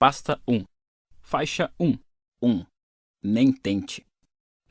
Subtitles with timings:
[0.00, 0.64] Pasta 1.
[1.20, 1.98] Faixa 1.
[2.40, 2.64] 1.
[3.22, 4.02] Nem tente.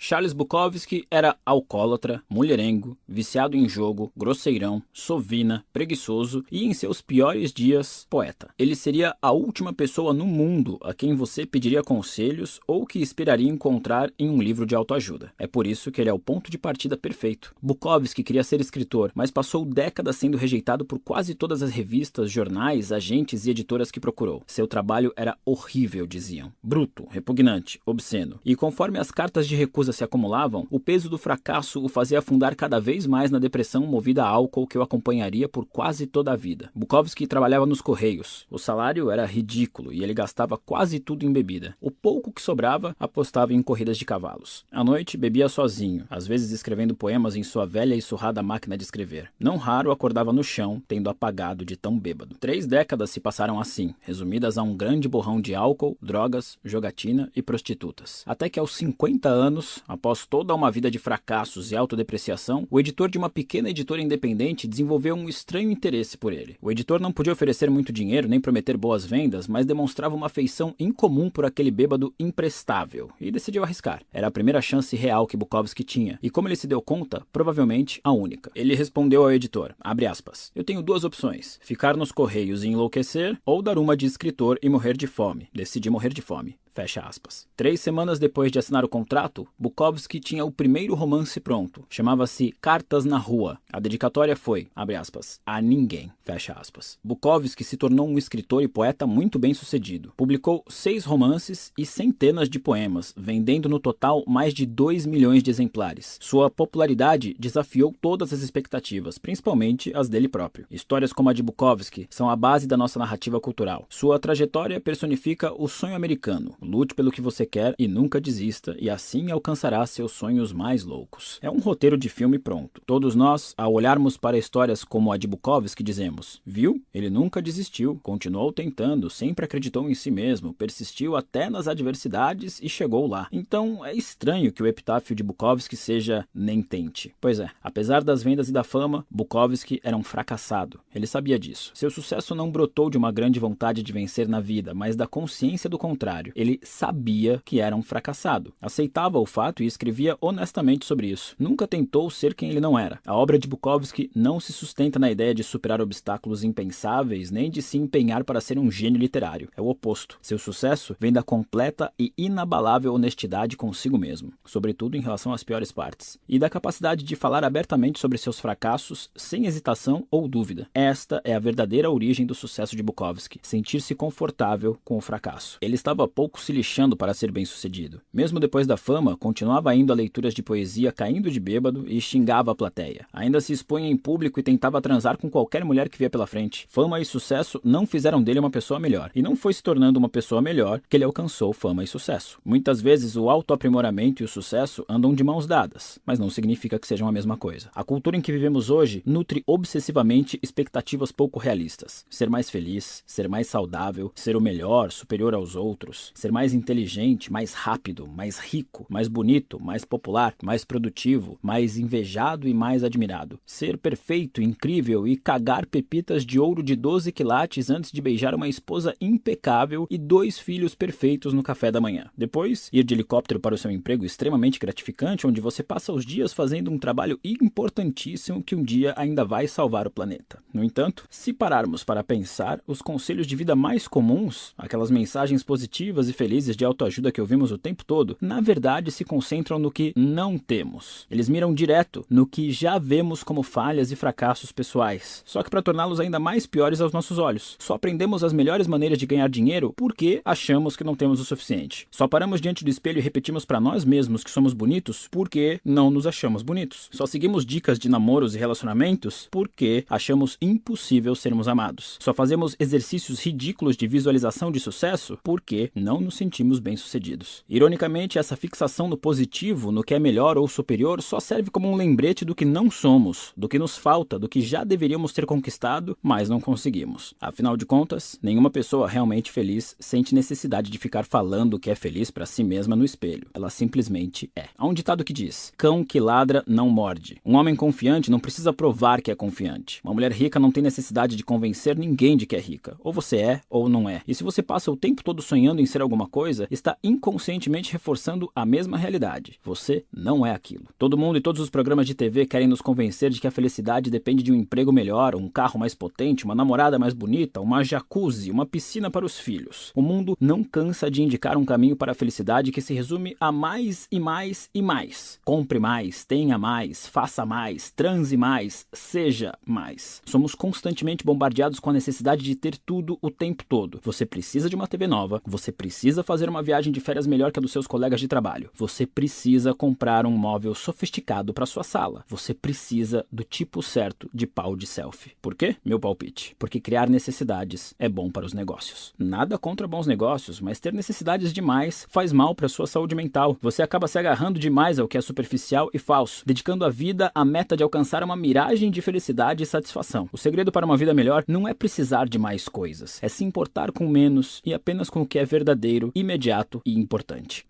[0.02, 7.52] Charles Bukowski era alcoólatra, mulherengo, viciado em jogo, grosseirão, sovina, preguiçoso e, em seus piores
[7.52, 8.50] dias, poeta.
[8.58, 13.50] Ele seria a última pessoa no mundo a quem você pediria conselhos ou que esperaria
[13.50, 15.34] encontrar em um livro de autoajuda.
[15.38, 17.54] É por isso que ele é o ponto de partida perfeito.
[17.62, 22.94] Bukowski queria ser escritor, mas passou décadas sendo rejeitado por quase todas as revistas, jornais,
[22.94, 24.44] agentes e editoras que procurou.
[24.48, 26.54] Seu trabalho era horrível, diziam.
[26.64, 28.40] Bruto, repugnante, obsceno.
[28.46, 32.56] E conforme as cartas de recusa se acumulavam, o peso do fracasso o fazia afundar
[32.56, 36.36] cada vez mais na depressão movida a álcool que o acompanharia por quase toda a
[36.36, 36.70] vida.
[36.74, 38.46] Bukowski trabalhava nos Correios.
[38.50, 41.76] O salário era ridículo e ele gastava quase tudo em bebida.
[41.82, 44.66] O pouco que sobrava apostava em corridas de cavalos.
[44.72, 48.84] À noite, bebia sozinho, às vezes escrevendo poemas em sua velha e surrada máquina de
[48.84, 49.32] escrever.
[49.40, 52.36] Não raro acordava no chão, tendo apagado de tão bêbado.
[52.40, 57.42] Três décadas se passaram assim, resumidas a um grande borrão de álcool, drogas, jogatina e
[57.42, 58.24] prostitutas.
[58.26, 63.10] Até que aos 50 anos, após toda uma vida de fracassos e autodepreciação, o editor
[63.10, 66.58] de uma pequena editora independente desenvolveu um estranho interesse por ele.
[66.62, 70.74] O editor não podia oferecer muito dinheiro nem prometer boas vendas, mas demonstrava uma afeição
[70.80, 74.02] incomum por aquele bêbado imprestável e decidiu arriscar.
[74.12, 78.00] Era a primeira chance real que Bukowski tinha, e como ele se deu conta, provavelmente
[78.04, 78.52] a única.
[78.56, 79.76] Ele respondeu ao editor,
[80.10, 84.58] aspas, eu tenho duas opções, ficar nos correios e enlouquecer, ou dar uma de escritor
[84.62, 85.48] e morrer de fome.
[85.54, 86.58] Decidi morrer de fome.
[86.80, 87.46] Fecha aspas.
[87.58, 91.84] Três semanas depois de assinar o contrato, Bukowski tinha o primeiro romance pronto.
[91.90, 93.60] Chamava-se Cartas na Rua.
[93.70, 96.10] A dedicatória foi, abre aspas, a ninguém.
[96.22, 96.98] Fecha aspas.
[97.04, 100.14] Bukowski se tornou um escritor e poeta muito bem sucedido.
[100.16, 105.50] Publicou seis romances e centenas de poemas, vendendo no total mais de 2 milhões de
[105.50, 106.18] exemplares.
[106.22, 110.66] Sua popularidade desafiou todas as expectativas, principalmente as dele próprio.
[110.72, 113.86] Histórias como a de Bukowski são a base da nossa narrativa cultural.
[113.90, 118.92] Sua trajetória personifica o sonho americano, Lute pelo que você quer e nunca desista, e
[118.92, 121.40] assim alcançará seus sonhos mais loucos.
[121.42, 122.80] É um roteiro de filme pronto.
[122.86, 126.80] Todos nós, ao olharmos para histórias como a de Bukowski, dizemos: Viu?
[126.94, 132.70] Ele nunca desistiu, continuou tentando, sempre acreditou em si mesmo, persistiu até nas adversidades e
[132.70, 133.28] chegou lá.
[133.32, 137.16] Então é estranho que o epitáfio de Bukowski seja nem tente.
[137.20, 140.80] Pois é, apesar das vendas e da fama, Bukowski era um fracassado.
[140.94, 141.72] Ele sabia disso.
[141.74, 145.70] Seu sucesso não brotou de uma grande vontade de vencer na vida, mas da consciência
[145.70, 146.32] do contrário.
[146.36, 148.54] Ele sabia que era um fracassado.
[148.62, 151.36] Aceitava o fato e escrevia honestamente sobre isso.
[151.40, 153.00] Nunca tentou ser quem ele não era.
[153.06, 157.62] A obra de Bukowski não se sustenta na ideia de superar obstáculos impensáveis, nem de
[157.62, 159.50] se empenhar para ser um gênio literário.
[159.56, 160.18] É o oposto.
[160.22, 165.72] Seu sucesso vem da completa e inabalável honestidade consigo mesmo, sobretudo em relação às piores
[165.72, 170.68] partes, e da capacidade de falar abertamente sobre seus fracassos sem hesitação ou dúvida.
[170.74, 175.58] Esta é a verdadeira origem do sucesso de Bukowski, sentir-se confortável com o fracasso.
[175.62, 178.02] Ele estava pouco se lixando para ser bem-sucedido.
[178.14, 182.52] Mesmo depois da fama, continuava indo a leituras de poesia caindo de bêbado e xingava
[182.52, 183.06] a plateia.
[183.12, 186.66] Ainda se expunha em público e tentava transar com qualquer mulher que via pela frente.
[186.70, 190.10] Fama e sucesso não fizeram dele uma pessoa melhor, e não foi se tornando uma
[190.10, 192.40] pessoa melhor que ele alcançou fama e sucesso.
[192.44, 196.88] Muitas vezes o autoaprimoramento e o sucesso andam de mãos dadas, mas não significa que
[196.88, 197.70] sejam a mesma coisa.
[197.74, 202.06] A cultura em que vivemos hoje nutre obsessivamente expectativas pouco realistas.
[202.10, 206.54] Ser mais feliz, ser mais saudável, ser o melhor, superior aos outros, ser mais mais
[206.54, 212.84] inteligente, mais rápido, mais rico, mais bonito, mais popular, mais produtivo, mais invejado e mais
[212.84, 213.40] admirado.
[213.46, 218.48] Ser perfeito, incrível e cagar pepitas de ouro de 12 quilates antes de beijar uma
[218.48, 222.10] esposa impecável e dois filhos perfeitos no café da manhã.
[222.18, 226.34] Depois, ir de helicóptero para o seu emprego extremamente gratificante, onde você passa os dias
[226.34, 230.42] fazendo um trabalho importantíssimo que um dia ainda vai salvar o planeta.
[230.52, 236.10] No entanto, se pararmos para pensar, os conselhos de vida mais comuns, aquelas mensagens positivas
[236.10, 239.94] e felizes de autoajuda que ouvimos o tempo todo, na verdade se concentram no que
[239.96, 241.08] não temos.
[241.10, 245.62] Eles miram direto no que já vemos como falhas e fracassos pessoais, só que para
[245.62, 247.56] torná-los ainda mais piores aos nossos olhos.
[247.58, 251.88] Só aprendemos as melhores maneiras de ganhar dinheiro porque achamos que não temos o suficiente.
[251.90, 255.90] Só paramos diante do espelho e repetimos para nós mesmos que somos bonitos porque não
[255.90, 256.90] nos achamos bonitos.
[256.92, 261.96] Só seguimos dicas de namoros e relacionamentos porque achamos impossível sermos amados.
[262.02, 267.44] Só fazemos exercícios ridículos de visualização de sucesso porque não nos nos sentimos bem-sucedidos.
[267.48, 271.76] Ironicamente, essa fixação no positivo, no que é melhor ou superior, só serve como um
[271.76, 275.96] lembrete do que não somos, do que nos falta, do que já deveríamos ter conquistado,
[276.02, 277.14] mas não conseguimos.
[277.22, 282.10] Afinal de contas, nenhuma pessoa realmente feliz sente necessidade de ficar falando que é feliz
[282.10, 283.28] para si mesma no espelho.
[283.32, 284.46] Ela simplesmente é.
[284.58, 287.22] Há um ditado que diz: cão que ladra não morde.
[287.24, 289.80] Um homem confiante não precisa provar que é confiante.
[289.84, 292.76] Uma mulher rica não tem necessidade de convencer ninguém de que é rica.
[292.80, 294.02] Ou você é ou não é.
[294.08, 298.32] E se você passa o tempo todo sonhando em ser alguma coisa, está inconscientemente reforçando
[298.36, 299.40] a mesma realidade.
[299.44, 300.66] Você não é aquilo.
[300.78, 303.90] Todo mundo e todos os programas de TV querem nos convencer de que a felicidade
[303.90, 308.32] depende de um emprego melhor, um carro mais potente, uma namorada mais bonita, uma jacuzzi,
[308.32, 309.72] uma piscina para os filhos.
[309.76, 313.32] O mundo não cansa de indicar um caminho para a felicidade que se resume a
[313.32, 315.20] mais e mais e mais.
[315.26, 320.02] Compre mais, tenha mais, faça mais, transe mais, seja mais.
[320.06, 323.80] Somos constantemente bombardeados com a necessidade de ter tudo o tempo todo.
[323.84, 327.40] Você precisa de uma TV nova, você precisa fazer uma viagem de férias melhor que
[327.40, 328.50] a dos seus colegas de trabalho.
[328.54, 332.04] Você precisa comprar um móvel sofisticado para sua sala.
[332.08, 335.14] Você precisa do tipo certo de pau de selfie.
[335.22, 335.56] Por quê?
[335.64, 336.36] Meu palpite.
[336.38, 338.94] Porque criar necessidades é bom para os negócios.
[338.98, 343.38] Nada contra bons negócios, mas ter necessidades demais faz mal para sua saúde mental.
[343.42, 347.24] Você acaba se agarrando demais ao que é superficial e falso, dedicando a vida à
[347.24, 350.10] meta de alcançar uma miragem de felicidade e satisfação.
[350.12, 353.72] O segredo para uma vida melhor não é precisar de mais coisas, é se importar
[353.72, 357.48] com menos e apenas com o que é verdadeiro, imediato e importante.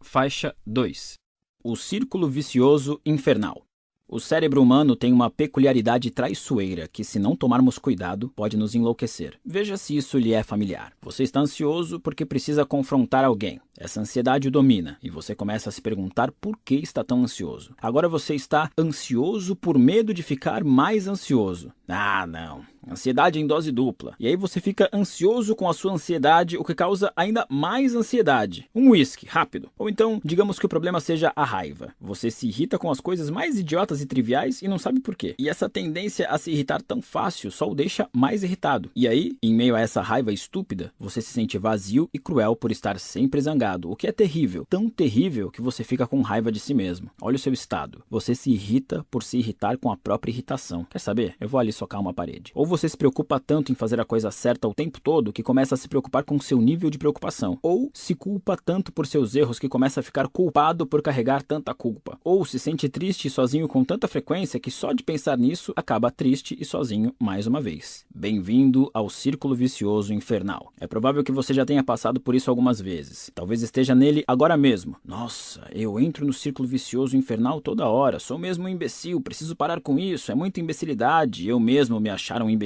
[0.00, 1.14] Faixa 2
[1.62, 3.64] O Círculo Vicioso Infernal
[4.12, 9.40] o cérebro humano tem uma peculiaridade traiçoeira que, se não tomarmos cuidado, pode nos enlouquecer.
[9.42, 10.92] Veja se isso lhe é familiar.
[11.00, 13.58] Você está ansioso porque precisa confrontar alguém.
[13.74, 17.74] Essa ansiedade o domina e você começa a se perguntar por que está tão ansioso.
[17.80, 21.72] Agora você está ansioso por medo de ficar mais ansioso.
[21.88, 22.66] Ah, não.
[22.90, 24.14] Ansiedade em dose dupla.
[24.18, 28.68] E aí você fica ansioso com a sua ansiedade, o que causa ainda mais ansiedade.
[28.74, 29.70] Um whisky, rápido.
[29.78, 31.94] Ou então, digamos que o problema seja a raiva.
[32.00, 35.34] Você se irrita com as coisas mais idiotas e triviais e não sabe por quê.
[35.38, 38.90] E essa tendência a se irritar tão fácil só o deixa mais irritado.
[38.94, 42.70] E aí, em meio a essa raiva estúpida, você se sente vazio e cruel por
[42.70, 44.66] estar sempre zangado, o que é terrível.
[44.68, 47.10] Tão terrível que você fica com raiva de si mesmo.
[47.20, 48.02] Olha o seu estado.
[48.10, 50.84] Você se irrita por se irritar com a própria irritação.
[50.90, 51.34] Quer saber?
[51.40, 52.52] Eu vou ali socar uma parede.
[52.54, 55.74] Ou você se preocupa tanto em fazer a coisa certa o tempo todo que começa
[55.74, 57.58] a se preocupar com seu nível de preocupação.
[57.62, 61.74] Ou se culpa tanto por seus erros que começa a ficar culpado por carregar tanta
[61.74, 62.18] culpa.
[62.24, 66.10] Ou se sente triste e sozinho com tanta frequência que só de pensar nisso acaba
[66.10, 68.06] triste e sozinho mais uma vez.
[68.14, 70.72] Bem-vindo ao círculo vicioso infernal.
[70.80, 73.30] É provável que você já tenha passado por isso algumas vezes.
[73.34, 74.96] Talvez esteja nele agora mesmo.
[75.04, 78.18] Nossa, eu entro no círculo vicioso infernal toda hora.
[78.18, 80.32] Sou mesmo um imbecil, preciso parar com isso.
[80.32, 81.46] É muita imbecilidade.
[81.46, 82.61] Eu mesmo me achar um imbecil.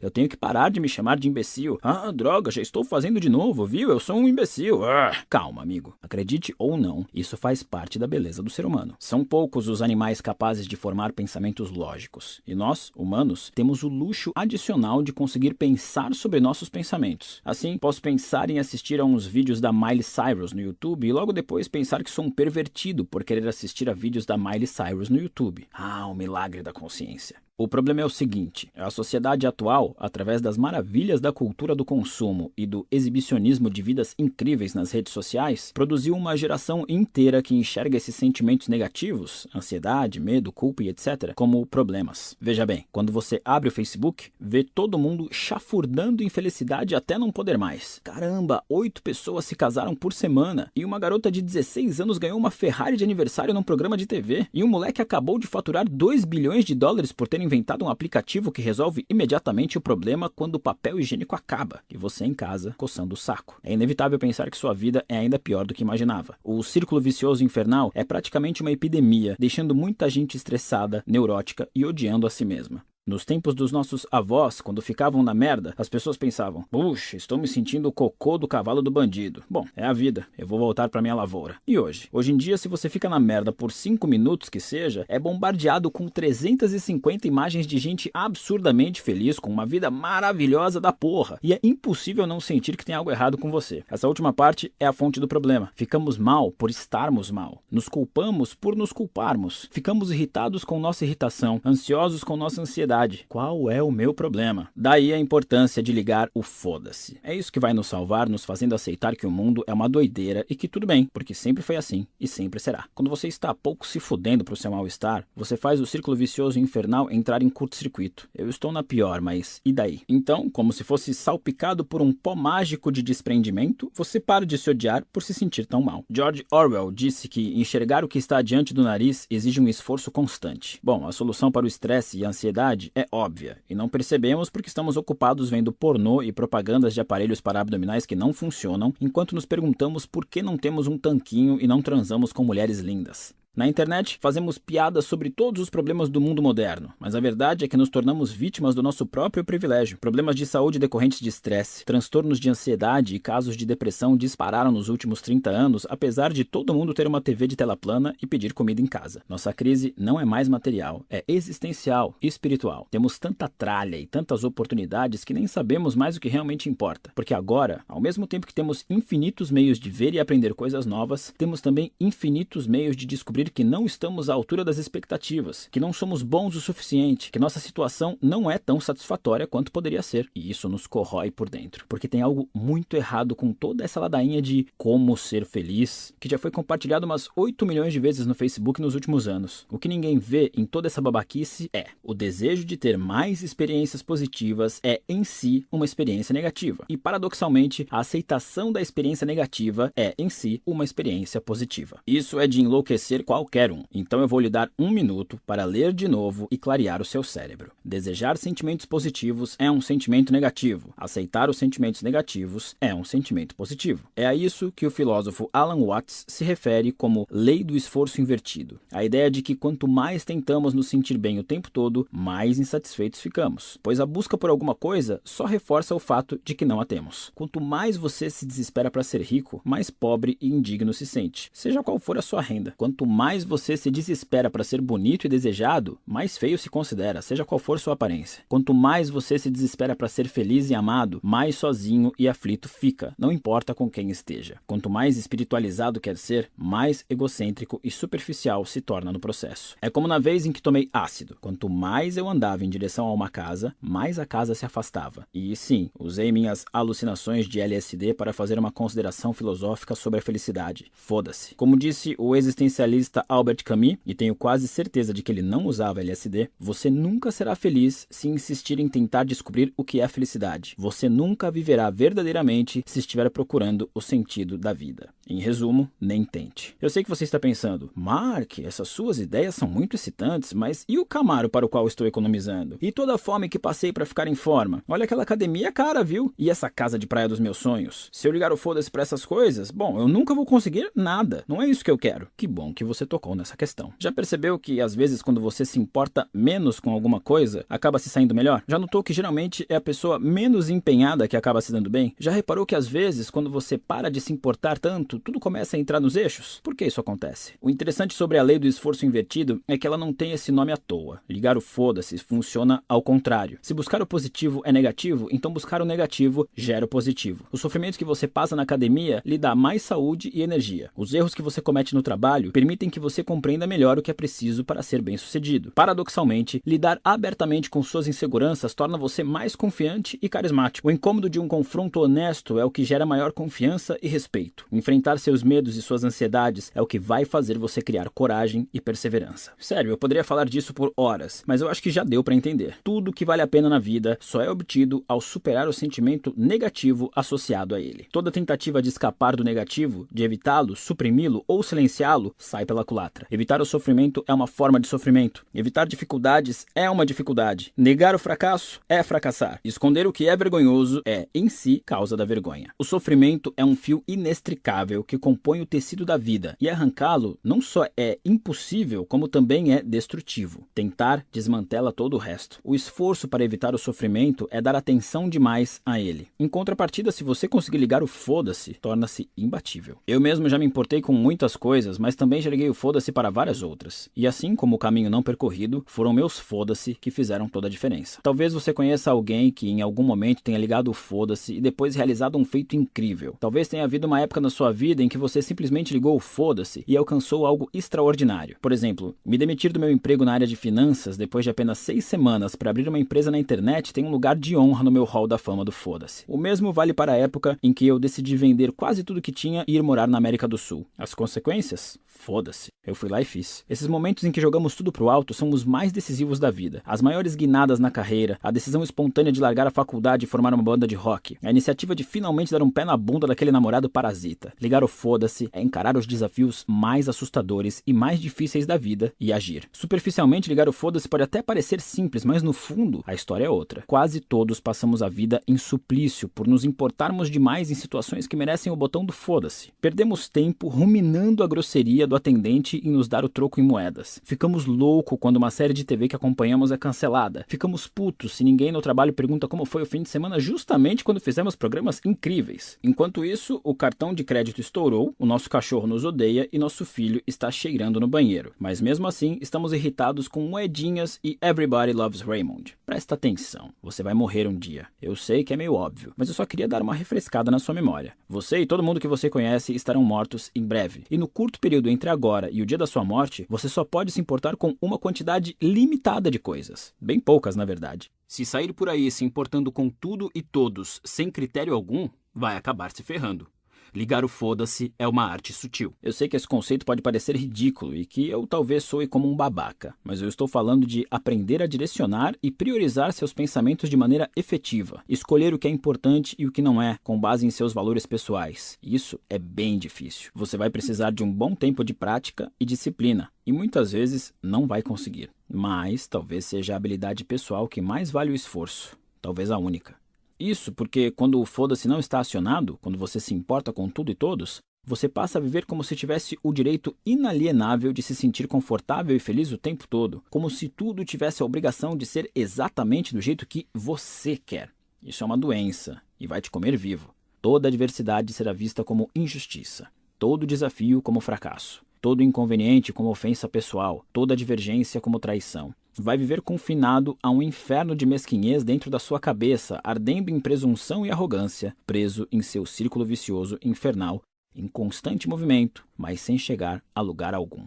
[0.00, 1.78] Eu tenho que parar de me chamar de imbecil.
[1.82, 3.90] Ah, droga, já estou fazendo de novo, viu?
[3.90, 4.84] Eu sou um imbecil.
[4.84, 5.12] Ah.
[5.28, 5.96] Calma, amigo.
[6.02, 8.94] Acredite ou não, isso faz parte da beleza do ser humano.
[8.98, 12.40] São poucos os animais capazes de formar pensamentos lógicos.
[12.46, 17.40] E nós, humanos, temos o luxo adicional de conseguir pensar sobre nossos pensamentos.
[17.44, 21.32] Assim, posso pensar em assistir a uns vídeos da Miley Cyrus no YouTube e logo
[21.32, 25.18] depois pensar que sou um pervertido por querer assistir a vídeos da Miley Cyrus no
[25.18, 25.66] YouTube.
[25.72, 27.47] Ah, o milagre da consciência.
[27.60, 32.52] O problema é o seguinte: a sociedade atual, através das maravilhas da cultura do consumo
[32.56, 37.96] e do exibicionismo de vidas incríveis nas redes sociais, produziu uma geração inteira que enxerga
[37.96, 42.36] esses sentimentos negativos, ansiedade, medo, culpa e etc., como problemas.
[42.40, 47.58] Veja bem, quando você abre o Facebook, vê todo mundo chafurdando infelicidade até não poder
[47.58, 48.00] mais.
[48.04, 52.52] Caramba, oito pessoas se casaram por semana e uma garota de 16 anos ganhou uma
[52.52, 56.64] Ferrari de aniversário num programa de TV e um moleque acabou de faturar 2 bilhões
[56.64, 61.00] de dólares por ter inventado um aplicativo que resolve imediatamente o problema quando o papel
[61.00, 63.58] higiênico acaba e você em casa coçando o saco.
[63.64, 66.36] É inevitável pensar que sua vida é ainda pior do que imaginava.
[66.44, 72.26] O círculo vicioso infernal é praticamente uma epidemia, deixando muita gente estressada, neurótica e odiando
[72.26, 72.84] a si mesma.
[73.08, 77.48] Nos tempos dos nossos avós, quando ficavam na merda, as pessoas pensavam: puxa, estou me
[77.48, 79.42] sentindo o cocô do cavalo do bandido.
[79.48, 81.56] Bom, é a vida, eu vou voltar para minha lavoura.
[81.66, 82.10] E hoje?
[82.12, 85.90] Hoje em dia, se você fica na merda por 5 minutos que seja, é bombardeado
[85.90, 91.38] com 350 imagens de gente absurdamente feliz, com uma vida maravilhosa da porra.
[91.42, 93.82] E é impossível não sentir que tem algo errado com você.
[93.90, 95.70] Essa última parte é a fonte do problema.
[95.74, 97.62] Ficamos mal por estarmos mal.
[97.70, 99.66] Nos culpamos por nos culparmos.
[99.70, 102.97] Ficamos irritados com nossa irritação, ansiosos com nossa ansiedade
[103.28, 104.70] Qual é o meu problema?
[104.74, 107.18] Daí a importância de ligar o foda-se.
[107.22, 110.44] É isso que vai nos salvar, nos fazendo aceitar que o mundo é uma doideira
[110.48, 112.86] e que tudo bem, porque sempre foi assim e sempre será.
[112.94, 117.10] Quando você está pouco se fudendo pro seu mal-estar, você faz o círculo vicioso infernal
[117.10, 118.28] entrar em curto-circuito.
[118.34, 120.00] Eu estou na pior, mas e daí?
[120.08, 124.70] Então, como se fosse salpicado por um pó mágico de desprendimento, você para de se
[124.70, 126.04] odiar por se sentir tão mal.
[126.10, 130.78] George Orwell disse que enxergar o que está diante do nariz exige um esforço constante.
[130.82, 134.68] Bom, a solução para o estresse e a ansiedade é óbvia, e não percebemos porque
[134.68, 139.44] estamos ocupados vendo pornô e propagandas de aparelhos para abdominais que não funcionam, enquanto nos
[139.44, 143.34] perguntamos por que não temos um tanquinho e não transamos com mulheres lindas.
[143.58, 147.68] Na internet, fazemos piadas sobre todos os problemas do mundo moderno, mas a verdade é
[147.68, 149.98] que nos tornamos vítimas do nosso próprio privilégio.
[149.98, 154.88] Problemas de saúde decorrentes de estresse, transtornos de ansiedade e casos de depressão dispararam nos
[154.88, 158.54] últimos 30 anos, apesar de todo mundo ter uma TV de tela plana e pedir
[158.54, 159.22] comida em casa.
[159.28, 162.86] Nossa crise não é mais material, é existencial e espiritual.
[162.92, 167.10] Temos tanta tralha e tantas oportunidades que nem sabemos mais o que realmente importa.
[167.12, 171.34] Porque agora, ao mesmo tempo que temos infinitos meios de ver e aprender coisas novas,
[171.36, 175.92] temos também infinitos meios de descobrir que não estamos à altura das expectativas, que não
[175.92, 180.28] somos bons o suficiente, que nossa situação não é tão satisfatória quanto poderia ser.
[180.34, 184.42] E isso nos corrói por dentro, porque tem algo muito errado com toda essa ladainha
[184.42, 188.80] de como ser feliz, que já foi compartilhado umas 8 milhões de vezes no Facebook
[188.80, 189.66] nos últimos anos.
[189.70, 194.02] O que ninguém vê em toda essa babaquice é o desejo de ter mais experiências
[194.02, 196.84] positivas é em si uma experiência negativa.
[196.88, 202.00] E paradoxalmente, a aceitação da experiência negativa é em si uma experiência positiva.
[202.06, 203.84] Isso é de enlouquecer qual qualquer um.
[203.94, 207.22] Então eu vou lhe dar um minuto para ler de novo e clarear o seu
[207.22, 207.70] cérebro.
[207.84, 210.92] Desejar sentimentos positivos é um sentimento negativo.
[210.96, 214.08] Aceitar os sentimentos negativos é um sentimento positivo.
[214.16, 218.80] É a isso que o filósofo Alan Watts se refere como lei do esforço invertido.
[218.90, 223.20] A ideia de que quanto mais tentamos nos sentir bem o tempo todo, mais insatisfeitos
[223.20, 223.78] ficamos.
[223.82, 227.30] Pois a busca por alguma coisa só reforça o fato de que não a temos.
[227.36, 231.84] Quanto mais você se desespera para ser rico, mais pobre e indigno se sente, seja
[231.84, 232.74] qual for a sua renda.
[232.76, 237.44] Quanto mais você se desespera para ser bonito e desejado, mais feio se considera, seja
[237.44, 238.44] qual for sua aparência.
[238.48, 243.16] Quanto mais você se desespera para ser feliz e amado, mais sozinho e aflito fica,
[243.18, 244.60] não importa com quem esteja.
[244.68, 249.74] Quanto mais espiritualizado quer ser, mais egocêntrico e superficial se torna no processo.
[249.82, 251.36] É como na vez em que tomei ácido.
[251.40, 255.26] Quanto mais eu andava em direção a uma casa, mais a casa se afastava.
[255.34, 260.86] E sim, usei minhas alucinações de LSD para fazer uma consideração filosófica sobre a felicidade.
[260.92, 261.56] Foda-se.
[261.56, 266.00] Como disse o existencialista Albert Camus, e tenho quase certeza de que ele não usava
[266.00, 270.74] LSD, você nunca será feliz se insistir em tentar descobrir o que é felicidade.
[270.76, 275.08] Você nunca viverá verdadeiramente se estiver procurando o sentido da vida.
[275.28, 276.74] Em resumo, nem tente.
[276.80, 280.98] Eu sei que você está pensando, Mark, essas suas ideias são muito excitantes, mas e
[280.98, 282.78] o Camaro para o qual estou economizando?
[282.80, 284.82] E toda a fome que passei para ficar em forma?
[284.88, 286.32] Olha aquela academia cara, viu?
[286.38, 288.08] E essa casa de praia dos meus sonhos?
[288.10, 291.44] Se eu ligar o foda-se para essas coisas, bom, eu nunca vou conseguir nada.
[291.46, 292.28] Não é isso que eu quero.
[292.34, 293.92] Que bom que você tocou nessa questão.
[293.98, 298.08] Já percebeu que às vezes quando você se importa menos com alguma coisa, acaba se
[298.08, 298.62] saindo melhor?
[298.66, 302.14] Já notou que geralmente é a pessoa menos empenhada que acaba se dando bem?
[302.18, 305.80] Já reparou que às vezes quando você para de se importar tanto, tudo começa a
[305.80, 306.60] entrar nos eixos?
[306.62, 307.54] Por que isso acontece?
[307.60, 310.72] O interessante sobre a lei do esforço invertido é que ela não tem esse nome
[310.72, 311.20] à toa.
[311.28, 313.58] Ligar o foda-se funciona ao contrário.
[313.62, 317.46] Se buscar o positivo é negativo, então buscar o negativo gera o positivo.
[317.50, 320.90] O sofrimento que você passa na academia lhe dá mais saúde e energia.
[320.96, 324.14] Os erros que você comete no trabalho permitem que você compreenda melhor o que é
[324.14, 325.72] preciso para ser bem-sucedido.
[325.72, 330.88] Paradoxalmente, lidar abertamente com suas inseguranças torna você mais confiante e carismático.
[330.88, 334.66] O incômodo de um confronto honesto é o que gera maior confiança e respeito.
[334.70, 338.80] Enfrentar seus medos e suas ansiedades é o que vai fazer você criar coragem e
[338.80, 339.52] perseverança.
[339.58, 342.76] Sério, eu poderia falar disso por horas, mas eu acho que já deu para entender.
[342.84, 347.10] Tudo que vale a pena na vida só é obtido ao superar o sentimento negativo
[347.14, 348.06] associado a ele.
[348.12, 353.26] Toda tentativa de escapar do negativo, de evitá-lo, suprimi-lo ou silenciá-lo, sai pela culatra.
[353.30, 355.46] Evitar o sofrimento é uma forma de sofrimento.
[355.54, 357.72] Evitar dificuldades é uma dificuldade.
[357.76, 359.60] Negar o fracasso é fracassar.
[359.64, 362.72] Esconder o que é vergonhoso é, em si, causa da vergonha.
[362.78, 367.60] O sofrimento é um fio inextricável que compõe o tecido da vida, e arrancá-lo não
[367.60, 370.66] só é impossível, como também é destrutivo.
[370.74, 372.60] Tentar desmantela todo o resto.
[372.64, 376.28] O esforço para evitar o sofrimento é dar atenção demais a ele.
[376.38, 379.96] Em contrapartida, se você conseguir ligar o foda-se, torna-se imbatível.
[380.06, 383.30] Eu mesmo já me importei com muitas coisas, mas também já liguei o foda-se para
[383.30, 384.08] várias outras.
[384.16, 388.20] E assim como o caminho não percorrido, foram meus foda-se que fizeram toda a diferença.
[388.22, 392.38] Talvez você conheça alguém que em algum momento tenha ligado o foda-se e depois realizado
[392.38, 393.36] um feito incrível.
[393.40, 396.84] Talvez tenha havido uma época na sua vida em que você simplesmente ligou o foda-se
[396.86, 398.56] e alcançou algo extraordinário.
[398.62, 402.04] Por exemplo, me demitir do meu emprego na área de finanças depois de apenas seis
[402.04, 405.26] semanas para abrir uma empresa na internet tem um lugar de honra no meu hall
[405.26, 406.24] da fama do foda-se.
[406.28, 409.64] O mesmo vale para a época em que eu decidi vender quase tudo que tinha
[409.66, 410.86] e ir morar na América do Sul.
[410.96, 411.98] As consequências?
[412.06, 412.68] Foda-se.
[412.86, 413.64] Eu fui lá e fiz.
[413.68, 416.82] Esses momentos em que jogamos tudo pro alto são os mais decisivos da vida.
[416.84, 420.62] As maiores guinadas na carreira, a decisão espontânea de largar a faculdade e formar uma
[420.62, 424.52] banda de rock, a iniciativa de finalmente dar um pé na bunda daquele namorado parasita.
[424.68, 429.32] Ligar o foda-se é encarar os desafios mais assustadores e mais difíceis da vida e
[429.32, 429.66] agir.
[429.72, 433.82] Superficialmente, ligar o foda-se pode até parecer simples, mas no fundo, a história é outra.
[433.86, 438.70] Quase todos passamos a vida em suplício por nos importarmos demais em situações que merecem
[438.70, 439.72] o botão do foda-se.
[439.80, 444.20] Perdemos tempo ruminando a grosseria do atendente em nos dar o troco em moedas.
[444.22, 447.46] Ficamos louco quando uma série de TV que acompanhamos é cancelada.
[447.48, 451.20] Ficamos putos se ninguém no trabalho pergunta como foi o fim de semana justamente quando
[451.20, 452.78] fizemos programas incríveis.
[452.84, 457.22] Enquanto isso, o cartão de crédito estourou, o nosso cachorro nos odeia e nosso filho
[457.26, 458.52] está cheirando no banheiro.
[458.58, 462.76] Mas mesmo assim, estamos irritados com moedinhas e Everybody Loves Raymond.
[462.84, 464.86] Presta atenção, você vai morrer um dia.
[465.00, 467.74] Eu sei que é meio óbvio, mas eu só queria dar uma refrescada na sua
[467.74, 468.14] memória.
[468.28, 471.04] Você e todo mundo que você conhece estarão mortos em breve.
[471.10, 474.10] E no curto período entre agora e o dia da sua morte, você só pode
[474.10, 476.92] se importar com uma quantidade limitada de coisas.
[477.00, 478.10] Bem poucas, na verdade.
[478.26, 482.90] Se sair por aí se importando com tudo e todos sem critério algum, vai acabar
[482.90, 483.46] se ferrando.
[483.94, 485.94] Ligar o foda-se é uma arte sutil.
[486.02, 489.36] Eu sei que esse conceito pode parecer ridículo e que eu talvez soe como um
[489.36, 494.30] babaca, mas eu estou falando de aprender a direcionar e priorizar seus pensamentos de maneira
[494.36, 497.72] efetiva, escolher o que é importante e o que não é, com base em seus
[497.72, 498.78] valores pessoais.
[498.82, 500.30] Isso é bem difícil.
[500.34, 504.66] Você vai precisar de um bom tempo de prática e disciplina, e muitas vezes não
[504.66, 505.30] vai conseguir.
[505.48, 509.96] Mas talvez seja a habilidade pessoal que mais vale o esforço, talvez a única.
[510.38, 514.14] Isso porque quando o foda-se não está acionado, quando você se importa com tudo e
[514.14, 519.14] todos, você passa a viver como se tivesse o direito inalienável de se sentir confortável
[519.14, 523.20] e feliz o tempo todo, como se tudo tivesse a obrigação de ser exatamente do
[523.20, 524.70] jeito que você quer.
[525.02, 527.14] Isso é uma doença e vai te comer vivo.
[527.42, 534.04] Toda adversidade será vista como injustiça, todo desafio como fracasso, todo inconveniente como ofensa pessoal,
[534.12, 539.18] toda divergência como traição vai viver confinado a um inferno de mesquinhez dentro da sua
[539.18, 544.22] cabeça, ardendo em presunção e arrogância, preso em seu círculo vicioso infernal,
[544.54, 547.66] em constante movimento, mas sem chegar a lugar algum.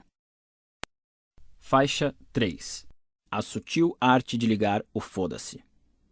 [1.60, 2.88] Faixa 3
[3.30, 5.64] A sutil arte de ligar o foda-se.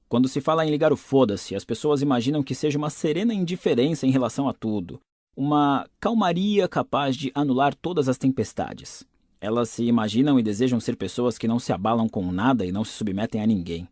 [0.07, 4.07] Quando se fala em ligar o foda-se, as pessoas imaginam que seja uma serena indiferença
[4.07, 4.99] em relação a tudo,
[5.35, 9.03] uma calmaria capaz de anular todas as tempestades.
[9.41, 12.83] Elas se imaginam e desejam ser pessoas que não se abalam com nada e não
[12.83, 13.87] se submetem a ninguém.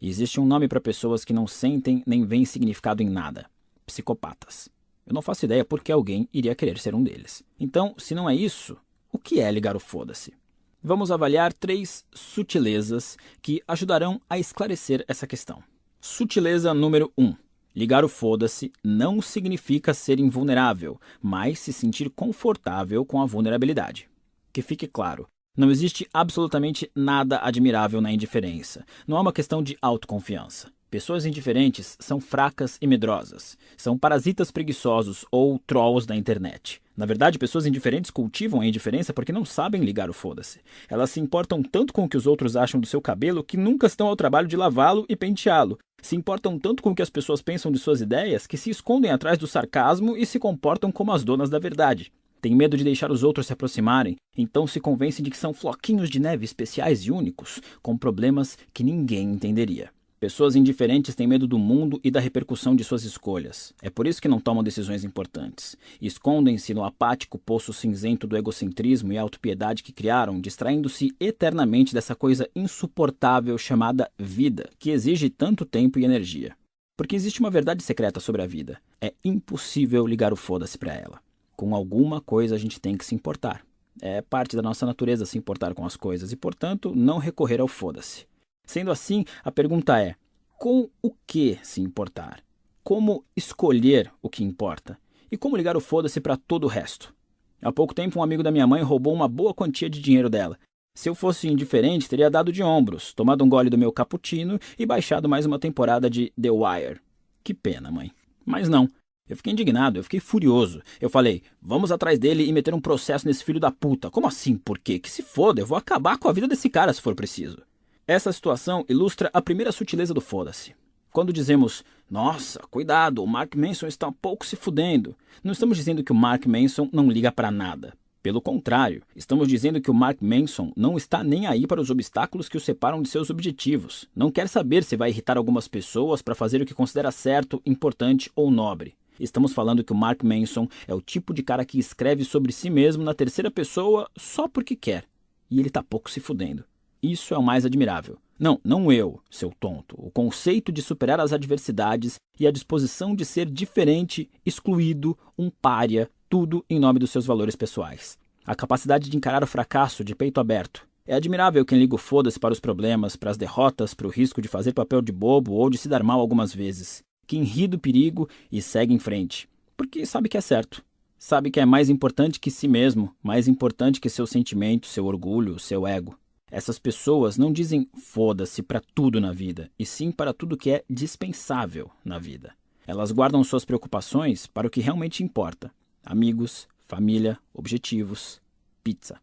[0.00, 3.50] E existe um nome para pessoas que não sentem nem veem significado em nada:
[3.84, 4.68] psicopatas.
[5.06, 7.42] Eu não faço ideia por que alguém iria querer ser um deles.
[7.60, 8.76] Então, se não é isso,
[9.12, 10.34] o que é ligar o foda-se?
[10.82, 15.62] Vamos avaliar três sutilezas que ajudarão a esclarecer essa questão.
[16.00, 17.24] Sutileza número 1.
[17.24, 17.34] Um,
[17.76, 24.08] ligar o foda-se não significa ser invulnerável, mas se sentir confortável com a vulnerabilidade.
[24.50, 28.84] Que fique claro, não existe absolutamente nada admirável na indiferença.
[29.06, 30.72] Não é uma questão de autoconfiança.
[30.88, 33.58] Pessoas indiferentes são fracas e medrosas.
[33.76, 36.80] São parasitas preguiçosos ou trolls da internet.
[36.96, 40.60] Na verdade, pessoas indiferentes cultivam a indiferença porque não sabem ligar o foda-se.
[40.88, 43.88] Elas se importam tanto com o que os outros acham do seu cabelo que nunca
[43.88, 45.76] estão ao trabalho de lavá-lo e penteá-lo.
[46.00, 49.10] Se importam tanto com o que as pessoas pensam de suas ideias que se escondem
[49.10, 52.12] atrás do sarcasmo e se comportam como as donas da verdade.
[52.40, 56.08] Tem medo de deixar os outros se aproximarem, então se convencem de que são floquinhos
[56.08, 59.95] de neve especiais e únicos, com problemas que ninguém entenderia.
[60.26, 63.72] Pessoas indiferentes têm medo do mundo e da repercussão de suas escolhas.
[63.80, 65.76] É por isso que não tomam decisões importantes.
[66.02, 72.50] Escondem-se no apático poço cinzento do egocentrismo e autopiedade que criaram, distraindo-se eternamente dessa coisa
[72.56, 76.56] insuportável chamada vida, que exige tanto tempo e energia.
[76.96, 78.80] Porque existe uma verdade secreta sobre a vida.
[79.00, 81.20] É impossível ligar o foda-se para ela
[81.56, 83.64] com alguma coisa a gente tem que se importar.
[84.02, 87.66] É parte da nossa natureza se importar com as coisas e, portanto, não recorrer ao
[87.66, 88.26] foda-se.
[88.66, 90.16] Sendo assim, a pergunta é:
[90.58, 92.42] com o que se importar?
[92.82, 94.98] Como escolher o que importa?
[95.30, 97.14] E como ligar o foda-se para todo o resto?
[97.62, 100.58] Há pouco tempo, um amigo da minha mãe roubou uma boa quantia de dinheiro dela.
[100.94, 104.86] Se eu fosse indiferente, teria dado de ombros, tomado um gole do meu cappuccino e
[104.86, 107.00] baixado mais uma temporada de The Wire.
[107.44, 108.10] Que pena, mãe.
[108.44, 108.88] Mas não.
[109.28, 110.80] Eu fiquei indignado, eu fiquei furioso.
[111.00, 114.10] Eu falei, vamos atrás dele e meter um processo nesse filho da puta.
[114.10, 114.56] Como assim?
[114.56, 114.98] Por quê?
[114.98, 117.58] Que se foda, eu vou acabar com a vida desse cara se for preciso.
[118.08, 120.76] Essa situação ilustra a primeira sutileza do foda-se.
[121.10, 125.16] Quando dizemos, Nossa, cuidado, o Mark Manson está um pouco se fudendo.
[125.42, 127.94] Não estamos dizendo que o Mark Manson não liga para nada.
[128.22, 132.48] Pelo contrário, estamos dizendo que o Mark Manson não está nem aí para os obstáculos
[132.48, 134.08] que o separam de seus objetivos.
[134.14, 138.30] Não quer saber se vai irritar algumas pessoas para fazer o que considera certo, importante
[138.36, 138.94] ou nobre.
[139.18, 142.70] Estamos falando que o Mark Manson é o tipo de cara que escreve sobre si
[142.70, 145.06] mesmo na terceira pessoa só porque quer.
[145.50, 146.64] E ele tá pouco se fudendo.
[147.02, 148.18] Isso é o mais admirável.
[148.38, 149.96] Não, não eu, seu tonto.
[149.98, 156.10] O conceito de superar as adversidades e a disposição de ser diferente, excluído, um pária,
[156.28, 158.18] tudo em nome dos seus valores pessoais.
[158.44, 160.86] A capacidade de encarar o fracasso de peito aberto.
[161.06, 164.42] É admirável quem liga o foda-se para os problemas, para as derrotas, para o risco
[164.42, 167.02] de fazer papel de bobo ou de se dar mal algumas vezes.
[167.26, 169.48] Quem ri do perigo e segue em frente.
[169.76, 170.84] Porque sabe que é certo.
[171.18, 175.58] Sabe que é mais importante que si mesmo, mais importante que seu sentimento, seu orgulho,
[175.58, 176.18] seu ego.
[176.50, 180.84] Essas pessoas não dizem foda-se para tudo na vida, e sim para tudo que é
[180.88, 182.54] dispensável na vida.
[182.86, 185.72] Elas guardam suas preocupações para o que realmente importa:
[186.04, 188.40] amigos, família, objetivos,
[188.84, 189.20] pizza.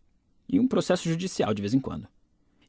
[0.49, 2.07] E um processo judicial de vez em quando.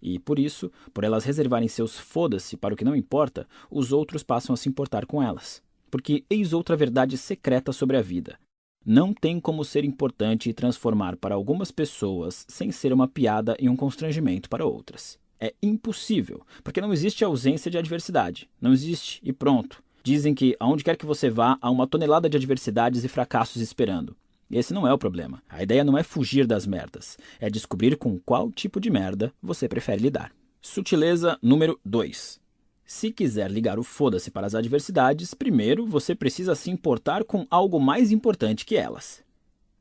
[0.01, 4.23] E por isso, por elas reservarem seus foda-se para o que não importa, os outros
[4.23, 5.63] passam a se importar com elas.
[5.91, 8.39] Porque eis outra verdade secreta sobre a vida.
[8.87, 13.67] Não tem como ser importante e transformar para algumas pessoas sem ser uma piada e
[13.67, 15.19] um constrangimento para outras.
[15.41, 18.47] É impossível, porque não existe ausência de adversidade.
[18.61, 19.83] Não existe e pronto.
[20.03, 24.15] Dizem que aonde quer que você vá, há uma tonelada de adversidades e fracassos esperando.
[24.51, 25.43] Esse não é o problema.
[25.49, 29.67] A ideia não é fugir das merdas, é descobrir com qual tipo de merda você
[29.67, 30.31] prefere lidar.
[30.61, 32.44] Sutileza número 2.
[32.87, 37.81] Se quiser ligar o foda-se para as adversidades, primeiro você precisa se importar com algo
[37.81, 39.23] mais importante que elas.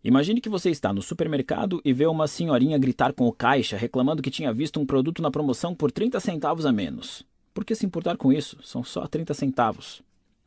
[0.02, 4.22] Imagine que você está no supermercado e vê uma senhorinha gritar com o caixa reclamando
[4.22, 7.26] que tinha visto um produto na promoção por 30 centavos a menos.
[7.54, 8.58] Por que se importar com isso?
[8.64, 10.02] São só 30 centavos.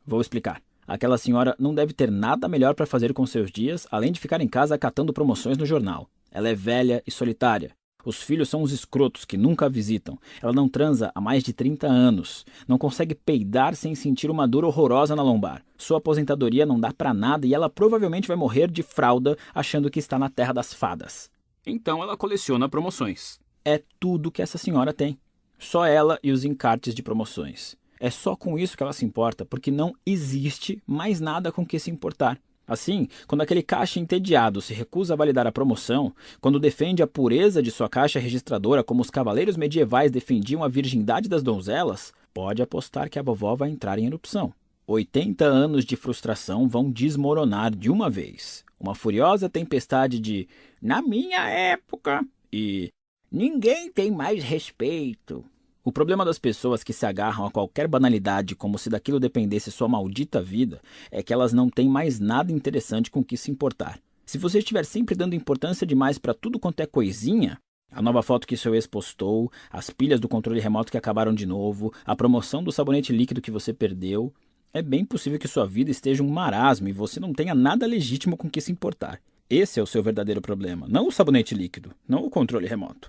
[0.04, 0.62] Vou explicar.
[0.86, 4.40] Aquela senhora não deve ter nada melhor para fazer com seus dias além de ficar
[4.40, 6.08] em casa catando promoções no jornal.
[6.30, 7.74] Ela é velha e solitária.
[8.06, 10.16] Os filhos são os escrotos que nunca a visitam.
[10.40, 12.46] Ela não transa há mais de 30 anos.
[12.68, 15.64] Não consegue peidar sem sentir uma dor horrorosa na lombar.
[15.76, 19.98] Sua aposentadoria não dá para nada e ela provavelmente vai morrer de fralda achando que
[19.98, 21.28] está na terra das fadas.
[21.66, 23.40] Então ela coleciona promoções.
[23.64, 25.18] É tudo que essa senhora tem.
[25.58, 27.76] Só ela e os encartes de promoções.
[27.98, 31.80] É só com isso que ela se importa, porque não existe mais nada com que
[31.80, 32.38] se importar.
[32.66, 37.62] Assim, quando aquele caixa entediado se recusa a validar a promoção, quando defende a pureza
[37.62, 43.08] de sua caixa registradora como os cavaleiros medievais defendiam a virgindade das donzelas, pode apostar
[43.08, 44.52] que a vovó vai entrar em erupção.
[44.86, 48.64] 80 anos de frustração vão desmoronar de uma vez.
[48.78, 50.48] Uma furiosa tempestade de
[50.80, 52.90] na minha época e
[53.30, 55.44] ninguém tem mais respeito
[55.86, 59.86] o problema das pessoas que se agarram a qualquer banalidade como se daquilo dependesse sua
[59.86, 60.80] maldita vida
[61.12, 64.00] é que elas não têm mais nada interessante com que se importar.
[64.26, 67.56] Se você estiver sempre dando importância demais para tudo quanto é coisinha,
[67.92, 71.46] a nova foto que seu ex postou, as pilhas do controle remoto que acabaram de
[71.46, 74.34] novo, a promoção do sabonete líquido que você perdeu,
[74.74, 78.36] é bem possível que sua vida esteja um marasmo e você não tenha nada legítimo
[78.36, 79.20] com que se importar.
[79.48, 83.08] Esse é o seu verdadeiro problema, não o sabonete líquido, não o controle remoto.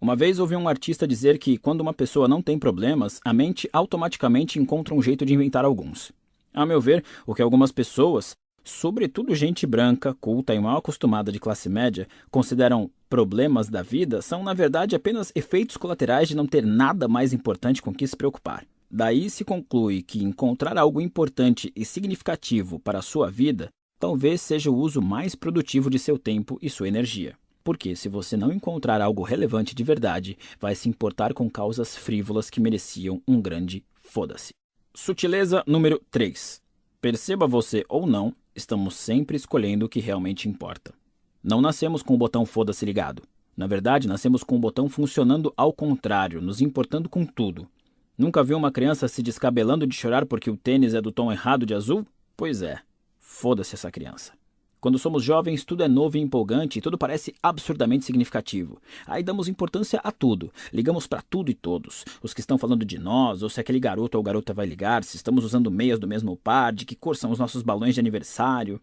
[0.00, 3.68] Uma vez ouvi um artista dizer que quando uma pessoa não tem problemas, a mente
[3.70, 6.10] automaticamente encontra um jeito de inventar alguns.
[6.54, 8.34] A meu ver, o que algumas pessoas,
[8.64, 14.42] sobretudo gente branca, culta e mal acostumada de classe média, consideram problemas da vida são,
[14.42, 18.64] na verdade, apenas efeitos colaterais de não ter nada mais importante com que se preocupar.
[18.90, 24.70] Daí se conclui que encontrar algo importante e significativo para a sua vida talvez seja
[24.70, 27.36] o uso mais produtivo de seu tempo e sua energia.
[27.62, 32.48] Porque se você não encontrar algo relevante de verdade, vai se importar com causas frívolas
[32.48, 34.52] que mereciam um grande foda-se.
[34.94, 36.60] Sutileza número 3.
[37.00, 40.92] Perceba você ou não, estamos sempre escolhendo o que realmente importa.
[41.42, 43.22] Não nascemos com o botão foda-se ligado.
[43.56, 47.68] Na verdade, nascemos com o botão funcionando ao contrário, nos importando com tudo.
[48.16, 51.64] Nunca viu uma criança se descabelando de chorar porque o tênis é do tom errado
[51.64, 52.06] de azul?
[52.36, 52.80] Pois é,
[53.18, 54.32] foda-se essa criança.
[54.80, 58.80] Quando somos jovens, tudo é novo e empolgante e tudo parece absurdamente significativo.
[59.06, 62.02] Aí damos importância a tudo, ligamos para tudo e todos.
[62.22, 65.16] Os que estão falando de nós, ou se aquele garoto ou garota vai ligar, se
[65.16, 68.80] estamos usando meias do mesmo par, de que cor são os nossos balões de aniversário.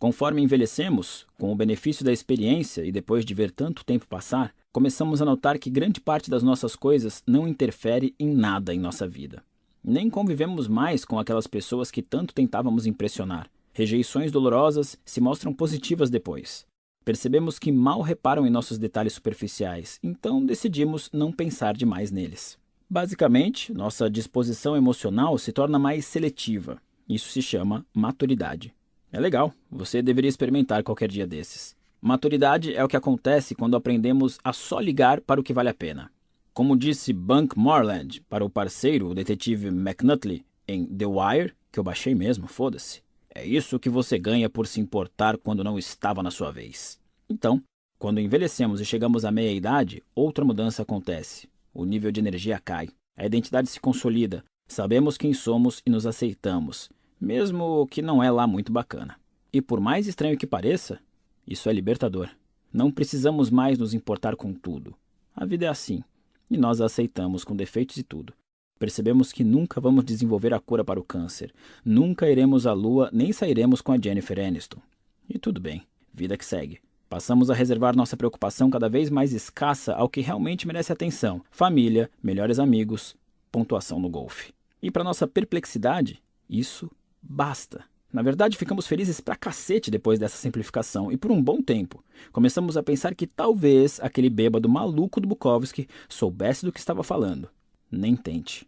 [0.00, 5.22] Conforme envelhecemos, com o benefício da experiência e depois de ver tanto tempo passar, começamos
[5.22, 9.44] a notar que grande parte das nossas coisas não interfere em nada em nossa vida.
[9.82, 13.48] Nem convivemos mais com aquelas pessoas que tanto tentávamos impressionar.
[13.76, 16.64] Rejeições dolorosas se mostram positivas depois.
[17.04, 22.58] Percebemos que mal reparam em nossos detalhes superficiais, então decidimos não pensar demais neles.
[22.88, 26.80] Basicamente, nossa disposição emocional se torna mais seletiva.
[27.06, 28.72] Isso se chama maturidade.
[29.12, 31.76] É legal, você deveria experimentar qualquer dia desses.
[32.00, 35.74] Maturidade é o que acontece quando aprendemos a só ligar para o que vale a
[35.74, 36.10] pena.
[36.54, 41.84] Como disse Bunk Morland para o parceiro, o detetive McNutley, em The Wire, que eu
[41.84, 43.04] baixei mesmo, foda-se.
[43.36, 46.98] É isso que você ganha por se importar quando não estava na sua vez.
[47.28, 47.62] Então,
[47.98, 51.46] quando envelhecemos e chegamos à meia-idade, outra mudança acontece.
[51.74, 56.88] O nível de energia cai, a identidade se consolida, sabemos quem somos e nos aceitamos,
[57.20, 59.16] mesmo que não é lá muito bacana.
[59.52, 60.98] E por mais estranho que pareça,
[61.46, 62.30] isso é libertador.
[62.72, 64.96] Não precisamos mais nos importar com tudo.
[65.34, 66.02] A vida é assim,
[66.50, 68.32] e nós a aceitamos com defeitos e tudo.
[68.78, 71.52] Percebemos que nunca vamos desenvolver a cura para o câncer,
[71.84, 74.80] nunca iremos à lua, nem sairemos com a Jennifer Aniston.
[75.28, 76.80] E tudo bem, vida que segue.
[77.08, 82.10] Passamos a reservar nossa preocupação cada vez mais escassa ao que realmente merece atenção: família,
[82.22, 83.16] melhores amigos,
[83.50, 84.52] pontuação no golfe.
[84.82, 86.90] E para nossa perplexidade, isso
[87.22, 87.84] basta.
[88.12, 92.04] Na verdade, ficamos felizes pra cacete depois dessa simplificação e por um bom tempo.
[92.32, 97.48] Começamos a pensar que talvez aquele bêbado maluco do Bukowski soubesse do que estava falando.
[97.96, 98.66] Nem tente.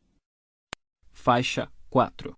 [1.12, 2.36] Faixa 4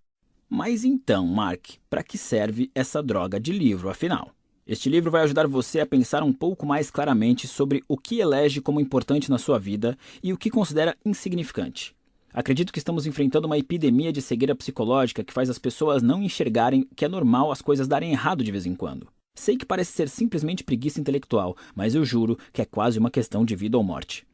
[0.49, 4.31] Mas então, Mark, para que serve essa droga de livro, afinal?
[4.65, 8.61] Este livro vai ajudar você a pensar um pouco mais claramente sobre o que elege
[8.61, 11.95] como importante na sua vida e o que considera insignificante.
[12.33, 16.87] Acredito que estamos enfrentando uma epidemia de cegueira psicológica que faz as pessoas não enxergarem
[16.95, 19.07] que é normal as coisas darem errado de vez em quando.
[19.35, 23.43] Sei que parece ser simplesmente preguiça intelectual, mas eu juro que é quase uma questão
[23.43, 24.25] de vida ou morte.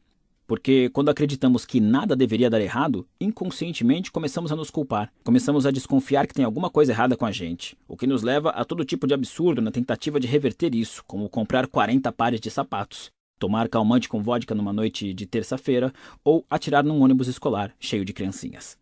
[0.48, 5.12] Porque quando acreditamos que nada deveria dar errado, inconscientemente começamos a nos culpar.
[5.22, 8.48] Começamos a desconfiar que tem alguma coisa errada com a gente, o que nos leva
[8.48, 12.50] a todo tipo de absurdo na tentativa de reverter isso, como comprar 40 pares de
[12.50, 15.92] sapatos, tomar calmante com vodka numa noite de terça-feira
[16.24, 18.78] ou atirar num ônibus escolar cheio de criancinhas.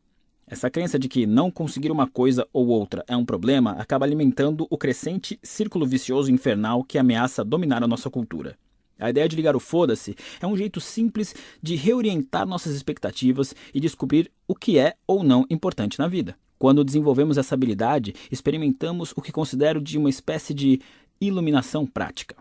[0.47, 4.69] Essa crença de que não conseguir uma coisa ou outra é um problema acaba alimentando
[4.71, 8.57] o crescente círculo vicioso infernal que ameaça dominar a nossa cultura.
[8.99, 13.81] A ideia de ligar o foda-se é um jeito simples de reorientar nossas expectativas e
[13.81, 16.37] descobrir o que é ou não importante na vida.
[16.59, 20.81] Quando desenvolvemos essa habilidade, experimentamos o que considero de uma espécie de
[21.21, 22.37] iluminação prática.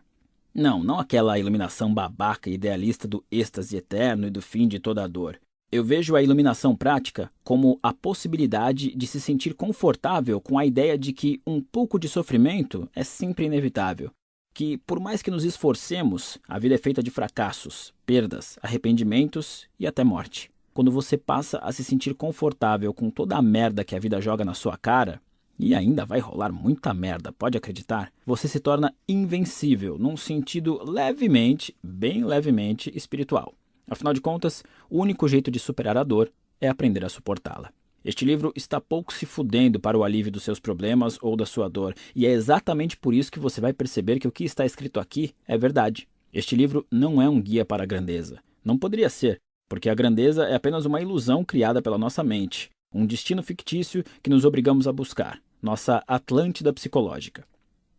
[0.53, 5.03] Não, não aquela iluminação babaca e idealista do êxtase eterno e do fim de toda
[5.03, 5.37] a dor.
[5.69, 10.97] Eu vejo a iluminação prática como a possibilidade de se sentir confortável com a ideia
[10.97, 14.09] de que um pouco de sofrimento é sempre inevitável,
[14.55, 19.85] que, por mais que nos esforcemos, a vida é feita de fracassos, perdas, arrependimentos e
[19.85, 20.49] até morte.
[20.73, 24.45] Quando você passa a se sentir confortável com toda a merda que a vida joga
[24.45, 25.21] na sua cara,
[25.59, 31.75] e ainda vai rolar muita merda, pode acreditar, você se torna invencível num sentido levemente,
[31.83, 33.53] bem levemente espiritual.
[33.89, 37.71] Afinal de contas, o único jeito de superar a dor é aprender a suportá-la.
[38.05, 41.67] Este livro está pouco se fudendo para o alívio dos seus problemas ou da sua
[41.67, 44.99] dor, e é exatamente por isso que você vai perceber que o que está escrito
[44.99, 46.07] aqui é verdade.
[46.31, 48.37] Este livro não é um guia para a grandeza.
[48.63, 53.07] Não poderia ser, porque a grandeza é apenas uma ilusão criada pela nossa mente, um
[53.07, 57.43] destino fictício que nos obrigamos a buscar, nossa Atlântida psicológica.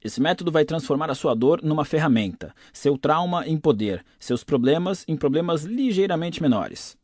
[0.00, 5.04] Esse método vai transformar a sua dor numa ferramenta, seu trauma em poder, seus problemas
[5.08, 6.96] em problemas ligeiramente menores.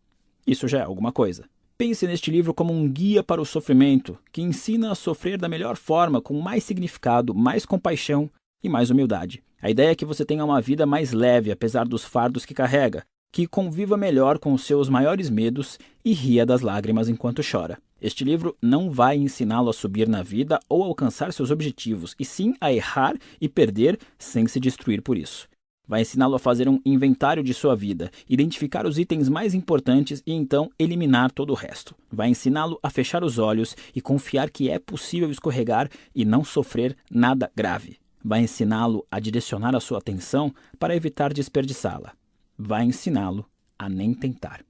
[0.46, 1.50] Isso já é alguma coisa.
[1.76, 5.76] Pense neste livro como um guia para o sofrimento, que ensina a sofrer da melhor
[5.76, 8.30] forma, com mais significado, mais compaixão
[8.62, 9.42] e mais humildade.
[9.60, 13.04] A ideia é que você tenha uma vida mais leve, apesar dos fardos que carrega,
[13.32, 17.78] que conviva melhor com os seus maiores medos e ria das lágrimas enquanto chora.
[18.00, 22.54] Este livro não vai ensiná-lo a subir na vida ou alcançar seus objetivos, e sim
[22.60, 25.48] a errar e perder sem se destruir por isso.
[25.86, 30.32] Vai ensiná-lo a fazer um inventário de sua vida, identificar os itens mais importantes e
[30.32, 31.94] então eliminar todo o resto.
[32.10, 36.96] Vai ensiná-lo a fechar os olhos e confiar que é possível escorregar e não sofrer
[37.10, 37.98] nada grave.
[38.24, 42.12] Vai ensiná-lo a direcionar a sua atenção para evitar desperdiçá-la.
[42.56, 43.44] Vai ensiná-lo
[43.78, 44.64] a nem tentar.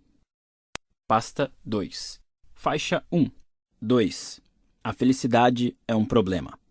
[1.07, 2.21] Pasta 2.
[2.55, 3.29] Faixa 1.
[3.81, 4.41] 2.
[4.83, 6.62] A felicidade é um problema.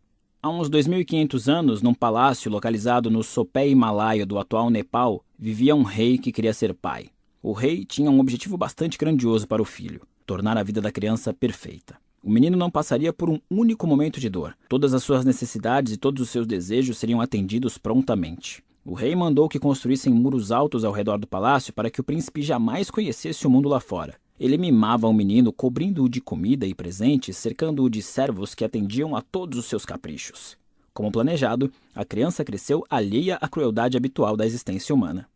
[0.44, 5.84] Há uns 2.500 anos, num palácio localizado no sopé himalaio do atual Nepal, vivia um
[5.84, 7.10] rei que queria ser pai.
[7.44, 11.32] O rei tinha um objetivo bastante grandioso para o filho: tornar a vida da criança
[11.32, 11.96] perfeita.
[12.24, 14.58] O menino não passaria por um único momento de dor.
[14.68, 18.64] Todas as suas necessidades e todos os seus desejos seriam atendidos prontamente.
[18.84, 22.42] O rei mandou que construíssem muros altos ao redor do palácio para que o príncipe
[22.42, 24.16] jamais conhecesse o mundo lá fora.
[24.42, 29.22] Ele mimava o menino, cobrindo-o de comida e presentes, cercando-o de servos que atendiam a
[29.22, 30.58] todos os seus caprichos.
[30.96, 35.30] Como planejado, a criança cresceu alheia à crueldade habitual da existência humana.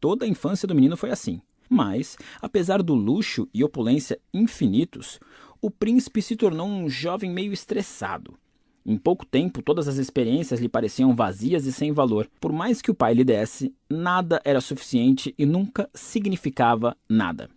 [0.00, 1.38] Toda a infância do menino foi assim.
[1.68, 5.20] Mas, apesar do luxo e opulência infinitos,
[5.60, 8.38] o príncipe se tornou um jovem meio estressado.
[8.86, 12.26] Em pouco tempo, todas as experiências lhe pareciam vazias e sem valor.
[12.40, 17.50] Por mais que o pai lhe desse, nada era suficiente e nunca significava nada.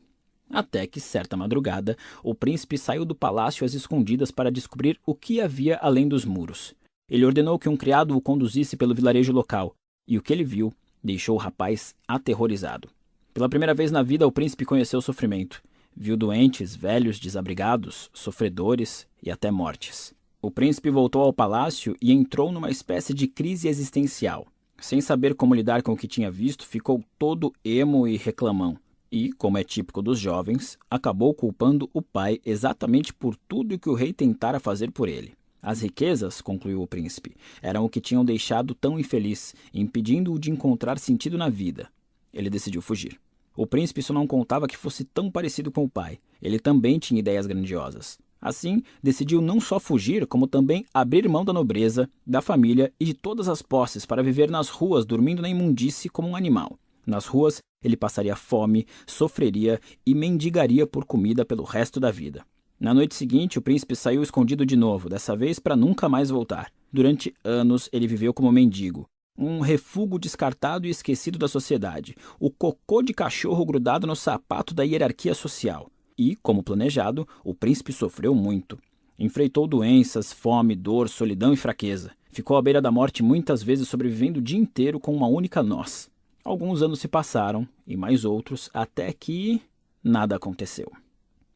[0.50, 5.40] Até que, certa madrugada, o príncipe saiu do palácio às escondidas para descobrir o que
[5.40, 6.74] havia além dos muros.
[7.10, 9.74] Ele ordenou que um criado o conduzisse pelo vilarejo local,
[10.08, 12.90] e o que ele viu deixou o rapaz aterrorizado.
[13.34, 15.62] Pela primeira vez na vida, o príncipe conheceu o sofrimento.
[15.96, 20.14] Viu doentes, velhos, desabrigados, sofredores e até mortes.
[20.42, 24.48] O príncipe voltou ao palácio e entrou numa espécie de crise existencial.
[24.80, 28.78] Sem saber como lidar com o que tinha visto, ficou todo emo e reclamão.
[29.12, 33.96] E, como é típico dos jovens, acabou culpando o pai exatamente por tudo que o
[33.96, 35.34] rei tentara fazer por ele.
[35.62, 41.00] As riquezas, concluiu o príncipe, eram o que tinham deixado tão infeliz, impedindo-o de encontrar
[41.00, 41.90] sentido na vida.
[42.32, 43.20] Ele decidiu fugir.
[43.58, 46.20] O príncipe só não contava que fosse tão parecido com o pai.
[46.42, 48.18] Ele também tinha ideias grandiosas.
[48.42, 53.14] Assim, decidiu não só fugir, como também abrir mão da nobreza, da família e de
[53.14, 56.80] todas as posses para viver nas ruas, dormindo na imundície como um animal.
[57.10, 62.46] Nas ruas, ele passaria fome, sofreria e mendigaria por comida pelo resto da vida.
[62.80, 66.72] Na noite seguinte, o príncipe saiu escondido de novo, dessa vez para nunca mais voltar.
[66.94, 73.02] Durante anos, ele viveu como mendigo, um refúgio descartado e esquecido da sociedade, o cocô
[73.02, 75.90] de cachorro grudado no sapato da hierarquia social.
[76.18, 78.78] E, como planejado, o príncipe sofreu muito.
[79.18, 82.12] Enfrentou doenças, fome, dor, solidão e fraqueza.
[82.30, 86.10] Ficou à beira da morte muitas vezes sobrevivendo o dia inteiro com uma única noz.
[86.44, 89.62] Alguns anos se passaram, e mais outros, até que
[90.04, 90.92] nada aconteceu.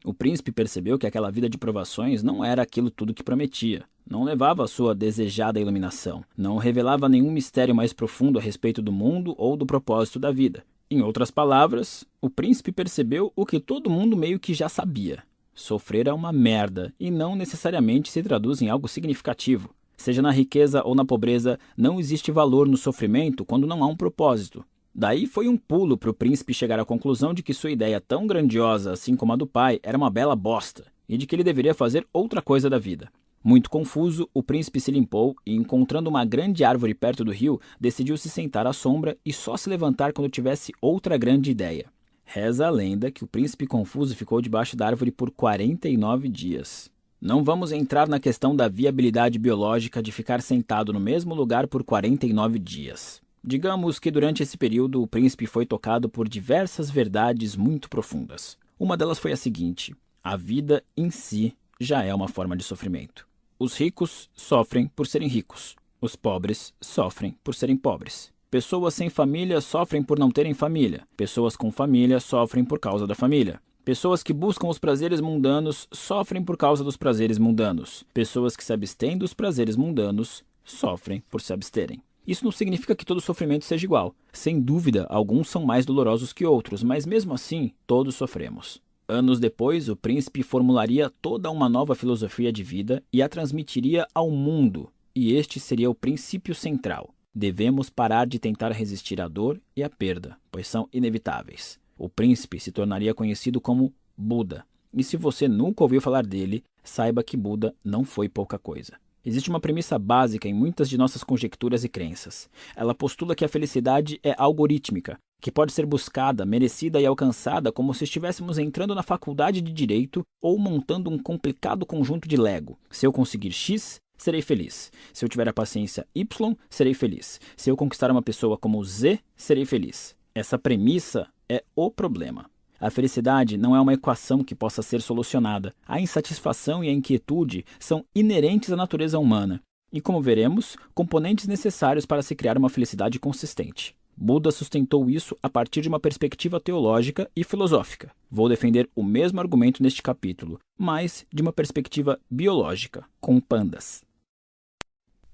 [0.04, 3.84] O príncipe percebeu que aquela vida de provações não era aquilo tudo que prometia.
[4.08, 6.22] Não levava a sua desejada iluminação.
[6.36, 10.62] Não revelava nenhum mistério mais profundo a respeito do mundo ou do propósito da vida.
[10.90, 15.22] Em outras palavras, o príncipe percebeu o que todo mundo meio que já sabia.
[15.54, 19.70] Sofrer é uma merda e não necessariamente se traduz em algo significativo.
[19.96, 23.96] Seja na riqueza ou na pobreza, não existe valor no sofrimento quando não há um
[23.96, 24.62] propósito.
[24.94, 28.28] Daí foi um pulo para o príncipe chegar à conclusão de que sua ideia tão
[28.28, 31.74] grandiosa, assim como a do pai, era uma bela bosta e de que ele deveria
[31.74, 33.10] fazer outra coisa da vida.
[33.42, 38.16] Muito confuso, o príncipe se limpou e, encontrando uma grande árvore perto do rio, decidiu
[38.16, 41.86] se sentar à sombra e só se levantar quando tivesse outra grande ideia.
[42.24, 46.88] Reza a lenda que o príncipe confuso ficou debaixo da árvore por 49 dias.
[47.20, 51.82] Não vamos entrar na questão da viabilidade biológica de ficar sentado no mesmo lugar por
[51.82, 53.23] 49 dias.
[53.46, 58.56] Digamos que durante esse período o príncipe foi tocado por diversas verdades muito profundas.
[58.78, 63.28] Uma delas foi a seguinte: a vida em si já é uma forma de sofrimento.
[63.58, 65.76] Os ricos sofrem por serem ricos.
[66.00, 68.32] Os pobres sofrem por serem pobres.
[68.50, 71.06] Pessoas sem família sofrem por não terem família.
[71.14, 73.60] Pessoas com família sofrem por causa da família.
[73.84, 78.06] Pessoas que buscam os prazeres mundanos sofrem por causa dos prazeres mundanos.
[78.14, 82.00] Pessoas que se abstêm dos prazeres mundanos sofrem por se absterem.
[82.26, 84.14] Isso não significa que todo sofrimento seja igual.
[84.32, 88.82] Sem dúvida, alguns são mais dolorosos que outros, mas mesmo assim, todos sofremos.
[89.06, 94.30] Anos depois, o príncipe formularia toda uma nova filosofia de vida e a transmitiria ao
[94.30, 97.14] mundo, e este seria o princípio central.
[97.34, 101.78] Devemos parar de tentar resistir à dor e à perda, pois são inevitáveis.
[101.98, 104.64] O príncipe se tornaria conhecido como Buda,
[104.96, 108.94] e se você nunca ouviu falar dele, saiba que Buda não foi pouca coisa.
[109.24, 112.50] Existe uma premissa básica em muitas de nossas conjecturas e crenças.
[112.76, 117.94] Ela postula que a felicidade é algorítmica, que pode ser buscada, merecida e alcançada como
[117.94, 122.78] se estivéssemos entrando na faculdade de direito ou montando um complicado conjunto de Lego.
[122.90, 124.92] Se eu conseguir X, serei feliz.
[125.12, 127.40] Se eu tiver a paciência Y, serei feliz.
[127.56, 130.14] Se eu conquistar uma pessoa como Z, serei feliz.
[130.34, 132.50] Essa premissa é o problema.
[132.84, 135.72] A felicidade não é uma equação que possa ser solucionada.
[135.88, 142.04] A insatisfação e a inquietude são inerentes à natureza humana e, como veremos, componentes necessários
[142.04, 143.96] para se criar uma felicidade consistente.
[144.14, 148.10] Buda sustentou isso a partir de uma perspectiva teológica e filosófica.
[148.30, 154.02] Vou defender o mesmo argumento neste capítulo, mas de uma perspectiva biológica, com pandas.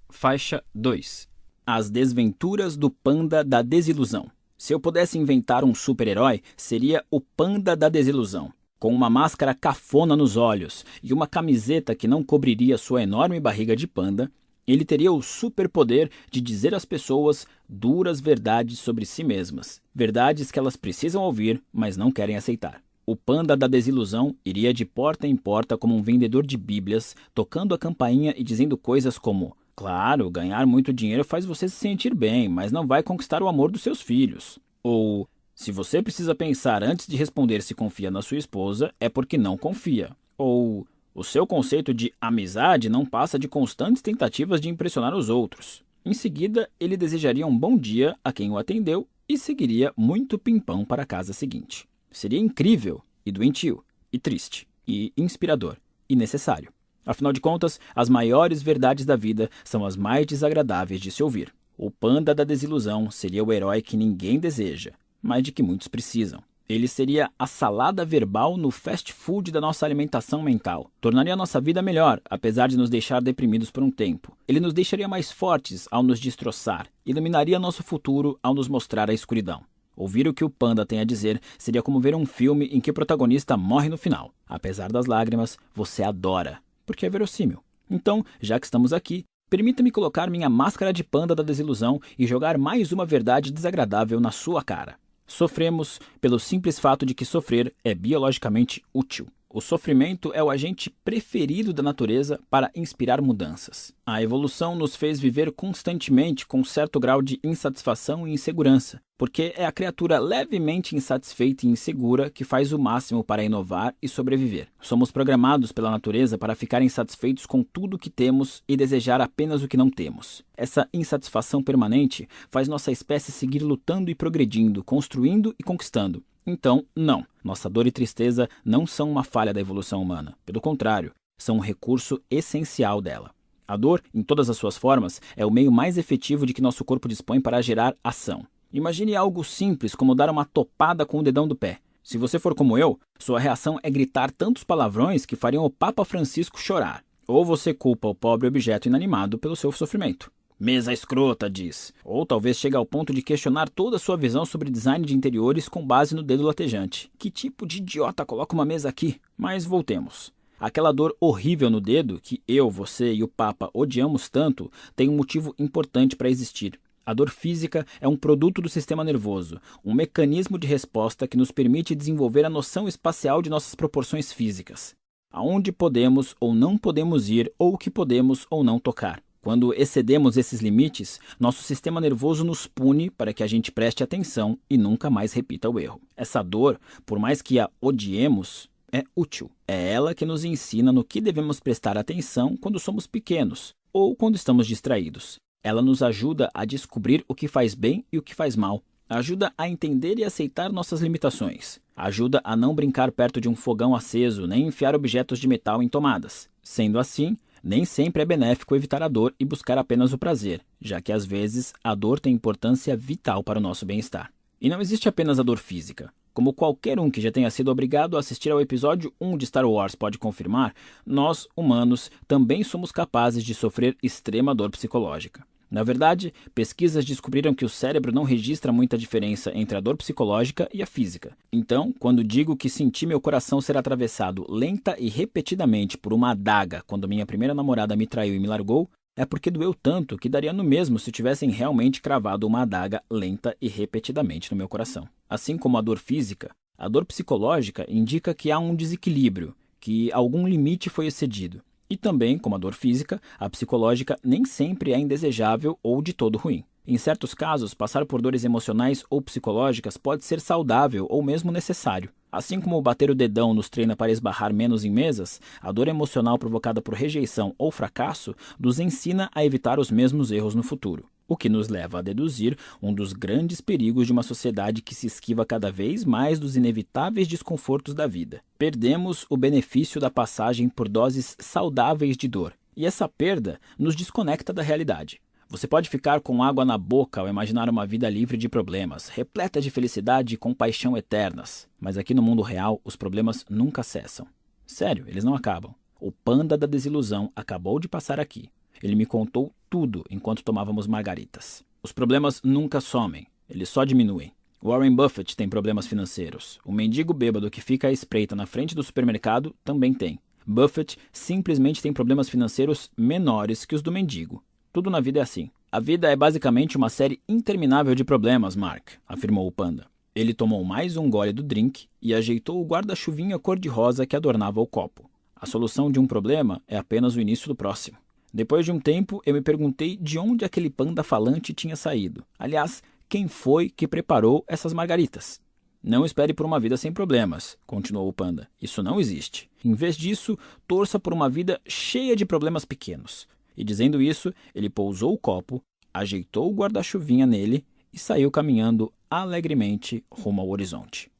[0.08, 1.28] Faixa 2
[1.66, 4.30] As desventuras do panda da desilusão.
[4.61, 8.53] Se eu pudesse inventar um super-herói, seria o panda da desilusão.
[8.79, 13.75] Com uma máscara cafona nos olhos e uma camiseta que não cobriria sua enorme barriga
[13.75, 14.31] de panda,
[14.66, 20.59] ele teria o superpoder de dizer às pessoas duras verdades sobre si mesmas, verdades que
[20.59, 22.83] elas precisam ouvir, mas não querem aceitar.
[23.07, 27.75] O panda da desilusão iria de porta em porta como um vendedor de Bíblias, tocando
[27.75, 32.50] a campainha e dizendo coisas como: Claro, ganhar muito dinheiro faz você se sentir bem,
[32.50, 34.58] mas não vai conquistar o amor dos seus filhos.
[34.82, 39.38] Ou Se você precisa pensar antes de responder se confia na sua esposa, é porque
[39.38, 40.14] não confia.
[40.36, 45.82] Ou o seu conceito de amizade não passa de constantes tentativas de impressionar os outros.
[46.04, 50.84] Em seguida, ele desejaria um bom dia a quem o atendeu e seguiria muito pimpão
[50.84, 51.88] para a casa seguinte.
[52.10, 56.70] Seria incrível e doentio, e triste, e inspirador, e necessário.
[57.05, 61.53] Afinal de contas, as maiores verdades da vida são as mais desagradáveis de se ouvir.
[61.77, 64.92] O panda da desilusão seria o herói que ninguém deseja,
[65.23, 66.42] mas de que muitos precisam.
[66.69, 70.88] Ele seria a salada verbal no fast food da nossa alimentação mental.
[71.01, 74.37] Tornaria a nossa vida melhor, apesar de nos deixar deprimidos por um tempo.
[74.46, 76.87] Ele nos deixaria mais fortes ao nos destroçar.
[77.05, 79.63] Iluminaria nosso futuro ao nos mostrar a escuridão.
[79.96, 82.90] Ouvir o que o panda tem a dizer seria como ver um filme em que
[82.90, 84.33] o protagonista morre no final.
[84.48, 87.62] Apesar das lágrimas, você adora, porque é verossímil.
[87.88, 92.58] Então, já que estamos aqui, permita-me colocar minha máscara de panda da desilusão e jogar
[92.58, 94.96] mais uma verdade desagradável na sua cara.
[95.24, 99.28] Sofremos pelo simples fato de que sofrer é biologicamente útil.
[99.48, 103.92] O sofrimento é o agente preferido da natureza para inspirar mudanças.
[104.04, 109.66] A evolução nos fez viver constantemente com certo grau de insatisfação e insegurança, porque é
[109.66, 114.68] a criatura levemente insatisfeita e insegura que faz o máximo para inovar e sobreviver.
[114.81, 119.68] Somos programados pela natureza para ficar insatisfeitos com tudo que temos e desejar apenas o
[119.68, 120.42] que não temos.
[120.56, 126.25] Essa insatisfação permanente faz nossa espécie seguir lutando e progredindo, construindo e conquistando.
[126.46, 130.35] Então, não, nossa dor e tristeza não são uma falha da evolução humana.
[130.46, 133.31] Pelo contrário, são um recurso essencial dela.
[133.68, 136.87] A dor, em todas as suas formas, é o meio mais efetivo de que nosso
[136.87, 138.46] corpo dispõe para gerar ação.
[138.73, 141.81] Imagine algo simples como dar uma topada com o dedão do pé.
[142.04, 146.04] Se você for como eu, sua reação é gritar tantos palavrões que fariam o Papa
[146.04, 147.02] Francisco chorar.
[147.27, 150.31] Ou você culpa o pobre objeto inanimado pelo seu sofrimento.
[150.58, 151.92] Mesa escrota, diz.
[152.04, 155.68] Ou talvez chegue ao ponto de questionar toda a sua visão sobre design de interiores
[155.68, 157.10] com base no dedo latejante.
[157.18, 159.21] Que tipo de idiota coloca uma mesa aqui?
[159.37, 160.33] Mas voltemos.
[160.60, 165.16] Aquela dor horrível no dedo, que eu, você e o Papa odiamos tanto, tem um
[165.16, 166.79] motivo importante para existir.
[167.11, 171.50] A dor física é um produto do sistema nervoso, um mecanismo de resposta que nos
[171.50, 174.94] permite desenvolver a noção espacial de nossas proporções físicas.
[175.29, 179.21] Aonde podemos ou não podemos ir, ou o que podemos ou não tocar.
[179.42, 184.56] Quando excedemos esses limites, nosso sistema nervoso nos pune para que a gente preste atenção
[184.71, 186.00] e nunca mais repita o erro.
[186.17, 189.50] Essa dor, por mais que a odiemos, é útil.
[189.67, 194.37] É ela que nos ensina no que devemos prestar atenção quando somos pequenos ou quando
[194.37, 195.40] estamos distraídos.
[195.63, 198.83] Ela nos ajuda a descobrir o que faz bem e o que faz mal.
[199.08, 201.79] Ajuda a entender e aceitar nossas limitações.
[201.94, 205.88] Ajuda a não brincar perto de um fogão aceso nem enfiar objetos de metal em
[205.88, 206.48] tomadas.
[206.63, 211.00] Sendo assim, nem sempre é benéfico evitar a dor e buscar apenas o prazer, já
[211.00, 214.33] que às vezes a dor tem importância vital para o nosso bem-estar.
[214.61, 216.13] E não existe apenas a dor física.
[216.33, 219.66] Como qualquer um que já tenha sido obrigado a assistir ao episódio 1 de Star
[219.66, 220.74] Wars pode confirmar,
[221.04, 225.44] nós, humanos, também somos capazes de sofrer extrema dor psicológica.
[225.70, 230.68] Na verdade, pesquisas descobriram que o cérebro não registra muita diferença entre a dor psicológica
[230.74, 231.37] e a física.
[231.52, 236.83] Então, quando digo que senti meu coração ser atravessado lenta e repetidamente por uma adaga
[236.88, 238.90] quando minha primeira namorada me traiu e me largou,
[239.21, 243.54] é porque doeu tanto que daria no mesmo se tivessem realmente cravado uma adaga lenta
[243.60, 245.06] e repetidamente no meu coração.
[245.29, 246.48] Assim como a dor física,
[246.79, 251.60] a dor psicológica indica que há um desequilíbrio, que algum limite foi excedido.
[251.90, 256.38] E também, como a dor física, a psicológica nem sempre é indesejável ou de todo
[256.38, 256.64] ruim.
[256.87, 262.10] Em certos casos, passar por dores emocionais ou psicológicas pode ser saudável ou mesmo necessário.
[262.33, 266.38] Assim como bater o dedão nos treina para esbarrar menos em mesas, a dor emocional
[266.38, 271.37] provocada por rejeição ou fracasso nos ensina a evitar os mesmos erros no futuro o
[271.37, 275.46] que nos leva a deduzir um dos grandes perigos de uma sociedade que se esquiva
[275.46, 278.42] cada vez mais dos inevitáveis desconfortos da vida.
[278.58, 284.52] Perdemos o benefício da passagem por doses saudáveis de dor, e essa perda nos desconecta
[284.52, 285.20] da realidade.
[285.53, 289.61] Você pode ficar com água na boca ao imaginar uma vida livre de problemas, repleta
[289.61, 291.67] de felicidade e compaixão eternas.
[291.81, 294.29] Mas aqui no mundo real, os problemas nunca cessam.
[294.65, 295.75] Sério, eles não acabam.
[296.01, 298.48] O panda da desilusão acabou de passar aqui.
[298.81, 301.65] Ele me contou tudo enquanto tomávamos margaritas.
[301.83, 304.33] Os problemas nunca somem, eles só diminuem.
[304.63, 306.61] Warren Buffett tem problemas financeiros.
[306.65, 310.21] O mendigo bêbado que fica à espreita na frente do supermercado também tem.
[310.46, 314.44] Buffett simplesmente tem problemas financeiros menores que os do mendigo.
[314.73, 315.50] Tudo na vida é assim.
[315.73, 319.87] A vida é basicamente uma série interminável de problemas, Mark, afirmou o panda.
[320.14, 324.66] Ele tomou mais um gole do drink e ajeitou o guarda-chuvinha cor-de-rosa que adornava o
[324.66, 325.10] copo.
[325.35, 327.98] A solução de um problema é apenas o início do próximo.
[328.33, 332.25] Depois de um tempo, eu me perguntei de onde aquele panda falante tinha saído.
[332.38, 335.40] Aliás, quem foi que preparou essas margaritas?
[335.83, 338.46] Não espere por uma vida sem problemas, continuou o panda.
[338.62, 339.50] Isso não existe.
[339.64, 343.27] Em vez disso, torça por uma vida cheia de problemas pequenos.
[343.57, 350.05] E dizendo isso, ele pousou o copo, ajeitou o guarda-chuvinha nele e saiu caminhando alegremente
[350.11, 351.11] rumo ao horizonte.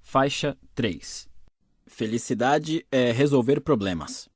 [0.00, 1.28] Faixa 3
[1.86, 4.28] Felicidade é resolver problemas.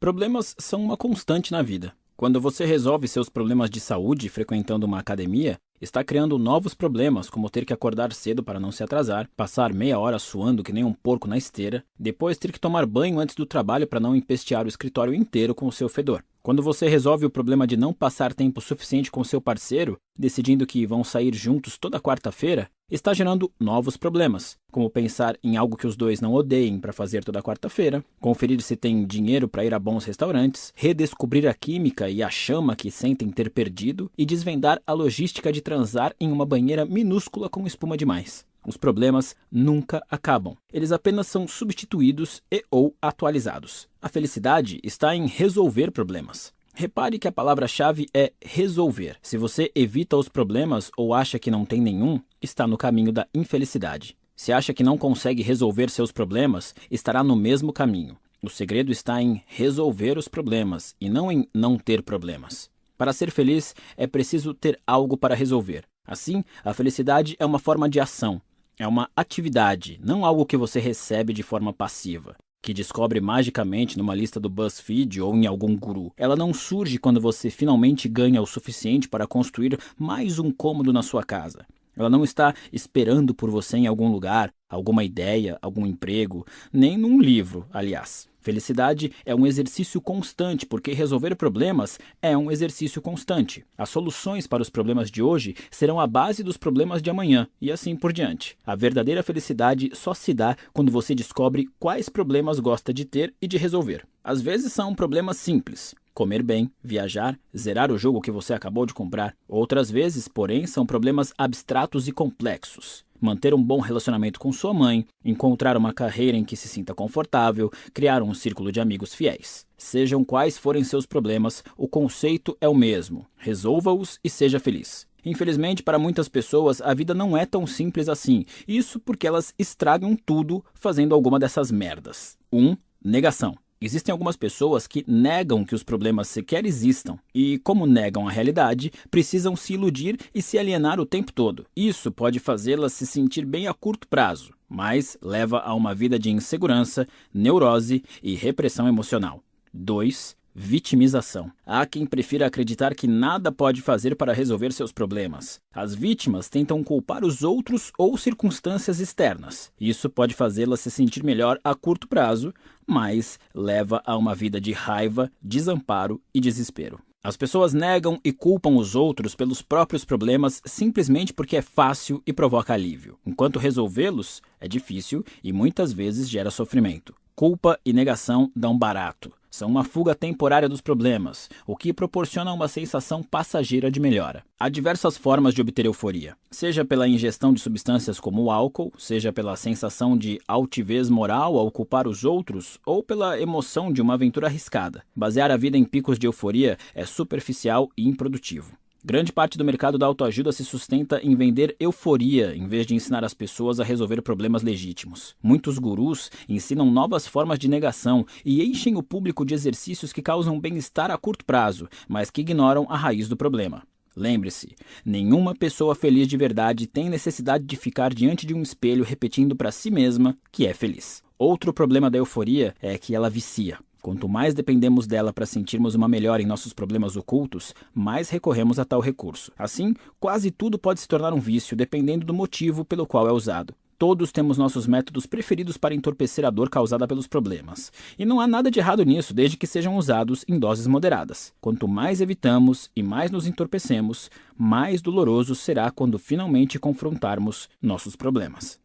[0.00, 1.94] Problemas são uma constante na vida.
[2.16, 7.50] Quando você resolve seus problemas de saúde frequentando uma academia, está criando novos problemas, como
[7.50, 10.92] ter que acordar cedo para não se atrasar, passar meia hora suando que nem um
[10.92, 14.68] porco na esteira, depois ter que tomar banho antes do trabalho para não empestear o
[14.68, 16.24] escritório inteiro com o seu fedor.
[16.48, 20.86] Quando você resolve o problema de não passar tempo suficiente com seu parceiro, decidindo que
[20.86, 25.94] vão sair juntos toda quarta-feira, está gerando novos problemas, como pensar em algo que os
[25.94, 30.06] dois não odeiem para fazer toda quarta-feira, conferir se tem dinheiro para ir a bons
[30.06, 35.52] restaurantes, redescobrir a química e a chama que sentem ter perdido e desvendar a logística
[35.52, 38.47] de transar em uma banheira minúscula com espuma demais.
[38.68, 40.54] Os problemas nunca acabam.
[40.70, 43.88] Eles apenas são substituídos e ou atualizados.
[43.98, 46.52] A felicidade está em resolver problemas.
[46.74, 49.16] Repare que a palavra-chave é resolver.
[49.22, 53.26] Se você evita os problemas ou acha que não tem nenhum, está no caminho da
[53.32, 54.18] infelicidade.
[54.36, 58.18] Se acha que não consegue resolver seus problemas, estará no mesmo caminho.
[58.42, 62.68] O segredo está em resolver os problemas e não em não ter problemas.
[62.98, 65.84] Para ser feliz, é preciso ter algo para resolver.
[66.06, 68.40] Assim, a felicidade é uma forma de ação,
[68.78, 74.14] é uma atividade, não algo que você recebe de forma passiva, que descobre magicamente numa
[74.14, 76.12] lista do BuzzFeed ou em algum guru.
[76.16, 81.02] Ela não surge quando você finalmente ganha o suficiente para construir mais um cômodo na
[81.02, 81.66] sua casa.
[81.96, 87.20] Ela não está esperando por você em algum lugar, alguma ideia, algum emprego, nem num
[87.20, 88.28] livro, aliás.
[88.48, 93.62] Felicidade é um exercício constante, porque resolver problemas é um exercício constante.
[93.76, 97.70] As soluções para os problemas de hoje serão a base dos problemas de amanhã, e
[97.70, 98.56] assim por diante.
[98.64, 103.46] A verdadeira felicidade só se dá quando você descobre quais problemas gosta de ter e
[103.46, 104.06] de resolver.
[104.24, 108.94] Às vezes são problemas simples, comer bem, viajar, zerar o jogo que você acabou de
[108.94, 109.36] comprar.
[109.46, 115.04] Outras vezes, porém, são problemas abstratos e complexos manter um bom relacionamento com sua mãe,
[115.24, 119.66] encontrar uma carreira em que se sinta confortável, criar um círculo de amigos fiéis.
[119.76, 125.06] Sejam quais forem seus problemas, o conceito é o mesmo: resolva-os e seja feliz.
[125.24, 128.44] Infelizmente, para muitas pessoas, a vida não é tão simples assim.
[128.66, 132.38] Isso porque elas estragam tudo fazendo alguma dessas merdas.
[132.52, 132.70] 1.
[132.70, 133.56] Um, negação.
[133.80, 138.90] Existem algumas pessoas que negam que os problemas sequer existam e, como negam a realidade,
[139.10, 141.64] precisam se iludir e se alienar o tempo todo.
[141.76, 146.30] Isso pode fazê-las se sentir bem a curto prazo, mas leva a uma vida de
[146.30, 149.42] insegurança, neurose e repressão emocional.
[149.72, 151.52] 2 vitimização.
[151.64, 155.60] Há quem prefira acreditar que nada pode fazer para resolver seus problemas.
[155.72, 159.70] As vítimas tentam culpar os outros ou circunstâncias externas.
[159.80, 162.52] Isso pode fazê-las se sentir melhor a curto prazo,
[162.84, 166.98] mas leva a uma vida de raiva, desamparo e desespero.
[167.22, 172.32] As pessoas negam e culpam os outros pelos próprios problemas simplesmente porque é fácil e
[172.32, 177.14] provoca alívio, enquanto resolvê-los é difícil e muitas vezes gera sofrimento.
[177.38, 179.32] Culpa e negação dão barato.
[179.48, 184.42] São uma fuga temporária dos problemas, o que proporciona uma sensação passageira de melhora.
[184.58, 189.32] Há diversas formas de obter euforia, seja pela ingestão de substâncias como o álcool, seja
[189.32, 194.48] pela sensação de altivez moral ao culpar os outros, ou pela emoção de uma aventura
[194.48, 195.04] arriscada.
[195.14, 198.76] Basear a vida em picos de euforia é superficial e improdutivo.
[199.04, 203.22] Grande parte do mercado da autoajuda se sustenta em vender euforia em vez de ensinar
[203.24, 205.36] as pessoas a resolver problemas legítimos.
[205.40, 210.58] Muitos gurus ensinam novas formas de negação e enchem o público de exercícios que causam
[210.58, 213.84] bem-estar a curto prazo, mas que ignoram a raiz do problema.
[214.16, 214.74] Lembre-se,
[215.04, 219.70] nenhuma pessoa feliz de verdade tem necessidade de ficar diante de um espelho repetindo para
[219.70, 221.22] si mesma que é feliz.
[221.38, 223.78] Outro problema da euforia é que ela vicia.
[224.00, 228.84] Quanto mais dependemos dela para sentirmos uma melhora em nossos problemas ocultos, mais recorremos a
[228.84, 229.52] tal recurso.
[229.58, 233.74] Assim, quase tudo pode se tornar um vício, dependendo do motivo pelo qual é usado.
[233.98, 237.90] Todos temos nossos métodos preferidos para entorpecer a dor causada pelos problemas.
[238.16, 241.52] E não há nada de errado nisso, desde que sejam usados em doses moderadas.
[241.60, 248.78] Quanto mais evitamos e mais nos entorpecemos, mais doloroso será quando finalmente confrontarmos nossos problemas.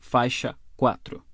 [0.00, 1.25] Faixa 4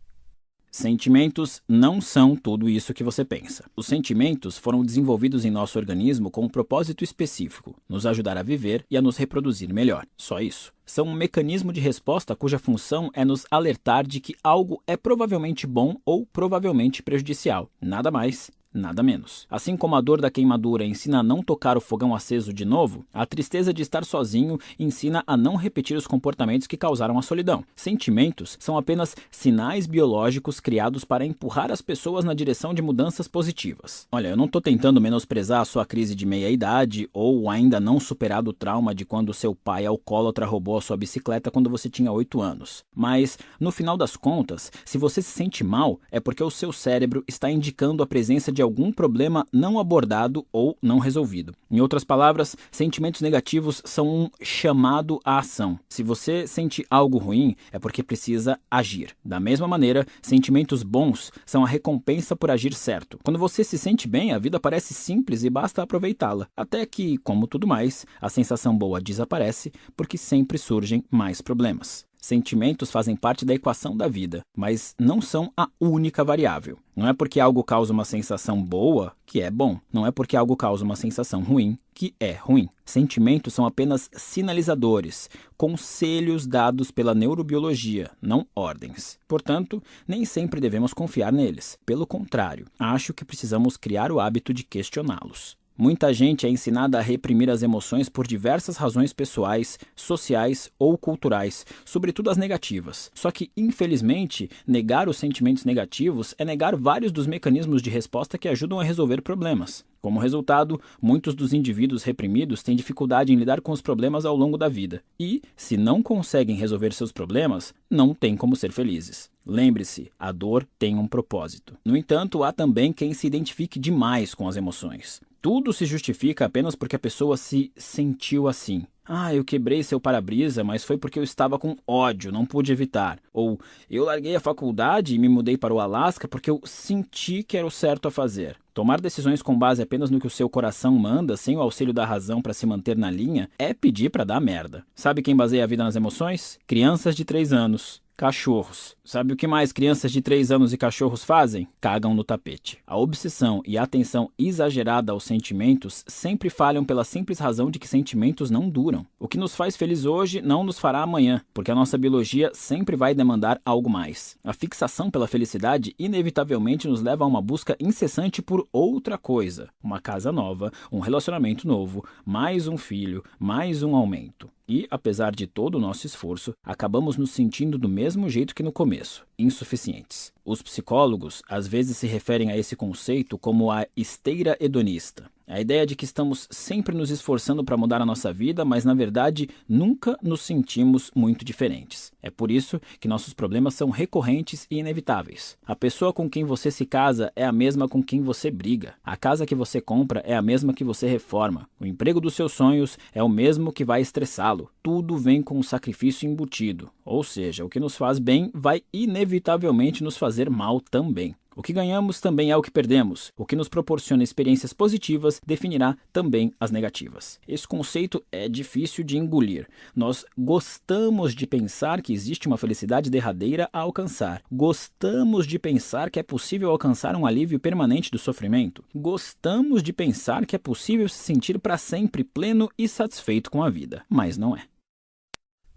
[0.74, 3.62] Sentimentos não são tudo isso que você pensa.
[3.76, 8.82] Os sentimentos foram desenvolvidos em nosso organismo com um propósito específico: nos ajudar a viver
[8.90, 10.06] e a nos reproduzir melhor.
[10.16, 10.72] Só isso.
[10.86, 15.66] São um mecanismo de resposta cuja função é nos alertar de que algo é provavelmente
[15.66, 17.70] bom ou provavelmente prejudicial.
[17.78, 19.46] Nada mais, nada menos.
[19.50, 23.04] Assim como a dor da queimadura ensina a não tocar o fogão aceso de novo,
[23.12, 27.64] a tristeza de estar sozinho ensina a não repetir os comportamentos que causaram a solidão.
[27.74, 34.06] Sentimentos são apenas sinais biológicos criados para empurrar as pessoas na direção de mudanças positivas.
[34.10, 38.50] Olha, eu não estou tentando menosprezar a sua crise de meia-idade ou ainda não superado
[38.50, 42.40] o trauma de quando seu pai alcoólatra roubou a sua bicicleta quando você tinha 8
[42.40, 42.84] anos.
[42.94, 47.24] Mas, no final das contas, se você se sente mal, é porque o seu cérebro
[47.26, 51.54] está indicando a presença de algum problema não abordado ou não resolvido.
[51.70, 55.78] Em outras palavras, sentimentos negativos são um chamado à ação.
[55.88, 59.16] Se você sente algo ruim, é porque precisa agir.
[59.24, 63.18] Da mesma maneira, sentimentos bons são a recompensa por agir certo.
[63.24, 66.46] Quando você se sente bem, a vida parece simples e basta aproveitá-la.
[66.56, 72.04] Até que, como tudo mais, a sensação boa desaparece porque sempre surgem mais problemas.
[72.24, 76.78] Sentimentos fazem parte da equação da vida, mas não são a única variável.
[76.94, 79.80] Não é porque algo causa uma sensação boa que é bom.
[79.92, 82.68] Não é porque algo causa uma sensação ruim que é ruim.
[82.84, 89.18] Sentimentos são apenas sinalizadores, conselhos dados pela neurobiologia, não ordens.
[89.26, 91.76] Portanto, nem sempre devemos confiar neles.
[91.84, 95.56] Pelo contrário, acho que precisamos criar o hábito de questioná-los.
[95.82, 101.66] Muita gente é ensinada a reprimir as emoções por diversas razões pessoais, sociais ou culturais,
[101.84, 103.10] sobretudo as negativas.
[103.12, 108.48] Só que, infelizmente, negar os sentimentos negativos é negar vários dos mecanismos de resposta que
[108.48, 109.84] ajudam a resolver problemas.
[110.00, 114.56] Como resultado, muitos dos indivíduos reprimidos têm dificuldade em lidar com os problemas ao longo
[114.56, 119.31] da vida e, se não conseguem resolver seus problemas, não têm como ser felizes.
[119.46, 121.76] Lembre-se, a dor tem um propósito.
[121.84, 125.20] No entanto, há também quem se identifique demais com as emoções.
[125.40, 128.86] Tudo se justifica apenas porque a pessoa se sentiu assim.
[129.04, 133.18] Ah, eu quebrei seu para-brisa, mas foi porque eu estava com ódio, não pude evitar.
[133.32, 133.58] Ou
[133.90, 137.66] eu larguei a faculdade e me mudei para o Alasca porque eu senti que era
[137.66, 138.56] o certo a fazer.
[138.72, 142.06] Tomar decisões com base apenas no que o seu coração manda, sem o auxílio da
[142.06, 144.84] razão para se manter na linha, é pedir para dar merda.
[144.94, 146.58] Sabe quem baseia a vida nas emoções?
[146.66, 148.01] Crianças de 3 anos.
[148.16, 148.94] Cachorros.
[149.04, 151.66] Sabe o que mais crianças de 3 anos e cachorros fazem?
[151.80, 152.78] Cagam no tapete.
[152.86, 157.88] A obsessão e a atenção exagerada aos sentimentos sempre falham pela simples razão de que
[157.88, 159.04] sentimentos não duram.
[159.18, 162.94] O que nos faz feliz hoje não nos fará amanhã, porque a nossa biologia sempre
[162.94, 164.36] vai demandar algo mais.
[164.44, 170.00] A fixação pela felicidade inevitavelmente nos leva a uma busca incessante por outra coisa: uma
[170.00, 174.48] casa nova, um relacionamento novo, mais um filho, mais um aumento.
[174.68, 178.72] E, apesar de todo o nosso esforço, acabamos nos sentindo do mesmo jeito que no
[178.72, 180.32] começo, insuficientes.
[180.44, 185.30] Os psicólogos às vezes se referem a esse conceito como a esteira hedonista.
[185.52, 188.94] A ideia de que estamos sempre nos esforçando para mudar a nossa vida, mas na
[188.94, 192.10] verdade nunca nos sentimos muito diferentes.
[192.22, 195.58] É por isso que nossos problemas são recorrentes e inevitáveis.
[195.66, 198.94] A pessoa com quem você se casa é a mesma com quem você briga.
[199.04, 201.68] A casa que você compra é a mesma que você reforma.
[201.78, 204.70] O emprego dos seus sonhos é o mesmo que vai estressá-lo.
[204.82, 206.88] Tudo vem com um sacrifício embutido.
[207.04, 211.34] Ou seja, o que nos faz bem vai inevitavelmente nos fazer mal também.
[211.54, 213.30] O que ganhamos também é o que perdemos.
[213.36, 217.38] O que nos proporciona experiências positivas definirá também as negativas.
[217.46, 219.68] Esse conceito é difícil de engolir.
[219.94, 224.42] Nós gostamos de pensar que existe uma felicidade derradeira a alcançar.
[224.50, 228.82] Gostamos de pensar que é possível alcançar um alívio permanente do sofrimento.
[228.94, 233.68] Gostamos de pensar que é possível se sentir para sempre pleno e satisfeito com a
[233.68, 234.04] vida.
[234.08, 234.64] Mas não é.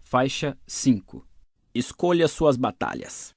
[0.02, 1.26] Faixa 5
[1.74, 3.35] Escolha suas batalhas.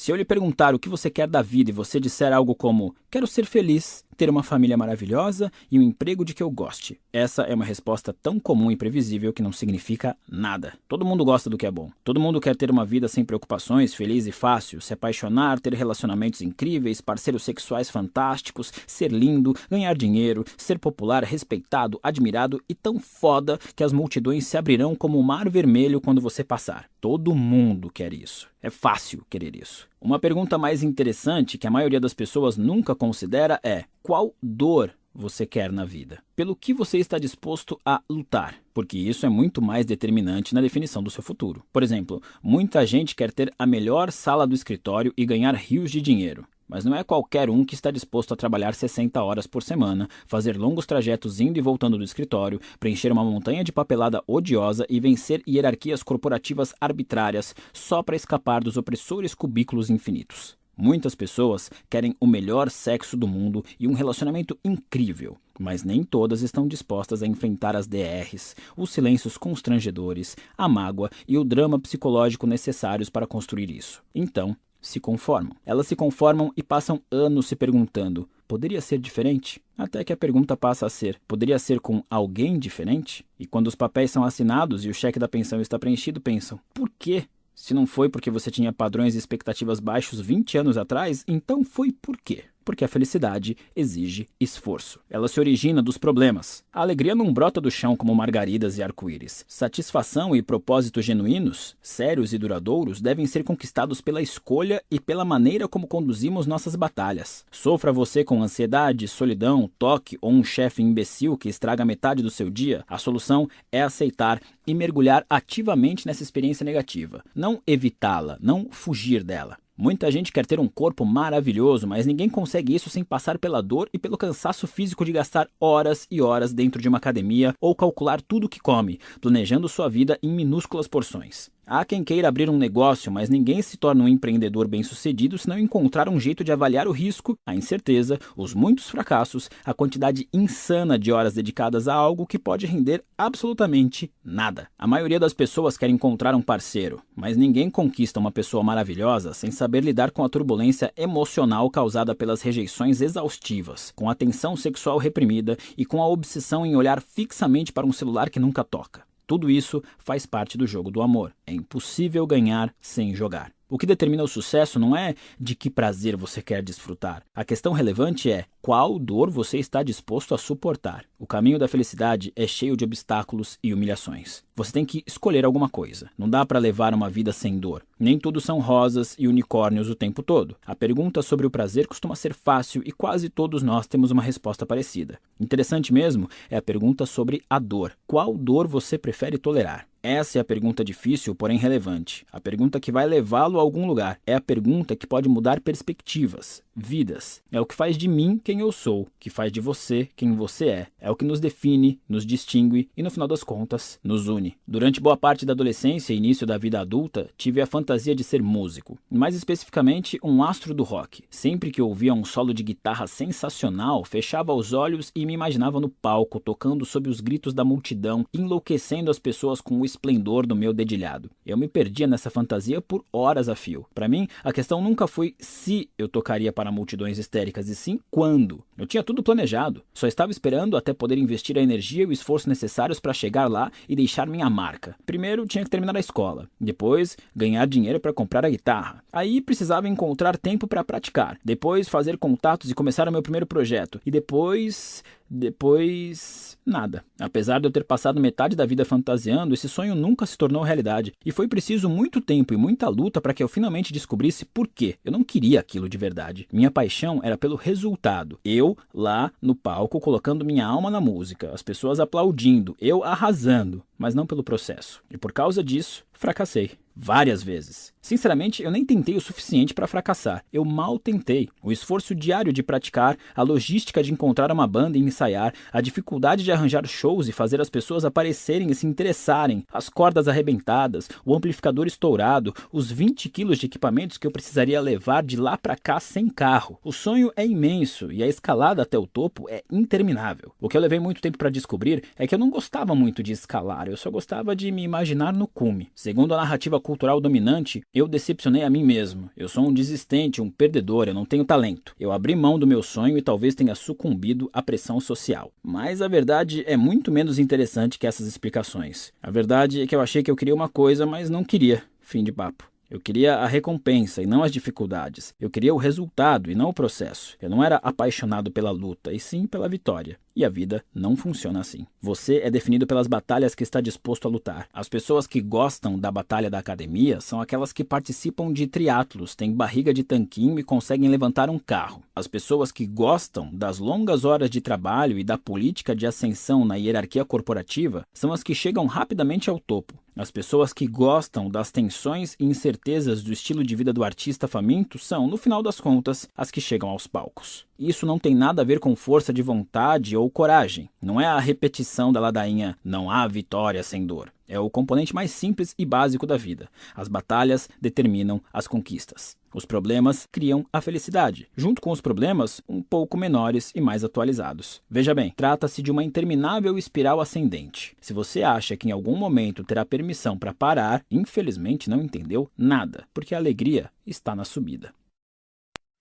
[0.00, 2.96] Se eu lhe perguntar o que você quer da vida e você disser algo como:
[3.10, 6.98] Quero ser feliz, ter uma família maravilhosa e um emprego de que eu goste.
[7.12, 10.72] Essa é uma resposta tão comum e previsível que não significa nada.
[10.88, 11.90] Todo mundo gosta do que é bom.
[12.02, 16.40] Todo mundo quer ter uma vida sem preocupações, feliz e fácil, se apaixonar, ter relacionamentos
[16.40, 23.58] incríveis, parceiros sexuais fantásticos, ser lindo, ganhar dinheiro, ser popular, respeitado, admirado e tão foda
[23.76, 26.88] que as multidões se abrirão como o mar vermelho quando você passar.
[27.02, 28.48] Todo mundo quer isso.
[28.62, 29.89] É fácil querer isso.
[30.02, 35.44] Uma pergunta mais interessante que a maioria das pessoas nunca considera é: qual dor você
[35.44, 36.22] quer na vida?
[36.34, 38.54] Pelo que você está disposto a lutar?
[38.72, 41.62] Porque isso é muito mais determinante na definição do seu futuro.
[41.70, 46.00] Por exemplo, muita gente quer ter a melhor sala do escritório e ganhar rios de
[46.00, 46.46] dinheiro.
[46.70, 50.56] Mas não é qualquer um que está disposto a trabalhar 60 horas por semana, fazer
[50.56, 55.42] longos trajetos indo e voltando do escritório, preencher uma montanha de papelada odiosa e vencer
[55.48, 60.56] hierarquias corporativas arbitrárias só para escapar dos opressores cubículos infinitos.
[60.76, 66.40] Muitas pessoas querem o melhor sexo do mundo e um relacionamento incrível, mas nem todas
[66.40, 72.46] estão dispostas a enfrentar as DRs, os silêncios constrangedores, a mágoa e o drama psicológico
[72.46, 74.02] necessários para construir isso.
[74.14, 75.54] Então, se conformam.
[75.64, 79.62] Elas se conformam e passam anos se perguntando: poderia ser diferente?
[79.76, 83.24] Até que a pergunta passa a ser: poderia ser com alguém diferente?
[83.38, 86.90] E quando os papéis são assinados e o cheque da pensão está preenchido, pensam: por
[86.98, 87.24] quê?
[87.54, 91.92] Se não foi porque você tinha padrões e expectativas baixos 20 anos atrás, então foi
[91.92, 92.44] por quê?
[92.70, 95.00] Porque a felicidade exige esforço.
[95.10, 96.62] Ela se origina dos problemas.
[96.72, 99.44] A alegria não brota do chão como margaridas e arco-íris.
[99.48, 105.66] Satisfação e propósitos genuínos, sérios e duradouros, devem ser conquistados pela escolha e pela maneira
[105.66, 107.44] como conduzimos nossas batalhas.
[107.50, 112.48] Sofra você com ansiedade, solidão, toque ou um chefe imbecil que estraga metade do seu
[112.48, 117.24] dia, a solução é aceitar e mergulhar ativamente nessa experiência negativa.
[117.34, 119.58] Não evitá-la, não fugir dela.
[119.80, 123.88] Muita gente quer ter um corpo maravilhoso, mas ninguém consegue isso sem passar pela dor
[123.94, 128.20] e pelo cansaço físico de gastar horas e horas dentro de uma academia ou calcular
[128.20, 131.50] tudo o que come, planejando sua vida em minúsculas porções.
[131.72, 135.56] Há quem queira abrir um negócio, mas ninguém se torna um empreendedor bem-sucedido se não
[135.56, 140.98] encontrar um jeito de avaliar o risco, a incerteza, os muitos fracassos, a quantidade insana
[140.98, 144.66] de horas dedicadas a algo que pode render absolutamente nada.
[144.76, 149.52] A maioria das pessoas quer encontrar um parceiro, mas ninguém conquista uma pessoa maravilhosa sem
[149.52, 155.56] saber lidar com a turbulência emocional causada pelas rejeições exaustivas, com a tensão sexual reprimida
[155.78, 159.08] e com a obsessão em olhar fixamente para um celular que nunca toca.
[159.30, 161.32] Tudo isso faz parte do jogo do amor.
[161.46, 163.52] É impossível ganhar sem jogar.
[163.70, 167.22] O que determina o sucesso não é de que prazer você quer desfrutar.
[167.32, 171.04] A questão relevante é qual dor você está disposto a suportar.
[171.16, 174.42] O caminho da felicidade é cheio de obstáculos e humilhações.
[174.56, 176.10] Você tem que escolher alguma coisa.
[176.18, 177.84] Não dá para levar uma vida sem dor.
[177.98, 180.56] Nem tudo são rosas e unicórnios o tempo todo.
[180.66, 184.66] A pergunta sobre o prazer costuma ser fácil e quase todos nós temos uma resposta
[184.66, 185.20] parecida.
[185.38, 187.92] Interessante mesmo é a pergunta sobre a dor.
[188.04, 189.89] Qual dor você prefere tolerar?
[190.02, 192.24] Essa é a pergunta difícil, porém relevante.
[192.32, 194.18] A pergunta que vai levá-lo a algum lugar.
[194.26, 197.42] É a pergunta que pode mudar perspectivas, vidas.
[197.52, 200.66] É o que faz de mim quem eu sou, que faz de você quem você
[200.66, 200.86] é.
[201.00, 204.56] É o que nos define, nos distingue e, no final das contas, nos une.
[204.66, 208.42] Durante boa parte da adolescência e início da vida adulta, tive a fantasia de ser
[208.42, 208.98] músico.
[209.10, 211.22] Mais especificamente, um astro do rock.
[211.30, 215.88] Sempre que ouvia um solo de guitarra sensacional, fechava os olhos e me imaginava no
[215.88, 220.72] palco, tocando sob os gritos da multidão, enlouquecendo as pessoas com o esplendor do meu
[220.72, 221.30] dedilhado.
[221.44, 223.86] Eu me perdia nessa fantasia por horas a fio.
[223.94, 228.62] Para mim, a questão nunca foi se eu tocaria para multidões histéricas, e sim quando.
[228.76, 229.82] Eu tinha tudo planejado.
[229.92, 233.70] Só estava esperando até poder investir a energia e o esforço necessários para chegar lá
[233.88, 234.94] e deixar minha marca.
[235.04, 239.02] Primeiro tinha que terminar a escola, depois ganhar dinheiro para comprar a guitarra.
[239.12, 244.00] Aí precisava encontrar tempo para praticar, depois fazer contatos e começar o meu primeiro projeto,
[244.04, 247.04] e depois depois, nada.
[247.20, 251.12] Apesar de eu ter passado metade da vida fantasiando, esse sonho nunca se tornou realidade.
[251.24, 254.96] E foi preciso muito tempo e muita luta para que eu finalmente descobrisse por quê.
[255.04, 256.48] Eu não queria aquilo de verdade.
[256.52, 258.40] Minha paixão era pelo resultado.
[258.44, 264.14] Eu lá no palco colocando minha alma na música, as pessoas aplaudindo, eu arrasando, mas
[264.14, 265.02] não pelo processo.
[265.10, 267.92] E por causa disso, fracassei várias vezes.
[268.02, 270.44] Sinceramente, eu nem tentei o suficiente para fracassar.
[270.52, 271.48] Eu mal tentei.
[271.62, 276.42] O esforço diário de praticar, a logística de encontrar uma banda e ensaiar, a dificuldade
[276.42, 281.34] de arranjar shows e fazer as pessoas aparecerem e se interessarem, as cordas arrebentadas, o
[281.34, 286.00] amplificador estourado, os 20 quilos de equipamentos que eu precisaria levar de lá para cá
[286.00, 286.78] sem carro.
[286.82, 290.52] O sonho é imenso e a escalada até o topo é interminável.
[290.60, 293.32] O que eu levei muito tempo para descobrir é que eu não gostava muito de
[293.32, 295.90] escalar, eu só gostava de me imaginar no cume.
[295.94, 299.30] Segundo a narrativa cultural dominante, eu decepcionei a mim mesmo.
[299.36, 301.94] Eu sou um desistente, um perdedor, eu não tenho talento.
[301.98, 305.52] Eu abri mão do meu sonho e talvez tenha sucumbido à pressão social.
[305.62, 309.12] Mas a verdade é muito menos interessante que essas explicações.
[309.22, 311.82] A verdade é que eu achei que eu queria uma coisa, mas não queria.
[312.00, 312.70] Fim de papo.
[312.90, 315.32] Eu queria a recompensa e não as dificuldades.
[315.38, 317.36] Eu queria o resultado e não o processo.
[317.40, 320.18] Eu não era apaixonado pela luta, e sim pela vitória.
[320.34, 321.86] E a vida não funciona assim.
[322.00, 324.66] Você é definido pelas batalhas que está disposto a lutar.
[324.72, 329.52] As pessoas que gostam da batalha da academia são aquelas que participam de triatlos, têm
[329.52, 332.02] barriga de tanquinho e conseguem levantar um carro.
[332.14, 336.74] As pessoas que gostam das longas horas de trabalho e da política de ascensão na
[336.74, 339.94] hierarquia corporativa são as que chegam rapidamente ao topo.
[340.20, 344.98] As pessoas que gostam das tensões e incertezas do estilo de vida do artista faminto
[344.98, 347.64] são, no final das contas, as que chegam aos palcos.
[347.78, 350.90] Isso não tem nada a ver com força de vontade ou coragem.
[351.00, 354.30] Não é a repetição da ladainha não há vitória sem dor.
[354.50, 356.68] É o componente mais simples e básico da vida.
[356.92, 359.36] As batalhas determinam as conquistas.
[359.54, 364.82] Os problemas criam a felicidade, junto com os problemas um pouco menores e mais atualizados.
[364.90, 367.96] Veja bem, trata-se de uma interminável espiral ascendente.
[368.00, 373.06] Se você acha que em algum momento terá permissão para parar, infelizmente não entendeu nada,
[373.14, 374.92] porque a alegria está na subida.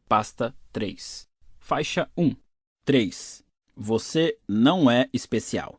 [0.07, 1.29] Pasta 3
[1.59, 2.35] Faixa 1.
[2.83, 3.43] 3.
[3.75, 5.78] Você não é especial.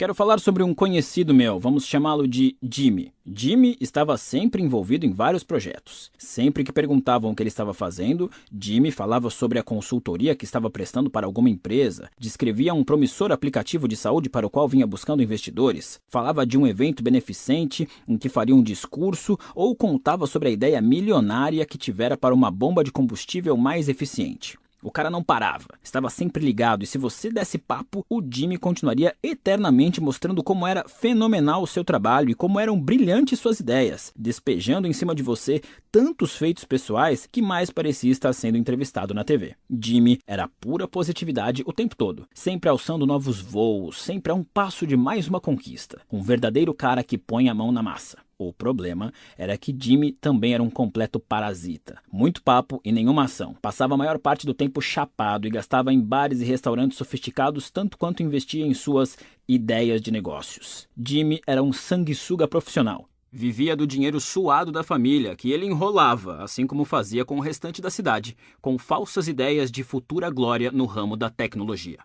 [0.00, 3.12] Quero falar sobre um conhecido meu, vamos chamá-lo de Jimmy.
[3.26, 6.12] Jimmy estava sempre envolvido em vários projetos.
[6.16, 10.70] Sempre que perguntavam o que ele estava fazendo, Jimmy falava sobre a consultoria que estava
[10.70, 15.20] prestando para alguma empresa, descrevia um promissor aplicativo de saúde para o qual vinha buscando
[15.20, 20.52] investidores, falava de um evento beneficente em que faria um discurso ou contava sobre a
[20.52, 24.56] ideia milionária que tivera para uma bomba de combustível mais eficiente.
[24.82, 29.16] O cara não parava, estava sempre ligado, e se você desse papo, o Jimmy continuaria
[29.20, 34.86] eternamente mostrando como era fenomenal o seu trabalho e como eram brilhantes suas ideias, despejando
[34.86, 35.60] em cima de você
[35.90, 39.56] tantos feitos pessoais que mais parecia estar sendo entrevistado na TV.
[39.68, 44.86] Jimmy era pura positividade o tempo todo, sempre alçando novos voos, sempre a um passo
[44.86, 46.00] de mais uma conquista.
[46.12, 48.27] Um verdadeiro cara que põe a mão na massa.
[48.40, 51.98] O problema era que Jimmy também era um completo parasita.
[52.10, 53.56] Muito papo e nenhuma ação.
[53.60, 57.98] Passava a maior parte do tempo chapado e gastava em bares e restaurantes sofisticados tanto
[57.98, 59.18] quanto investia em suas
[59.48, 60.88] ideias de negócios.
[60.96, 63.08] Jimmy era um sanguessuga profissional.
[63.30, 67.82] Vivia do dinheiro suado da família, que ele enrolava, assim como fazia com o restante
[67.82, 71.98] da cidade, com falsas ideias de futura glória no ramo da tecnologia.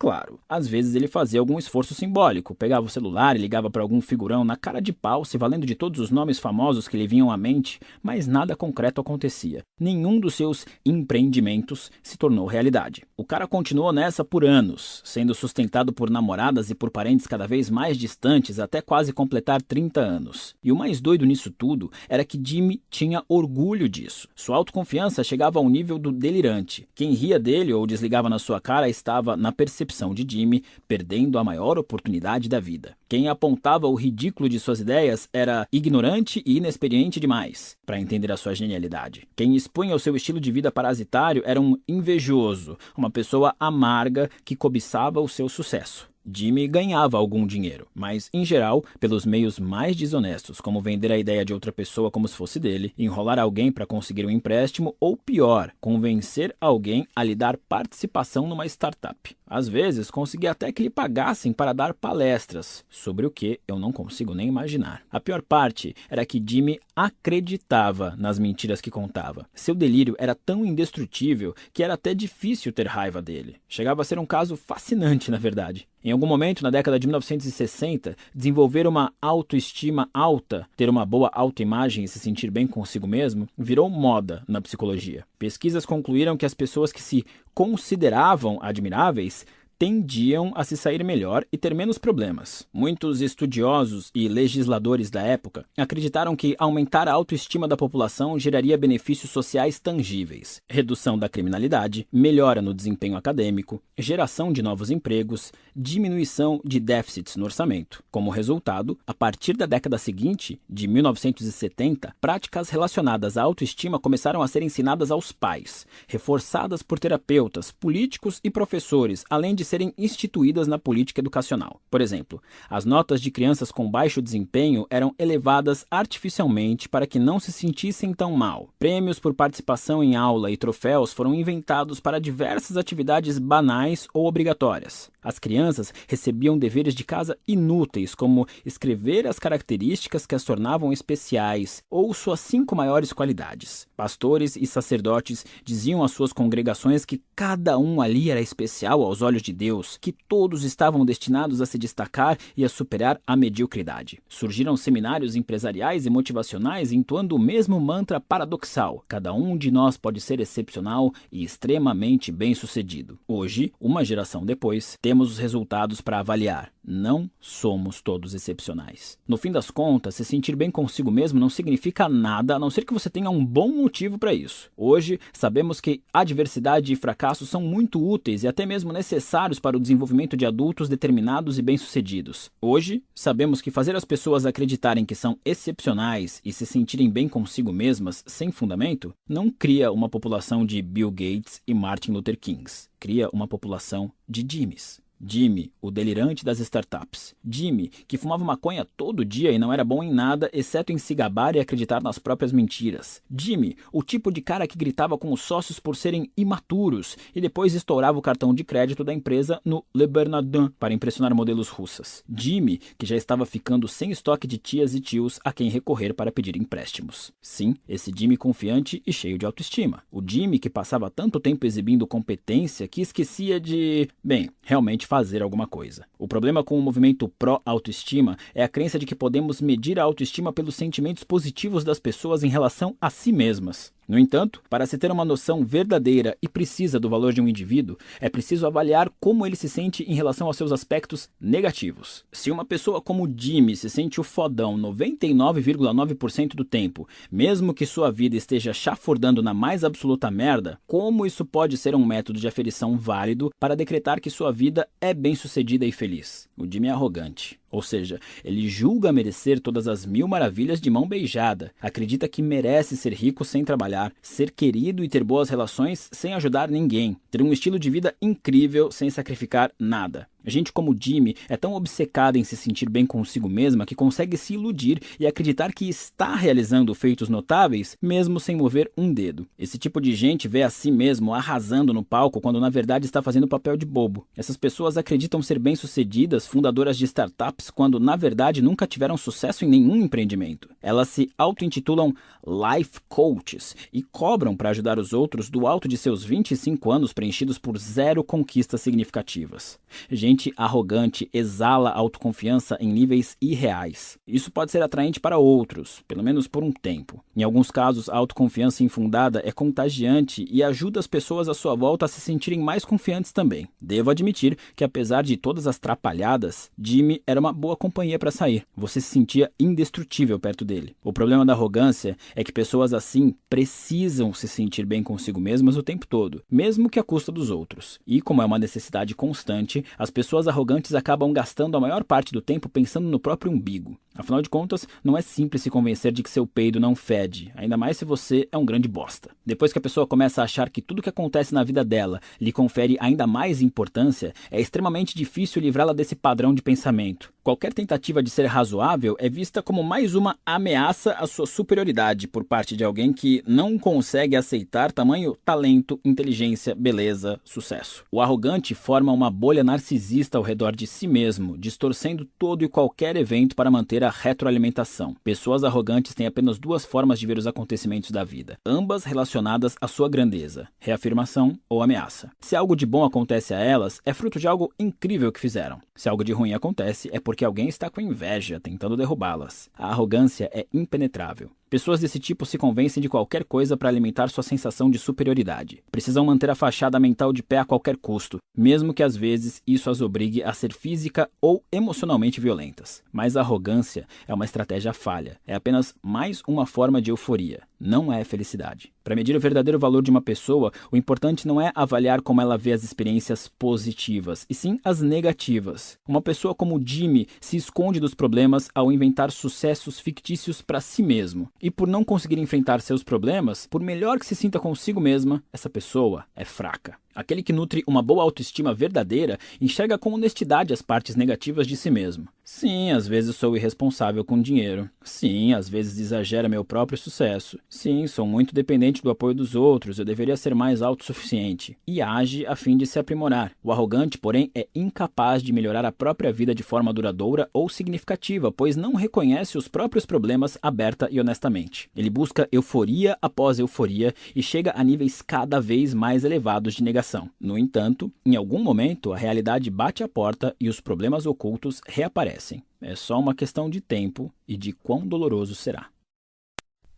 [0.00, 4.00] Claro, às vezes ele fazia algum esforço simbólico, pegava o celular e ligava para algum
[4.00, 7.32] figurão na cara de pau, se valendo de todos os nomes famosos que lhe vinham
[7.32, 9.64] à mente, mas nada concreto acontecia.
[9.80, 13.02] Nenhum dos seus empreendimentos se tornou realidade.
[13.16, 17.68] O cara continuou nessa por anos, sendo sustentado por namoradas e por parentes cada vez
[17.68, 20.54] mais distantes até quase completar 30 anos.
[20.62, 24.28] E o mais doido nisso tudo era que Jimmy tinha orgulho disso.
[24.36, 26.86] Sua autoconfiança chegava ao nível do delirante.
[26.94, 31.38] Quem ria dele ou desligava na sua cara estava na percepção percepção de Jimmy, perdendo
[31.38, 32.94] a maior oportunidade da vida.
[33.08, 38.36] Quem apontava o ridículo de suas ideias era ignorante e inexperiente demais para entender a
[38.36, 39.26] sua genialidade.
[39.34, 44.54] Quem expunha o seu estilo de vida parasitário era um invejoso, uma pessoa amarga que
[44.54, 46.08] cobiçava o seu sucesso.
[46.30, 51.44] Jimmy ganhava algum dinheiro, mas em geral pelos meios mais desonestos, como vender a ideia
[51.44, 55.72] de outra pessoa como se fosse dele, enrolar alguém para conseguir um empréstimo ou pior,
[55.80, 59.37] convencer alguém a lhe dar participação numa startup.
[59.48, 63.92] Às vezes, conseguia até que lhe pagassem para dar palestras, sobre o que eu não
[63.92, 65.02] consigo nem imaginar.
[65.10, 69.46] A pior parte era que Jimmy acreditava nas mentiras que contava.
[69.54, 73.56] Seu delírio era tão indestrutível que era até difícil ter raiva dele.
[73.68, 75.88] Chegava a ser um caso fascinante, na verdade.
[76.02, 82.04] Em algum momento, na década de 1960, desenvolver uma autoestima alta, ter uma boa autoimagem
[82.04, 85.24] e se sentir bem consigo mesmo, virou moda na psicologia.
[85.38, 89.37] Pesquisas concluíram que as pessoas que se consideravam admiráveis
[89.78, 92.66] tendiam a se sair melhor e ter menos problemas.
[92.72, 99.30] Muitos estudiosos e legisladores da época acreditaram que aumentar a autoestima da população geraria benefícios
[99.30, 106.80] sociais tangíveis: redução da criminalidade, melhora no desempenho acadêmico, geração de novos empregos, diminuição de
[106.80, 108.02] déficits no orçamento.
[108.10, 114.48] Como resultado, a partir da década seguinte, de 1970, práticas relacionadas à autoestima começaram a
[114.48, 120.78] ser ensinadas aos pais, reforçadas por terapeutas, políticos e professores, além de serem instituídas na
[120.78, 121.80] política educacional.
[121.90, 127.38] Por exemplo, as notas de crianças com baixo desempenho eram elevadas artificialmente para que não
[127.38, 128.70] se sentissem tão mal.
[128.78, 135.10] Prêmios por participação em aula e troféus foram inventados para diversas atividades banais ou obrigatórias.
[135.22, 141.82] As crianças recebiam deveres de casa inúteis, como escrever as características que as tornavam especiais
[141.90, 143.86] ou suas cinco maiores qualidades.
[143.96, 149.42] Pastores e sacerdotes diziam às suas congregações que cada um ali era especial aos olhos
[149.42, 154.20] de Deus, que todos estavam destinados a se destacar e a superar a mediocridade.
[154.28, 160.20] Surgiram seminários empresariais e motivacionais entoando o mesmo mantra paradoxal: cada um de nós pode
[160.20, 163.18] ser excepcional e extremamente bem-sucedido.
[163.26, 166.70] Hoje, uma geração depois, temos os resultados para avaliar.
[166.90, 169.18] Não somos todos excepcionais.
[169.28, 172.86] No fim das contas, se sentir bem consigo mesmo não significa nada a não ser
[172.86, 174.70] que você tenha um bom motivo para isso.
[174.74, 179.80] Hoje, sabemos que adversidade e fracasso são muito úteis e até mesmo necessários para o
[179.80, 182.50] desenvolvimento de adultos determinados e bem-sucedidos.
[182.60, 187.72] Hoje, sabemos que fazer as pessoas acreditarem que são excepcionais e se sentirem bem consigo
[187.72, 192.88] mesmas sem fundamento não cria uma população de Bill Gates e Martin Luther Kings.
[192.98, 195.00] Cria uma população de Jimmys.
[195.20, 197.34] Jimmy, o delirante das startups.
[197.48, 201.14] Jimmy, que fumava maconha todo dia e não era bom em nada, exceto em se
[201.14, 203.20] gabar e acreditar nas próprias mentiras.
[203.36, 207.74] Jimmy, o tipo de cara que gritava com os sócios por serem imaturos e depois
[207.74, 212.22] estourava o cartão de crédito da empresa no Le Bernardin para impressionar modelos russas.
[212.32, 216.32] Jimmy, que já estava ficando sem estoque de tias e tios a quem recorrer para
[216.32, 217.32] pedir empréstimos.
[217.40, 220.02] Sim, esse Jimmy confiante e cheio de autoestima.
[220.12, 225.66] O Jimmy que passava tanto tempo exibindo competência que esquecia de, bem, realmente fazer alguma
[225.66, 226.04] coisa.
[226.18, 230.52] O problema com o movimento pró-autoestima é a crença de que podemos medir a autoestima
[230.52, 233.90] pelos sentimentos positivos das pessoas em relação a si mesmas.
[234.08, 237.98] No entanto, para se ter uma noção verdadeira e precisa do valor de um indivíduo,
[238.18, 242.24] é preciso avaliar como ele se sente em relação aos seus aspectos negativos.
[242.32, 248.10] Se uma pessoa como Jimmy se sente o fodão 99,9% do tempo, mesmo que sua
[248.10, 252.96] vida esteja chafurdando na mais absoluta merda, como isso pode ser um método de aferição
[252.96, 256.48] válido para decretar que sua vida é bem-sucedida e feliz?
[256.56, 257.60] O Jimmy é arrogante.
[257.70, 262.96] Ou seja, ele julga merecer todas as mil maravilhas de mão beijada, acredita que merece
[262.96, 267.52] ser rico sem trabalhar, ser querido e ter boas relações sem ajudar ninguém, ter um
[267.52, 270.26] estilo de vida incrível sem sacrificar nada.
[270.48, 274.54] Gente como Jimmy é tão obcecada em se sentir bem consigo mesma que consegue se
[274.54, 279.46] iludir e acreditar que está realizando feitos notáveis mesmo sem mover um dedo.
[279.58, 283.20] Esse tipo de gente vê a si mesmo arrasando no palco quando na verdade está
[283.20, 284.26] fazendo papel de bobo.
[284.36, 289.68] Essas pessoas acreditam ser bem-sucedidas, fundadoras de startups, quando na verdade nunca tiveram sucesso em
[289.68, 290.68] nenhum empreendimento.
[290.80, 292.14] Elas se auto-intitulam
[292.46, 297.58] life coaches e cobram para ajudar os outros do alto de seus 25 anos preenchidos
[297.58, 299.78] por zero conquistas significativas.
[300.10, 304.18] Gente arrogante exala autoconfiança em níveis irreais.
[304.26, 307.24] Isso pode ser atraente para outros, pelo menos por um tempo.
[307.36, 312.04] Em alguns casos, a autoconfiança infundada é contagiante e ajuda as pessoas à sua volta
[312.04, 313.68] a se sentirem mais confiantes também.
[313.80, 318.64] Devo admitir que, apesar de todas as trapalhadas, Jimmy era uma boa companhia para sair.
[318.76, 320.94] Você se sentia indestrutível perto dele.
[321.02, 325.82] O problema da arrogância é que pessoas assim precisam se sentir bem consigo mesmas o
[325.82, 327.98] tempo todo, mesmo que à custa dos outros.
[328.06, 332.42] E, como é uma necessidade constante, as pessoas arrogantes acabam gastando a maior parte do
[332.42, 333.96] tempo pensando no próprio umbigo.
[334.18, 337.76] Afinal de contas, não é simples se convencer de que seu peido não fede, ainda
[337.76, 339.30] mais se você é um grande bosta.
[339.46, 342.50] Depois que a pessoa começa a achar que tudo que acontece na vida dela lhe
[342.50, 347.32] confere ainda mais importância, é extremamente difícil livrá-la desse padrão de pensamento.
[347.48, 352.44] Qualquer tentativa de ser razoável é vista como mais uma ameaça à sua superioridade por
[352.44, 358.04] parte de alguém que não consegue aceitar tamanho talento, inteligência, beleza, sucesso.
[358.12, 363.16] O arrogante forma uma bolha narcisista ao redor de si mesmo, distorcendo todo e qualquer
[363.16, 365.14] evento para manter a retroalimentação.
[365.22, 369.88] Pessoas arrogantes têm apenas duas formas de ver os acontecimentos da vida, ambas relacionadas à
[369.88, 372.30] sua grandeza: reafirmação ou ameaça.
[372.40, 375.80] Se algo de bom acontece a elas, é fruto de algo incrível que fizeram.
[375.94, 379.68] Se algo de ruim acontece, é porque alguém está com inveja, tentando derrubá-las.
[379.76, 381.50] A arrogância é impenetrável.
[381.70, 385.82] Pessoas desse tipo se convencem de qualquer coisa para alimentar sua sensação de superioridade.
[385.92, 389.90] Precisam manter a fachada mental de pé a qualquer custo, mesmo que às vezes isso
[389.90, 393.02] as obrigue a ser física ou emocionalmente violentas.
[393.12, 398.12] Mas a arrogância é uma estratégia falha, é apenas mais uma forma de euforia, não
[398.12, 398.92] é felicidade.
[399.02, 402.58] Para medir o verdadeiro valor de uma pessoa, o importante não é avaliar como ela
[402.58, 405.98] vê as experiências positivas, e sim as negativas.
[406.06, 411.48] Uma pessoa como Jimmy se esconde dos problemas ao inventar sucessos fictícios para si mesmo.
[411.60, 415.70] E por não conseguir enfrentar seus problemas, por melhor que se sinta consigo mesma, essa
[415.70, 416.96] pessoa é fraca.
[417.18, 421.90] Aquele que nutre uma boa autoestima verdadeira enxerga com honestidade as partes negativas de si
[421.90, 422.28] mesmo.
[422.44, 424.88] Sim, às vezes sou irresponsável com dinheiro.
[425.02, 427.58] Sim, às vezes exagera meu próprio sucesso.
[427.68, 431.76] Sim, sou muito dependente do apoio dos outros, eu deveria ser mais autossuficiente.
[431.86, 433.50] E age a fim de se aprimorar.
[433.64, 438.52] O arrogante, porém, é incapaz de melhorar a própria vida de forma duradoura ou significativa,
[438.52, 441.90] pois não reconhece os próprios problemas aberta e honestamente.
[441.96, 447.07] Ele busca euforia após euforia e chega a níveis cada vez mais elevados de negação
[447.40, 452.62] no entanto, em algum momento a realidade bate a porta e os problemas ocultos reaparecem.
[452.80, 455.88] É só uma questão de tempo e de quão doloroso será.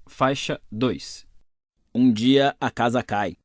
[0.06, 1.26] Faixa 2
[1.94, 3.36] Um dia a casa cai.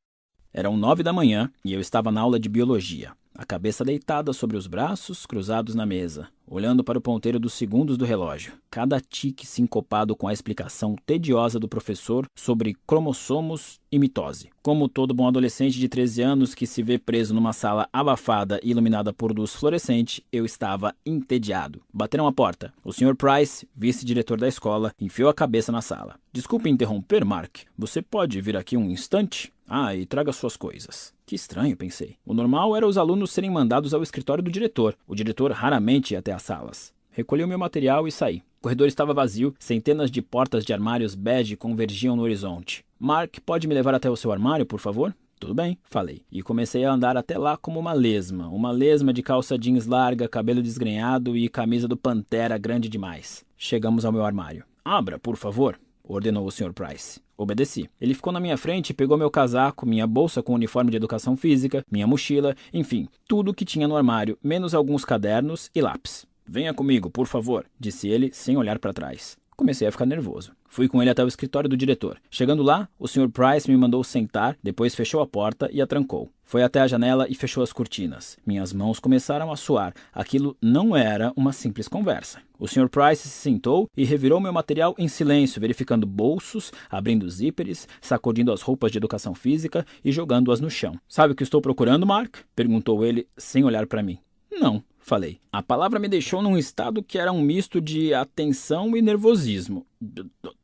[0.54, 4.56] Eram nove da manhã e eu estava na aula de biologia, a cabeça deitada sobre
[4.58, 9.46] os braços, cruzados na mesa, olhando para o ponteiro dos segundos do relógio, cada tique
[9.46, 14.50] sincopado com a explicação tediosa do professor sobre cromossomos e mitose.
[14.62, 18.72] Como todo bom adolescente de 13 anos que se vê preso numa sala abafada e
[18.72, 21.82] iluminada por luz fluorescente, eu estava entediado.
[21.94, 22.74] Bateram a porta.
[22.84, 23.16] O Sr.
[23.16, 26.16] Price, vice-diretor da escola, enfiou a cabeça na sala.
[26.34, 27.60] Desculpe interromper, Mark.
[27.78, 29.54] Você pode vir aqui um instante?
[29.68, 31.14] Ah, e traga suas coisas.
[31.26, 32.18] Que estranho, pensei.
[32.24, 34.96] O normal era os alunos serem mandados ao escritório do diretor.
[35.08, 36.94] O diretor raramente ia até as salas.
[37.10, 38.44] Recolhi o meu material e saí.
[38.60, 42.84] O corredor estava vazio, centenas de portas de armários bege convergiam no horizonte.
[43.00, 45.16] Mark, pode me levar até o seu armário, por favor?
[45.40, 46.24] Tudo bem, falei.
[46.32, 48.48] E comecei a andar até lá como uma lesma.
[48.48, 53.46] Uma lesma de calça jeans larga, cabelo desgrenhado e camisa do Pantera grande demais.
[53.58, 54.66] Chegamos ao meu armário.
[54.84, 56.74] Abra, por favor, ordenou o Sr.
[56.74, 57.25] Price.
[57.38, 57.90] Obedeci.
[58.00, 61.36] Ele ficou na minha frente e pegou meu casaco, minha bolsa com uniforme de educação
[61.36, 66.26] física, minha mochila, enfim, tudo que tinha no armário, menos alguns cadernos e lápis.
[66.48, 69.38] Venha comigo, por favor, disse ele, sem olhar para trás.
[69.56, 70.52] Comecei a ficar nervoso.
[70.68, 72.18] Fui com ele até o escritório do diretor.
[72.30, 73.30] Chegando lá, o Sr.
[73.30, 76.30] Price me mandou sentar, depois fechou a porta e a trancou.
[76.44, 78.38] Foi até a janela e fechou as cortinas.
[78.46, 79.94] Minhas mãos começaram a suar.
[80.14, 82.40] Aquilo não era uma simples conversa.
[82.60, 82.90] O Sr.
[82.90, 88.62] Price se sentou e revirou meu material em silêncio, verificando bolsos, abrindo zíperes, sacudindo as
[88.62, 91.00] roupas de educação física e jogando-as no chão.
[91.08, 92.38] Sabe o que estou procurando, Mark?
[92.54, 94.20] perguntou ele sem olhar para mim.
[94.52, 95.40] Não, falei.
[95.52, 99.86] A palavra me deixou num estado que era um misto de atenção e nervosismo.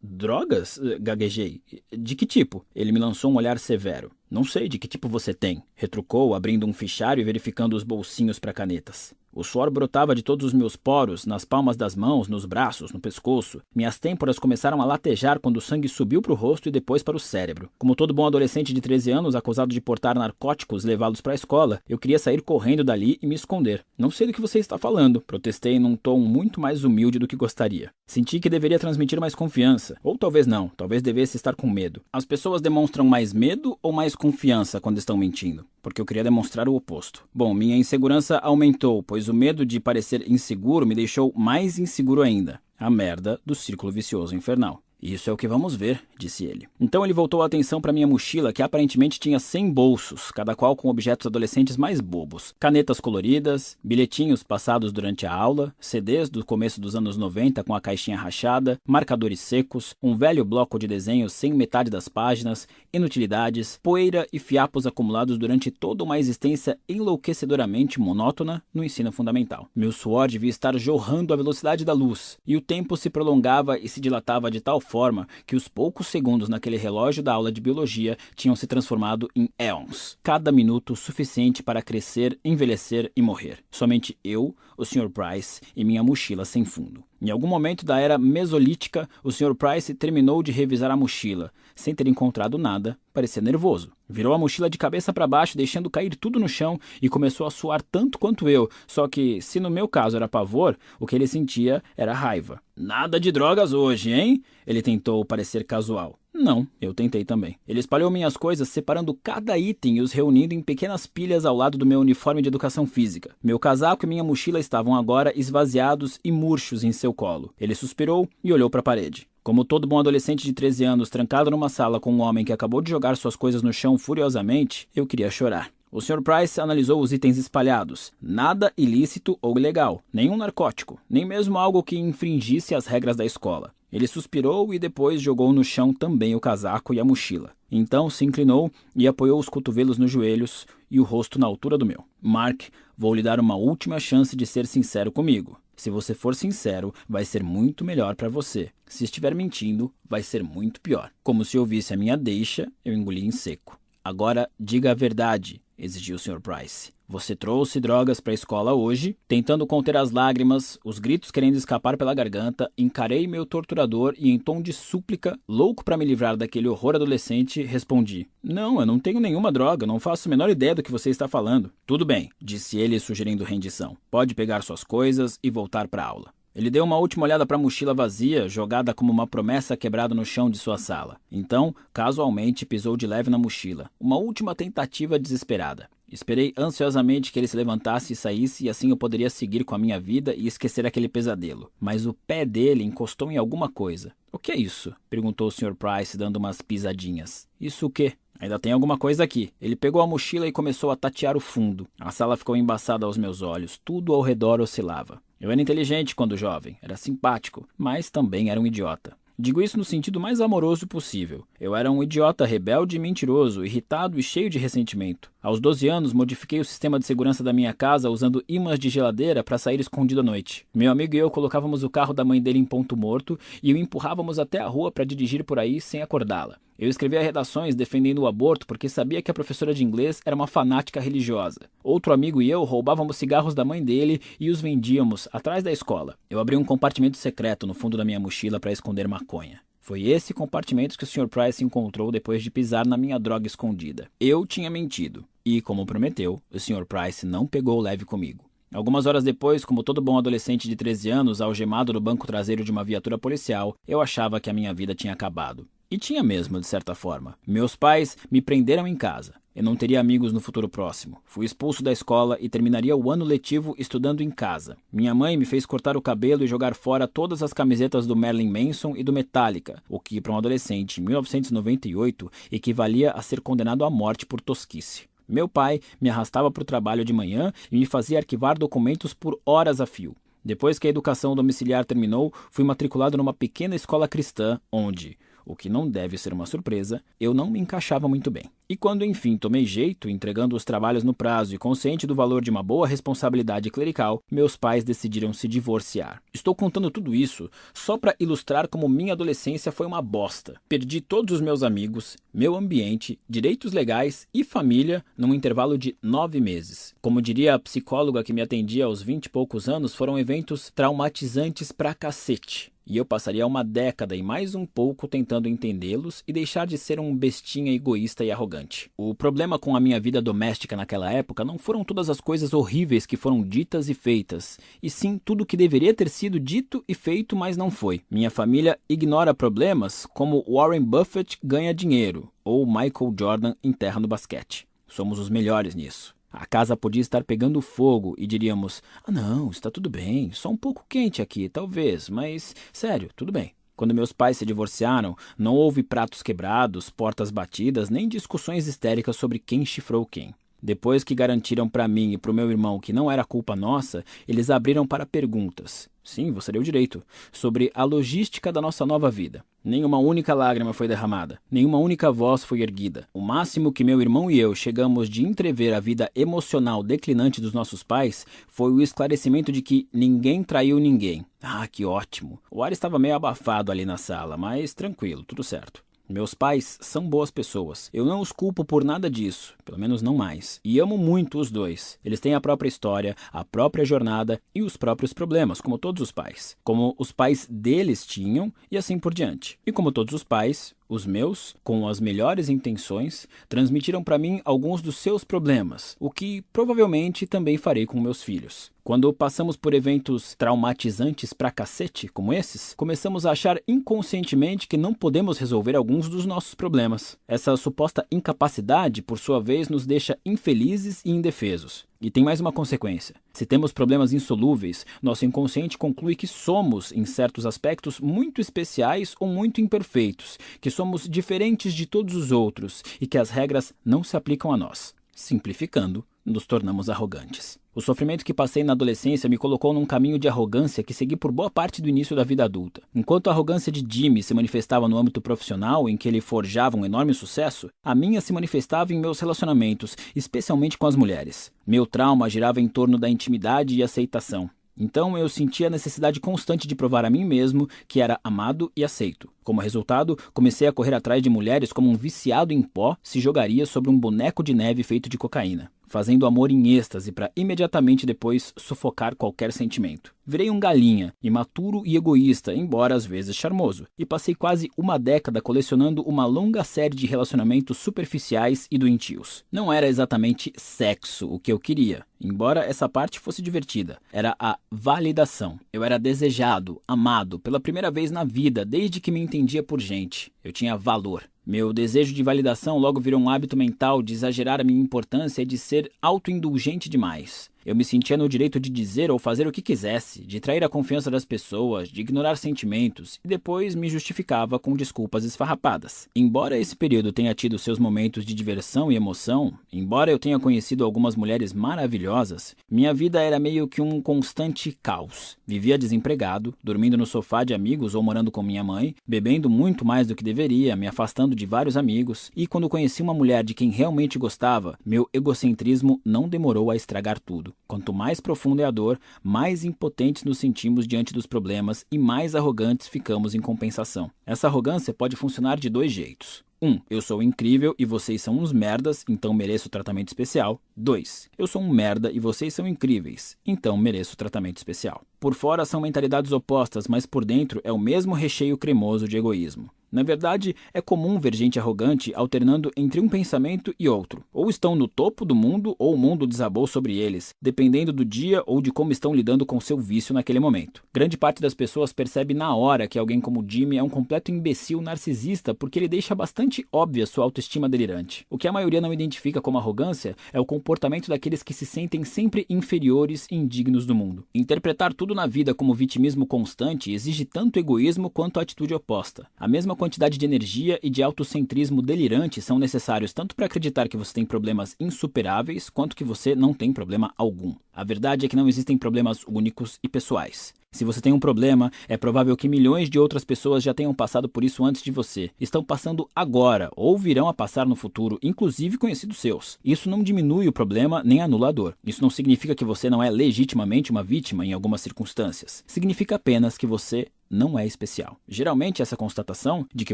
[0.02, 0.80] Drogas?
[1.00, 1.62] Gaguejei.
[1.96, 2.66] De que tipo?
[2.76, 4.12] Ele me lançou um olhar severo.
[4.30, 8.39] Não sei de que tipo você tem, retrucou, abrindo um fichário e verificando os bolsinhos
[8.39, 9.14] para canetas.
[9.34, 13.00] O suor brotava de todos os meus poros, nas palmas das mãos, nos braços, no
[13.00, 13.62] pescoço.
[13.74, 17.16] Minhas têmporas começaram a latejar quando o sangue subiu para o rosto e depois para
[17.16, 17.70] o cérebro.
[17.78, 21.80] Como todo bom adolescente de 13 anos acusado de portar narcóticos levá-los para a escola,
[21.88, 23.86] eu queria sair correndo dali e me esconder.
[23.98, 27.38] Não sei do que você está falando, protestei num tom muito mais humilde do que
[27.38, 27.90] gostaria.
[28.06, 32.02] Senti que deveria transmitir mais confiança, ou talvez não, talvez devesse estar com medo.
[32.12, 35.66] As pessoas demonstram mais medo ou mais confiança quando estão mentindo?
[35.82, 37.28] Porque eu queria demonstrar o oposto.
[37.34, 42.62] Bom, minha insegurança aumentou, pois o medo de parecer inseguro me deixou mais inseguro ainda.
[42.78, 44.82] A merda do círculo vicioso infernal.
[45.02, 46.68] Isso é o que vamos ver, disse ele.
[46.80, 50.76] Então ele voltou a atenção para minha mochila, que aparentemente tinha 100 bolsos, cada qual
[50.76, 56.80] com objetos adolescentes mais bobos: canetas coloridas, bilhetinhos passados durante a aula, CDs do começo
[56.80, 61.52] dos anos 90 com a caixinha rachada, marcadores secos, um velho bloco de desenhos sem
[61.52, 68.84] metade das páginas, inutilidades, poeira e fiapos acumulados durante toda uma existência enlouquecedoramente monótona no
[68.84, 69.68] ensino fundamental.
[69.76, 73.88] Meu suor devia estar jorrando à velocidade da luz, e o tempo se prolongava e
[73.88, 78.18] se dilatava de tal forma que os poucos segundos naquele relógio da aula de biologia
[78.36, 80.18] tinham se transformado em éons.
[80.22, 83.60] Cada minuto suficiente para crescer, envelhecer e morrer.
[83.72, 85.10] Somente eu, o Sr.
[85.10, 87.11] Price e minha mochila sem fundo.
[87.22, 89.53] Em algum momento da era mesolítica, o Sr.
[89.53, 91.51] Price terminou de revisar a mochila.
[91.76, 93.91] Sem ter encontrado nada, parecia nervoso.
[94.09, 97.51] Virou a mochila de cabeça para baixo, deixando cair tudo no chão e começou a
[97.51, 98.67] suar tanto quanto eu.
[98.88, 102.59] Só que, se no meu caso era pavor, o que ele sentia era raiva.
[102.76, 104.41] Nada de drogas hoje, hein?
[104.65, 106.17] Ele tentou parecer casual.
[106.34, 107.58] Não, eu tentei também.
[107.68, 111.78] Ele espalhou minhas coisas, separando cada item e os reunindo em pequenas pilhas ao lado
[111.78, 113.36] do meu uniforme de educação física.
[113.44, 117.54] Meu casaco e minha mochila estavam agora esvaziados e murchos em seu colo.
[117.60, 119.28] Ele suspirou e olhou para a parede.
[119.44, 122.82] Como todo bom adolescente de 13 anos trancado numa sala com um homem que acabou
[122.82, 125.72] de jogar suas coisas no chão furiosamente, eu queria chorar.
[125.92, 126.22] O Sr.
[126.22, 128.14] Price analisou os itens espalhados.
[128.22, 133.74] Nada ilícito ou ilegal, nenhum narcótico, nem mesmo algo que infringisse as regras da escola.
[133.92, 137.52] Ele suspirou e depois jogou no chão também o casaco e a mochila.
[137.70, 141.86] Então se inclinou e apoiou os cotovelos nos joelhos e o rosto na altura do
[141.86, 142.04] meu.
[142.22, 142.64] Mark,
[142.98, 145.60] vou lhe dar uma última chance de ser sincero comigo.
[145.76, 148.70] Se você for sincero, vai ser muito melhor para você.
[148.86, 151.12] Se estiver mentindo, vai ser muito pior.
[151.24, 153.80] Como se ouvisse a minha deixa, eu engoli em seco.
[154.04, 156.39] Agora diga a verdade, exigiu o Sr.
[156.39, 156.92] Price.
[157.12, 161.97] Você trouxe drogas para a escola hoje, tentando conter as lágrimas, os gritos querendo escapar
[161.97, 166.70] pela garganta, encarei meu torturador e, em tom de súplica, louco para me livrar daquele
[166.70, 170.82] horror adolescente, respondi: Não, eu não tenho nenhuma droga, não faço a menor ideia do
[170.82, 171.70] que você está falando.
[171.86, 173.97] Tudo bem, disse ele, sugerindo rendição.
[174.09, 176.32] Pode pegar suas coisas e voltar para a aula.
[176.55, 180.26] Ele deu uma última olhada para a mochila vazia, jogada como uma promessa quebrada no
[180.26, 181.18] chão de sua sala.
[181.32, 183.89] Então, casualmente, pisou de leve na mochila.
[183.99, 185.89] Uma última tentativa desesperada.
[186.12, 189.78] Esperei ansiosamente que ele se levantasse e saísse, e assim eu poderia seguir com a
[189.78, 191.72] minha vida e esquecer aquele pesadelo.
[191.80, 194.12] Mas o pé dele encostou em alguma coisa.
[194.32, 194.93] O que é isso?
[195.09, 195.74] perguntou o Sr.
[195.74, 197.47] Price, dando umas pisadinhas.
[197.59, 198.14] Isso o quê?
[198.41, 199.53] Ainda tem alguma coisa aqui.
[199.62, 201.88] Ele pegou a mochila e começou a tatear o fundo.
[201.99, 203.80] A sala ficou embaçada aos meus olhos.
[203.86, 205.22] Tudo ao redor oscilava.
[205.39, 209.16] Eu era inteligente quando jovem, era simpático, mas também era um idiota.
[209.44, 211.44] Digo isso no sentido mais amoroso possível.
[211.60, 215.32] Eu era um idiota rebelde e mentiroso, irritado e cheio de ressentimento.
[215.42, 219.44] Aos 12 anos, modifiquei o sistema de segurança da minha casa usando imãs de geladeira
[219.44, 220.68] para sair escondido à noite.
[220.72, 223.78] Meu amigo e eu colocávamos o carro da mãe dele em ponto morto e o
[223.78, 226.60] empurrávamos até a rua para dirigir por aí sem acordá-la.
[226.82, 230.48] Eu escrevia redações defendendo o aborto porque sabia que a professora de inglês era uma
[230.48, 231.70] fanática religiosa.
[231.84, 236.18] Outro amigo e eu roubávamos cigarros da mãe dele e os vendíamos atrás da escola.
[236.28, 239.60] Eu abri um compartimento secreto no fundo da minha mochila para esconder maconha.
[239.80, 241.28] Foi esse compartimento que o Sr.
[241.28, 244.08] Price encontrou depois de pisar na minha droga escondida.
[244.20, 245.24] Eu tinha mentido.
[245.45, 246.88] E, como prometeu, o Sr.
[246.88, 248.44] Price não pegou leve comigo.
[248.74, 252.72] Algumas horas depois, como todo bom adolescente de 13 anos, algemado no banco traseiro de
[252.72, 255.68] uma viatura policial, eu achava que a minha vida tinha acabado.
[255.91, 257.38] E tinha mesmo, de certa forma.
[257.45, 259.34] Meus pais me prenderam em casa.
[259.53, 261.18] Eu não teria amigos no futuro próximo.
[261.26, 264.77] Fui expulso da escola e terminaria o ano letivo estudando em casa.
[264.89, 268.49] Minha mãe me fez cortar o cabelo e jogar fora todas as camisetas do Marilyn
[268.49, 273.84] Manson e do Metallica, o que, para um adolescente em 1998, equivalia a ser condenado
[273.84, 275.09] à morte por tosquice.
[275.27, 279.38] Meu pai me arrastava para o trabalho de manhã e me fazia arquivar documentos por
[279.45, 280.15] horas a fio.
[280.43, 285.69] Depois que a educação domiciliar terminou, fui matriculado numa pequena escola cristã, onde, o que
[285.69, 288.43] não deve ser uma surpresa, eu não me encaixava muito bem.
[288.72, 292.49] E quando enfim tomei jeito, entregando os trabalhos no prazo e consciente do valor de
[292.49, 296.23] uma boa responsabilidade clerical, meus pais decidiram se divorciar.
[296.34, 300.55] Estou contando tudo isso só para ilustrar como minha adolescência foi uma bosta.
[300.69, 306.39] Perdi todos os meus amigos, meu ambiente, direitos legais e família num intervalo de nove
[306.39, 306.95] meses.
[307.01, 311.73] Como diria a psicóloga que me atendia aos vinte e poucos anos, foram eventos traumatizantes
[311.73, 316.68] pra cacete e eu passaria uma década e mais um pouco tentando entendê-los e deixar
[316.68, 318.91] de ser um bestinha egoísta e arrogante.
[318.97, 323.05] O problema com a minha vida doméstica naquela época não foram todas as coisas horríveis
[323.05, 327.34] que foram ditas e feitas, e sim tudo que deveria ter sido dito e feito,
[327.34, 328.01] mas não foi.
[328.11, 334.68] Minha família ignora problemas como Warren Buffett ganha dinheiro ou Michael Jordan enterra no basquete.
[334.85, 336.13] Somos os melhores nisso.
[336.32, 340.58] A casa podia estar pegando fogo e diríamos: Ah, não, está tudo bem, só um
[340.58, 343.53] pouco quente aqui, talvez, mas sério, tudo bem.
[343.76, 349.40] Quando meus pais se divorciaram, não houve pratos quebrados, portas batidas, nem discussões histéricas sobre
[349.40, 350.34] quem chifrou quem.
[350.62, 354.04] Depois que garantiram para mim e para o meu irmão que não era culpa nossa,
[354.28, 355.90] eles abriram para perguntas.
[356.04, 357.04] Sim, você deu direito.
[357.32, 359.44] Sobre a logística da nossa nova vida.
[359.64, 363.08] Nenhuma única lágrima foi derramada, nenhuma única voz foi erguida.
[363.14, 367.54] O máximo que meu irmão e eu chegamos de entrever a vida emocional declinante dos
[367.54, 371.24] nossos pais foi o esclarecimento de que ninguém traiu ninguém.
[371.40, 372.40] Ah, que ótimo!
[372.50, 375.84] O ar estava meio abafado ali na sala, mas tranquilo, tudo certo.
[376.12, 377.90] Meus pais são boas pessoas.
[377.94, 380.60] Eu não os culpo por nada disso, pelo menos não mais.
[380.62, 381.98] E amo muito os dois.
[382.04, 386.12] Eles têm a própria história, a própria jornada e os próprios problemas, como todos os
[386.12, 386.58] pais.
[386.66, 389.58] Como os pais deles tinham e assim por diante.
[389.66, 394.81] E como todos os pais, os meus, com as melhores intenções, transmitiram para mim alguns
[394.81, 398.69] dos seus problemas, o que provavelmente também farei com meus filhos.
[398.84, 404.93] Quando passamos por eventos traumatizantes pra cacete, como esses, começamos a achar inconscientemente que não
[404.93, 407.18] podemos resolver alguns dos nossos problemas.
[407.26, 411.89] Essa suposta incapacidade, por sua vez, nos deixa infelizes e indefesos.
[412.02, 413.14] E tem mais uma consequência.
[413.32, 419.28] Se temos problemas insolúveis, nosso inconsciente conclui que somos, em certos aspectos, muito especiais ou
[419.28, 424.18] muito imperfeitos, que somos diferentes de todos os outros e que as regras não se
[424.18, 424.95] aplicam a nós.
[425.15, 427.60] Simplificando, nos tornamos arrogantes.
[427.73, 431.31] O sofrimento que passei na adolescência me colocou num caminho de arrogância que segui por
[431.31, 432.81] boa parte do início da vida adulta.
[432.93, 436.85] Enquanto a arrogância de Jimmy se manifestava no âmbito profissional, em que ele forjava um
[436.85, 441.49] enorme sucesso, a minha se manifestava em meus relacionamentos, especialmente com as mulheres.
[441.65, 444.49] Meu trauma girava em torno da intimidade e aceitação.
[444.77, 448.84] Então eu sentia a necessidade constante de provar a mim mesmo que era amado e
[448.84, 449.30] aceito.
[449.43, 453.65] Como resultado, comecei a correr atrás de mulheres como um viciado em pó se jogaria
[453.65, 458.53] sobre um boneco de neve feito de cocaína fazendo amor em êxtase para imediatamente depois
[458.57, 460.15] sufocar qualquer sentimento.
[460.26, 465.41] Virei um galinha, imaturo e egoísta, embora às vezes charmoso, e passei quase uma década
[465.41, 469.43] colecionando uma longa série de relacionamentos superficiais e doentios.
[469.51, 473.98] Não era exatamente sexo o que eu queria, embora essa parte fosse divertida.
[474.14, 475.60] Era a validação.
[475.73, 480.31] Eu era desejado, amado, pela primeira vez na vida desde que me entendia por gente.
[480.43, 481.23] Eu tinha valor.
[481.45, 485.45] Meu desejo de validação logo virou um hábito mental de exagerar a minha importância e
[485.45, 487.51] de ser autoindulgente demais.
[487.66, 490.70] Eu me sentia no direito de dizer ou fazer o que quisesse, de trair a
[490.70, 496.10] confiança das pessoas, de ignorar sentimentos e depois me justificava com desculpas esfarrapadas.
[496.16, 500.84] Embora esse período tenha tido seus momentos de diversão e emoção, embora eu tenha conhecido
[500.84, 505.38] algumas mulheres maravilhosas, minha vida era meio que um constante caos.
[505.46, 510.08] Vivia desempregado, dormindo no sofá de amigos ou morando com minha mãe, bebendo muito mais
[510.08, 513.70] do que deveria, me afastando de vários amigos, e quando conheci uma mulher de quem
[513.70, 517.51] realmente gostava, meu egocentrismo não demorou a estragar tudo.
[517.68, 522.36] Quanto mais profunda é a dor, mais impotentes nos sentimos diante dos problemas e mais
[522.36, 524.11] arrogantes ficamos em compensação.
[524.26, 526.44] Essa arrogância pode funcionar de dois jeitos.
[526.61, 526.68] 1.
[526.69, 530.61] Um, eu sou incrível e vocês são uns merdas, então mereço tratamento especial.
[530.78, 531.30] 2.
[531.36, 535.02] Eu sou um merda e vocês são incríveis, então mereço tratamento especial.
[535.19, 539.72] Por fora são mentalidades opostas, mas por dentro é o mesmo recheio cremoso de egoísmo.
[539.91, 544.23] Na verdade, é comum ver gente arrogante alternando entre um pensamento e outro.
[544.31, 548.41] Ou estão no topo do mundo, ou o mundo desabou sobre eles, dependendo do dia
[548.45, 550.81] ou de como estão lidando com seu vício naquele momento.
[550.93, 554.81] Grande parte das pessoas percebe na hora que alguém como Jimmy é um completo imbecil
[554.81, 558.26] narcisista porque ele deixa bastante óbvia sua autoestima delirante.
[558.30, 562.05] O que a maioria não identifica como arrogância é o comportamento daqueles que se sentem
[562.05, 564.23] sempre inferiores e indignos do mundo.
[564.34, 569.27] Interpretar tudo na vida como vitimismo constante exige tanto egoísmo quanto a atitude oposta.
[569.38, 573.98] A mesma quantidade de energia e de autocentrismo delirante são necessários tanto para acreditar que
[573.98, 577.56] você tem problemas insuperáveis, quanto que você não tem problema algum.
[577.74, 580.53] A verdade é que não existem problemas únicos e pessoais.
[580.73, 584.30] Se você tem um problema, é provável que milhões de outras pessoas já tenham passado
[584.30, 585.30] por isso antes de você.
[585.38, 589.60] Estão passando agora ou virão a passar no futuro, inclusive conhecidos seus.
[589.65, 591.76] Isso não diminui o problema nem anula a dor.
[591.85, 595.61] Isso não significa que você não é legitimamente uma vítima em algumas circunstâncias.
[595.68, 598.18] Significa apenas que você não é especial.
[598.27, 599.93] Geralmente, essa constatação de que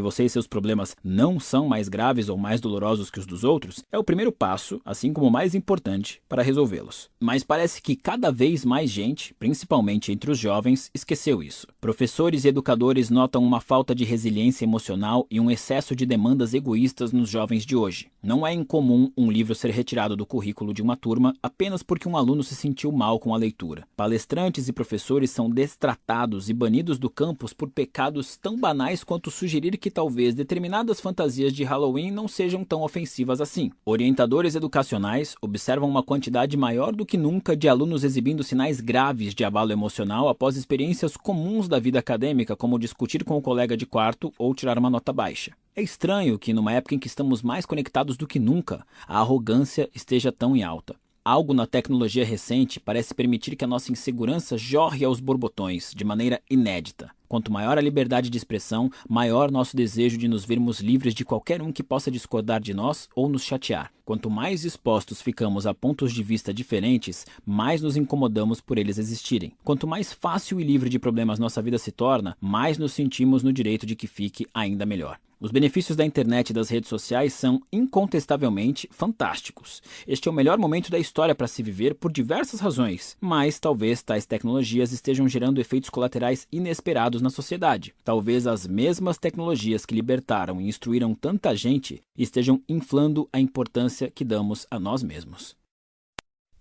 [0.00, 3.84] você e seus problemas não são mais graves ou mais dolorosos que os dos outros
[3.92, 7.08] é o primeiro passo, assim como o mais importante, para resolvê-los.
[7.20, 11.66] Mas parece que cada vez mais gente, principalmente entre os jovens, esqueceu isso.
[11.80, 17.12] Professores e educadores notam uma falta de resiliência emocional e um excesso de demandas egoístas
[17.12, 18.10] nos jovens de hoje.
[18.22, 22.16] Não é incomum um livro ser retirado do currículo de uma turma apenas porque um
[22.16, 23.86] aluno se sentiu mal com a leitura.
[23.96, 29.78] Palestrantes e professores são destratados e banidos do campos por pecados tão banais quanto sugerir
[29.78, 33.70] que talvez determinadas fantasias de Halloween não sejam tão ofensivas assim.
[33.84, 39.44] Orientadores educacionais observam uma quantidade maior do que nunca de alunos exibindo sinais graves de
[39.44, 44.32] abalo emocional após experiências comuns da vida acadêmica, como discutir com o colega de quarto
[44.36, 45.52] ou tirar uma nota baixa.
[45.74, 49.88] É estranho que, numa época em que estamos mais conectados do que nunca, a arrogância
[49.94, 50.96] esteja tão em alta.
[51.24, 56.40] Algo na tecnologia recente parece permitir que a nossa insegurança jorre aos borbotões, de maneira
[56.50, 57.10] inédita.
[57.28, 61.60] Quanto maior a liberdade de expressão, maior nosso desejo de nos vermos livres de qualquer
[61.60, 63.92] um que possa discordar de nós ou nos chatear.
[64.04, 69.52] Quanto mais expostos ficamos a pontos de vista diferentes, mais nos incomodamos por eles existirem.
[69.62, 73.52] Quanto mais fácil e livre de problemas nossa vida se torna, mais nos sentimos no
[73.52, 75.18] direito de que fique ainda melhor.
[75.40, 79.80] Os benefícios da internet e das redes sociais são incontestavelmente fantásticos.
[80.04, 84.02] Este é o melhor momento da história para se viver por diversas razões, mas talvez
[84.02, 87.94] tais tecnologias estejam gerando efeitos colaterais inesperados na sociedade.
[88.04, 94.24] Talvez as mesmas tecnologias que libertaram e instruíram tanta gente estejam inflando a importância que
[94.24, 95.56] damos a nós mesmos.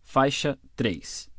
[0.01, 1.29] Faixa 3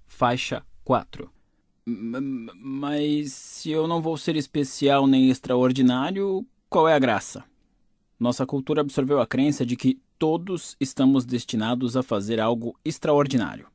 [0.06, 1.38] Faixa 4
[1.90, 7.44] mas se eu não vou ser especial nem extraordinário, qual é a graça?
[8.20, 13.68] Nossa cultura absorveu a crença de que todos estamos destinados a fazer algo extraordinário.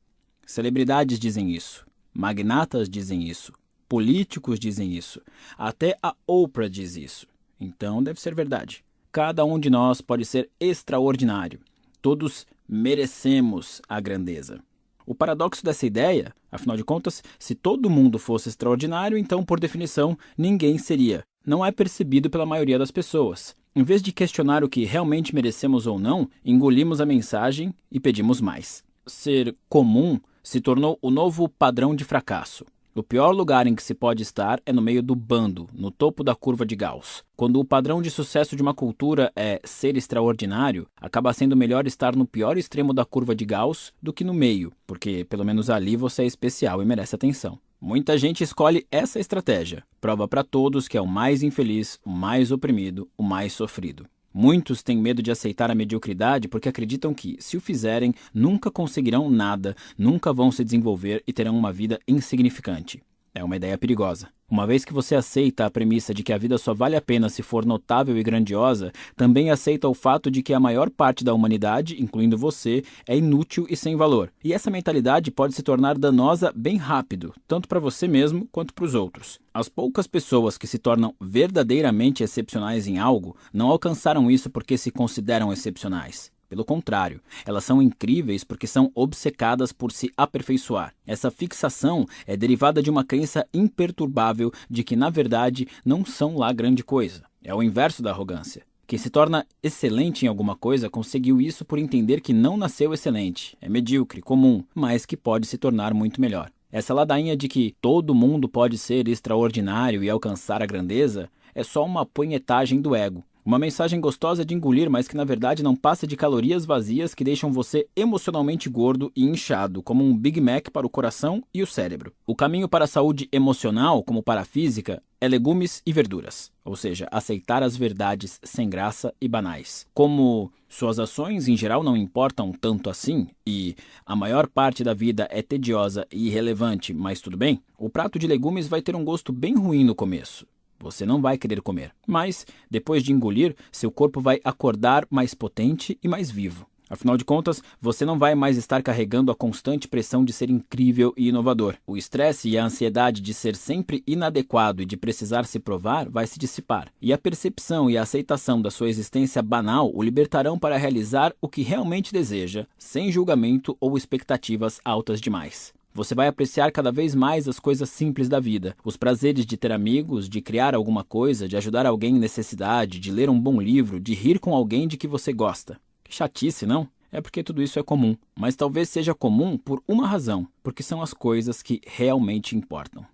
[0.46, 3.52] Celebridades dizem isso, magnatas dizem isso,
[3.94, 5.22] políticos dizem isso,
[5.56, 7.28] até a Oprah diz isso.
[7.60, 8.84] Então deve ser verdade.
[9.12, 11.60] Cada um de nós pode ser extraordinário.
[12.02, 14.62] Todos merecemos a grandeza.
[15.06, 20.18] O paradoxo dessa ideia, afinal de contas, se todo mundo fosse extraordinário, então, por definição,
[20.36, 21.22] ninguém seria.
[21.46, 23.56] Não é percebido pela maioria das pessoas.
[23.76, 28.42] Em vez de questionar o que realmente merecemos ou não, engolimos a mensagem e pedimos
[28.42, 28.84] mais.
[29.06, 32.66] Ser comum se tornou o novo padrão de fracasso.
[32.96, 36.24] O pior lugar em que se pode estar é no meio do bando, no topo
[36.24, 37.24] da curva de Gauss.
[37.36, 42.16] Quando o padrão de sucesso de uma cultura é ser extraordinário, acaba sendo melhor estar
[42.16, 45.96] no pior extremo da curva de Gauss do que no meio, porque pelo menos ali
[45.96, 47.58] você é especial e merece atenção.
[47.82, 49.84] Muita gente escolhe essa estratégia.
[50.00, 54.06] Prova para todos que é o mais infeliz, o mais oprimido, o mais sofrido.
[54.34, 59.30] Muitos têm medo de aceitar a mediocridade porque acreditam que, se o fizerem, nunca conseguirão
[59.30, 63.04] nada, nunca vão se desenvolver e terão uma vida insignificante.
[63.36, 64.28] É uma ideia perigosa.
[64.48, 67.30] Uma vez que você aceita a premissa de que a vida só vale a pena
[67.30, 71.34] se for notável e grandiosa, também aceita o fato de que a maior parte da
[71.34, 74.32] humanidade, incluindo você, é inútil e sem valor.
[74.44, 78.86] E essa mentalidade pode se tornar danosa bem rápido, tanto para você mesmo quanto para
[78.86, 79.40] os outros.
[79.52, 84.92] As poucas pessoas que se tornam verdadeiramente excepcionais em algo não alcançaram isso porque se
[84.92, 86.33] consideram excepcionais.
[86.54, 90.94] Pelo contrário, elas são incríveis porque são obcecadas por se aperfeiçoar.
[91.04, 96.54] Essa fixação é derivada de uma crença imperturbável de que, na verdade, não são lá
[96.54, 97.24] grande coisa.
[97.44, 98.62] É o inverso da arrogância.
[98.86, 103.58] Quem se torna excelente em alguma coisa conseguiu isso por entender que não nasceu excelente,
[103.60, 106.52] é medíocre, comum, mas que pode se tornar muito melhor.
[106.72, 111.84] Essa ladainha de que todo mundo pode ser extraordinário e alcançar a grandeza é só
[111.84, 113.24] uma punhetagem do ego.
[113.46, 117.26] Uma mensagem gostosa de engolir, mas que na verdade não passa de calorias vazias que
[117.26, 121.68] deixam você emocionalmente gordo e inchado, como um Big Mac para o coração e o
[121.68, 122.14] cérebro.
[122.26, 126.78] O caminho para a saúde emocional, como para a física, é legumes e verduras, ou
[126.78, 129.86] seja, aceitar as verdades sem graça e banais.
[129.94, 133.76] Como suas ações em geral não importam tanto assim e
[134.06, 138.26] a maior parte da vida é tediosa e irrelevante, mas tudo bem, o prato de
[138.26, 140.48] legumes vai ter um gosto bem ruim no começo.
[140.80, 141.92] Você não vai querer comer.
[142.06, 146.68] Mas, depois de engolir, seu corpo vai acordar mais potente e mais vivo.
[146.94, 151.12] Afinal de contas, você não vai mais estar carregando a constante pressão de ser incrível
[151.18, 151.76] e inovador.
[151.88, 156.28] O estresse e a ansiedade de ser sempre inadequado e de precisar se provar vai
[156.28, 156.90] se dissipar.
[157.02, 161.50] E a percepção e a aceitação da sua existência banal o libertarão para realizar o
[161.50, 165.74] que realmente deseja, sem julgamento ou expectativas altas demais.
[165.96, 169.72] Você vai apreciar cada vez mais as coisas simples da vida, os prazeres de ter
[169.72, 174.00] amigos, de criar alguma coisa, de ajudar alguém em necessidade, de ler um bom livro,
[174.00, 175.80] de rir com alguém de que você gosta.
[176.04, 176.90] Que chatice, não?
[177.12, 181.00] É porque tudo isso é comum, mas talvez seja comum por uma razão, porque são
[181.00, 183.06] as coisas que realmente importam.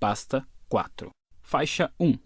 [0.00, 1.10] Pasta 4.
[1.40, 2.18] Faixa 1.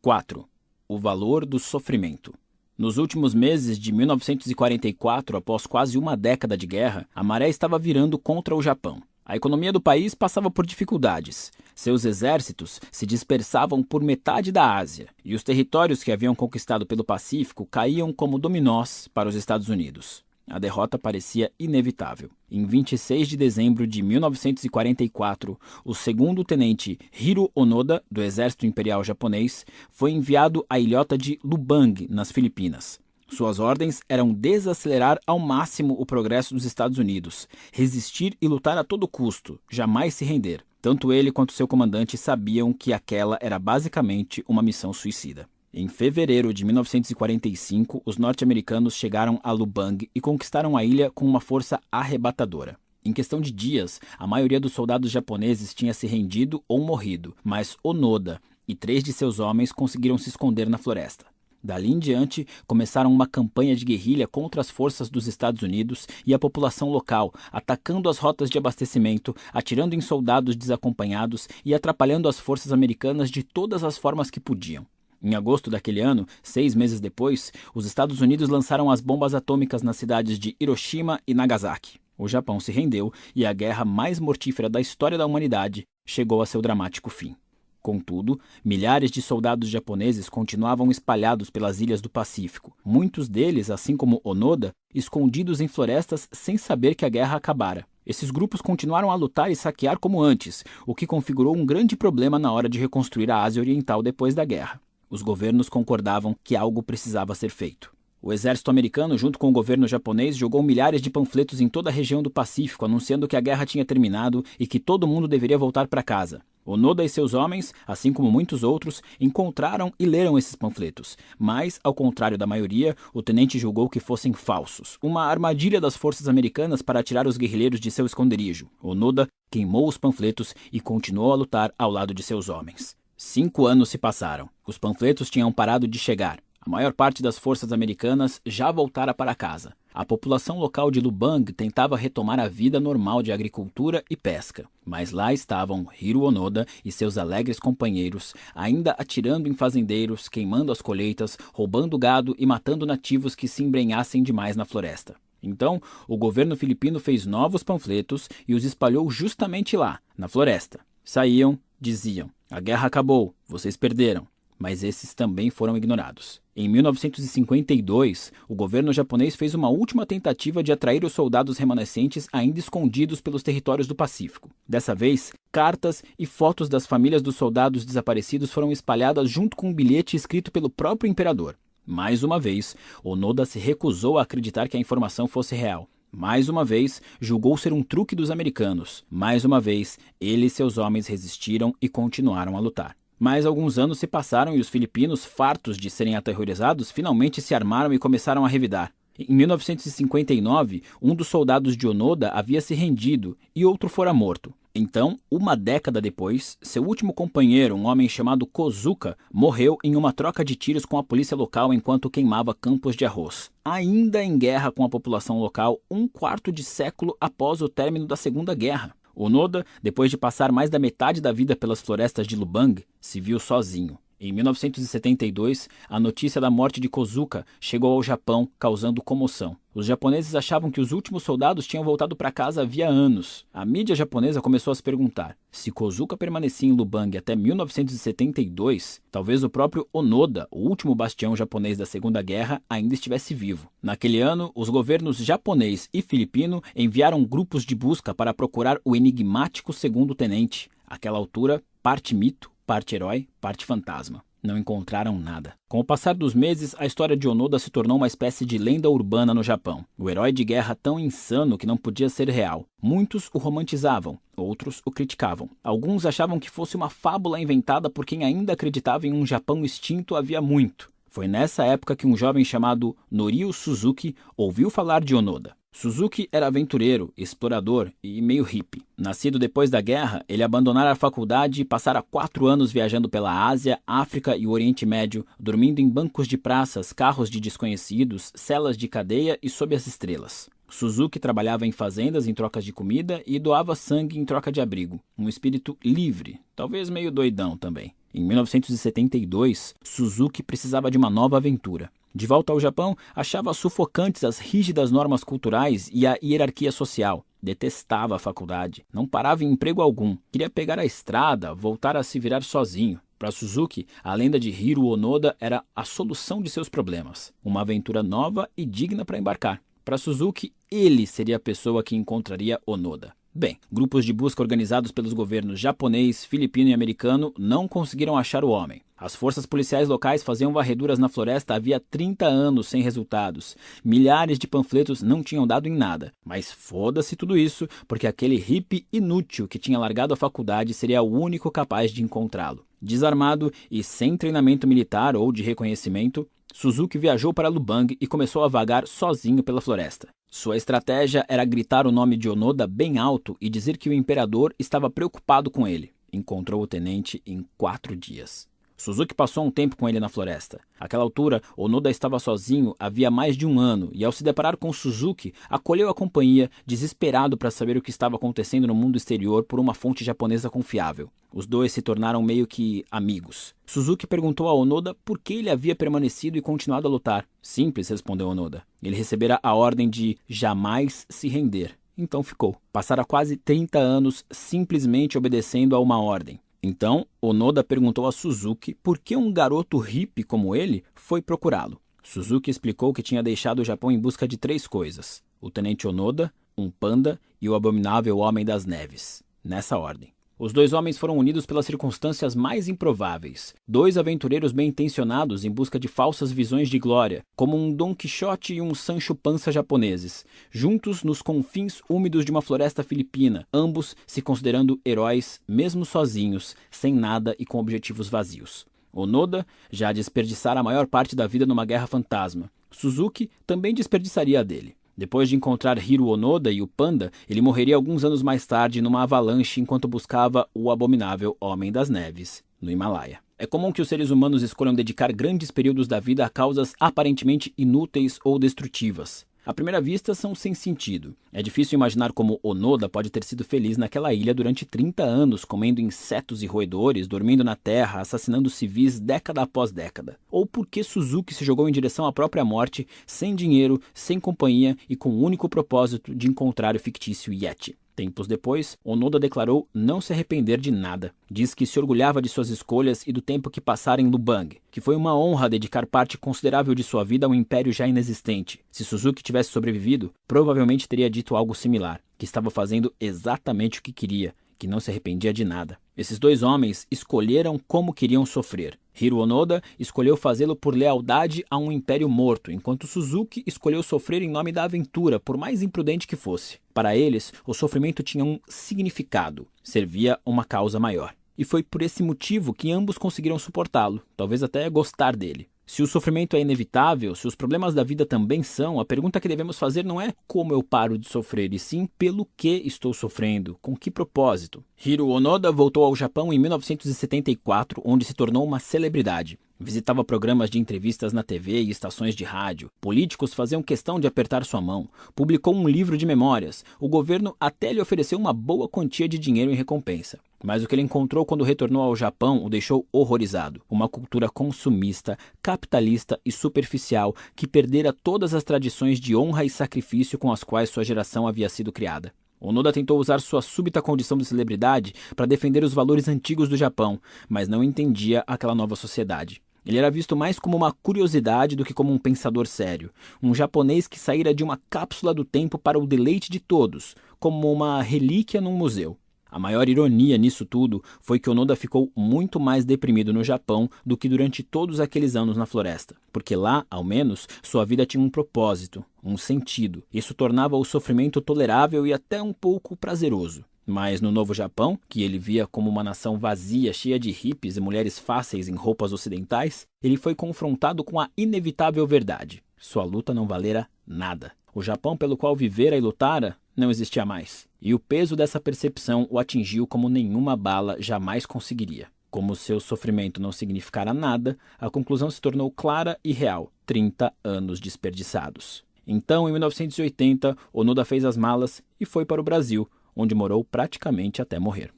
[0.00, 0.48] 4.
[0.86, 2.32] O valor do sofrimento.
[2.76, 8.18] Nos últimos meses de 1944, após quase uma década de guerra, a maré estava virando
[8.18, 9.00] contra o Japão.
[9.24, 11.52] A economia do país passava por dificuldades.
[11.72, 17.04] Seus exércitos se dispersavam por metade da Ásia e os territórios que haviam conquistado pelo
[17.04, 20.24] Pacífico caíam como dominós para os Estados Unidos.
[20.46, 22.30] A derrota parecia inevitável.
[22.50, 29.64] Em 26 de dezembro de 1944, o segundo tenente Hiro Onoda, do Exército Imperial Japonês,
[29.90, 33.00] foi enviado à ilhota de Lubang, nas Filipinas.
[33.26, 38.84] Suas ordens eram desacelerar ao máximo o progresso dos Estados Unidos, resistir e lutar a
[38.84, 40.62] todo custo, jamais se render.
[40.80, 45.48] Tanto ele quanto seu comandante sabiam que aquela era basicamente uma missão suicida.
[45.76, 51.40] Em fevereiro de 1945, os norte-americanos chegaram a Lubang e conquistaram a ilha com uma
[51.40, 52.78] força arrebatadora.
[53.04, 57.76] Em questão de dias, a maioria dos soldados japoneses tinha se rendido ou morrido, mas
[57.82, 61.26] Onoda e três de seus homens conseguiram se esconder na floresta.
[61.60, 66.32] Dali em diante, começaram uma campanha de guerrilha contra as forças dos Estados Unidos e
[66.32, 72.38] a população local, atacando as rotas de abastecimento, atirando em soldados desacompanhados e atrapalhando as
[72.38, 74.86] forças americanas de todas as formas que podiam.
[75.24, 79.96] Em agosto daquele ano, seis meses depois, os Estados Unidos lançaram as bombas atômicas nas
[79.96, 81.98] cidades de Hiroshima e Nagasaki.
[82.18, 86.46] O Japão se rendeu e a guerra mais mortífera da história da humanidade chegou a
[86.46, 87.34] seu dramático fim.
[87.80, 94.20] Contudo, milhares de soldados japoneses continuavam espalhados pelas ilhas do Pacífico, muitos deles, assim como
[94.22, 97.86] Onoda, escondidos em florestas sem saber que a guerra acabara.
[98.04, 102.38] Esses grupos continuaram a lutar e saquear como antes, o que configurou um grande problema
[102.38, 104.84] na hora de reconstruir a Ásia Oriental depois da guerra.
[105.14, 107.92] Os governos concordavam que algo precisava ser feito.
[108.20, 111.92] O exército americano, junto com o governo japonês, jogou milhares de panfletos em toda a
[111.92, 115.86] região do Pacífico, anunciando que a guerra tinha terminado e que todo mundo deveria voltar
[115.86, 116.40] para casa.
[116.66, 121.94] Onoda e seus homens, assim como muitos outros, encontraram e leram esses panfletos, mas, ao
[121.94, 127.04] contrário da maioria, o tenente julgou que fossem falsos, uma armadilha das forças americanas para
[127.04, 128.68] tirar os guerrilheiros de seu esconderijo.
[128.82, 132.96] Onoda queimou os panfletos e continuou a lutar ao lado de seus homens.
[133.26, 134.50] Cinco anos se passaram.
[134.66, 136.38] Os panfletos tinham parado de chegar.
[136.60, 139.72] A maior parte das forças americanas já voltara para casa.
[139.94, 145.10] A população local de Lubang tentava retomar a vida normal de agricultura e pesca, mas
[145.10, 151.38] lá estavam Hiro Onoda e seus alegres companheiros, ainda atirando em fazendeiros, queimando as colheitas,
[151.52, 155.16] roubando gado e matando nativos que se embrenhassem demais na floresta.
[155.42, 160.80] Então, o governo filipino fez novos panfletos e os espalhou justamente lá, na floresta.
[161.04, 164.26] Saíam, diziam: a guerra acabou, vocês perderam.
[164.56, 166.40] Mas esses também foram ignorados.
[166.54, 172.60] Em 1952, o governo japonês fez uma última tentativa de atrair os soldados remanescentes ainda
[172.60, 174.48] escondidos pelos territórios do Pacífico.
[174.68, 179.74] Dessa vez, cartas e fotos das famílias dos soldados desaparecidos foram espalhadas junto com um
[179.74, 181.56] bilhete escrito pelo próprio imperador.
[181.84, 185.88] Mais uma vez, Onoda se recusou a acreditar que a informação fosse real.
[186.16, 189.04] Mais uma vez, julgou ser um truque dos americanos.
[189.10, 192.96] Mais uma vez, ele e seus homens resistiram e continuaram a lutar.
[193.18, 197.92] Mas alguns anos se passaram e os filipinos, fartos de serem aterrorizados, finalmente se armaram
[197.92, 198.92] e começaram a revidar.
[199.18, 204.54] Em 1959, um dos soldados de Onoda havia se rendido e outro fora morto.
[204.76, 210.44] Então, uma década depois, seu último companheiro, um homem chamado Kozuka, morreu em uma troca
[210.44, 213.52] de tiros com a polícia local enquanto queimava campos de arroz.
[213.64, 218.16] Ainda em guerra com a população local, um quarto de século após o término da
[218.16, 218.96] Segunda Guerra.
[219.14, 223.38] Onoda, depois de passar mais da metade da vida pelas florestas de Lubang, se viu
[223.38, 223.96] sozinho.
[224.26, 229.54] Em 1972, a notícia da morte de Kozuka chegou ao Japão, causando comoção.
[229.74, 233.44] Os japoneses achavam que os últimos soldados tinham voltado para casa havia anos.
[233.52, 239.44] A mídia japonesa começou a se perguntar: se Kozuka permanecia em Lubang até 1972, talvez
[239.44, 243.68] o próprio Onoda, o último bastião japonês da Segunda Guerra, ainda estivesse vivo.
[243.82, 249.70] Naquele ano, os governos japonês e filipino enviaram grupos de busca para procurar o enigmático
[249.70, 250.70] segundo tenente.
[250.86, 254.22] Aquela altura, parte mito, parte herói, parte fantasma.
[254.42, 255.54] Não encontraram nada.
[255.68, 258.90] Com o passar dos meses, a história de Onoda se tornou uma espécie de lenda
[258.90, 259.86] urbana no Japão.
[259.96, 262.66] O herói de guerra tão insano que não podia ser real.
[262.82, 265.48] Muitos o romantizavam, outros o criticavam.
[265.62, 270.14] Alguns achavam que fosse uma fábula inventada por quem ainda acreditava em um Japão extinto
[270.14, 270.92] havia muito.
[271.08, 275.56] Foi nessa época que um jovem chamado Norio Suzuki ouviu falar de Onoda.
[275.76, 278.84] Suzuki era aventureiro, explorador e meio hippie.
[278.96, 283.80] Nascido depois da guerra, ele abandonara a faculdade e passara quatro anos viajando pela Ásia,
[283.84, 289.36] África e Oriente Médio, dormindo em bancos de praças, carros de desconhecidos, celas de cadeia
[289.42, 290.48] e sob as estrelas.
[290.68, 295.00] Suzuki trabalhava em fazendas em trocas de comida e doava sangue em troca de abrigo.
[295.18, 297.92] Um espírito livre, talvez meio doidão também.
[298.14, 301.90] Em 1972, Suzuki precisava de uma nova aventura.
[302.16, 307.26] De volta ao Japão, achava sufocantes as rígidas normas culturais e a hierarquia social.
[307.42, 312.20] Detestava a faculdade, não parava em emprego algum, queria pegar a estrada, voltar a se
[312.20, 313.00] virar sozinho.
[313.18, 318.00] Para Suzuki, a lenda de Hiro Onoda era a solução de seus problemas, uma aventura
[318.00, 319.60] nova e digna para embarcar.
[319.84, 323.12] Para Suzuki, ele seria a pessoa que encontraria Onoda.
[323.36, 328.48] Bem, grupos de busca organizados pelos governos japonês, filipino e americano não conseguiram achar o
[328.50, 328.80] homem.
[328.96, 333.56] As forças policiais locais faziam varreduras na floresta havia 30 anos sem resultados.
[333.84, 336.12] Milhares de panfletos não tinham dado em nada.
[336.24, 341.10] Mas foda-se tudo isso, porque aquele hippie inútil que tinha largado a faculdade seria o
[341.10, 342.64] único capaz de encontrá-lo.
[342.80, 348.48] Desarmado e sem treinamento militar ou de reconhecimento, Suzuki viajou para Lubang e começou a
[348.48, 350.06] vagar sozinho pela floresta.
[350.36, 354.52] Sua estratégia era gritar o nome de Onoda bem alto e dizer que o imperador
[354.58, 355.94] estava preocupado com ele.
[356.12, 358.48] Encontrou o tenente em quatro dias.
[358.76, 360.60] Suzuki passou um tempo com ele na floresta.
[360.78, 364.72] Àquela altura, Onoda estava sozinho havia mais de um ano e, ao se deparar com
[364.72, 369.60] Suzuki, acolheu a companhia, desesperado para saber o que estava acontecendo no mundo exterior por
[369.60, 371.08] uma fonte japonesa confiável.
[371.32, 373.54] Os dois se tornaram meio que amigos.
[373.66, 377.26] Suzuki perguntou a Onoda por que ele havia permanecido e continuado a lutar.
[377.42, 378.62] Simples, respondeu Onoda.
[378.82, 381.76] Ele recebera a ordem de jamais se render.
[381.96, 382.56] Então ficou.
[382.72, 386.38] Passara quase 30 anos simplesmente obedecendo a uma ordem.
[386.66, 391.78] Então, Onoda perguntou a Suzuki por que um garoto hippie como ele foi procurá-lo.
[392.02, 396.32] Suzuki explicou que tinha deixado o Japão em busca de três coisas: o tenente Onoda,
[396.56, 399.22] um panda e o abominável Homem das Neves.
[399.44, 400.13] Nessa ordem.
[400.36, 403.54] Os dois homens foram unidos pelas circunstâncias mais improváveis.
[403.68, 408.54] Dois aventureiros bem intencionados em busca de falsas visões de glória, como um Don Quixote
[408.54, 414.20] e um Sancho Panza japoneses, juntos nos confins úmidos de uma floresta filipina, ambos se
[414.20, 418.66] considerando heróis, mesmo sozinhos, sem nada e com objetivos vazios.
[418.92, 422.50] Onoda já desperdiçara a maior parte da vida numa guerra fantasma.
[422.72, 424.74] Suzuki também desperdiçaria a dele.
[424.96, 429.02] Depois de encontrar Hiro Onoda e o Panda, ele morreria alguns anos mais tarde numa
[429.02, 433.18] avalanche enquanto buscava o abominável Homem das Neves, no Himalaia.
[433.36, 437.52] É comum que os seres humanos escolham dedicar grandes períodos da vida a causas aparentemente
[437.58, 439.26] inúteis ou destrutivas.
[439.46, 441.14] À primeira vista, são sem sentido.
[441.30, 445.82] É difícil imaginar como Onoda pode ter sido feliz naquela ilha durante 30 anos, comendo
[445.82, 450.18] insetos e roedores, dormindo na terra, assassinando civis década após década.
[450.30, 454.78] Ou por que Suzuki se jogou em direção à própria morte, sem dinheiro, sem companhia
[454.88, 457.76] e com o único propósito de encontrar o fictício Yeti.
[457.94, 461.14] Tempos depois, Onoda declarou não se arrepender de nada.
[461.30, 464.80] Diz que se orgulhava de suas escolhas e do tempo que passara em Lubang, que
[464.80, 468.60] foi uma honra dedicar parte considerável de sua vida a um império já inexistente.
[468.70, 473.92] Se Suzuki tivesse sobrevivido, provavelmente teria dito algo similar, que estava fazendo exatamente o que
[473.92, 475.78] queria, que não se arrependia de nada.
[475.96, 478.78] Esses dois homens escolheram como queriam sofrer.
[479.00, 484.30] Hiro Onoda escolheu fazê-lo por lealdade a um império morto, enquanto Suzuki escolheu sofrer em
[484.30, 486.58] nome da aventura, por mais imprudente que fosse.
[486.72, 491.14] Para eles, o sofrimento tinha um significado, servia uma causa maior.
[491.36, 495.48] E foi por esse motivo que ambos conseguiram suportá-lo, talvez até gostar dele.
[495.66, 499.28] Se o sofrimento é inevitável, se os problemas da vida também são, a pergunta que
[499.28, 503.58] devemos fazer não é como eu paro de sofrer, e sim pelo que estou sofrendo,
[503.62, 504.62] com que propósito.
[504.84, 509.38] Hiro Onoda voltou ao Japão em 1974, onde se tornou uma celebridade.
[509.58, 512.70] Visitava programas de entrevistas na TV e estações de rádio.
[512.80, 514.88] Políticos faziam questão de apertar sua mão.
[515.14, 516.64] Publicou um livro de memórias.
[516.80, 520.18] O governo até lhe ofereceu uma boa quantia de dinheiro em recompensa.
[520.42, 523.62] Mas o que ele encontrou quando retornou ao Japão o deixou horrorizado.
[523.70, 530.18] Uma cultura consumista, capitalista e superficial que perdera todas as tradições de honra e sacrifício
[530.18, 532.12] com as quais sua geração havia sido criada.
[532.46, 537.00] Onoda tentou usar sua súbita condição de celebridade para defender os valores antigos do Japão,
[537.28, 539.40] mas não entendia aquela nova sociedade.
[539.64, 542.90] Ele era visto mais como uma curiosidade do que como um pensador sério,
[543.22, 547.50] um japonês que saíra de uma cápsula do tempo para o deleite de todos, como
[547.50, 548.98] uma relíquia num museu.
[549.34, 553.96] A maior ironia nisso tudo foi que Onoda ficou muito mais deprimido no Japão do
[553.96, 558.08] que durante todos aqueles anos na floresta, porque lá, ao menos, sua vida tinha um
[558.08, 559.82] propósito, um sentido.
[559.92, 563.44] Isso tornava o sofrimento tolerável e até um pouco prazeroso.
[563.66, 567.60] Mas no Novo Japão, que ele via como uma nação vazia, cheia de hippies e
[567.60, 573.26] mulheres fáceis em roupas ocidentais, ele foi confrontado com a inevitável verdade: sua luta não
[573.26, 574.30] valera nada.
[574.54, 577.48] O Japão pelo qual vivera e lutara não existia mais.
[577.64, 581.88] E o peso dessa percepção o atingiu como nenhuma bala jamais conseguiria.
[582.10, 587.58] Como seu sofrimento não significara nada, a conclusão se tornou clara e real: 30 anos
[587.58, 588.62] desperdiçados.
[588.86, 594.20] Então, em 1980, Onoda fez as malas e foi para o Brasil, onde morou praticamente
[594.20, 594.70] até morrer.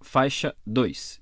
[0.00, 1.20] Faixa 2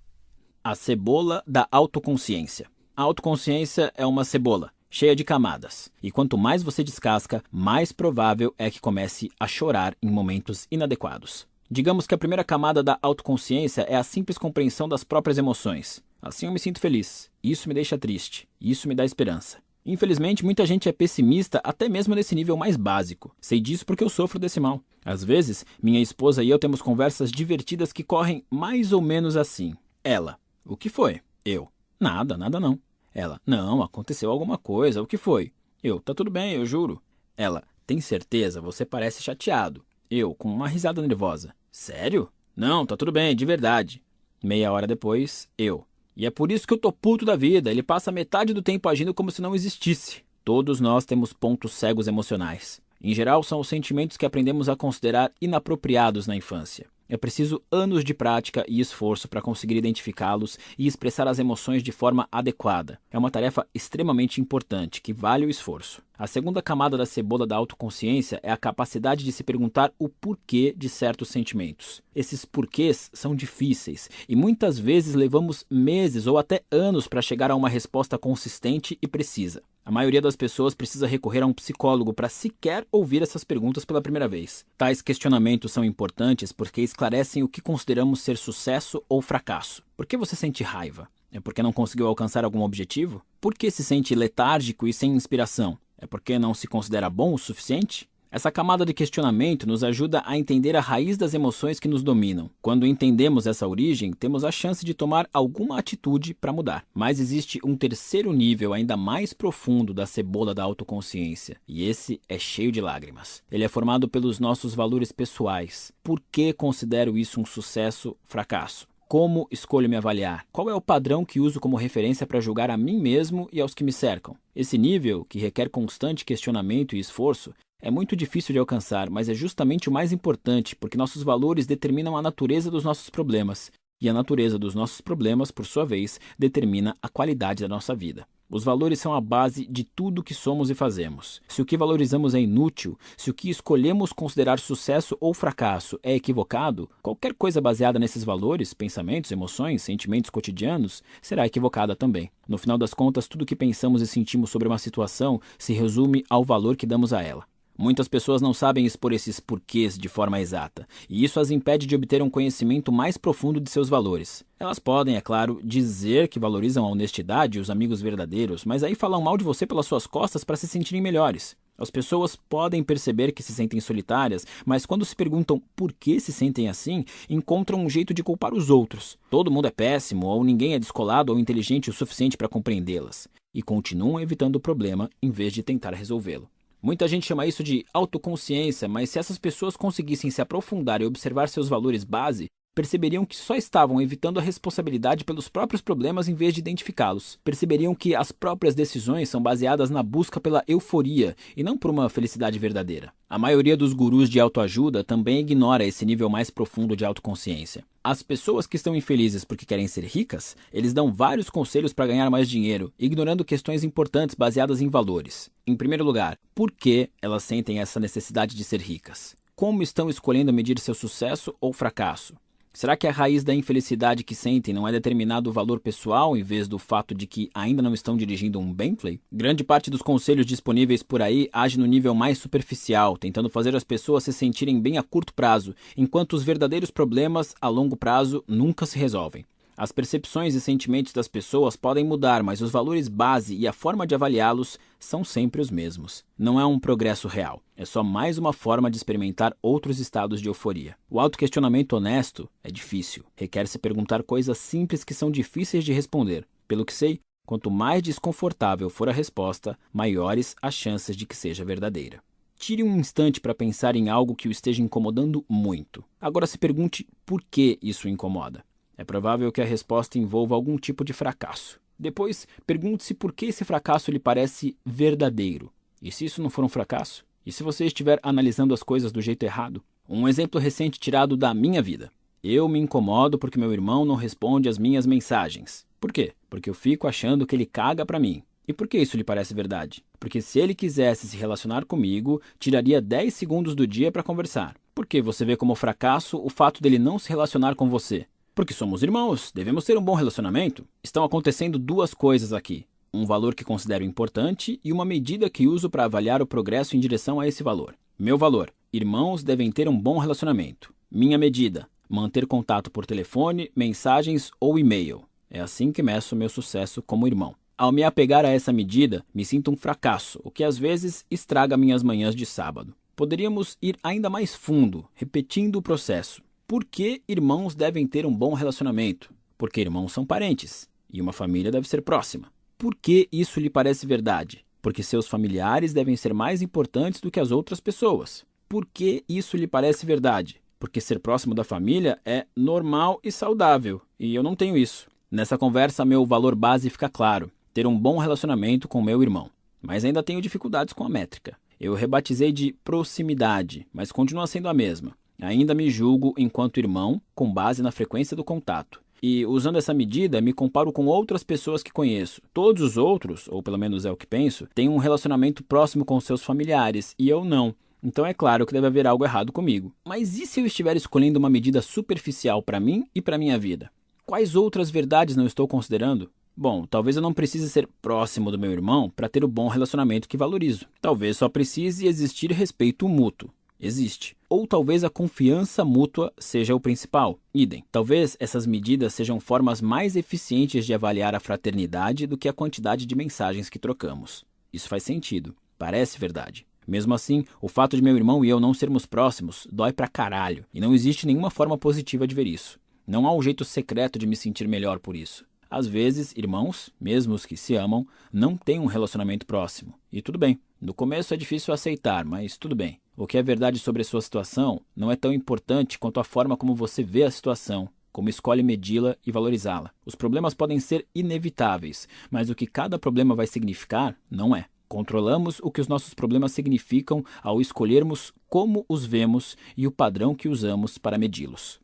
[0.63, 2.69] A cebola da autoconsciência.
[2.95, 5.91] A autoconsciência é uma cebola cheia de camadas.
[6.03, 11.47] E quanto mais você descasca, mais provável é que comece a chorar em momentos inadequados.
[11.71, 16.03] Digamos que a primeira camada da autoconsciência é a simples compreensão das próprias emoções.
[16.23, 17.31] Assim eu me sinto feliz.
[17.43, 18.49] Isso me deixa triste.
[18.61, 19.59] Isso me dá esperança.
[19.85, 23.35] Infelizmente, muita gente é pessimista até mesmo nesse nível mais básico.
[23.41, 24.81] Sei disso porque eu sofro desse mal.
[25.05, 29.75] Às vezes, minha esposa e eu temos conversas divertidas que correm mais ou menos assim.
[30.03, 31.21] Ela: O que foi?
[31.45, 31.69] Eu:
[32.01, 32.79] Nada, nada não.
[33.17, 35.01] Ela: Não, aconteceu alguma coisa.
[35.01, 35.51] O que foi?
[35.83, 37.03] Eu: Tá tudo bem, eu juro.
[37.35, 38.61] Ela: Tem certeza?
[38.61, 39.83] Você parece chateado.
[40.11, 42.29] Eu, com uma risada nervosa: Sério?
[42.55, 44.03] Não, tá tudo bem, de verdade.
[44.45, 47.71] Meia hora depois, eu: E é por isso que eu tô puto da vida.
[47.71, 50.23] Ele passa metade do tempo agindo como se não existisse.
[50.45, 52.83] Todos nós temos pontos cegos emocionais.
[53.01, 56.87] Em geral, são os sentimentos que aprendemos a considerar inapropriados na infância.
[57.09, 61.93] É preciso anos de prática e esforço para conseguir identificá-los e expressar as emoções de
[61.93, 62.99] forma adequada.
[63.11, 66.03] É uma tarefa extremamente importante que vale o esforço.
[66.19, 70.75] A segunda camada da cebola da autoconsciência é a capacidade de se perguntar o porquê
[70.77, 72.03] de certos sentimentos.
[72.15, 77.57] Esses porquês são difíceis e muitas vezes levamos meses ou até anos para chegar a
[77.57, 79.63] uma resposta consistente e precisa.
[79.87, 84.03] A maioria das pessoas precisa recorrer a um psicólogo para sequer ouvir essas perguntas pela
[84.03, 84.67] primeira vez.
[84.77, 89.85] Tais questionamentos são importantes porque esclarecem o que consideramos ser sucesso ou fracasso.
[89.97, 91.09] Por que você sente raiva?
[91.31, 93.23] É porque não conseguiu alcançar algum objetivo?
[93.41, 95.79] Por que se sente letárgico e sem inspiração?
[95.97, 98.09] É porque não se considera bom o suficiente?
[98.37, 102.51] Essa camada de questionamento nos ajuda a entender a raiz das emoções que nos dominam.
[102.61, 106.85] Quando entendemos essa origem, temos a chance de tomar alguma atitude para mudar.
[106.93, 112.39] Mas existe um terceiro nível ainda mais profundo da cebola da autoconsciência, e esse é
[112.39, 113.43] cheio de lágrimas.
[113.51, 115.91] Ele é formado pelos nossos valores pessoais.
[116.05, 118.87] Por que considero isso um sucesso, fracasso?
[119.09, 120.45] Como escolho me avaliar?
[120.53, 123.73] Qual é o padrão que uso como referência para julgar a mim mesmo e aos
[123.73, 124.37] que me cercam?
[124.55, 129.35] Esse nível, que requer constante questionamento e esforço, é muito difícil de alcançar, mas é
[129.35, 133.71] justamente o mais importante, porque nossos valores determinam a natureza dos nossos problemas,
[134.01, 138.27] e a natureza dos nossos problemas, por sua vez, determina a qualidade da nossa vida.
[138.49, 141.43] Os valores são a base de tudo que somos e fazemos.
[141.49, 146.15] Se o que valorizamos é inútil, se o que escolhemos considerar sucesso ou fracasso é
[146.15, 152.31] equivocado, qualquer coisa baseada nesses valores, pensamentos, emoções, sentimentos cotidianos, será equivocada também.
[152.47, 156.45] No final das contas, tudo que pensamos e sentimos sobre uma situação se resume ao
[156.45, 157.45] valor que damos a ela.
[157.79, 161.95] Muitas pessoas não sabem expor esses porquês de forma exata, e isso as impede de
[161.95, 164.43] obter um conhecimento mais profundo de seus valores.
[164.59, 168.95] Elas podem, é claro, dizer que valorizam a honestidade e os amigos verdadeiros, mas aí
[168.95, 171.55] falam mal de você pelas suas costas para se sentirem melhores.
[171.79, 176.33] As pessoas podem perceber que se sentem solitárias, mas quando se perguntam por que se
[176.33, 179.19] sentem assim, encontram um jeito de culpar os outros.
[179.31, 183.61] Todo mundo é péssimo, ou ninguém é descolado ou inteligente o suficiente para compreendê-las, e
[183.61, 186.49] continuam evitando o problema em vez de tentar resolvê-lo.
[186.83, 191.49] Muita gente chama isso de autoconsciência, mas se essas pessoas conseguissem se aprofundar e observar
[191.49, 192.47] seus valores base,
[192.77, 197.39] perceberiam que só estavam evitando a responsabilidade pelos próprios problemas em vez de identificá-los.
[197.43, 202.11] Perceberiam que as próprias decisões são baseadas na busca pela euforia e não por uma
[202.11, 203.11] felicidade verdadeira.
[203.31, 207.83] A maioria dos gurus de autoajuda também ignora esse nível mais profundo de autoconsciência.
[208.09, 212.31] As pessoas que estão infelizes porque querem ser ricas, eles dão vários conselhos para ganhar
[212.31, 215.51] mais dinheiro, ignorando questões importantes baseadas em valores.
[215.67, 219.35] Em primeiro lugar, por que elas sentem essa necessidade de ser ricas?
[219.57, 222.37] Como estão escolhendo medir seu sucesso ou fracasso?
[222.77, 226.43] Será que a raiz da infelicidade que sentem não é determinado o valor pessoal em
[226.43, 229.19] vez do fato de que ainda não estão dirigindo um Bentley?
[229.33, 233.83] Grande parte dos conselhos disponíveis por aí age no nível mais superficial, tentando fazer as
[233.83, 238.85] pessoas se sentirem bem a curto prazo, enquanto os verdadeiros problemas a longo prazo nunca
[238.85, 239.47] se resolvem.
[239.75, 244.07] As percepções e sentimentos das pessoas podem mudar, mas os valores base e a forma
[244.07, 246.25] de avaliá-los são sempre os mesmos.
[246.39, 250.49] Não é um progresso real, é só mais uma forma de experimentar outros estados de
[250.49, 250.97] euforia.
[251.09, 256.47] O autoquestionamento honesto é difícil, requer se perguntar coisas simples que são difíceis de responder.
[256.67, 261.65] Pelo que sei, quanto mais desconfortável for a resposta, maiores as chances de que seja
[261.65, 262.23] verdadeira.
[262.59, 266.03] Tire um instante para pensar em algo que o esteja incomodando muito.
[266.21, 268.65] Agora se pergunte por que isso incomoda.
[268.97, 271.79] É provável que a resposta envolva algum tipo de fracasso.
[271.99, 275.73] Depois, pergunte-se por que esse fracasso lhe parece verdadeiro.
[276.03, 277.25] E se isso não for um fracasso?
[277.45, 279.83] E se você estiver analisando as coisas do jeito errado?
[280.09, 282.11] Um exemplo recente tirado da minha vida.
[282.43, 285.87] Eu me incomodo porque meu irmão não responde às minhas mensagens.
[286.01, 286.33] Por quê?
[286.51, 288.43] Porque eu fico achando que ele caga para mim.
[288.69, 290.05] E por que isso lhe parece verdade?
[290.19, 294.77] Porque se ele quisesse se relacionar comigo, tiraria 10 segundos do dia para conversar.
[294.95, 298.27] Por que você vê como fracasso o fato dele não se relacionar com você?
[298.57, 300.87] Porque somos irmãos, devemos ter um bom relacionamento.
[301.05, 305.91] Estão acontecendo duas coisas aqui: um valor que considero importante e uma medida que uso
[305.91, 307.95] para avaliar o progresso em direção a esse valor.
[308.19, 310.91] Meu valor: irmãos devem ter um bom relacionamento.
[311.11, 315.25] Minha medida: manter contato por telefone, mensagens ou e-mail.
[315.51, 317.55] É assim que meço meu sucesso como irmão.
[317.77, 321.77] Ao me apegar a essa medida, me sinto um fracasso, o que às vezes estraga
[321.77, 322.95] minhas manhãs de sábado.
[323.15, 326.46] Poderíamos ir ainda mais fundo, repetindo o processo.
[326.69, 329.33] Por que irmãos devem ter um bom relacionamento?
[329.57, 332.53] Porque irmãos são parentes e uma família deve ser próxima.
[332.77, 334.65] Por que isso lhe parece verdade?
[334.83, 338.45] Porque seus familiares devem ser mais importantes do que as outras pessoas.
[338.69, 340.61] Por que isso lhe parece verdade?
[340.77, 345.09] Porque ser próximo da família é normal e saudável, e eu não tenho isso.
[345.31, 349.51] Nessa conversa, meu valor base fica claro: ter um bom relacionamento com meu irmão.
[349.81, 351.57] Mas ainda tenho dificuldades com a métrica.
[351.79, 355.17] Eu rebatizei de proximidade, mas continua sendo a mesma.
[355.41, 359.01] Ainda me julgo enquanto irmão, com base na frequência do contato.
[359.23, 362.41] E usando essa medida, me comparo com outras pessoas que conheço.
[362.53, 366.21] Todos os outros, ou pelo menos é o que penso, têm um relacionamento próximo com
[366.21, 367.75] seus familiares e eu não.
[368.03, 369.93] Então é claro que deve haver algo errado comigo.
[370.07, 373.91] Mas e se eu estiver escolhendo uma medida superficial para mim e para minha vida?
[374.25, 376.31] Quais outras verdades não estou considerando?
[376.57, 380.29] Bom, talvez eu não precise ser próximo do meu irmão para ter o bom relacionamento
[380.29, 380.87] que valorizo.
[381.01, 383.51] Talvez só precise existir respeito mútuo
[383.81, 384.37] existe.
[384.49, 387.39] Ou talvez a confiança mútua seja o principal.
[387.53, 387.85] Idem.
[387.91, 393.07] Talvez essas medidas sejam formas mais eficientes de avaliar a fraternidade do que a quantidade
[393.07, 394.45] de mensagens que trocamos.
[394.73, 395.55] Isso faz sentido.
[395.79, 396.67] Parece verdade.
[396.87, 400.65] Mesmo assim, o fato de meu irmão e eu não sermos próximos dói pra caralho,
[400.73, 402.79] e não existe nenhuma forma positiva de ver isso.
[403.07, 405.45] Não há um jeito secreto de me sentir melhor por isso.
[405.69, 409.95] Às vezes, irmãos, mesmo os que se amam, não têm um relacionamento próximo.
[410.13, 410.61] E tudo bem.
[410.81, 413.01] No começo é difícil aceitar, mas tudo bem.
[413.19, 416.55] O que é verdade sobre a sua situação não é tão importante quanto a forma
[416.55, 419.91] como você vê a situação, como escolhe medi-la e valorizá-la.
[420.05, 424.67] Os problemas podem ser inevitáveis, mas o que cada problema vai significar não é.
[424.87, 430.35] Controlamos o que os nossos problemas significam ao escolhermos como os vemos e o padrão
[430.35, 431.81] que usamos para medi-los.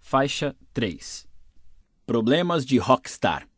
[0.00, 1.24] Faixa 3
[2.04, 3.48] Problemas de Rockstar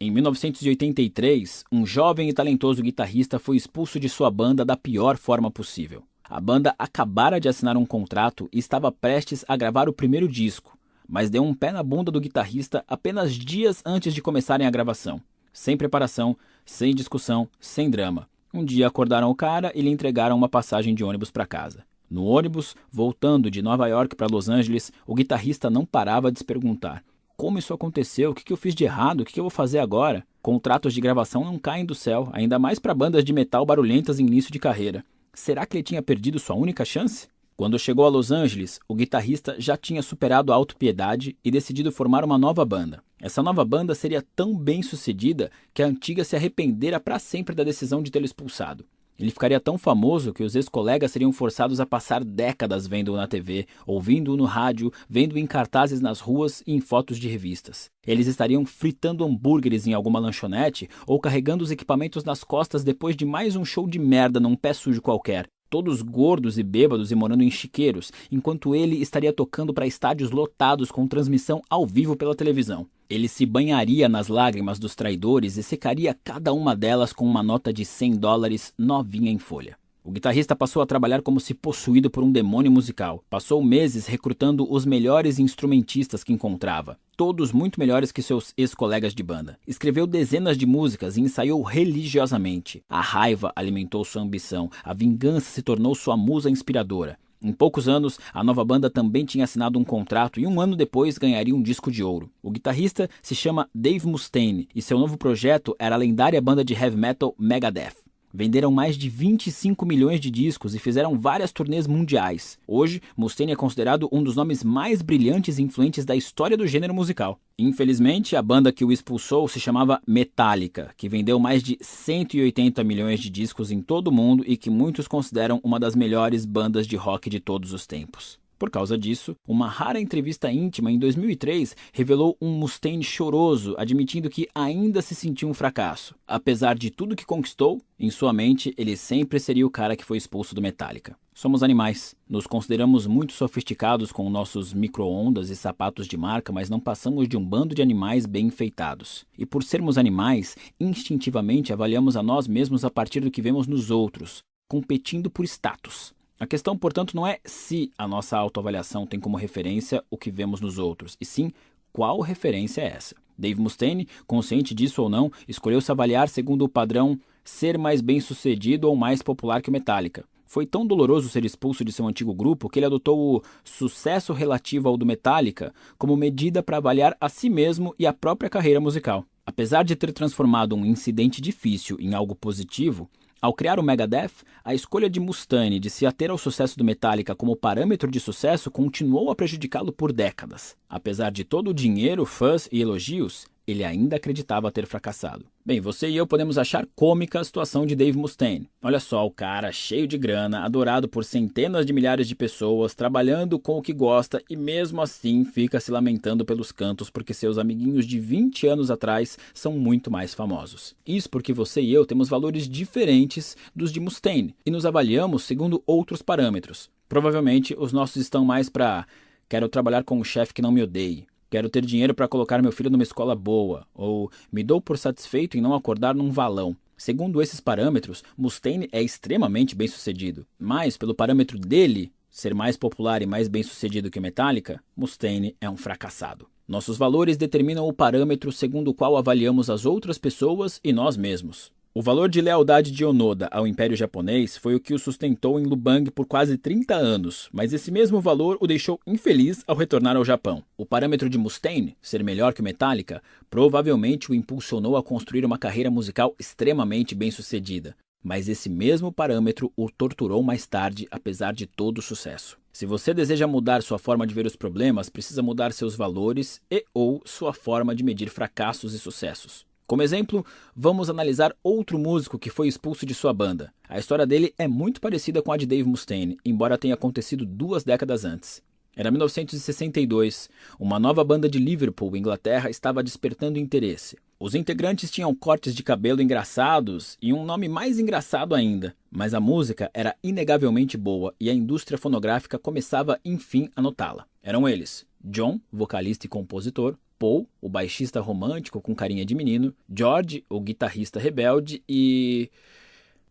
[0.00, 5.52] em 1983, um jovem e talentoso guitarrista foi expulso de sua banda da pior forma
[5.52, 6.02] possível.
[6.28, 10.76] A banda acabara de assinar um contrato e estava prestes a gravar o primeiro disco,
[11.08, 15.20] mas deu um pé na bunda do guitarrista apenas dias antes de começarem a gravação.
[15.52, 18.28] Sem preparação, sem discussão, sem drama.
[18.52, 21.84] Um dia acordaram o cara e lhe entregaram uma passagem de ônibus para casa.
[22.10, 26.44] No ônibus, voltando de Nova York para Los Angeles, o guitarrista não parava de se
[26.44, 27.04] perguntar:
[27.36, 28.30] como isso aconteceu?
[28.30, 29.20] O que, eu fiz de errado?
[29.20, 30.26] O que, que eu vou fazer agora?
[30.40, 34.26] Contratos de gravação não caem do céu, ainda mais para bandas de metal barulhentas em
[34.26, 35.04] início de carreira.
[35.32, 37.28] Será que ele tinha perdido sua única chance?
[37.56, 42.24] Quando chegou a Los Angeles, o guitarrista já tinha superado a autopiedade e decidido formar
[42.24, 43.02] uma nova banda.
[43.20, 47.64] Essa nova banda seria tão bem sucedida que a antiga se arrependera para sempre da
[47.64, 48.84] decisão de tê-lo expulsado.
[49.18, 53.66] Ele ficaria tão famoso que os ex-colegas seriam forçados a passar décadas vendo-o na TV,
[53.86, 57.90] ouvindo-o no rádio, vendo-o em cartazes nas ruas e em fotos de revistas.
[58.06, 63.24] Eles estariam fritando hambúrgueres em alguma lanchonete ou carregando os equipamentos nas costas depois de
[63.24, 65.46] mais um show de merda num pé sujo qualquer.
[65.70, 70.88] todos gordos e bêbados e morando em chiqueiros, enquanto ele estaria tocando para estádios lotados
[70.88, 72.86] com transmissão ao vivo pela televisão.
[73.14, 77.72] Ele se banharia nas lágrimas dos traidores e secaria cada uma delas com uma nota
[77.72, 79.76] de 100 dólares novinha em folha.
[80.02, 83.22] O guitarrista passou a trabalhar como se possuído por um demônio musical.
[83.30, 89.22] Passou meses recrutando os melhores instrumentistas que encontrava, todos muito melhores que seus ex-colegas de
[89.22, 89.60] banda.
[89.64, 92.82] Escreveu dezenas de músicas e ensaiou religiosamente.
[92.88, 97.16] A raiva alimentou sua ambição, a vingança se tornou sua musa inspiradora.
[97.44, 101.18] Em poucos anos, a nova banda também tinha assinado um contrato e um ano depois
[101.18, 102.30] ganharia um disco de ouro.
[102.42, 106.72] O guitarrista se chama Dave Mustaine e seu novo projeto era a lendária banda de
[106.72, 108.03] heavy metal Megadeth.
[108.36, 112.58] Venderam mais de 25 milhões de discos e fizeram várias turnês mundiais.
[112.66, 116.92] Hoje, Mustaine é considerado um dos nomes mais brilhantes e influentes da história do gênero
[116.92, 117.38] musical.
[117.56, 123.20] Infelizmente, a banda que o expulsou se chamava Metallica, que vendeu mais de 180 milhões
[123.20, 126.96] de discos em todo o mundo e que muitos consideram uma das melhores bandas de
[126.96, 128.42] rock de todos os tempos.
[128.58, 134.48] Por causa disso, uma rara entrevista íntima em 2003 revelou um Mustaine choroso, admitindo que
[134.54, 136.14] ainda se sentiu um fracasso.
[136.26, 140.16] Apesar de tudo que conquistou, em sua mente ele sempre seria o cara que foi
[140.16, 141.16] expulso do Metallica.
[141.36, 142.14] Somos animais.
[142.28, 147.36] Nos consideramos muito sofisticados com nossos micro-ondas e sapatos de marca, mas não passamos de
[147.36, 149.26] um bando de animais bem enfeitados.
[149.36, 153.90] E por sermos animais, instintivamente avaliamos a nós mesmos a partir do que vemos nos
[153.90, 156.13] outros, competindo por status.
[156.38, 160.60] A questão, portanto, não é se a nossa autoavaliação tem como referência o que vemos
[160.60, 161.52] nos outros, e sim
[161.92, 163.14] qual referência é essa.
[163.38, 168.88] Dave Mustaine, consciente disso ou não, escolheu se avaliar segundo o padrão ser mais bem-sucedido
[168.88, 170.24] ou mais popular que o Metallica.
[170.44, 174.88] Foi tão doloroso ser expulso de seu antigo grupo que ele adotou o sucesso relativo
[174.88, 179.24] ao do Metallica como medida para avaliar a si mesmo e a própria carreira musical.
[179.46, 183.08] Apesar de ter transformado um incidente difícil em algo positivo,
[183.44, 184.30] ao criar o Megadeth,
[184.64, 188.70] a escolha de Mustaine de se ater ao sucesso do Metallica como parâmetro de sucesso
[188.70, 190.74] continuou a prejudicá-lo por décadas.
[190.88, 195.44] Apesar de todo o dinheiro, fãs e elogios, ele ainda acreditava ter fracassado.
[195.66, 198.68] Bem, você e eu podemos achar cômica a situação de Dave Mustaine.
[198.82, 203.58] Olha só, o cara cheio de grana, adorado por centenas de milhares de pessoas, trabalhando
[203.58, 208.04] com o que gosta e mesmo assim fica se lamentando pelos cantos porque seus amiguinhos
[208.04, 210.94] de 20 anos atrás são muito mais famosos.
[211.06, 215.82] Isso porque você e eu temos valores diferentes dos de Mustaine e nos avaliamos segundo
[215.86, 216.90] outros parâmetros.
[217.08, 219.06] Provavelmente os nossos estão mais para
[219.48, 222.72] quero trabalhar com um chefe que não me odeie Quero ter dinheiro para colocar meu
[222.72, 226.76] filho numa escola boa, ou me dou por satisfeito em não acordar num valão.
[226.96, 233.26] Segundo esses parâmetros, Mustaine é extremamente bem-sucedido, mas pelo parâmetro dele ser mais popular e
[233.26, 236.48] mais bem-sucedido que Metallica, Mustaine é um fracassado.
[236.66, 241.70] Nossos valores determinam o parâmetro segundo o qual avaliamos as outras pessoas e nós mesmos.
[241.96, 245.62] O valor de lealdade de Onoda ao Império Japonês foi o que o sustentou em
[245.62, 250.24] Lubang por quase 30 anos, mas esse mesmo valor o deixou infeliz ao retornar ao
[250.24, 250.64] Japão.
[250.76, 255.56] O parâmetro de Mustaine, ser melhor que o Metallica, provavelmente o impulsionou a construir uma
[255.56, 261.98] carreira musical extremamente bem-sucedida, mas esse mesmo parâmetro o torturou mais tarde, apesar de todo
[261.98, 262.58] o sucesso.
[262.72, 266.84] Se você deseja mudar sua forma de ver os problemas, precisa mudar seus valores e
[266.92, 269.64] ou sua forma de medir fracassos e sucessos.
[269.94, 270.44] Como exemplo,
[270.74, 273.72] vamos analisar outro músico que foi expulso de sua banda.
[273.88, 277.84] A história dele é muito parecida com a de Dave Mustaine, embora tenha acontecido duas
[277.84, 278.60] décadas antes.
[278.96, 280.50] Era 1962.
[280.80, 284.18] Uma nova banda de Liverpool, Inglaterra, estava despertando interesse.
[284.36, 289.38] Os integrantes tinham cortes de cabelo engraçados e um nome mais engraçado ainda, mas a
[289.38, 294.26] música era inegavelmente boa e a indústria fonográfica começava enfim a notá-la.
[294.42, 300.44] Eram eles: John, vocalista e compositor, Paul, o baixista romântico com carinha de menino, George,
[300.48, 302.50] o guitarrista rebelde e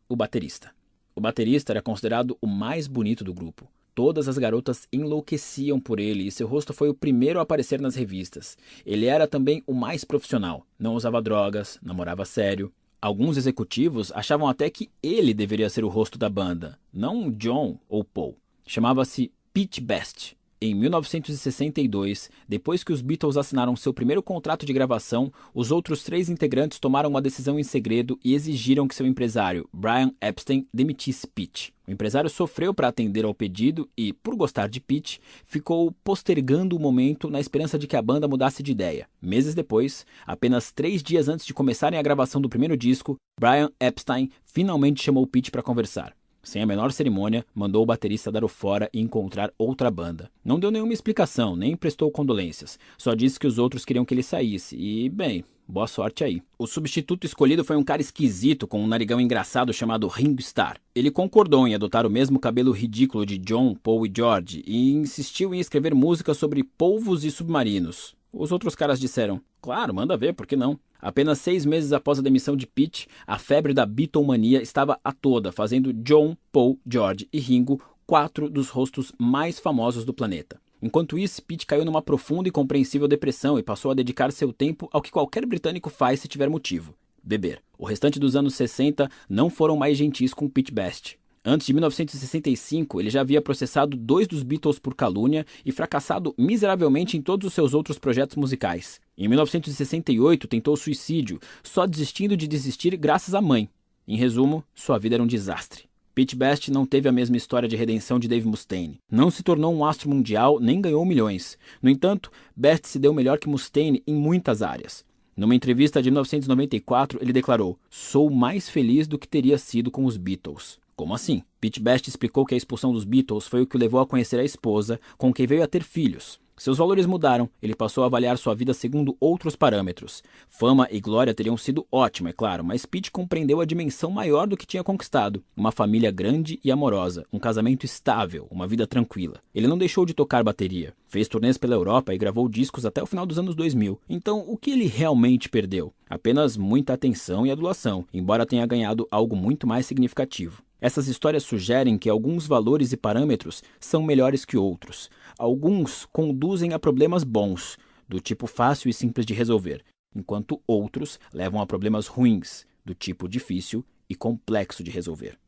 [0.07, 0.71] o baterista.
[1.15, 3.67] O baterista era considerado o mais bonito do grupo.
[3.95, 7.95] Todas as garotas enlouqueciam por ele e seu rosto foi o primeiro a aparecer nas
[7.95, 8.57] revistas.
[8.83, 12.73] Ele era também o mais profissional, não usava drogas, namorava sério.
[12.99, 18.03] Alguns executivos achavam até que ele deveria ser o rosto da banda, não John ou
[18.03, 18.37] Paul.
[18.65, 25.29] Chamava-se Pete Best em 1962, depois que os Beatles assinaram seu primeiro contrato de gravação,
[25.53, 30.13] os outros três integrantes tomaram uma decisão em segredo e exigiram que seu empresário, Brian
[30.21, 31.73] Epstein, demitisse Pete.
[31.85, 36.79] O empresário sofreu para atender ao pedido e, por gostar de Pete, ficou postergando o
[36.79, 39.09] momento na esperança de que a banda mudasse de ideia.
[39.21, 44.29] Meses depois, apenas três dias antes de começarem a gravação do primeiro disco, Brian Epstein
[44.45, 46.15] finalmente chamou Pete para conversar.
[46.43, 50.29] Sem a menor cerimônia, mandou o baterista dar o fora e encontrar outra banda.
[50.43, 52.77] Não deu nenhuma explicação, nem prestou condolências.
[52.97, 54.75] Só disse que os outros queriam que ele saísse.
[54.75, 56.41] E, bem, Boa sorte aí.
[56.59, 60.77] O substituto escolhido foi um cara esquisito com um narigão engraçado chamado Ringo Starr.
[60.93, 65.55] Ele concordou em adotar o mesmo cabelo ridículo de John, Paul e George e insistiu
[65.55, 68.13] em escrever música sobre polvos e submarinos.
[68.33, 70.79] Os outros caras disseram: Claro, manda ver, por que não?
[70.99, 75.51] Apenas seis meses após a demissão de Pete, a febre da Beatlemania estava a toda,
[75.51, 80.59] fazendo John, Paul, George e Ringo quatro dos rostos mais famosos do planeta.
[80.81, 84.89] Enquanto isso, Pete caiu numa profunda e compreensível depressão e passou a dedicar seu tempo
[84.91, 87.61] ao que qualquer britânico faz se tiver motivo: beber.
[87.77, 91.19] O restante dos anos 60 não foram mais gentis com Pete Best.
[91.45, 97.17] Antes de 1965, ele já havia processado dois dos Beatles por calúnia e fracassado miseravelmente
[97.17, 99.01] em todos os seus outros projetos musicais.
[99.17, 103.69] Em 1968, tentou suicídio, só desistindo de desistir graças à mãe.
[104.07, 105.83] Em resumo, sua vida era um desastre.
[106.15, 108.99] Pete Best não teve a mesma história de redenção de Dave Mustaine.
[109.11, 111.57] Não se tornou um astro mundial nem ganhou milhões.
[111.81, 115.03] No entanto, Best se deu melhor que Mustaine em muitas áreas.
[115.35, 120.15] Numa entrevista de 1994, ele declarou: Sou mais feliz do que teria sido com os
[120.15, 120.82] Beatles.
[120.95, 121.43] Como assim?
[121.59, 124.39] Pete Best explicou que a expulsão dos Beatles foi o que o levou a conhecer
[124.39, 126.39] a esposa, com quem veio a ter filhos.
[126.55, 130.21] Seus valores mudaram, ele passou a avaliar sua vida segundo outros parâmetros.
[130.47, 134.55] Fama e glória teriam sido ótimo, é claro, mas Pete compreendeu a dimensão maior do
[134.55, 139.41] que tinha conquistado: uma família grande e amorosa, um casamento estável, uma vida tranquila.
[139.53, 143.07] Ele não deixou de tocar bateria, fez turnês pela Europa e gravou discos até o
[143.07, 143.99] final dos anos 2000.
[144.07, 145.91] Então, o que ele realmente perdeu?
[146.07, 150.61] Apenas muita atenção e adulação, embora tenha ganhado algo muito mais significativo.
[150.83, 155.09] Essas histórias sugerem que alguns valores e parâmetros são melhores que outros.
[155.39, 159.81] Alguns conduzem a problemas bons, do tipo fácil e simples de resolver,
[160.13, 165.39] enquanto outros levam a problemas ruins, do tipo difícil e complexo de resolver.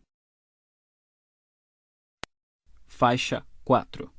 [2.88, 4.10] Faixa 4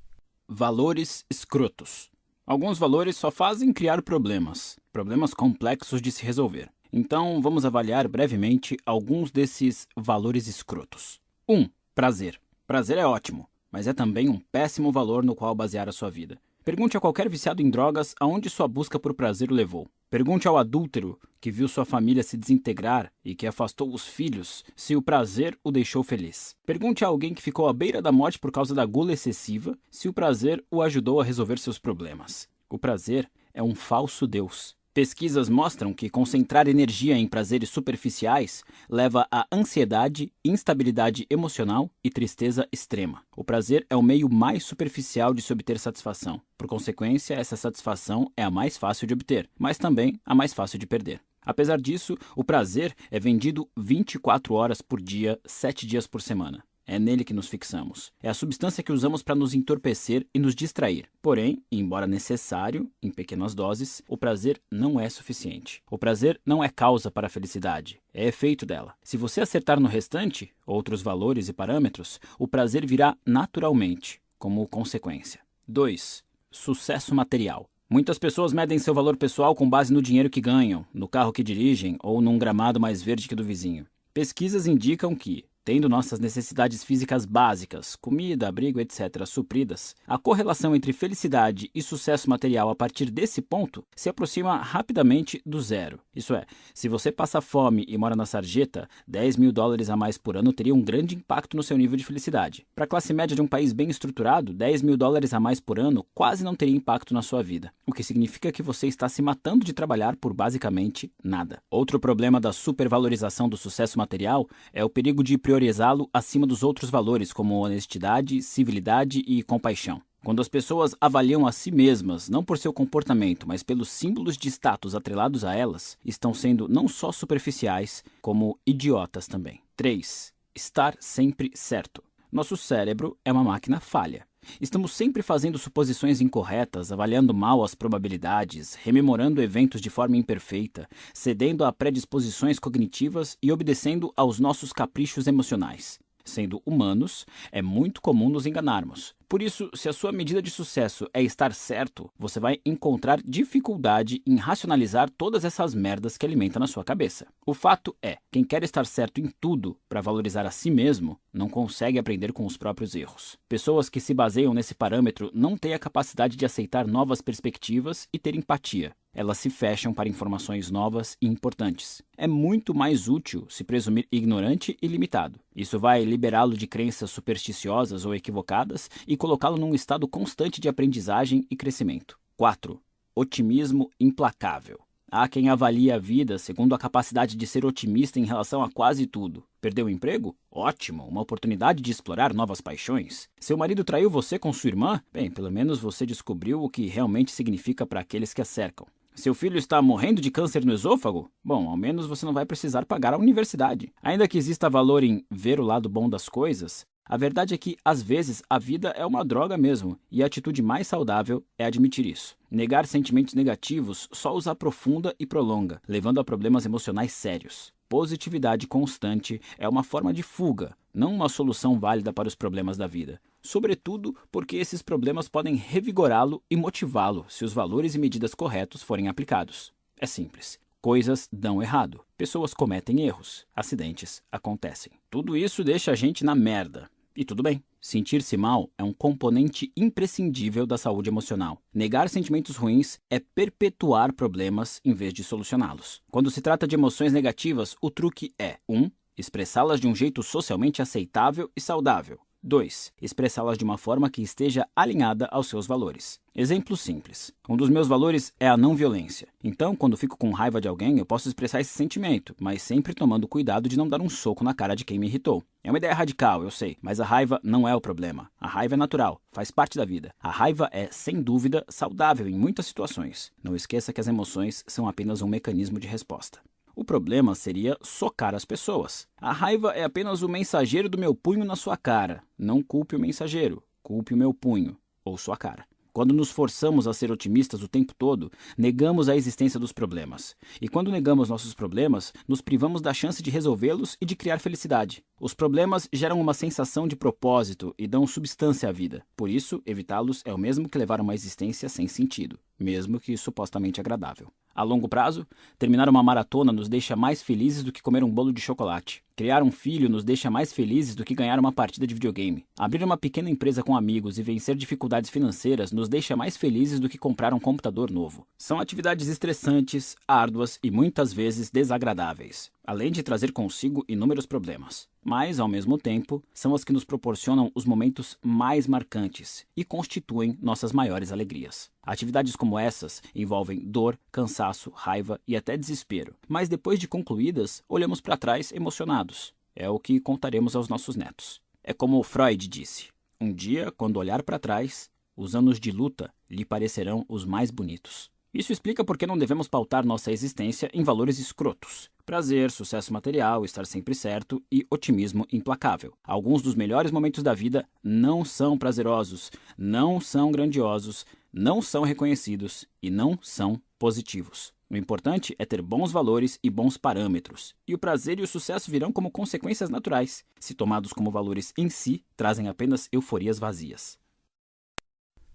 [0.46, 2.10] Valores escrotos.
[2.46, 6.70] Alguns valores só fazem criar problemas, problemas complexos de se resolver.
[6.92, 11.20] Então, vamos avaliar brevemente alguns desses valores escrotos.
[11.48, 11.54] 1.
[11.54, 12.40] Um, prazer.
[12.66, 16.38] Prazer é ótimo, mas é também um péssimo valor no qual basear a sua vida.
[16.64, 19.88] Pergunte a qualquer viciado em drogas aonde sua busca por prazer o levou.
[20.10, 24.96] Pergunte ao adúltero que viu sua família se desintegrar e que afastou os filhos se
[24.96, 26.56] o prazer o deixou feliz.
[26.66, 30.08] Pergunte a alguém que ficou à beira da morte por causa da gula excessiva se
[30.08, 32.48] o prazer o ajudou a resolver seus problemas.
[32.68, 34.76] O prazer é um falso Deus.
[34.96, 42.66] Pesquisas mostram que concentrar energia em prazeres superficiais leva a ansiedade, instabilidade emocional e tristeza
[42.72, 43.22] extrema.
[43.36, 46.40] O prazer é o meio mais superficial de se obter satisfação.
[46.56, 50.78] Por consequência, essa satisfação é a mais fácil de obter, mas também a mais fácil
[50.78, 51.20] de perder.
[51.44, 56.64] Apesar disso, o prazer é vendido 24 horas por dia, 7 dias por semana.
[56.86, 58.12] É nele que nos fixamos.
[58.22, 61.08] É a substância que usamos para nos entorpecer e nos distrair.
[61.20, 65.82] Porém, embora necessário, em pequenas doses, o prazer não é suficiente.
[65.90, 68.94] O prazer não é causa para a felicidade, é efeito dela.
[69.02, 75.40] Se você acertar no restante, outros valores e parâmetros, o prazer virá naturalmente, como consequência.
[75.66, 76.22] 2.
[76.52, 77.68] Sucesso material.
[77.90, 81.42] Muitas pessoas medem seu valor pessoal com base no dinheiro que ganham, no carro que
[81.42, 83.86] dirigem ou num gramado mais verde que do vizinho.
[84.12, 90.92] Pesquisas indicam que, Tendo nossas necessidades físicas básicas, comida, abrigo, etc., supridas, a correlação entre
[90.92, 95.98] felicidade e sucesso material a partir desse ponto se aproxima rapidamente do zero.
[96.14, 100.16] Isso é, se você passa fome e mora na sarjeta, 10 mil dólares a mais
[100.16, 102.64] por ano teria um grande impacto no seu nível de felicidade.
[102.72, 105.80] Para a classe média de um país bem estruturado, 10 mil dólares a mais por
[105.80, 109.20] ano quase não teria impacto na sua vida, o que significa que você está se
[109.20, 111.60] matando de trabalhar por basicamente nada.
[111.68, 116.62] Outro problema da supervalorização do sucesso material é o perigo de priorizar priorizá-lo acima dos
[116.62, 120.02] outros valores, como honestidade, civilidade e compaixão.
[120.22, 124.48] Quando as pessoas avaliam a si mesmas, não por seu comportamento, mas pelos símbolos de
[124.50, 129.62] status atrelados a elas, estão sendo não só superficiais, como idiotas também.
[129.76, 130.30] 3.
[130.54, 132.04] Estar sempre certo.
[132.30, 134.26] Nosso cérebro é uma máquina falha.
[134.60, 141.64] Estamos sempre fazendo suposições incorretas, avaliando mal as probabilidades, rememorando eventos de forma imperfeita, cedendo
[141.64, 145.98] a predisposições cognitivas e obedecendo aos nossos caprichos emocionais.
[146.26, 149.14] Sendo humanos, é muito comum nos enganarmos.
[149.28, 154.20] Por isso, se a sua medida de sucesso é estar certo, você vai encontrar dificuldade
[154.26, 157.26] em racionalizar todas essas merdas que alimenta na sua cabeça.
[157.46, 161.48] O fato é, quem quer estar certo em tudo para valorizar a si mesmo, não
[161.48, 163.36] consegue aprender com os próprios erros.
[163.48, 168.18] Pessoas que se baseiam nesse parâmetro não têm a capacidade de aceitar novas perspectivas e
[168.18, 172.02] ter empatia elas se fecham para informações novas e importantes.
[172.18, 175.40] É muito mais útil se presumir ignorante e limitado.
[175.54, 181.46] Isso vai liberá-lo de crenças supersticiosas ou equivocadas e colocá-lo num estado constante de aprendizagem
[181.50, 182.18] e crescimento.
[182.36, 182.78] 4.
[183.14, 184.78] Otimismo implacável.
[185.10, 189.06] Há quem avalie a vida segundo a capacidade de ser otimista em relação a quase
[189.06, 189.44] tudo.
[189.62, 190.36] Perdeu o emprego?
[190.50, 193.28] Ótimo, uma oportunidade de explorar novas paixões.
[193.40, 195.00] Seu marido traiu você com sua irmã?
[195.10, 198.86] Bem, pelo menos você descobriu o que realmente significa para aqueles que a cercam.
[199.16, 201.30] Seu filho está morrendo de câncer no esôfago?
[201.42, 203.90] Bom, ao menos você não vai precisar pagar a universidade.
[204.02, 207.78] Ainda que exista valor em ver o lado bom das coisas, a verdade é que,
[207.82, 212.04] às vezes, a vida é uma droga mesmo, e a atitude mais saudável é admitir
[212.04, 212.36] isso.
[212.50, 217.72] Negar sentimentos negativos só os aprofunda e prolonga, levando a problemas emocionais sérios.
[217.88, 222.86] Positividade constante é uma forma de fuga, não uma solução válida para os problemas da
[222.86, 223.18] vida.
[223.46, 229.06] Sobretudo porque esses problemas podem revigorá-lo e motivá-lo se os valores e medidas corretos forem
[229.06, 229.72] aplicados.
[229.96, 230.58] É simples.
[230.80, 232.00] Coisas dão errado.
[232.16, 233.46] Pessoas cometem erros.
[233.54, 234.94] Acidentes acontecem.
[235.08, 236.90] Tudo isso deixa a gente na merda.
[237.14, 237.62] E tudo bem.
[237.80, 241.62] Sentir-se mal é um componente imprescindível da saúde emocional.
[241.72, 246.02] Negar sentimentos ruins é perpetuar problemas em vez de solucioná-los.
[246.10, 248.76] Quando se trata de emoções negativas, o truque é 1.
[248.76, 252.18] Um, expressá-las de um jeito socialmente aceitável e saudável.
[252.46, 252.92] 2.
[253.02, 256.20] Expressá-las de uma forma que esteja alinhada aos seus valores.
[256.32, 257.32] Exemplo simples.
[257.48, 259.26] Um dos meus valores é a não violência.
[259.42, 263.26] Então, quando fico com raiva de alguém, eu posso expressar esse sentimento, mas sempre tomando
[263.26, 265.42] cuidado de não dar um soco na cara de quem me irritou.
[265.64, 268.30] É uma ideia radical, eu sei, mas a raiva não é o problema.
[268.40, 270.14] A raiva é natural, faz parte da vida.
[270.20, 273.32] A raiva é, sem dúvida, saudável em muitas situações.
[273.42, 276.38] Não esqueça que as emoções são apenas um mecanismo de resposta.
[276.78, 279.08] O problema seria socar as pessoas.
[279.18, 282.22] A raiva é apenas o mensageiro do meu punho na sua cara.
[282.38, 285.64] Não culpe o mensageiro, culpe o meu punho ou sua cara.
[285.96, 290.36] Quando nos forçamos a ser otimistas o tempo todo, negamos a existência dos problemas.
[290.60, 295.02] E quando negamos nossos problemas, nos privamos da chance de resolvê-los e de criar felicidade.
[295.18, 299.02] Os problemas geram uma sensação de propósito e dão substância à vida.
[299.16, 303.80] Por isso, evitá-los é o mesmo que levar uma existência sem sentido, mesmo que supostamente
[303.80, 304.32] agradável.
[304.56, 305.26] A longo prazo,
[305.58, 309.04] terminar uma maratona nos deixa mais felizes do que comer um bolo de chocolate.
[309.14, 312.44] Criar um filho nos deixa mais felizes do que ganhar uma partida de videogame.
[312.58, 316.88] Abrir uma pequena empresa com amigos e vencer dificuldades financeiras nos deixa mais felizes do
[316.88, 318.26] que comprar um computador novo.
[318.38, 324.88] São atividades estressantes, árduas e muitas vezes desagradáveis além de trazer consigo inúmeros problemas.
[325.08, 330.36] Mas, ao mesmo tempo, são as que nos proporcionam os momentos mais marcantes e constituem
[330.42, 331.70] nossas maiores alegrias.
[331.80, 338.00] Atividades como essas envolvem dor, cansaço, raiva e até desespero, mas depois de concluídas, olhamos
[338.00, 339.32] para trás emocionados.
[339.54, 341.40] É o que contaremos aos nossos netos.
[341.62, 342.88] É como Freud disse:
[343.20, 348.10] um dia, quando olhar para trás, os anos de luta lhe parecerão os mais bonitos.
[348.36, 351.90] Isso explica por que não devemos pautar nossa existência em valores escrotos.
[352.04, 355.94] Prazer, sucesso material, estar sempre certo e otimismo implacável.
[356.04, 362.66] Alguns dos melhores momentos da vida não são prazerosos, não são grandiosos, não são reconhecidos
[362.82, 364.52] e não são positivos.
[364.68, 368.70] O importante é ter bons valores e bons parâmetros, e o prazer e o sucesso
[368.70, 370.22] virão como consequências naturais.
[370.38, 373.98] Se tomados como valores em si, trazem apenas euforias vazias.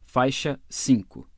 [0.06, 1.32] Faixa 5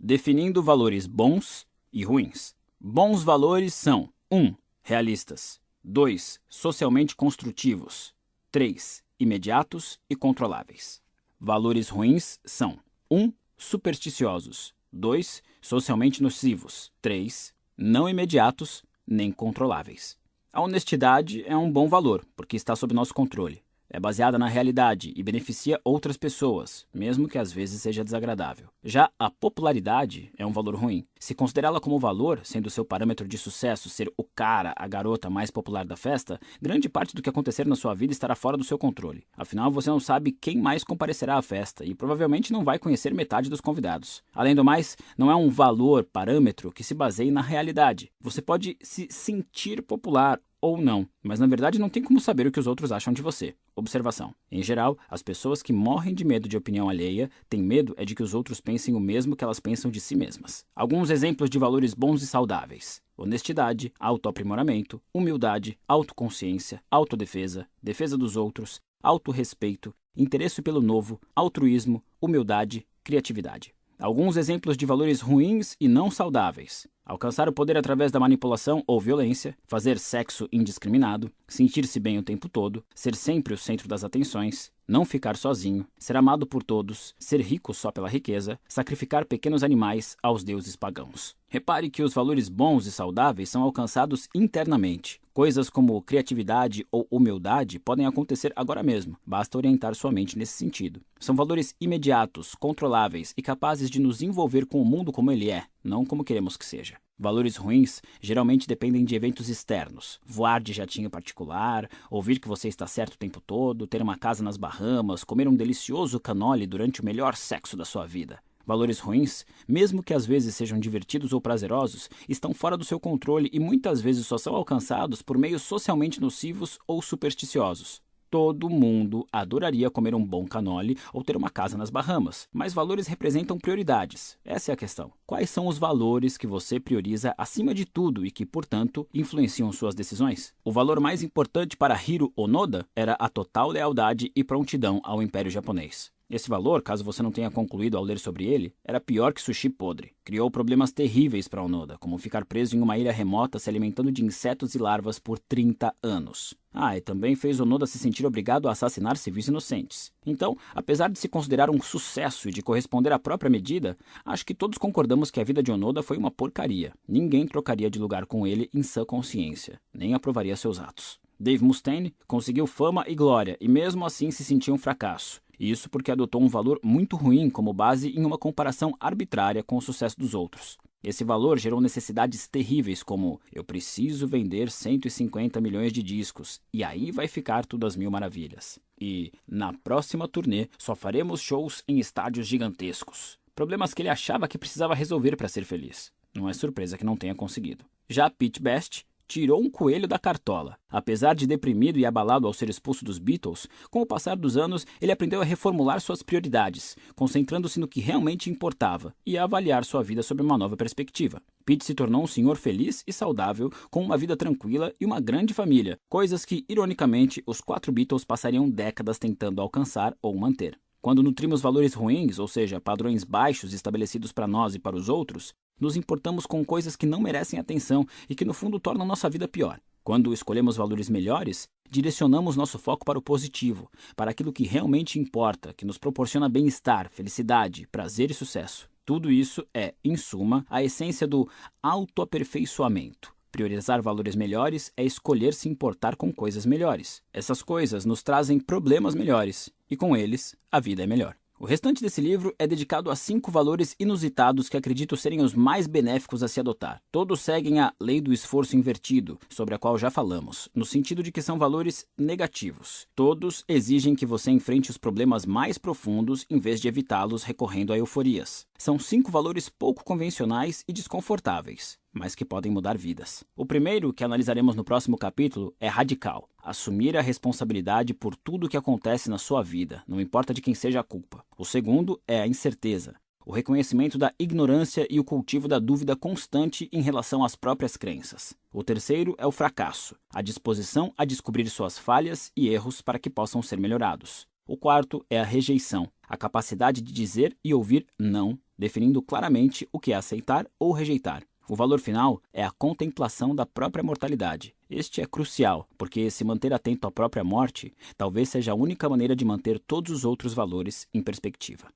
[0.00, 2.56] definindo valores bons e ruins.
[2.80, 4.38] Bons valores são 1.
[4.38, 5.60] Um, realistas.
[5.84, 6.40] 2.
[6.48, 8.14] Socialmente construtivos.
[8.50, 9.04] 3.
[9.18, 11.02] Imediatos e controláveis.
[11.38, 12.78] Valores ruins são
[13.10, 13.24] 1.
[13.24, 14.74] Um, supersticiosos.
[14.90, 15.42] 2.
[15.60, 16.90] Socialmente nocivos.
[17.02, 17.52] 3.
[17.76, 20.18] Não imediatos nem controláveis.
[20.50, 25.12] A honestidade é um bom valor, porque está sob nosso controle é baseada na realidade
[25.16, 28.68] e beneficia outras pessoas, mesmo que às vezes seja desagradável.
[28.84, 31.04] Já a popularidade é um valor ruim.
[31.18, 35.50] Se considerá-la como valor, sendo seu parâmetro de sucesso ser o cara, a garota mais
[35.50, 38.78] popular da festa, grande parte do que acontecer na sua vida estará fora do seu
[38.78, 39.26] controle.
[39.36, 43.50] Afinal, você não sabe quem mais comparecerá à festa e provavelmente não vai conhecer metade
[43.50, 44.22] dos convidados.
[44.32, 48.10] Além do mais, não é um valor, parâmetro que se baseie na realidade.
[48.20, 52.52] Você pode se sentir popular ou não, mas na verdade não tem como saber o
[52.52, 53.54] que os outros acham de você.
[53.74, 58.04] Observação: em geral, as pessoas que morrem de medo de opinião alheia têm medo é
[58.04, 60.64] de que os outros pensem o mesmo que elas pensam de si mesmas.
[60.74, 68.80] Alguns exemplos de valores bons e saudáveis: honestidade, autoaprimoramento, humildade, autoconsciência, autodefesa, defesa dos outros,
[69.02, 73.74] autorrespeito, interesse pelo novo, altruísmo, humildade, criatividade.
[74.00, 78.98] Alguns exemplos de valores ruins e não saudáveis: alcançar o poder através da manipulação ou
[78.98, 84.72] violência, fazer sexo indiscriminado, sentir-se bem o tempo todo, ser sempre o centro das atenções,
[84.88, 90.16] não ficar sozinho, ser amado por todos, ser rico só pela riqueza, sacrificar pequenos animais
[90.22, 91.36] aos deuses pagãos.
[91.52, 95.20] Repare que os valores bons e saudáveis são alcançados internamente.
[95.34, 101.00] Coisas como criatividade ou humildade podem acontecer agora mesmo, basta orientar sua mente nesse sentido.
[101.18, 105.64] São valores imediatos, controláveis e capazes de nos envolver com o mundo como ele é,
[105.82, 106.98] não como queremos que seja.
[107.18, 110.20] Valores ruins geralmente dependem de eventos externos.
[110.24, 114.44] Voar de jatinho particular, ouvir que você está certo o tempo todo, ter uma casa
[114.44, 118.38] nas Bahamas, comer um delicioso canole durante o melhor sexo da sua vida.
[118.70, 123.50] Valores ruins, mesmo que às vezes sejam divertidos ou prazerosos, estão fora do seu controle
[123.52, 128.00] e muitas vezes só são alcançados por meios socialmente nocivos ou supersticiosos.
[128.30, 133.08] Todo mundo adoraria comer um bom canole ou ter uma casa nas Bahamas, mas valores
[133.08, 134.38] representam prioridades.
[134.44, 135.12] Essa é a questão.
[135.26, 139.96] Quais são os valores que você prioriza acima de tudo e que, portanto, influenciam suas
[139.96, 140.54] decisões?
[140.64, 145.50] O valor mais importante para Hiro Onoda era a total lealdade e prontidão ao Império
[145.50, 146.12] Japonês.
[146.30, 149.68] Esse valor, caso você não tenha concluído ao ler sobre ele, era pior que sushi
[149.68, 150.12] podre.
[150.22, 154.24] Criou problemas terríveis para Onoda, como ficar preso em uma ilha remota se alimentando de
[154.24, 156.54] insetos e larvas por 30 anos.
[156.72, 160.12] Ah, e também fez Onoda se sentir obrigado a assassinar civis inocentes.
[160.24, 164.54] Então, apesar de se considerar um sucesso e de corresponder à própria medida, acho que
[164.54, 166.92] todos concordamos que a vida de Onoda foi uma porcaria.
[167.08, 171.18] Ninguém trocaria de lugar com ele em sã consciência, nem aprovaria seus atos.
[171.40, 175.40] Dave Mustaine conseguiu fama e glória e mesmo assim se sentia um fracasso.
[175.60, 179.82] Isso porque adotou um valor muito ruim como base em uma comparação arbitrária com o
[179.82, 180.78] sucesso dos outros.
[181.04, 187.10] Esse valor gerou necessidades terríveis como eu preciso vender 150 milhões de discos e aí
[187.10, 188.78] vai ficar tudo às mil maravilhas.
[188.98, 193.38] E na próxima turnê só faremos shows em estádios gigantescos.
[193.54, 196.10] Problemas que ele achava que precisava resolver para ser feliz.
[196.34, 197.84] Não é surpresa que não tenha conseguido.
[198.08, 200.76] Já Pete Best tirou um coelho da cartola.
[200.88, 204.84] Apesar de deprimido e abalado ao ser expulso dos Beatles, com o passar dos anos
[205.00, 210.02] ele aprendeu a reformular suas prioridades, concentrando-se no que realmente importava e a avaliar sua
[210.02, 211.40] vida sob uma nova perspectiva.
[211.64, 215.54] Pete se tornou um senhor feliz e saudável, com uma vida tranquila e uma grande
[215.54, 220.76] família, coisas que, ironicamente, os quatro Beatles passariam décadas tentando alcançar ou manter.
[221.00, 225.54] Quando nutrimos valores ruins, ou seja, padrões baixos estabelecidos para nós e para os outros,
[225.80, 229.48] nos importamos com coisas que não merecem atenção e que no fundo tornam nossa vida
[229.48, 229.80] pior.
[230.04, 235.74] Quando escolhemos valores melhores, direcionamos nosso foco para o positivo, para aquilo que realmente importa,
[235.74, 238.88] que nos proporciona bem-estar, felicidade, prazer e sucesso.
[239.04, 241.48] Tudo isso é, em suma, a essência do
[241.82, 243.34] autoaperfeiçoamento.
[243.50, 247.20] Priorizar valores melhores é escolher se importar com coisas melhores.
[247.32, 251.36] Essas coisas nos trazem problemas melhores, e com eles, a vida é melhor.
[251.62, 255.86] O restante desse livro é dedicado a cinco valores inusitados que acredito serem os mais
[255.86, 257.02] benéficos a se adotar.
[257.12, 261.30] Todos seguem a lei do esforço invertido, sobre a qual já falamos, no sentido de
[261.30, 263.06] que são valores negativos.
[263.14, 267.98] Todos exigem que você enfrente os problemas mais profundos em vez de evitá-los recorrendo a
[267.98, 268.66] euforias.
[268.78, 273.44] São cinco valores pouco convencionais e desconfortáveis, mas que podem mudar vidas.
[273.54, 276.48] O primeiro, que analisaremos no próximo capítulo, é radical.
[276.62, 280.74] Assumir a responsabilidade por tudo o que acontece na sua vida, não importa de quem
[280.74, 281.44] seja a culpa.
[281.56, 283.14] O segundo é a incerteza.
[283.44, 288.54] O reconhecimento da ignorância e o cultivo da dúvida constante em relação às próprias crenças.
[288.72, 293.30] O terceiro é o fracasso, a disposição a descobrir suas falhas e erros para que
[293.30, 294.46] possam ser melhorados.
[294.66, 300.00] O quarto é a rejeição, a capacidade de dizer e ouvir não definindo claramente o
[300.00, 301.42] que é aceitar ou rejeitar.
[301.68, 304.74] O valor final é a contemplação da própria mortalidade.
[304.90, 309.36] Este é crucial, porque se manter atento à própria morte talvez seja a única maneira
[309.36, 311.86] de manter todos os outros valores em perspectiva.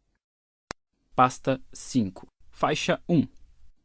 [1.12, 2.28] Pasta 5.
[2.52, 3.26] Faixa 1.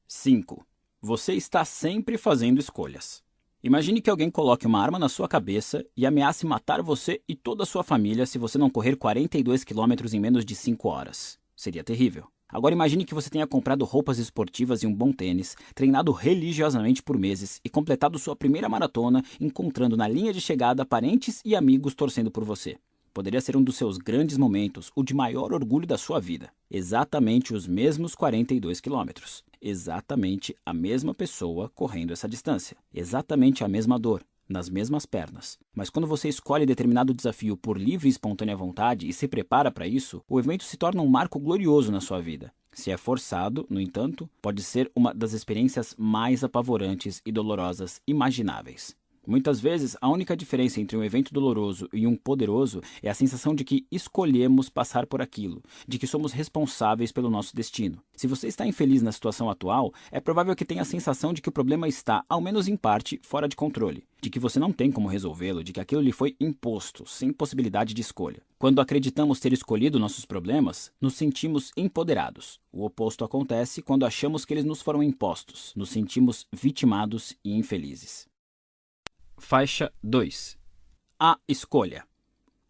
[0.08, 0.64] 5.
[1.02, 3.24] Você está sempre fazendo escolhas.
[3.64, 7.64] Imagine que alguém coloque uma arma na sua cabeça e ameace matar você e toda
[7.64, 11.40] a sua família se você não correr 42 quilômetros em menos de 5 horas.
[11.56, 12.28] Seria terrível.
[12.52, 17.16] Agora imagine que você tenha comprado roupas esportivas e um bom tênis, treinado religiosamente por
[17.16, 22.32] meses e completado sua primeira maratona, encontrando na linha de chegada parentes e amigos torcendo
[22.32, 22.78] por você.
[23.14, 26.50] Poderia ser um dos seus grandes momentos, o de maior orgulho da sua vida.
[26.72, 29.44] Exatamente os mesmos 42 quilômetros.
[29.62, 32.76] Exatamente a mesma pessoa correndo essa distância.
[32.92, 35.60] Exatamente a mesma dor, nas mesmas pernas.
[35.74, 39.88] Mas quando você escolhe determinado desafio por livre e espontânea vontade e se prepara para
[39.88, 42.52] isso, o evento se torna um marco glorioso na sua vida.
[42.72, 48.96] Se é forçado, no entanto, pode ser uma das experiências mais apavorantes e dolorosas imagináveis.
[49.30, 53.54] Muitas vezes, a única diferença entre um evento doloroso e um poderoso é a sensação
[53.54, 58.02] de que escolhemos passar por aquilo, de que somos responsáveis pelo nosso destino.
[58.16, 61.50] Se você está infeliz na situação atual, é provável que tenha a sensação de que
[61.50, 64.92] o problema está, ao menos em parte, fora de controle, de que você não tem
[64.92, 68.42] como resolvê-lo, de que aquilo lhe foi imposto, sem possibilidade de escolha.
[68.58, 72.60] Quando acreditamos ter escolhido nossos problemas, nos sentimos empoderados.
[72.72, 78.29] O oposto acontece quando achamos que eles nos foram impostos, nos sentimos vitimados e infelizes.
[79.40, 80.58] Faixa 2
[81.18, 82.04] A escolha.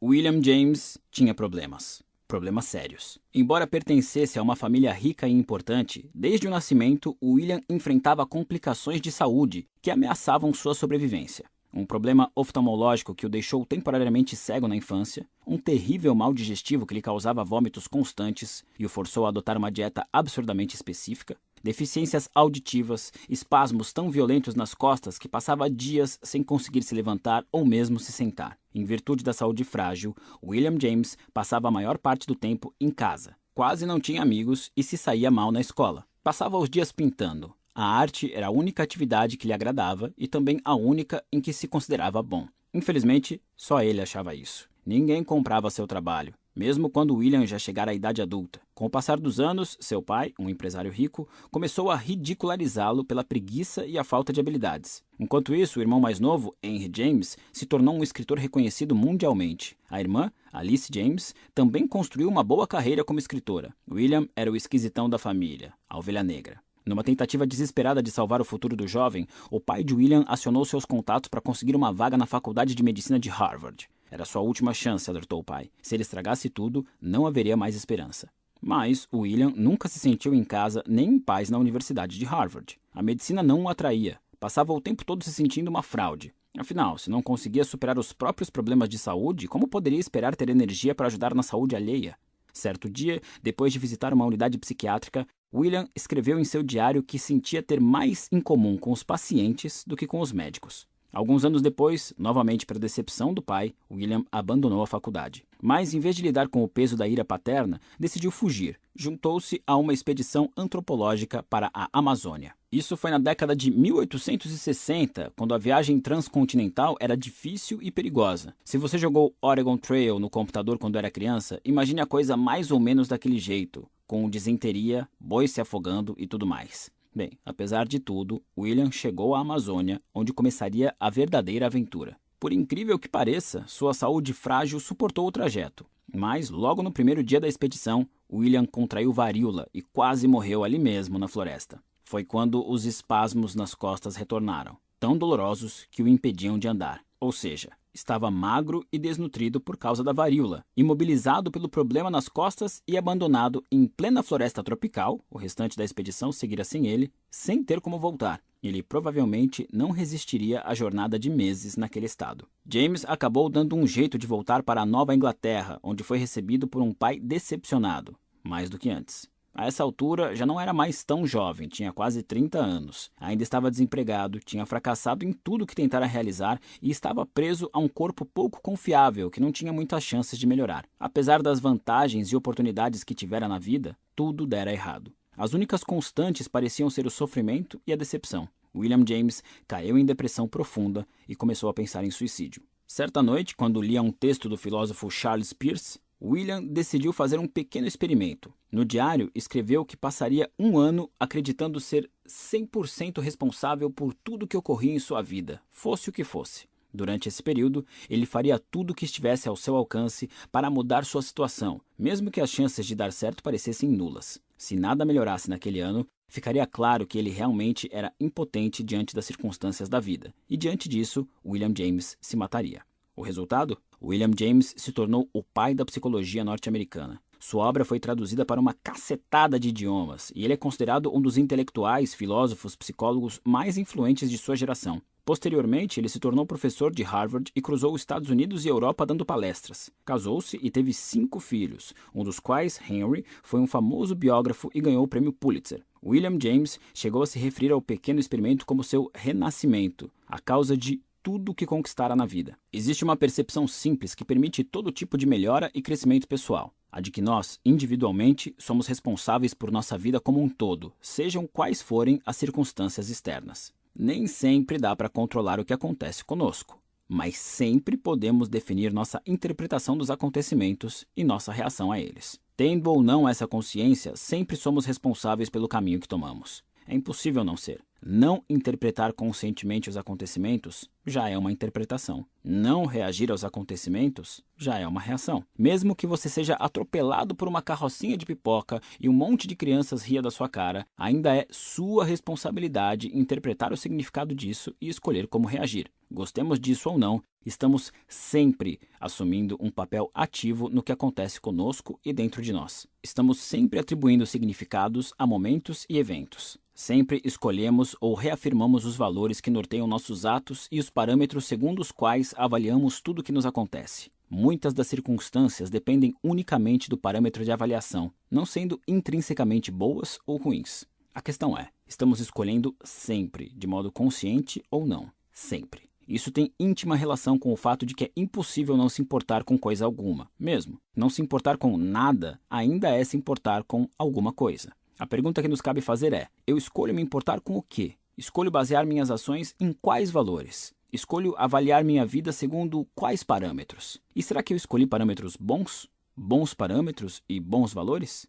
[0.02, 2.04] William James tinha problemas.
[2.28, 3.18] Problemas sérios.
[3.34, 9.12] Embora pertencesse a uma família rica e importante, desde o nascimento, William enfrentava complicações de
[9.12, 15.28] saúde que ameaçavam sua sobrevivência um problema oftalmológico que o deixou temporariamente cego na infância,
[15.46, 19.72] um terrível mal digestivo que lhe causava vômitos constantes e o forçou a adotar uma
[19.72, 26.84] dieta absurdamente específica, deficiências auditivas, espasmos tão violentos nas costas que passava dias sem conseguir
[26.84, 28.57] se levantar ou mesmo se sentar.
[28.73, 33.36] Em virtude da saúde frágil, William James passava a maior parte do tempo em casa.
[33.53, 36.06] Quase não tinha amigos e se saía mal na escola.
[36.23, 40.60] Passava os dias pintando, a arte era a única atividade que lhe agradava e também
[40.65, 42.45] a única em que se considerava bom.
[42.73, 44.68] Infelizmente, só ele achava isso.
[44.86, 48.60] Ninguém comprava seu trabalho, mesmo quando William já chegara à idade adulta.
[48.76, 53.86] Com o passar dos anos, seu pai, um empresário rico, começou a ridicularizá-lo pela preguiça
[53.86, 55.02] e a falta de habilidades.
[55.18, 59.77] Enquanto isso, o irmão mais novo, Henry James, se tornou um escritor reconhecido mundialmente.
[59.90, 63.73] A irmã, Alice James, também construiu uma boa carreira como escritora.
[63.90, 66.60] William era o esquisitão da família, a ovelha negra.
[66.86, 70.84] Numa tentativa desesperada de salvar o futuro do jovem, o pai de William acionou seus
[70.84, 73.88] contatos para conseguir uma vaga na Faculdade de Medicina de Harvard.
[74.11, 75.69] Era sua última chance, alertou o pai.
[75.81, 78.30] Se ele estragasse tudo, não haveria mais esperança.
[78.61, 82.80] Mas William nunca se sentiu em casa nem em paz na Universidade de Harvard.
[82.94, 84.19] A medicina não o atraía.
[84.40, 86.34] Passava o tempo todo se sentindo uma fraude.
[86.57, 90.95] Afinal, se não conseguia superar os próprios problemas de saúde, como poderia esperar ter energia
[90.95, 92.18] para ajudar na saúde alheia?
[92.52, 97.64] Certo dia, depois de visitar uma unidade psiquiátrica, William escreveu em seu diário que sentia
[97.64, 100.88] ter mais em comum com os pacientes do que com os médicos.
[101.11, 105.44] Alguns anos depois, novamente para decepção do pai, William abandonou a faculdade.
[105.61, 108.80] Mas, em vez de lidar com o peso da ira paterna, decidiu fugir.
[108.95, 112.53] Juntou-se a uma expedição antropológica para a Amazônia.
[112.72, 118.53] Isso foi na década de 1860, quando a viagem transcontinental era difícil e perigosa.
[118.64, 122.80] Se você jogou Oregon Trail no computador quando era criança, imagine a coisa mais ou
[122.80, 126.90] menos daquele jeito com disenteria, bois se afogando e tudo mais.
[127.14, 132.18] Bem, apesar de tudo, William chegou à Amazônia, onde começaria a verdadeira aventura.
[132.40, 135.86] Por incrível que pareça, sua saúde frágil suportou o trajeto.
[136.14, 141.19] Mas, logo no primeiro dia da expedição, William contraiu varíola e quase morreu ali mesmo
[141.19, 141.81] na floresta.
[142.03, 147.03] Foi quando os espasmos nas costas retornaram, tão dolorosos que o impediam de andar.
[147.19, 152.84] Ou seja, Estava magro e desnutrido por causa da varíola, imobilizado pelo problema nas costas
[152.88, 157.82] e abandonado em plena floresta tropical, o restante da expedição seguira sem ele, sem ter
[157.82, 158.41] como voltar.
[158.61, 162.48] Ele provavelmente não resistiria à jornada de meses naquele estado.
[162.72, 166.82] James acabou dando um jeito de voltar para a Nova Inglaterra, onde foi recebido por
[166.82, 169.28] um pai decepcionado, mais do que antes.
[169.60, 173.11] A essa altura já não era mais tão jovem, tinha quase 30 anos.
[173.19, 177.90] Ainda estava desempregado, tinha fracassado em tudo que tentara realizar e estava preso a um
[177.90, 180.86] corpo pouco confiável que não tinha muitas chances de melhorar.
[180.98, 185.11] Apesar das vantagens e oportunidades que tivera na vida, tudo dera errado.
[185.36, 188.48] As únicas constantes pareciam ser o sofrimento e a decepção.
[188.73, 192.64] William James caiu em depressão profunda e começou a pensar em suicídio.
[192.88, 197.88] Certa noite, quando lia um texto do filósofo Charles Peirce, William decidiu fazer um pequeno
[197.88, 198.54] experimento.
[198.70, 204.94] No diário, escreveu que passaria um ano acreditando ser 100% responsável por tudo que ocorria
[204.94, 206.68] em sua vida, fosse o que fosse.
[206.94, 211.22] Durante esse período, ele faria tudo o que estivesse ao seu alcance para mudar sua
[211.22, 214.41] situação, mesmo que as chances de dar certo parecessem nulas.
[214.58, 219.88] Se nada melhorasse naquele ano, ficaria claro que ele realmente era impotente diante das circunstâncias
[219.88, 222.89] da vida, e diante disso, William James se mataria.
[223.20, 223.78] O resultado?
[224.02, 227.22] William James se tornou o pai da psicologia norte-americana.
[227.38, 231.38] Sua obra foi traduzida para uma cacetada de idiomas e ele é considerado um dos
[231.38, 235.02] intelectuais, filósofos, psicólogos mais influentes de sua geração.
[235.26, 239.26] Posteriormente, ele se tornou professor de Harvard e cruzou os Estados Unidos e Europa dando
[239.26, 239.91] palestras.
[240.06, 245.04] Casou-se e teve cinco filhos, um dos quais, Henry, foi um famoso biógrafo e ganhou
[245.04, 245.84] o prêmio Pulitzer.
[246.02, 251.02] William James chegou a se referir ao pequeno experimento como seu renascimento, a causa de
[251.30, 252.58] tudo o que conquistara na vida.
[252.74, 256.74] Existe uma percepção simples que permite todo tipo de melhora e crescimento pessoal.
[256.92, 261.84] A de que nós, individualmente, somos responsáveis por nossa vida como um todo, sejam quais
[261.84, 263.72] forem as circunstâncias externas.
[263.96, 269.96] Nem sempre dá para controlar o que acontece conosco, mas sempre podemos definir nossa interpretação
[269.96, 272.40] dos acontecimentos e nossa reação a eles.
[272.58, 276.64] Tendo ou não essa consciência, sempre somos responsáveis pelo caminho que tomamos.
[276.88, 277.84] É impossível não ser.
[278.02, 282.26] Não interpretar conscientemente os acontecimentos já é uma interpretação.
[282.44, 285.44] Não reagir aos acontecimentos já é uma reação.
[285.58, 290.02] Mesmo que você seja atropelado por uma carrocinha de pipoca e um monte de crianças
[290.02, 295.48] ria da sua cara, ainda é sua responsabilidade interpretar o significado disso e escolher como
[295.48, 295.92] reagir.
[296.12, 302.12] Gostemos disso ou não, estamos sempre assumindo um papel ativo no que acontece conosco e
[302.12, 302.88] dentro de nós.
[303.04, 306.58] Estamos sempre atribuindo significados a momentos e eventos.
[306.74, 311.91] Sempre escolhemos ou reafirmamos os valores que norteiam nossos atos e os parâmetros segundo os
[311.91, 314.11] quais avaliamos tudo o que nos acontece.
[314.30, 320.86] Muitas das circunstâncias dependem unicamente do parâmetro de avaliação, não sendo intrinsecamente boas ou ruins.
[321.14, 325.11] A questão é: estamos escolhendo sempre, de modo consciente ou não?
[325.32, 325.90] Sempre.
[326.07, 329.57] Isso tem íntima relação com o fato de que é impossível não se importar com
[329.57, 330.28] coisa alguma.
[330.40, 334.74] Mesmo não se importar com nada ainda é se importar com alguma coisa.
[335.00, 337.96] A pergunta que nos cabe fazer é: eu escolho me importar com o quê?
[338.18, 340.74] Escolho basear minhas ações em quais valores?
[340.92, 343.98] Escolho avaliar minha vida segundo quais parâmetros?
[344.14, 345.88] E será que eu escolhi parâmetros bons?
[346.18, 348.28] Bons parâmetros e bons valores?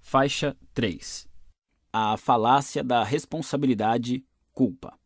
[0.00, 1.26] Faixa 3
[1.92, 4.96] A falácia da responsabilidade culpa.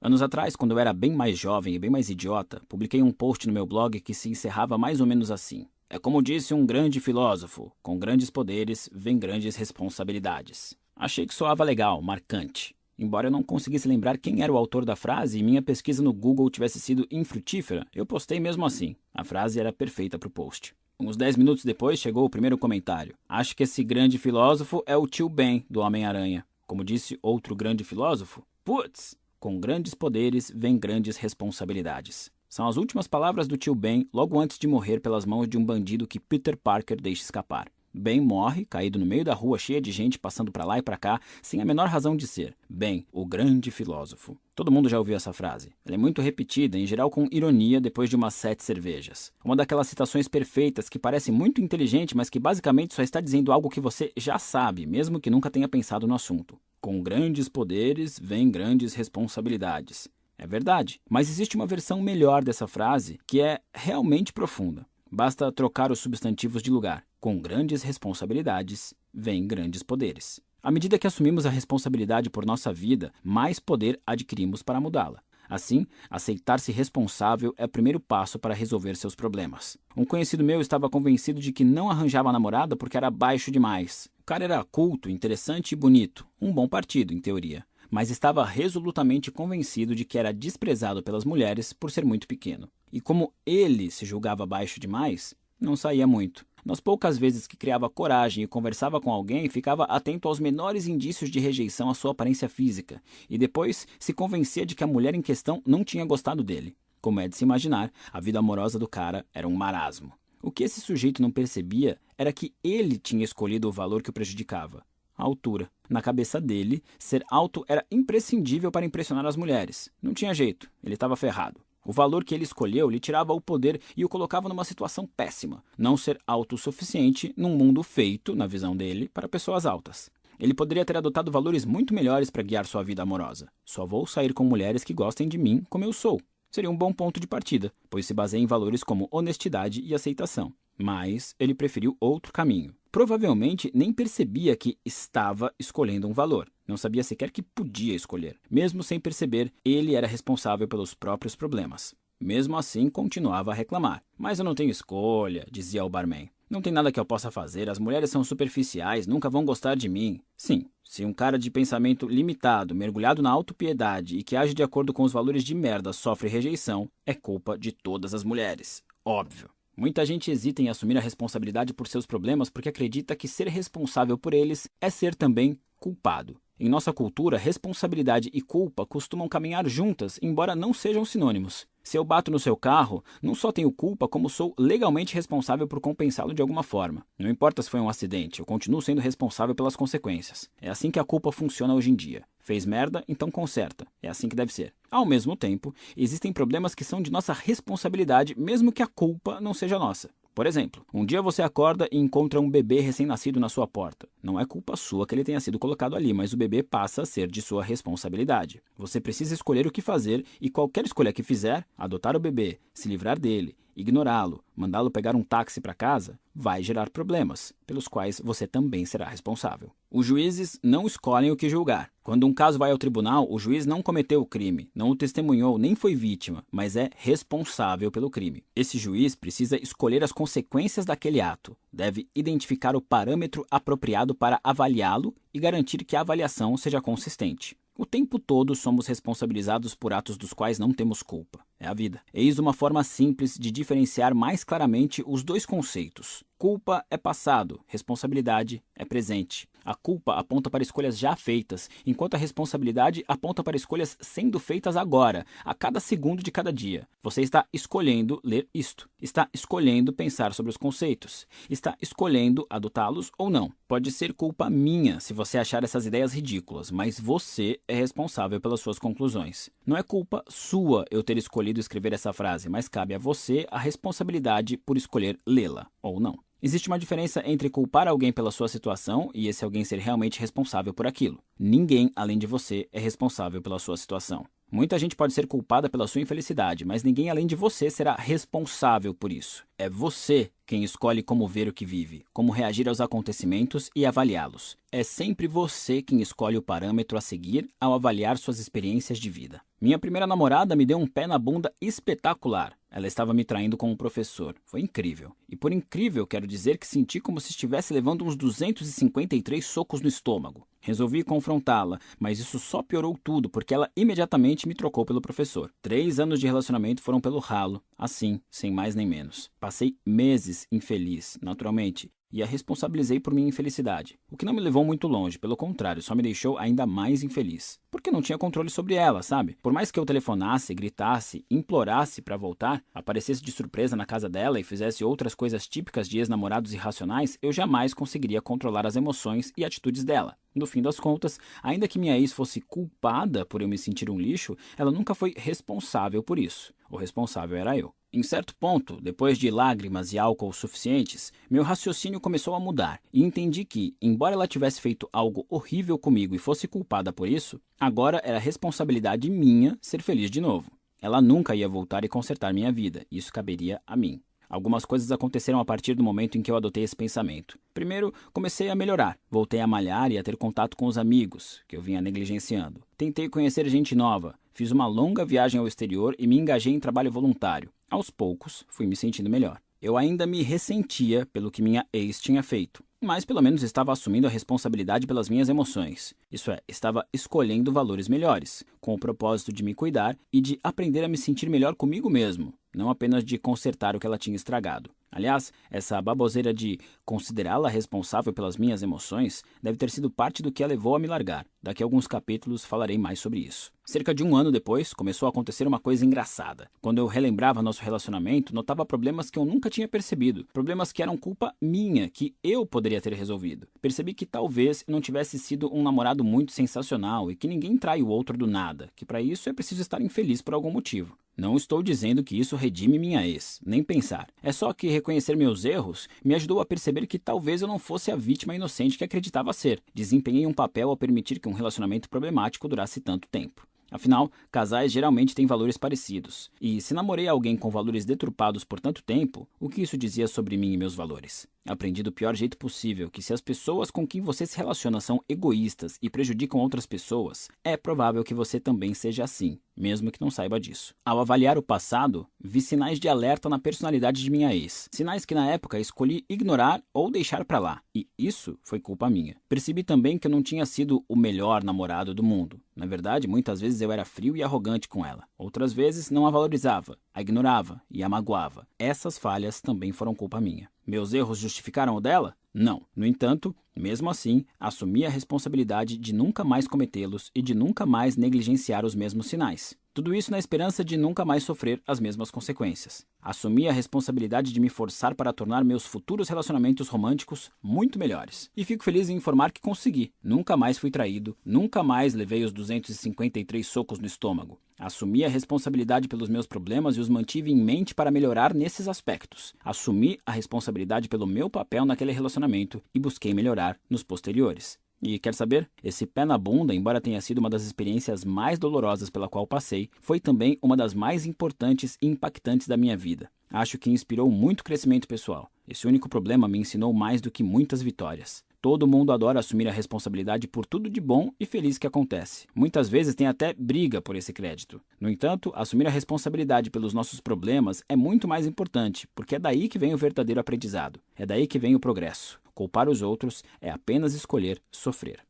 [0.00, 3.48] Anos atrás, quando eu era bem mais jovem e bem mais idiota, publiquei um post
[3.48, 7.00] no meu blog que se encerrava mais ou menos assim: é como disse um grande
[7.00, 10.74] filósofo: com grandes poderes vem grandes responsabilidades.
[10.96, 12.74] Achei que soava legal, marcante.
[12.98, 16.10] Embora eu não conseguisse lembrar quem era o autor da frase e minha pesquisa no
[16.10, 18.96] Google tivesse sido infrutífera, eu postei mesmo assim.
[19.12, 20.74] A frase era perfeita para o post.
[20.98, 23.14] Uns 10 minutos depois chegou o primeiro comentário.
[23.28, 26.46] Acho que esse grande filósofo é o tio Ben do Homem-Aranha.
[26.66, 32.30] Como disse outro grande filósofo, putz, com grandes poderes vem grandes responsabilidades.
[32.52, 35.64] São as últimas palavras do tio Ben logo antes de morrer pelas mãos de um
[35.64, 37.66] bandido que Peter Parker deixa escapar.
[37.94, 40.98] Ben morre, caído no meio da rua cheia de gente passando para lá e para
[40.98, 42.54] cá, sem a menor razão de ser.
[42.68, 44.36] Ben, o grande filósofo.
[44.54, 45.72] Todo mundo já ouviu essa frase.
[45.82, 49.32] Ela é muito repetida, em geral com ironia, depois de umas sete cervejas.
[49.42, 53.70] Uma daquelas citações perfeitas que parece muito inteligente, mas que basicamente só está dizendo algo
[53.70, 56.60] que você já sabe, mesmo que nunca tenha pensado no assunto.
[56.82, 60.06] Com grandes poderes vem grandes responsabilidades.
[60.42, 64.84] É verdade, mas existe uma versão melhor dessa frase que é realmente profunda.
[65.08, 67.04] Basta trocar os substantivos de lugar.
[67.20, 70.40] Com grandes responsabilidades, vem grandes poderes.
[70.60, 75.22] À medida que assumimos a responsabilidade por nossa vida, mais poder adquirimos para mudá-la.
[75.48, 79.78] Assim, aceitar-se responsável é o primeiro passo para resolver seus problemas.
[79.96, 84.08] Um conhecido meu estava convencido de que não arranjava namorada porque era baixo demais.
[84.18, 86.26] O cara era culto, interessante e bonito.
[86.40, 91.74] Um bom partido, em teoria mas estava resolutamente convencido de que era desprezado pelas mulheres
[91.74, 92.66] por ser muito pequeno.
[92.90, 96.46] E como ele se julgava baixo demais, não saía muito.
[96.64, 101.28] Nas poucas vezes que criava coragem e conversava com alguém, ficava atento aos menores indícios
[101.28, 105.20] de rejeição à sua aparência física, e depois se convencia de que a mulher em
[105.20, 106.74] questão não tinha gostado dele.
[106.98, 110.14] Como é de se imaginar, a vida amorosa do cara era um marasmo.
[110.40, 114.14] O que esse sujeito não percebia era que ele tinha escolhido o valor que o
[114.14, 114.82] prejudicava
[115.16, 115.70] a altura.
[115.88, 119.90] Na cabeça dele, ser alto era imprescindível para impressionar as mulheres.
[120.00, 121.60] Não tinha jeito, ele estava ferrado.
[121.84, 125.64] O valor que ele escolheu lhe tirava o poder e o colocava numa situação péssima.
[125.76, 130.08] Não ser alto o suficiente num mundo feito, na visão dele, para pessoas altas.
[130.38, 133.48] Ele poderia ter adotado valores muito melhores para guiar sua vida amorosa.
[133.64, 136.20] Só vou sair com mulheres que gostem de mim como eu sou.
[136.50, 140.52] Seria um bom ponto de partida, pois se baseia em valores como honestidade e aceitação.
[140.78, 142.74] Mas ele preferiu outro caminho.
[142.90, 146.50] Provavelmente nem percebia que estava escolhendo um valor.
[146.68, 148.38] Não sabia sequer que podia escolher.
[148.50, 151.94] Mesmo sem perceber, ele era responsável pelos próprios problemas.
[152.20, 154.02] Mesmo assim, continuava a reclamar.
[154.16, 156.30] Mas eu não tenho escolha, dizia o barman.
[156.48, 159.88] Não tem nada que eu possa fazer, as mulheres são superficiais, nunca vão gostar de
[159.88, 160.20] mim.
[160.36, 164.92] Sim, se um cara de pensamento limitado, mergulhado na autopiedade e que age de acordo
[164.92, 168.84] com os valores de merda sofre rejeição, é culpa de todas as mulheres.
[169.02, 169.48] Óbvio.
[169.76, 174.18] Muita gente hesita em assumir a responsabilidade por seus problemas porque acredita que ser responsável
[174.18, 176.36] por eles é ser também culpado.
[176.60, 181.66] Em nossa cultura, responsabilidade e culpa costumam caminhar juntas, embora não sejam sinônimos.
[181.82, 185.80] Se eu bato no seu carro, não só tenho culpa, como sou legalmente responsável por
[185.80, 187.04] compensá-lo de alguma forma.
[187.18, 190.48] Não importa se foi um acidente, eu continuo sendo responsável pelas consequências.
[190.60, 192.22] É assim que a culpa funciona hoje em dia.
[192.42, 193.86] Fez merda, então conserta.
[194.02, 194.74] É assim que deve ser.
[194.90, 199.54] Ao mesmo tempo, existem problemas que são de nossa responsabilidade, mesmo que a culpa não
[199.54, 200.10] seja nossa.
[200.34, 204.08] Por exemplo, um dia você acorda e encontra um bebê recém-nascido na sua porta.
[204.20, 207.06] Não é culpa sua que ele tenha sido colocado ali, mas o bebê passa a
[207.06, 208.60] ser de sua responsabilidade.
[208.76, 212.88] Você precisa escolher o que fazer e qualquer escolha que fizer, adotar o bebê, se
[212.88, 218.46] livrar dele, ignorá-lo, mandá-lo pegar um táxi para casa, vai gerar problemas, pelos quais você
[218.46, 219.70] também será responsável.
[219.90, 221.90] Os juízes não escolhem o que julgar.
[222.02, 225.58] Quando um caso vai ao tribunal, o juiz não cometeu o crime, não o testemunhou,
[225.58, 228.42] nem foi vítima, mas é responsável pelo crime.
[228.56, 235.14] Esse juiz precisa escolher as consequências daquele ato, deve identificar o parâmetro apropriado para avaliá-lo
[235.32, 237.56] e garantir que a avaliação seja consistente.
[237.74, 241.40] O tempo todo somos responsabilizados por atos dos quais não temos culpa.
[241.58, 242.02] É a vida.
[242.12, 246.22] Eis uma forma simples de diferenciar mais claramente os dois conceitos.
[246.36, 249.48] Culpa é passado, responsabilidade é presente.
[249.64, 254.76] A culpa aponta para escolhas já feitas, enquanto a responsabilidade aponta para escolhas sendo feitas
[254.76, 256.86] agora, a cada segundo de cada dia.
[257.02, 263.30] Você está escolhendo ler isto, está escolhendo pensar sobre os conceitos, está escolhendo adotá-los ou
[263.30, 263.52] não.
[263.68, 268.60] Pode ser culpa minha se você achar essas ideias ridículas, mas você é responsável pelas
[268.60, 269.50] suas conclusões.
[269.66, 273.58] Não é culpa sua eu ter escolhido escrever essa frase, mas cabe a você a
[273.58, 276.18] responsabilidade por escolher lê-la ou não.
[276.44, 280.74] Existe uma diferença entre culpar alguém pela sua situação e esse alguém ser realmente responsável
[280.74, 281.22] por aquilo.
[281.38, 284.26] Ninguém, além de você, é responsável pela sua situação.
[284.50, 288.92] Muita gente pode ser culpada pela sua infelicidade, mas ninguém além de você será responsável
[288.92, 289.44] por isso.
[289.56, 294.56] É você quem escolhe como ver o que vive, como reagir aos acontecimentos e avaliá-los.
[294.72, 299.40] É sempre você quem escolhe o parâmetro a seguir ao avaliar suas experiências de vida.
[299.60, 302.58] Minha primeira namorada me deu um pé na bunda espetacular.
[302.74, 304.34] Ela estava me traindo com um professor.
[304.46, 305.14] Foi incrível.
[305.28, 309.88] E por incrível, quero dizer que senti como se estivesse levando uns 253 socos no
[309.88, 310.48] estômago.
[310.58, 315.52] Resolvi confrontá-la, mas isso só piorou tudo porque ela imediatamente me trocou pelo professor.
[315.60, 319.30] Três anos de relacionamento foram pelo ralo, assim, sem mais nem menos.
[319.38, 324.64] Passei meses infeliz, naturalmente, e a responsabilizei por minha infelicidade, o que não me levou
[324.64, 327.58] muito longe, pelo contrário, só me deixou ainda mais infeliz.
[327.70, 329.38] Porque não tinha controle sobre ela, sabe?
[329.42, 334.38] Por mais que eu telefonasse, gritasse, implorasse para voltar, aparecesse de surpresa na casa dela
[334.38, 339.44] e fizesse outras coisas típicas de ex-namorados irracionais, eu jamais conseguiria controlar as emoções e
[339.44, 340.16] atitudes dela.
[340.34, 343.98] No fim das contas, ainda que minha ex fosse culpada por eu me sentir um
[343.98, 346.54] lixo, ela nunca foi responsável por isso.
[346.72, 347.74] O responsável era eu.
[347.92, 353.04] Em certo ponto, depois de lágrimas e álcool suficientes, meu raciocínio começou a mudar e
[353.04, 358.00] entendi que, embora ela tivesse feito algo horrível comigo e fosse culpada por isso, agora
[358.02, 360.50] era responsabilidade minha ser feliz de novo.
[360.80, 364.00] Ela nunca ia voltar e consertar minha vida, isso caberia a mim.
[364.26, 367.38] Algumas coisas aconteceram a partir do momento em que eu adotei esse pensamento.
[367.52, 368.98] Primeiro, comecei a melhorar.
[369.10, 372.62] Voltei a malhar e a ter contato com os amigos, que eu vinha negligenciando.
[372.78, 374.18] Tentei conhecer gente nova.
[374.32, 377.50] Fiz uma longa viagem ao exterior e me engajei em trabalho voluntário.
[377.70, 379.38] Aos poucos, fui me sentindo melhor.
[379.60, 384.06] Eu ainda me ressentia pelo que minha ex tinha feito, mas pelo menos estava assumindo
[384.06, 385.94] a responsabilidade pelas minhas emoções.
[386.10, 390.82] Isso é, estava escolhendo valores melhores, com o propósito de me cuidar e de aprender
[390.82, 394.70] a me sentir melhor comigo mesmo, não apenas de consertar o que ela tinha estragado.
[394.92, 400.44] Aliás, essa baboseira de considerá-la responsável pelas minhas emoções deve ter sido parte do que
[400.44, 401.26] a levou a me largar.
[401.42, 403.50] Daqui a alguns capítulos falarei mais sobre isso.
[403.64, 406.50] Cerca de um ano depois, começou a acontecer uma coisa engraçada.
[406.60, 410.26] Quando eu relembrava nosso relacionamento, notava problemas que eu nunca tinha percebido.
[410.32, 413.48] Problemas que eram culpa minha, que eu poderia ter resolvido.
[413.62, 417.88] Percebi que talvez não tivesse sido um namorado muito sensacional e que ninguém trai o
[417.88, 420.98] outro do nada, que para isso é preciso estar infeliz por algum motivo.
[421.16, 424.08] Não estou dizendo que isso redime minha ex, nem pensar.
[424.22, 427.90] É só que reconhecer meus erros me ajudou a perceber que talvez eu não fosse
[427.90, 429.62] a vítima inocente que acreditava ser.
[429.74, 433.46] Desempenhei um papel ao permitir que um relacionamento problemático durasse tanto tempo.
[433.70, 436.30] Afinal, casais geralmente têm valores parecidos.
[436.38, 440.36] E se namorei alguém com valores deturpados por tanto tempo, o que isso dizia sobre
[440.36, 441.26] mim e meus valores?
[441.44, 445.02] Aprendi do pior jeito possível que se as pessoas com quem você se relaciona são
[445.08, 450.08] egoístas e prejudicam outras pessoas, é provável que você também seja assim, mesmo que não
[450.08, 450.72] saiba disso.
[450.84, 455.16] Ao avaliar o passado, vi sinais de alerta na personalidade de minha ex, sinais que
[455.16, 459.16] na época escolhi ignorar ou deixar para lá, e isso foi culpa minha.
[459.28, 462.40] Percebi também que eu não tinha sido o melhor namorado do mundo.
[462.54, 465.04] Na verdade, muitas vezes eu era frio e arrogante com ela.
[465.18, 468.46] Outras vezes não a valorizava, a ignorava e a magoava.
[468.58, 470.48] Essas falhas também foram culpa minha.
[470.66, 472.14] Meus erros justificaram o dela?
[472.32, 472.62] Não.
[472.74, 477.96] No entanto, mesmo assim, assumi a responsabilidade de nunca mais cometê-los e de nunca mais
[477.96, 479.56] negligenciar os mesmos sinais.
[479.74, 482.84] Tudo isso na esperança de nunca mais sofrer as mesmas consequências.
[483.00, 488.30] Assumi a responsabilidade de me forçar para tornar meus futuros relacionamentos românticos muito melhores.
[488.36, 489.90] E fico feliz em informar que consegui.
[490.04, 494.38] Nunca mais fui traído, nunca mais levei os 253 socos no estômago.
[494.58, 499.32] Assumi a responsabilidade pelos meus problemas e os mantive em mente para melhorar nesses aspectos.
[499.42, 504.61] Assumi a responsabilidade pelo meu papel naquele relacionamento e busquei melhorar nos posteriores.
[504.82, 505.48] E quer saber?
[505.62, 509.70] Esse pé na bunda, embora tenha sido uma das experiências mais dolorosas pela qual passei,
[509.80, 513.08] foi também uma das mais importantes e impactantes da minha vida.
[513.30, 515.30] Acho que inspirou muito crescimento pessoal.
[515.48, 518.24] Esse único problema me ensinou mais do que muitas vitórias.
[518.40, 522.26] Todo mundo adora assumir a responsabilidade por tudo de bom e feliz que acontece.
[522.34, 524.60] Muitas vezes tem até briga por esse crédito.
[524.80, 529.48] No entanto, assumir a responsabilidade pelos nossos problemas é muito mais importante, porque é daí
[529.48, 530.80] que vem o verdadeiro aprendizado.
[530.96, 532.20] É daí que vem o progresso.
[532.34, 535.00] Culpar os outros é apenas escolher sofrer.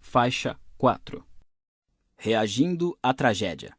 [0.00, 1.24] Faixa 4
[2.16, 3.76] Reagindo à tragédia.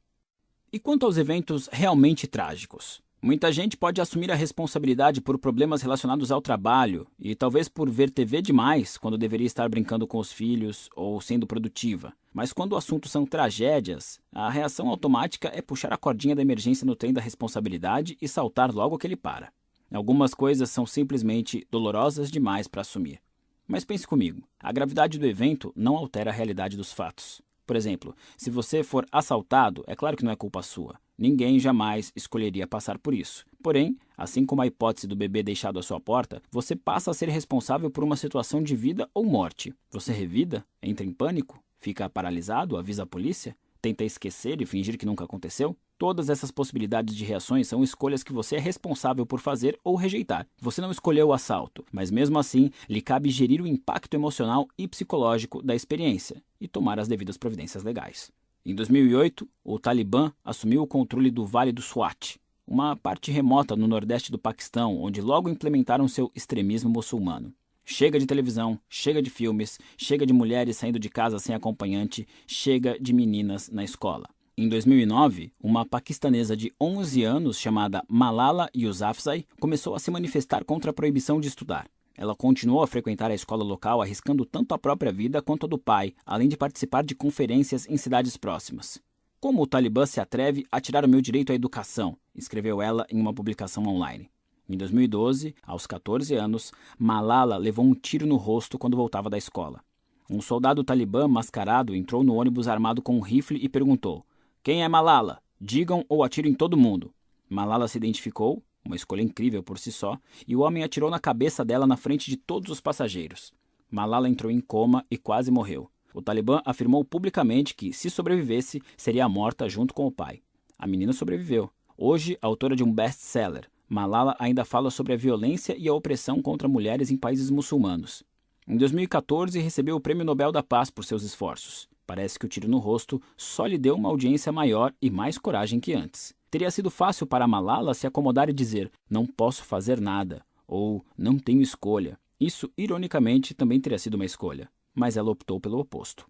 [0.72, 3.02] E quanto aos eventos realmente trágicos?
[3.22, 8.10] Muita gente pode assumir a responsabilidade por problemas relacionados ao trabalho e talvez por ver
[8.10, 12.14] TV demais quando deveria estar brincando com os filhos ou sendo produtiva.
[12.34, 16.86] Mas quando o assunto são tragédias, a reação automática é puxar a cordinha da emergência
[16.86, 19.52] no trem da responsabilidade e saltar logo que ele para.
[19.92, 23.20] Algumas coisas são simplesmente dolorosas demais para assumir.
[23.68, 27.42] Mas pense comigo: a gravidade do evento não altera a realidade dos fatos.
[27.66, 31.00] Por exemplo, se você for assaltado, é claro que não é culpa sua.
[31.16, 33.46] Ninguém jamais escolheria passar por isso.
[33.62, 37.30] Porém, assim como a hipótese do bebê deixado à sua porta, você passa a ser
[37.30, 39.72] responsável por uma situação de vida ou morte.
[39.92, 40.66] Você revida?
[40.82, 41.62] Entra em pânico?
[41.78, 42.76] Fica paralisado?
[42.76, 43.56] Avisa a polícia?
[43.82, 45.76] Tenta esquecer e fingir que nunca aconteceu?
[45.98, 50.46] Todas essas possibilidades de reações são escolhas que você é responsável por fazer ou rejeitar.
[50.60, 54.86] Você não escolheu o assalto, mas mesmo assim lhe cabe gerir o impacto emocional e
[54.86, 58.32] psicológico da experiência e tomar as devidas providências legais.
[58.66, 63.88] Em 2008, o Talibã assumiu o controle do Vale do Swat, uma parte remota no
[63.88, 67.54] nordeste do Paquistão, onde logo implementaram seu extremismo muçulmano.
[67.92, 72.96] Chega de televisão, chega de filmes, chega de mulheres saindo de casa sem acompanhante, chega
[73.00, 74.30] de meninas na escola.
[74.56, 80.92] Em 2009, uma paquistanesa de 11 anos chamada Malala Yousafzai começou a se manifestar contra
[80.92, 81.88] a proibição de estudar.
[82.16, 85.80] Ela continuou a frequentar a escola local, arriscando tanto a própria vida quanto a do
[85.80, 89.02] pai, além de participar de conferências em cidades próximas.
[89.40, 92.16] Como o Talibã se atreve a tirar o meu direito à educação?
[92.36, 94.30] escreveu ela em uma publicação online.
[94.70, 99.82] Em 2012, aos 14 anos, Malala levou um tiro no rosto quando voltava da escola.
[100.30, 104.24] Um soldado talibã mascarado entrou no ônibus armado com um rifle e perguntou:
[104.62, 105.42] quem é Malala?
[105.60, 107.12] Digam ou atirem todo mundo.
[107.50, 111.66] Malala se identificou, uma escolha incrível por si só, e o homem atirou na cabeça
[111.66, 113.52] dela na frente de todos os passageiros.
[113.90, 115.90] Malala entrou em coma e quase morreu.
[116.14, 120.42] O Talibã afirmou publicamente que, se sobrevivesse, seria morta junto com o pai.
[120.78, 121.72] A menina sobreviveu.
[121.98, 126.68] Hoje, autora de um best-seller, Malala ainda fala sobre a violência e a opressão contra
[126.68, 128.24] mulheres em países muçulmanos.
[128.68, 131.90] Em 2014, recebeu o Prêmio Nobel da Paz por seus esforços.
[132.06, 135.80] Parece que o tiro no rosto só lhe deu uma audiência maior e mais coragem
[135.80, 136.36] que antes.
[136.52, 141.40] Teria sido fácil para Malala se acomodar e dizer: Não posso fazer nada, ou Não
[141.40, 142.20] tenho escolha.
[142.40, 146.28] Isso, ironicamente, também teria sido uma escolha, mas ela optou pelo oposto.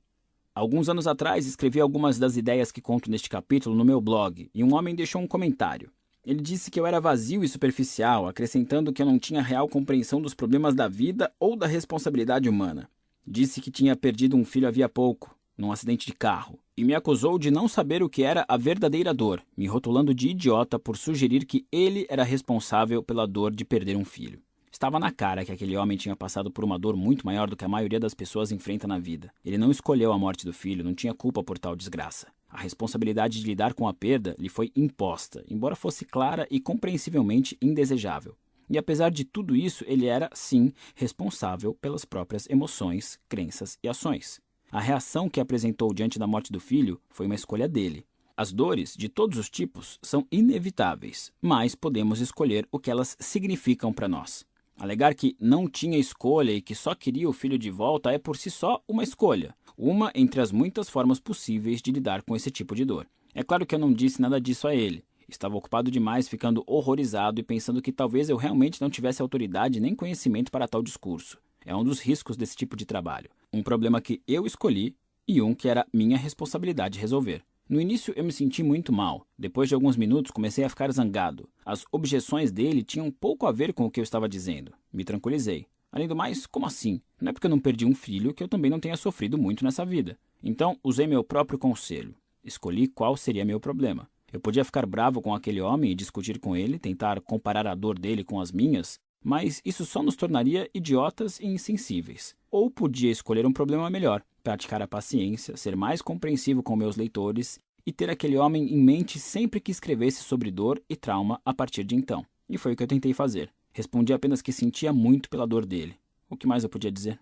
[0.56, 4.64] Alguns anos atrás, escrevi algumas das ideias que conto neste capítulo no meu blog e
[4.64, 5.92] um homem deixou um comentário.
[6.26, 10.22] Ele disse que eu era vazio e superficial, acrescentando que eu não tinha real compreensão
[10.22, 12.90] dos problemas da vida ou da responsabilidade humana.
[13.26, 17.38] Disse que tinha perdido um filho havia pouco, num acidente de carro e me acusou
[17.38, 21.46] de não saber o que era a verdadeira dor, me rotulando de idiota por sugerir
[21.46, 24.42] que ele era responsável pela dor de perder um filho.
[24.72, 27.66] Estava na cara que aquele homem tinha passado por uma dor muito maior do que
[27.66, 29.30] a maioria das pessoas enfrenta na vida.
[29.44, 32.28] Ele não escolheu a morte do filho, não tinha culpa por tal desgraça.
[32.50, 37.58] A responsabilidade de lidar com a perda lhe foi imposta, embora fosse clara e compreensivelmente
[37.62, 38.36] indesejável.
[38.70, 44.40] E apesar de tudo isso, ele era, sim, responsável pelas próprias emoções, crenças e ações.
[44.72, 48.06] A reação que apresentou diante da morte do filho foi uma escolha dele.
[48.38, 53.92] As dores, de todos os tipos, são inevitáveis, mas podemos escolher o que elas significam
[53.92, 54.46] para nós.
[54.80, 58.38] Alegar que não tinha escolha e que só queria o filho de volta é por
[58.38, 62.74] si só uma escolha, uma entre as muitas formas possíveis de lidar com esse tipo
[62.74, 63.06] de dor.
[63.36, 65.04] É claro que eu não disse nada disso a ele.
[65.28, 69.94] Estava ocupado demais, ficando horrorizado e pensando que talvez eu realmente não tivesse autoridade nem
[69.94, 71.38] conhecimento para tal discurso.
[71.66, 73.30] É um dos riscos desse tipo de trabalho.
[73.52, 74.96] Um problema que eu escolhi
[75.28, 77.44] e um que era minha responsabilidade resolver.
[77.70, 79.28] No início eu me senti muito mal.
[79.38, 81.48] Depois de alguns minutos comecei a ficar zangado.
[81.64, 84.74] As objeções dele tinham pouco a ver com o que eu estava dizendo.
[84.92, 85.68] Me tranquilizei.
[85.92, 87.00] Além do mais, como assim?
[87.22, 89.64] Não é porque eu não perdi um filho que eu também não tenha sofrido muito
[89.64, 90.18] nessa vida.
[90.42, 92.16] Então usei meu próprio conselho.
[92.44, 94.10] escolhi qual seria meu problema.
[94.34, 98.00] Eu podia ficar bravo com aquele homem e discutir com ele, tentar comparar a dor
[98.00, 102.36] dele com as minhas, mas isso só nos tornaria idiotas e insensíveis.
[102.50, 107.60] Ou podia escolher um problema melhor, praticar a paciência, ser mais compreensivo com meus leitores
[107.86, 111.84] e ter aquele homem em mente sempre que escrevesse sobre dor e trauma a partir
[111.84, 112.26] de então.
[112.50, 113.54] E foi o que eu tentei fazer.
[113.72, 115.96] Respondi apenas que sentia muito pela dor dele.
[116.28, 117.20] O que mais eu podia dizer?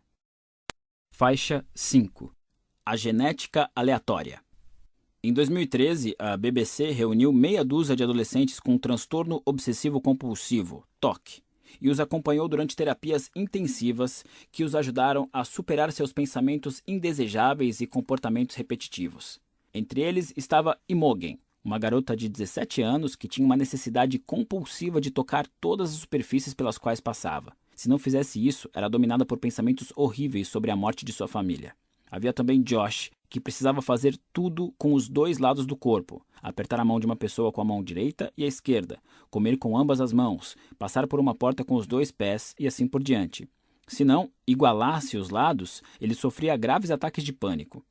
[1.11, 2.33] Faixa 5
[2.85, 4.41] A genética aleatória.
[5.21, 11.41] Em 2013, a BBC reuniu meia dúzia de adolescentes com transtorno obsessivo compulsivo, TOC,
[11.81, 17.87] e os acompanhou durante terapias intensivas que os ajudaram a superar seus pensamentos indesejáveis e
[17.87, 19.39] comportamentos repetitivos.
[19.73, 25.11] Entre eles estava Imogen, uma garota de 17 anos que tinha uma necessidade compulsiva de
[25.11, 27.53] tocar todas as superfícies pelas quais passava.
[27.75, 31.75] Se não fizesse isso, era dominada por pensamentos horríveis sobre a morte de sua família.
[32.09, 36.85] Havia também Josh, que precisava fazer tudo com os dois lados do corpo: apertar a
[36.85, 38.99] mão de uma pessoa com a mão direita e a esquerda,
[39.29, 42.87] comer com ambas as mãos, passar por uma porta com os dois pés e assim
[42.87, 43.47] por diante.
[43.87, 47.85] Se não igualasse os lados, ele sofria graves ataques de pânico.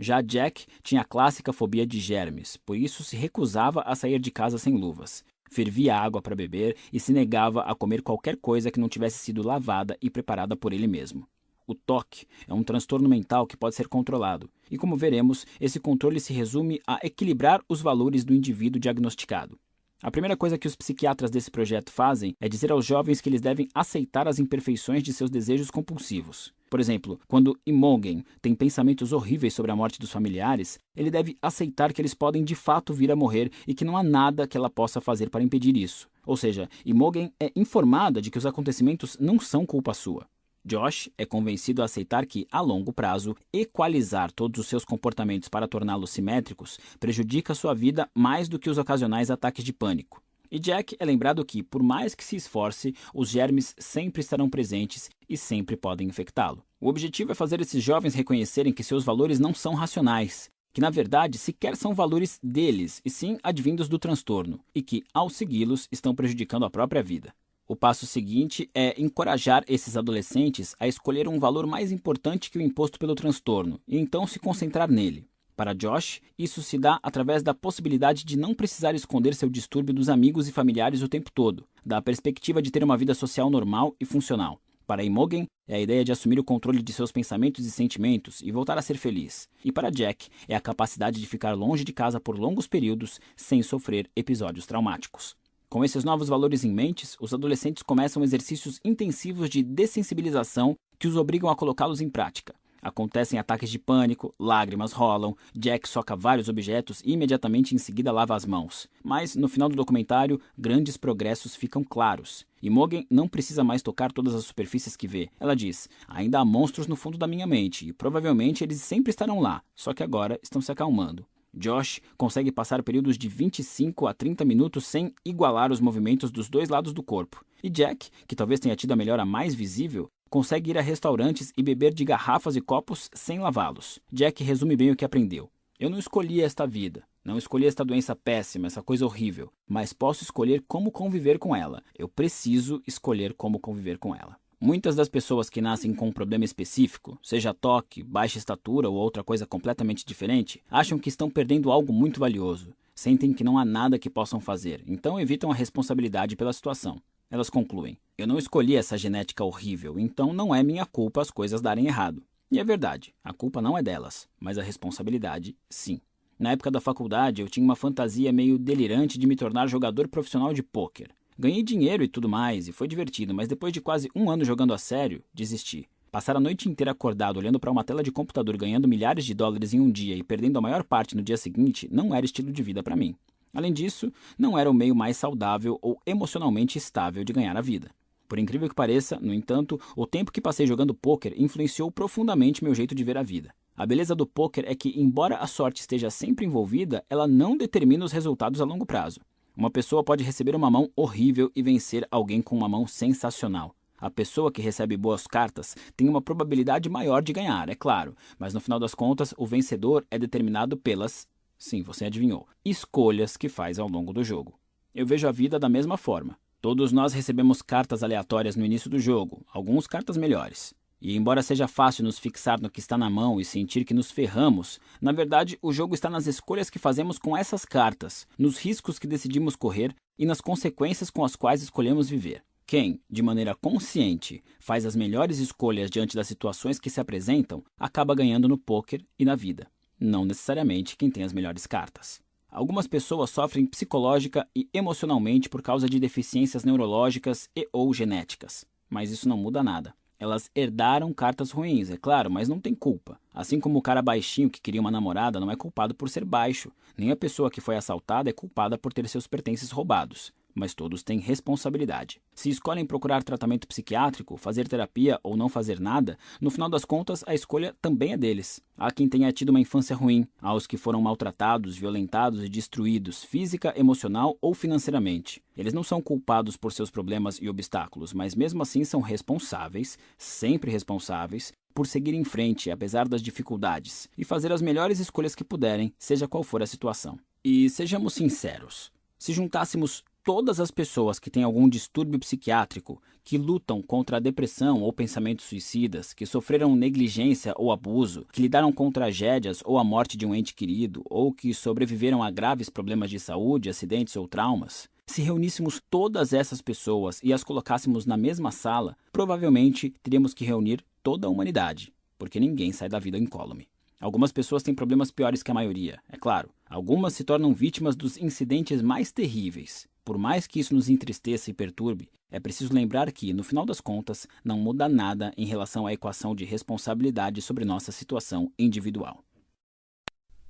[0.00, 4.30] Já Jack tinha a clássica fobia de germes, por isso se recusava a sair de
[4.30, 5.22] casa sem luvas.
[5.50, 9.46] Fervia água para beber e se negava a comer qualquer coisa que não tivesse sido
[9.46, 11.28] lavada e preparada por ele mesmo.
[11.72, 16.20] O TOC é um transtorno mental que pode ser controlado, e como veremos, esse controle
[16.20, 19.58] se resume a equilibrar os valores do indivíduo diagnosticado.
[20.02, 23.40] A primeira coisa que os psiquiatras desse projeto fazem é dizer aos jovens que eles
[23.40, 26.52] devem aceitar as imperfeições de seus desejos compulsivos.
[26.68, 31.90] Por exemplo, quando Imogen tem pensamentos horríveis sobre a morte dos familiares, ele deve aceitar
[31.90, 34.68] que eles podem de fato vir a morrer e que não há nada que ela
[34.68, 36.06] possa fazer para impedir isso.
[36.26, 40.26] Ou seja, Imogen é informada de que os acontecimentos não são culpa sua.
[40.64, 45.66] Josh é convencido a aceitar que, a longo prazo, equalizar todos os seus comportamentos para
[45.66, 50.22] torná-los simétricos prejudica sua vida mais do que os ocasionais ataques de pânico.
[50.50, 55.10] E Jack é lembrado que, por mais que se esforce, os germes sempre estarão presentes
[55.28, 56.62] e sempre podem infectá-lo.
[56.80, 60.90] O objetivo é fazer esses jovens reconhecerem que seus valores não são racionais, que na
[60.90, 66.14] verdade sequer são valores deles, e sim advindos do transtorno, e que, ao segui-los, estão
[66.14, 67.34] prejudicando a própria vida.
[67.72, 72.60] O passo seguinte é encorajar esses adolescentes a escolher um valor mais importante que o
[72.60, 75.26] imposto pelo transtorno, e então se concentrar nele.
[75.56, 80.10] Para Josh, isso se dá através da possibilidade de não precisar esconder seu distúrbio dos
[80.10, 84.04] amigos e familiares o tempo todo, da perspectiva de ter uma vida social normal e
[84.04, 84.60] funcional.
[84.86, 88.52] Para Imogen, é a ideia de assumir o controle de seus pensamentos e sentimentos e
[88.52, 89.48] voltar a ser feliz.
[89.64, 93.62] E para Jack, é a capacidade de ficar longe de casa por longos períodos sem
[93.62, 95.40] sofrer episódios traumáticos.
[95.72, 101.16] Com esses novos valores em mente, os adolescentes começam exercícios intensivos de dessensibilização que os
[101.16, 102.54] obrigam a colocá-los em prática.
[102.82, 108.36] Acontecem ataques de pânico, lágrimas rolam, Jack soca vários objetos e imediatamente em seguida lava
[108.36, 108.86] as mãos.
[109.02, 112.44] Mas, no final do documentário, grandes progressos ficam claros.
[112.62, 115.30] Imogen não precisa mais tocar todas as superfícies que vê.
[115.40, 119.40] Ela diz: ainda há monstros no fundo da minha mente e provavelmente eles sempre estarão
[119.40, 121.24] lá, só que agora estão se acalmando.
[121.54, 126.68] Josh consegue passar períodos de 25 a 30 minutos sem igualar os movimentos dos dois
[126.68, 127.44] lados do corpo.
[127.62, 131.62] E Jack, que talvez tenha tido a melhora mais visível, consegue ir a restaurantes e
[131.62, 134.00] beber de garrafas e copos sem lavá-los.
[134.10, 135.50] Jack resume bem o que aprendeu.
[135.78, 140.22] Eu não escolhi esta vida, não escolhi esta doença péssima, essa coisa horrível, mas posso
[140.22, 141.82] escolher como conviver com ela.
[141.98, 144.41] Eu preciso escolher como conviver com ela.
[144.64, 149.24] Muitas das pessoas que nascem com um problema específico, seja toque, baixa estatura ou outra
[149.24, 152.72] coisa completamente diferente, acham que estão perdendo algo muito valioso.
[152.94, 157.02] Sentem que não há nada que possam fazer, então evitam a responsabilidade pela situação.
[157.28, 161.60] Elas concluem: Eu não escolhi essa genética horrível, então não é minha culpa as coisas
[161.60, 162.22] darem errado.
[162.48, 166.00] E é verdade, a culpa não é delas, mas a responsabilidade, sim.
[166.38, 170.54] Na época da faculdade, eu tinha uma fantasia meio delirante de me tornar jogador profissional
[170.54, 171.10] de pôquer.
[171.38, 174.74] Ganhei dinheiro e tudo mais, e foi divertido, mas depois de quase um ano jogando
[174.74, 175.88] a sério, desisti.
[176.10, 179.72] Passar a noite inteira acordado olhando para uma tela de computador ganhando milhares de dólares
[179.72, 182.62] em um dia e perdendo a maior parte no dia seguinte não era estilo de
[182.62, 183.16] vida para mim.
[183.54, 187.90] Além disso, não era o meio mais saudável ou emocionalmente estável de ganhar a vida.
[188.28, 192.74] Por incrível que pareça, no entanto, o tempo que passei jogando pôquer influenciou profundamente meu
[192.74, 193.54] jeito de ver a vida.
[193.74, 198.04] A beleza do pôquer é que, embora a sorte esteja sempre envolvida, ela não determina
[198.04, 199.20] os resultados a longo prazo.
[199.56, 203.76] Uma pessoa pode receber uma mão horrível e vencer alguém com uma mão sensacional.
[203.98, 208.54] A pessoa que recebe boas cartas tem uma probabilidade maior de ganhar, é claro, mas
[208.54, 212.48] no final das contas, o vencedor é determinado pelas Sim, você adivinhou.
[212.64, 214.58] Escolhas que faz ao longo do jogo.
[214.92, 216.36] Eu vejo a vida da mesma forma.
[216.60, 220.74] Todos nós recebemos cartas aleatórias no início do jogo, alguns cartas melhores.
[221.04, 224.12] E embora seja fácil nos fixar no que está na mão e sentir que nos
[224.12, 229.00] ferramos, na verdade o jogo está nas escolhas que fazemos com essas cartas, nos riscos
[229.00, 232.44] que decidimos correr e nas consequências com as quais escolhemos viver.
[232.64, 238.14] Quem, de maneira consciente, faz as melhores escolhas diante das situações que se apresentam, acaba
[238.14, 239.66] ganhando no poker e na vida.
[239.98, 242.22] Não necessariamente quem tem as melhores cartas.
[242.48, 249.10] Algumas pessoas sofrem psicológica e emocionalmente por causa de deficiências neurológicas e ou genéticas, mas
[249.10, 249.92] isso não muda nada.
[250.22, 253.18] Elas herdaram cartas ruins, é claro, mas não tem culpa.
[253.34, 256.70] Assim como o cara baixinho que queria uma namorada não é culpado por ser baixo,
[256.96, 261.02] nem a pessoa que foi assaltada é culpada por ter seus pertences roubados mas todos
[261.02, 262.20] têm responsabilidade.
[262.34, 267.24] Se escolhem procurar tratamento psiquiátrico, fazer terapia ou não fazer nada, no final das contas
[267.26, 268.60] a escolha também é deles.
[268.76, 273.22] Há quem tenha tido uma infância ruim, há os que foram maltratados, violentados e destruídos
[273.24, 275.42] física, emocional ou financeiramente.
[275.56, 280.70] Eles não são culpados por seus problemas e obstáculos, mas mesmo assim são responsáveis, sempre
[280.70, 285.92] responsáveis, por seguir em frente apesar das dificuldades e fazer as melhores escolhas que puderem,
[285.98, 287.18] seja qual for a situação.
[287.44, 293.82] E sejamos sinceros, se juntássemos todas as pessoas que têm algum distúrbio psiquiátrico, que lutam
[293.82, 299.62] contra a depressão ou pensamentos suicidas, que sofreram negligência ou abuso, que lidaram com tragédias
[299.64, 303.68] ou a morte de um ente querido, ou que sobreviveram a graves problemas de saúde,
[303.68, 309.92] acidentes ou traumas, se reuníssemos todas essas pessoas e as colocássemos na mesma sala, provavelmente
[310.02, 313.68] teríamos que reunir toda a humanidade, porque ninguém sai da vida incólume.
[314.00, 316.50] Algumas pessoas têm problemas piores que a maioria, é claro.
[316.68, 319.86] Algumas se tornam vítimas dos incidentes mais terríveis.
[320.04, 323.80] Por mais que isso nos entristeça e perturbe, é preciso lembrar que, no final das
[323.80, 329.24] contas, não muda nada em relação à equação de responsabilidade sobre nossa situação individual.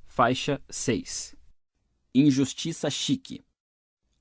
[0.06, 1.34] Faixa 6
[2.14, 3.40] Injustiça chique.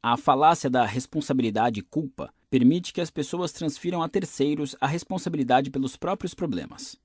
[0.01, 5.69] A falácia da responsabilidade e culpa permite que as pessoas transfiram a terceiros a responsabilidade
[5.69, 6.97] pelos próprios problemas.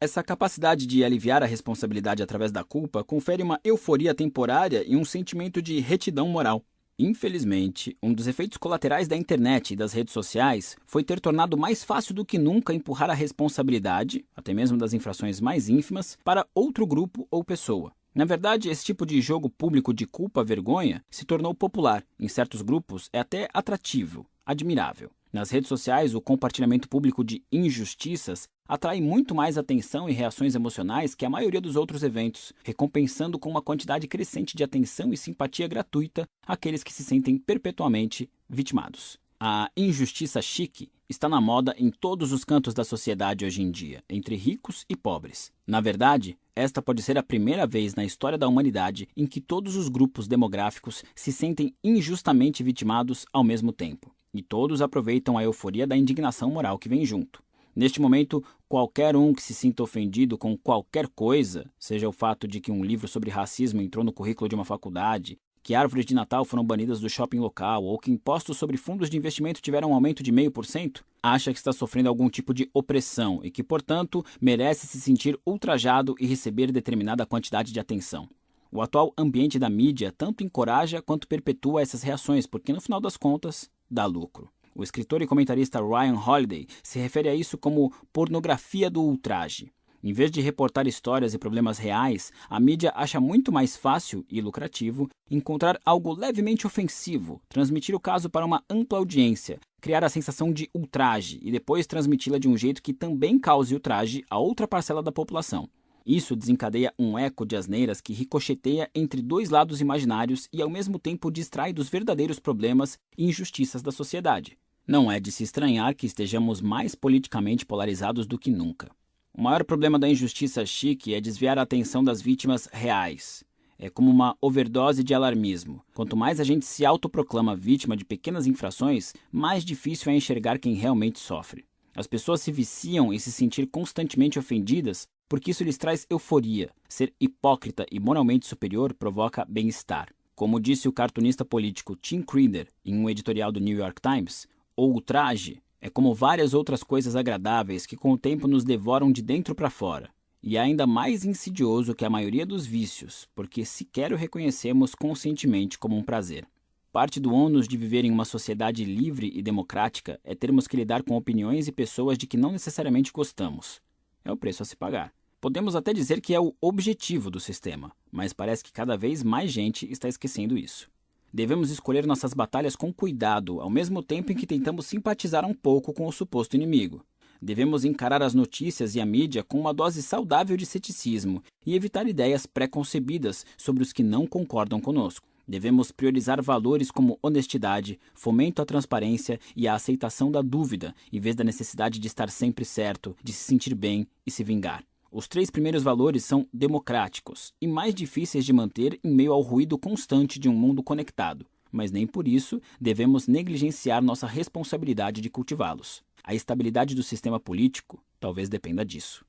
[0.00, 5.04] Essa capacidade de aliviar a responsabilidade através da culpa confere uma euforia temporária e um
[5.04, 6.64] sentimento de retidão moral.
[7.02, 11.82] Infelizmente, um dos efeitos colaterais da internet e das redes sociais foi ter tornado mais
[11.82, 16.86] fácil do que nunca empurrar a responsabilidade, até mesmo das infrações mais ínfimas, para outro
[16.86, 17.90] grupo ou pessoa.
[18.14, 22.04] Na verdade, esse tipo de jogo público de culpa-vergonha se tornou popular.
[22.18, 25.10] Em certos grupos, é até atrativo, admirável.
[25.32, 31.14] Nas redes sociais, o compartilhamento público de injustiças atrai muito mais atenção e reações emocionais
[31.14, 35.68] que a maioria dos outros eventos, recompensando com uma quantidade crescente de atenção e simpatia
[35.68, 39.18] gratuita aqueles que se sentem perpetuamente vitimados.
[39.38, 44.02] A injustiça chique está na moda em todos os cantos da sociedade hoje em dia,
[44.10, 45.52] entre ricos e pobres.
[45.64, 49.76] Na verdade, esta pode ser a primeira vez na história da humanidade em que todos
[49.76, 55.86] os grupos demográficos se sentem injustamente vitimados ao mesmo tempo e todos aproveitam a euforia
[55.86, 57.42] da indignação moral que vem junto.
[57.74, 62.60] Neste momento, qualquer um que se sinta ofendido com qualquer coisa, seja o fato de
[62.60, 66.44] que um livro sobre racismo entrou no currículo de uma faculdade, que árvores de Natal
[66.44, 70.22] foram banidas do shopping local ou que impostos sobre fundos de investimento tiveram um aumento
[70.22, 75.00] de 0,5%, acha que está sofrendo algum tipo de opressão e que, portanto, merece se
[75.00, 78.28] sentir ultrajado e receber determinada quantidade de atenção.
[78.72, 83.16] O atual ambiente da mídia tanto encoraja quanto perpetua essas reações, porque no final das
[83.16, 84.48] contas dá lucro.
[84.74, 89.72] O escritor e comentarista Ryan Holiday se refere a isso como pornografia do ultraje.
[90.02, 94.40] Em vez de reportar histórias e problemas reais, a mídia acha muito mais fácil e
[94.40, 100.52] lucrativo encontrar algo levemente ofensivo, transmitir o caso para uma ampla audiência, criar a sensação
[100.52, 105.02] de ultraje e depois transmiti-la de um jeito que também cause ultraje a outra parcela
[105.02, 105.68] da população.
[106.04, 110.98] Isso desencadeia um eco de asneiras que ricocheteia entre dois lados imaginários e ao mesmo
[110.98, 114.58] tempo distrai dos verdadeiros problemas e injustiças da sociedade.
[114.86, 118.90] Não é de se estranhar que estejamos mais politicamente polarizados do que nunca.
[119.32, 123.44] O maior problema da injustiça chique é desviar a atenção das vítimas reais.
[123.78, 125.82] É como uma overdose de alarmismo.
[125.94, 130.74] Quanto mais a gente se autoproclama vítima de pequenas infrações, mais difícil é enxergar quem
[130.74, 131.64] realmente sofre.
[131.94, 136.70] As pessoas se viciam em se sentir constantemente ofendidas porque isso lhes traz euforia.
[136.88, 140.08] Ser hipócrita e moralmente superior provoca bem-estar.
[140.34, 144.86] Como disse o cartunista político Tim Creeder em um editorial do New York Times, o
[144.86, 149.54] ultraje é como várias outras coisas agradáveis que com o tempo nos devoram de dentro
[149.54, 150.10] para fora.
[150.42, 155.78] E é ainda mais insidioso que a maioria dos vícios, porque sequer o reconhecemos conscientemente
[155.78, 156.44] como um prazer.
[156.90, 161.04] Parte do ônus de viver em uma sociedade livre e democrática é termos que lidar
[161.04, 163.80] com opiniões e pessoas de que não necessariamente gostamos.
[164.24, 165.12] É o preço a se pagar.
[165.40, 169.50] Podemos até dizer que é o objetivo do sistema, mas parece que cada vez mais
[169.50, 170.90] gente está esquecendo isso.
[171.32, 175.94] Devemos escolher nossas batalhas com cuidado, ao mesmo tempo em que tentamos simpatizar um pouco
[175.94, 177.02] com o suposto inimigo.
[177.40, 182.06] Devemos encarar as notícias e a mídia com uma dose saudável de ceticismo e evitar
[182.06, 185.26] ideias pré-concebidas sobre os que não concordam conosco.
[185.48, 191.34] Devemos priorizar valores como honestidade, fomento à transparência e a aceitação da dúvida, em vez
[191.34, 194.84] da necessidade de estar sempre certo, de se sentir bem e se vingar.
[195.12, 199.76] Os três primeiros valores são democráticos e mais difíceis de manter em meio ao ruído
[199.76, 206.02] constante de um mundo conectado, mas nem por isso devemos negligenciar nossa responsabilidade de cultivá-los.
[206.22, 209.24] A estabilidade do sistema político talvez dependa disso.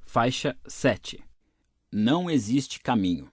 [0.00, 1.22] Faixa 7
[1.92, 3.30] Não existe caminho.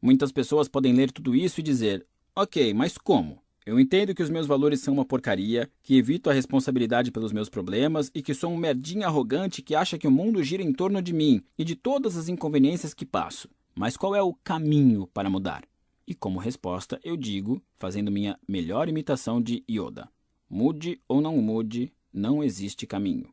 [0.00, 3.42] Muitas pessoas podem ler tudo isso e dizer: Ok, mas como?
[3.68, 7.50] Eu entendo que os meus valores são uma porcaria, que evito a responsabilidade pelos meus
[7.50, 11.02] problemas e que sou um merdinha arrogante que acha que o mundo gira em torno
[11.02, 13.46] de mim e de todas as inconveniências que passo.
[13.74, 15.64] Mas qual é o caminho para mudar?
[16.06, 20.08] E como resposta, eu digo, fazendo minha melhor imitação de Yoda:
[20.48, 23.28] mude ou não mude, não existe caminho.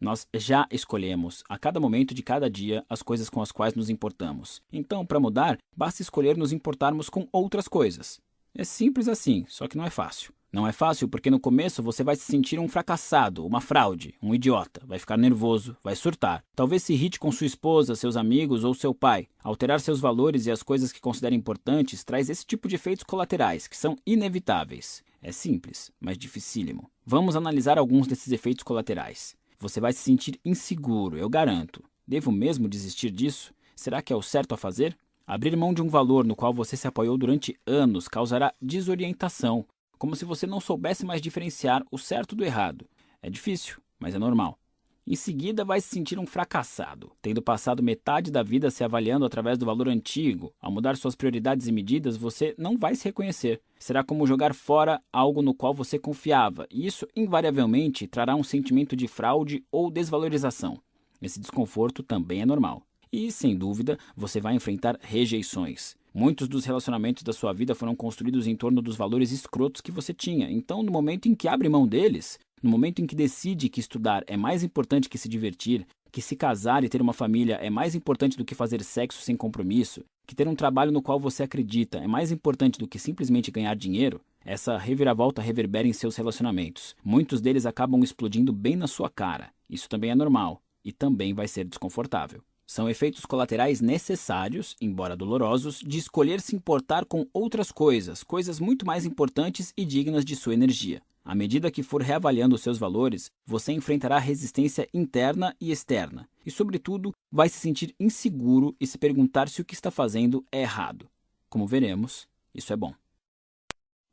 [0.00, 3.90] Nós já escolhemos, a cada momento de cada dia, as coisas com as quais nos
[3.90, 4.62] importamos.
[4.72, 8.18] Então, para mudar, basta escolher nos importarmos com outras coisas.
[8.56, 10.32] É simples assim, só que não é fácil.
[10.52, 14.32] Não é fácil porque no começo você vai se sentir um fracassado, uma fraude, um
[14.32, 16.44] idiota, vai ficar nervoso, vai surtar.
[16.54, 19.26] Talvez se irrite com sua esposa, seus amigos ou seu pai.
[19.42, 23.66] Alterar seus valores e as coisas que considera importantes traz esse tipo de efeitos colaterais,
[23.66, 25.02] que são inevitáveis.
[25.20, 26.88] É simples, mas dificílimo.
[27.04, 29.34] Vamos analisar alguns desses efeitos colaterais.
[29.58, 31.82] Você vai se sentir inseguro, eu garanto.
[32.06, 33.52] Devo mesmo desistir disso?
[33.74, 34.96] Será que é o certo a fazer?
[35.26, 39.64] Abrir mão de um valor no qual você se apoiou durante anos causará desorientação,
[39.98, 42.86] como se você não soubesse mais diferenciar o certo do errado.
[43.22, 44.58] É difícil, mas é normal.
[45.06, 49.56] Em seguida, vai se sentir um fracassado, tendo passado metade da vida se avaliando através
[49.56, 50.52] do valor antigo.
[50.60, 53.60] Ao mudar suas prioridades e medidas, você não vai se reconhecer.
[53.78, 58.94] Será como jogar fora algo no qual você confiava, e isso invariavelmente trará um sentimento
[58.94, 60.78] de fraude ou desvalorização.
[61.20, 62.82] Esse desconforto também é normal.
[63.14, 65.94] E, sem dúvida, você vai enfrentar rejeições.
[66.12, 70.12] Muitos dos relacionamentos da sua vida foram construídos em torno dos valores escrotos que você
[70.12, 70.50] tinha.
[70.50, 74.24] Então, no momento em que abre mão deles, no momento em que decide que estudar
[74.26, 77.94] é mais importante que se divertir, que se casar e ter uma família é mais
[77.94, 81.98] importante do que fazer sexo sem compromisso, que ter um trabalho no qual você acredita
[81.98, 86.96] é mais importante do que simplesmente ganhar dinheiro, essa reviravolta reverbera em seus relacionamentos.
[87.04, 89.52] Muitos deles acabam explodindo bem na sua cara.
[89.70, 92.42] Isso também é normal e também vai ser desconfortável.
[92.66, 98.86] São efeitos colaterais necessários, embora dolorosos, de escolher se importar com outras coisas, coisas muito
[98.86, 101.02] mais importantes e dignas de sua energia.
[101.24, 107.14] À medida que for reavaliando seus valores, você enfrentará resistência interna e externa, e, sobretudo,
[107.32, 111.08] vai se sentir inseguro e se perguntar se o que está fazendo é errado.
[111.48, 112.94] Como veremos, isso é bom.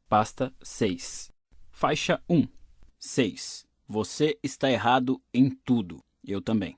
[0.07, 1.31] Pasta 6.
[1.69, 2.47] Faixa 1.
[2.97, 3.65] 6.
[3.87, 6.01] Você está errado em tudo.
[6.23, 6.77] Eu também.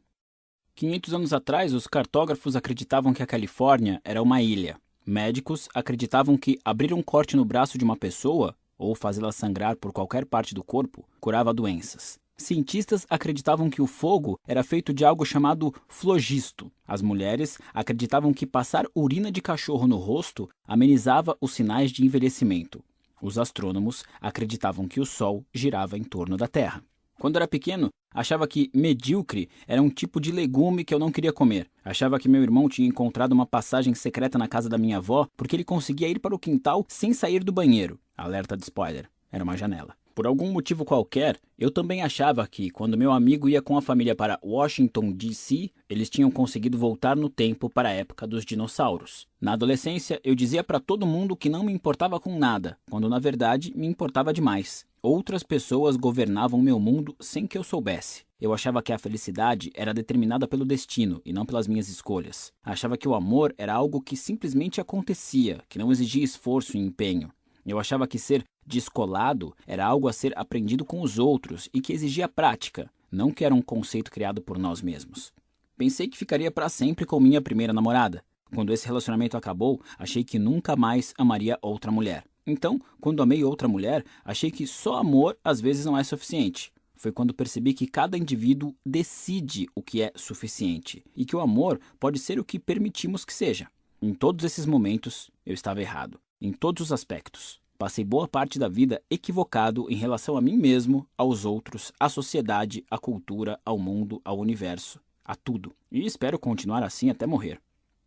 [0.76, 4.76] 500 anos atrás, os cartógrafos acreditavam que a Califórnia era uma ilha.
[5.06, 9.94] Médicos acreditavam que abrir um corte no braço de uma pessoa ou fazê-la sangrar por
[9.94, 12.20] qualquer parte do corpo, curava doenças.
[12.36, 16.72] Cientistas acreditavam que o fogo era feito de algo chamado flogisto.
[16.88, 22.84] As mulheres acreditavam que passar urina de cachorro no rosto amenizava os sinais de envelhecimento.
[23.22, 26.84] Os astrônomos acreditavam que o Sol girava em torno da Terra.
[27.20, 31.34] Quando era pequeno, achava que medíocre era um tipo de legume que eu não queria
[31.34, 31.68] comer.
[31.84, 35.56] Achava que meu irmão tinha encontrado uma passagem secreta na casa da minha avó porque
[35.56, 38.00] ele conseguia ir para o quintal sem sair do banheiro.
[38.18, 39.10] Alerta de spoiler.
[39.32, 39.96] Era uma janela.
[40.16, 44.16] Por algum motivo qualquer, eu também achava que, quando meu amigo ia com a família
[44.16, 49.28] para Washington, D.C., eles tinham conseguido voltar no tempo para a época dos dinossauros.
[49.42, 53.18] Na adolescência, eu dizia para todo mundo que não me importava com nada, quando na
[53.18, 54.86] verdade me importava demais.
[55.06, 58.24] Outras pessoas governavam meu mundo sem que eu soubesse.
[58.40, 62.54] Eu achava que a felicidade era determinada pelo destino e não pelas minhas escolhas.
[62.64, 67.30] Achava que o amor era algo que simplesmente acontecia, que não exigia esforço e empenho.
[67.66, 71.92] Eu achava que ser descolado era algo a ser aprendido com os outros e que
[71.92, 75.34] exigia prática, não que era um conceito criado por nós mesmos.
[75.78, 78.24] Pensei que ficaria para sempre com minha primeira namorada.
[78.56, 82.24] Quando esse relacionamento acabou, achei que nunca mais amaria outra mulher.
[82.46, 86.72] Então, quando amei outra mulher, achei que só amor às vezes não é suficiente.
[86.96, 91.80] Foi quando percebi que cada indivíduo decide o que é suficiente e que o amor
[92.00, 93.68] pode ser o que permitimos que seja.
[94.02, 97.62] Em todos esses momentos, eu estava errado em todos os aspectos.
[97.78, 102.84] Passei boa parte da vida equivocado em relação a mim mesmo, aos outros, à sociedade,
[102.92, 105.74] à cultura, ao mundo, ao universo, a tudo.
[105.90, 107.62] E espero continuar assim até morrer.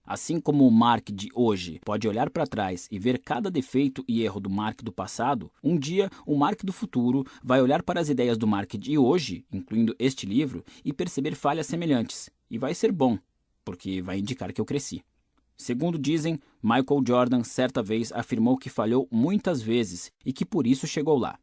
[0.07, 4.23] Assim como o Mark de hoje pode olhar para trás e ver cada defeito e
[4.23, 8.09] erro do Mark do passado, um dia o Mark do futuro vai olhar para as
[8.09, 12.31] ideias do Mark de hoje, incluindo este livro, e perceber falhas semelhantes.
[12.49, 13.19] E vai ser bom,
[13.65, 15.03] porque vai indicar que eu cresci.
[15.57, 20.87] Segundo dizem, Michael Jordan certa vez afirmou que falhou muitas vezes e que por isso
[20.87, 21.37] chegou lá.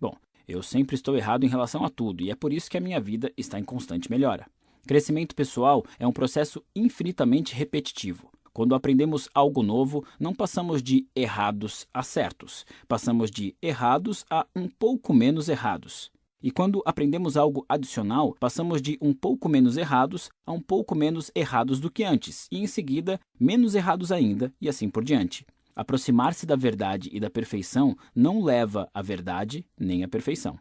[0.00, 0.16] Bom,
[0.48, 2.98] eu sempre estou errado em relação a tudo e é por isso que a minha
[2.98, 4.46] vida está em constante melhora.
[4.88, 8.30] Crescimento pessoal é um processo infinitamente repetitivo.
[8.54, 14.66] Quando aprendemos algo novo, não passamos de errados a certos, passamos de errados a um
[14.66, 16.10] pouco menos errados.
[16.42, 21.30] E quando aprendemos algo adicional, passamos de um pouco menos errados a um pouco menos
[21.34, 25.44] errados do que antes, e em seguida, menos errados ainda, e assim por diante.
[25.76, 30.58] Aproximar-se da verdade e da perfeição não leva à verdade nem à perfeição.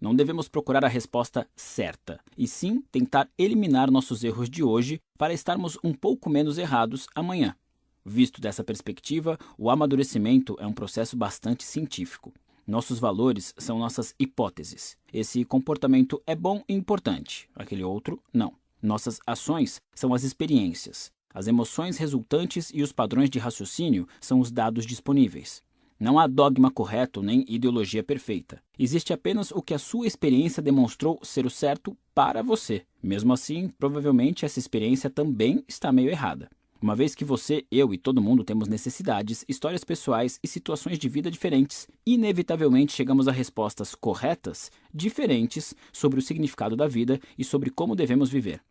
[0.00, 5.34] Não devemos procurar a resposta certa, e sim tentar eliminar nossos erros de hoje para
[5.34, 7.54] estarmos um pouco menos errados amanhã.
[8.02, 12.32] Visto dessa perspectiva, o amadurecimento é um processo bastante científico.
[12.66, 14.96] Nossos valores são nossas hipóteses.
[15.12, 18.54] Esse comportamento é bom e importante, aquele outro, não.
[18.82, 21.12] Nossas ações são as experiências.
[21.34, 25.62] As emoções resultantes e os padrões de raciocínio são os dados disponíveis.
[26.00, 28.62] Não há dogma correto nem ideologia perfeita.
[28.78, 32.86] Existe apenas o que a sua experiência demonstrou ser o certo para você.
[33.02, 36.48] Mesmo assim, provavelmente essa experiência também está meio errada.
[36.80, 41.06] Uma vez que você, eu e todo mundo temos necessidades, histórias pessoais e situações de
[41.06, 47.68] vida diferentes, inevitavelmente chegamos a respostas corretas, diferentes sobre o significado da vida e sobre
[47.68, 48.62] como devemos viver.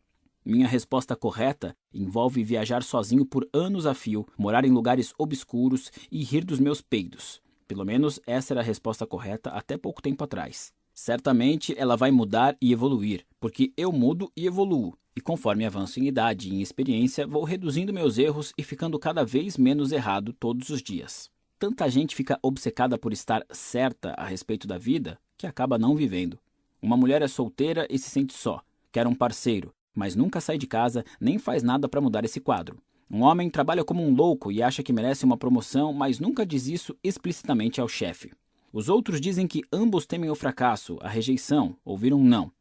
[0.45, 6.24] Minha resposta correta envolve viajar sozinho por anos a fio, morar em lugares obscuros e
[6.24, 7.42] rir dos meus peidos.
[7.68, 10.74] Pelo menos essa era a resposta correta até pouco tempo atrás.
[10.93, 16.08] Certamente ela vai mudar e evoluir, porque eu mudo e evoluo, e conforme avanço em
[16.08, 20.69] idade e em experiência, vou reduzindo meus erros e ficando cada vez menos errado todos
[20.69, 21.30] os dias.
[21.59, 26.40] Tanta gente fica obcecada por estar certa a respeito da vida que acaba não vivendo.
[26.82, 28.61] Uma mulher é solteira e se sente só,
[28.92, 32.77] quer um parceiro, mas nunca sai de casa nem faz nada para mudar esse quadro.
[33.09, 36.68] Um homem trabalha como um louco e acha que merece uma promoção, mas nunca diz
[36.68, 38.32] isso explicitamente ao chefe.
[38.72, 42.51] Os outros dizem que ambos temem o fracasso, a rejeição, ouvir um não.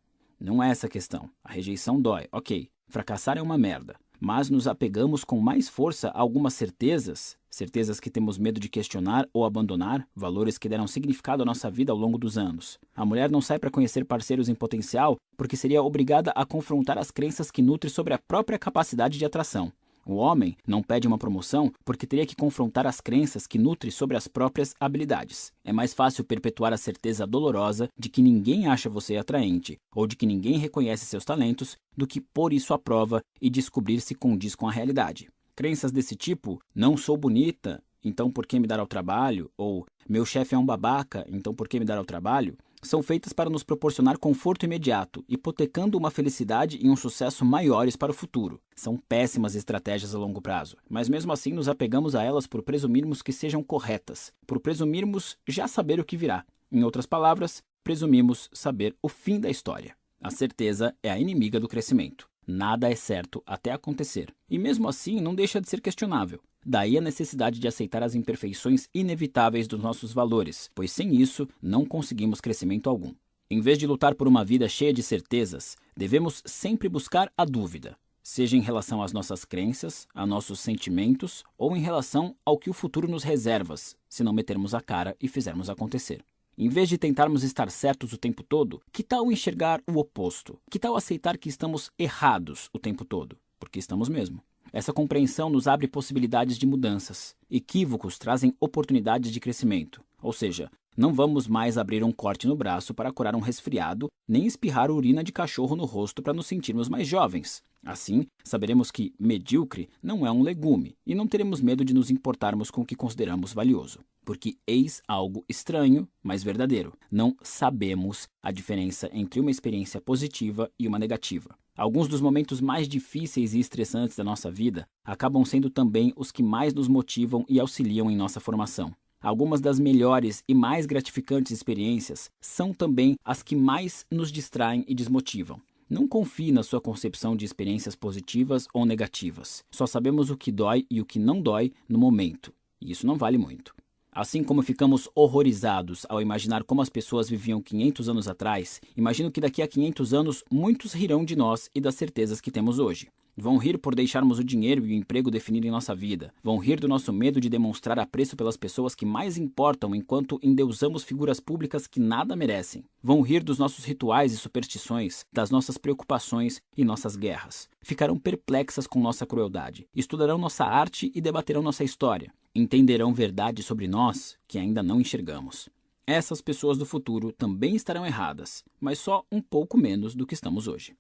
[0.40, 1.28] Não é essa a questão.
[1.44, 2.70] A rejeição dói, ok.
[2.88, 8.10] Fracassar é uma merda mas nos apegamos com mais força a algumas certezas, certezas que
[8.10, 12.18] temos medo de questionar ou abandonar, valores que deram significado à nossa vida ao longo
[12.18, 12.78] dos anos.
[12.94, 17.10] A mulher não sai para conhecer parceiros em potencial porque seria obrigada a confrontar as
[17.10, 19.72] crenças que nutre sobre a própria capacidade de atração.
[20.08, 24.16] O homem não pede uma promoção porque teria que confrontar as crenças que nutre sobre
[24.16, 25.52] as próprias habilidades.
[25.62, 30.16] É mais fácil perpetuar a certeza dolorosa de que ninguém acha você atraente ou de
[30.16, 34.54] que ninguém reconhece seus talentos do que pôr isso à prova e descobrir se condiz
[34.54, 35.28] com a realidade.
[35.54, 39.50] Crenças desse tipo, não sou bonita, então por que me dar ao trabalho?
[39.58, 42.56] Ou meu chefe é um babaca, então por que me dar ao trabalho?
[42.82, 48.12] São feitas para nos proporcionar conforto imediato, hipotecando uma felicidade e um sucesso maiores para
[48.12, 48.60] o futuro.
[48.76, 53.22] São péssimas estratégias a longo prazo, mas mesmo assim nos apegamos a elas por presumirmos
[53.22, 56.44] que sejam corretas, por presumirmos já saber o que virá.
[56.70, 59.96] Em outras palavras, presumimos saber o fim da história.
[60.20, 62.27] A certeza é a inimiga do crescimento.
[62.50, 64.34] Nada é certo até acontecer.
[64.48, 66.40] E mesmo assim, não deixa de ser questionável.
[66.64, 71.84] Daí a necessidade de aceitar as imperfeições inevitáveis dos nossos valores, pois sem isso não
[71.84, 73.12] conseguimos crescimento algum.
[73.50, 77.98] Em vez de lutar por uma vida cheia de certezas, devemos sempre buscar a dúvida,
[78.22, 82.74] seja em relação às nossas crenças, a nossos sentimentos ou em relação ao que o
[82.74, 83.74] futuro nos reserva,
[84.08, 86.24] se não metermos a cara e fizermos acontecer.
[86.60, 90.58] Em vez de tentarmos estar certos o tempo todo, que tal enxergar o oposto?
[90.68, 93.38] Que tal aceitar que estamos errados o tempo todo?
[93.60, 94.42] Porque estamos mesmo.
[94.72, 97.36] Essa compreensão nos abre possibilidades de mudanças.
[97.48, 100.02] Equívocos trazem oportunidades de crescimento.
[100.20, 104.44] Ou seja, não vamos mais abrir um corte no braço para curar um resfriado, nem
[104.44, 107.62] espirrar urina de cachorro no rosto para nos sentirmos mais jovens.
[107.84, 112.68] Assim, saberemos que medíocre não é um legume e não teremos medo de nos importarmos
[112.68, 114.00] com o que consideramos valioso.
[114.28, 116.92] Porque eis algo estranho, mas verdadeiro.
[117.10, 121.56] Não sabemos a diferença entre uma experiência positiva e uma negativa.
[121.74, 126.42] Alguns dos momentos mais difíceis e estressantes da nossa vida acabam sendo também os que
[126.42, 128.94] mais nos motivam e auxiliam em nossa formação.
[129.18, 134.94] Algumas das melhores e mais gratificantes experiências são também as que mais nos distraem e
[134.94, 135.58] desmotivam.
[135.88, 139.64] Não confie na sua concepção de experiências positivas ou negativas.
[139.70, 143.16] Só sabemos o que dói e o que não dói no momento, e isso não
[143.16, 143.74] vale muito.
[144.12, 149.40] Assim como ficamos horrorizados ao imaginar como as pessoas viviam 500 anos atrás, imagino que
[149.40, 153.08] daqui a 500 anos muitos rirão de nós e das certezas que temos hoje.
[153.40, 156.34] Vão rir por deixarmos o dinheiro e o emprego definirem nossa vida.
[156.42, 161.04] Vão rir do nosso medo de demonstrar apreço pelas pessoas que mais importam enquanto endeusamos
[161.04, 162.84] figuras públicas que nada merecem.
[163.00, 167.68] Vão rir dos nossos rituais e superstições, das nossas preocupações e nossas guerras.
[167.80, 169.86] Ficarão perplexas com nossa crueldade.
[169.94, 172.32] Estudarão nossa arte e debaterão nossa história.
[172.58, 175.68] Entenderão verdades sobre nós que ainda não enxergamos.
[176.04, 180.66] Essas pessoas do futuro também estarão erradas, mas só um pouco menos do que estamos
[180.66, 180.96] hoje.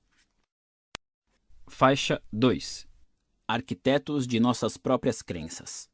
[1.66, 2.86] Faixa 2
[3.48, 5.90] Arquitetos de nossas próprias crenças.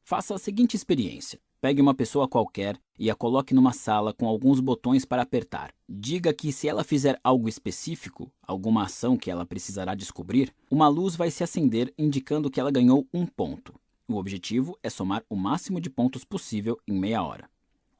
[0.00, 1.38] Faça a seguinte experiência.
[1.60, 5.74] Pegue uma pessoa qualquer e a coloque numa sala com alguns botões para apertar.
[5.86, 11.16] Diga que se ela fizer algo específico, alguma ação que ela precisará descobrir, uma luz
[11.16, 13.78] vai se acender indicando que ela ganhou um ponto.
[14.08, 17.50] O objetivo é somar o máximo de pontos possível em meia hora.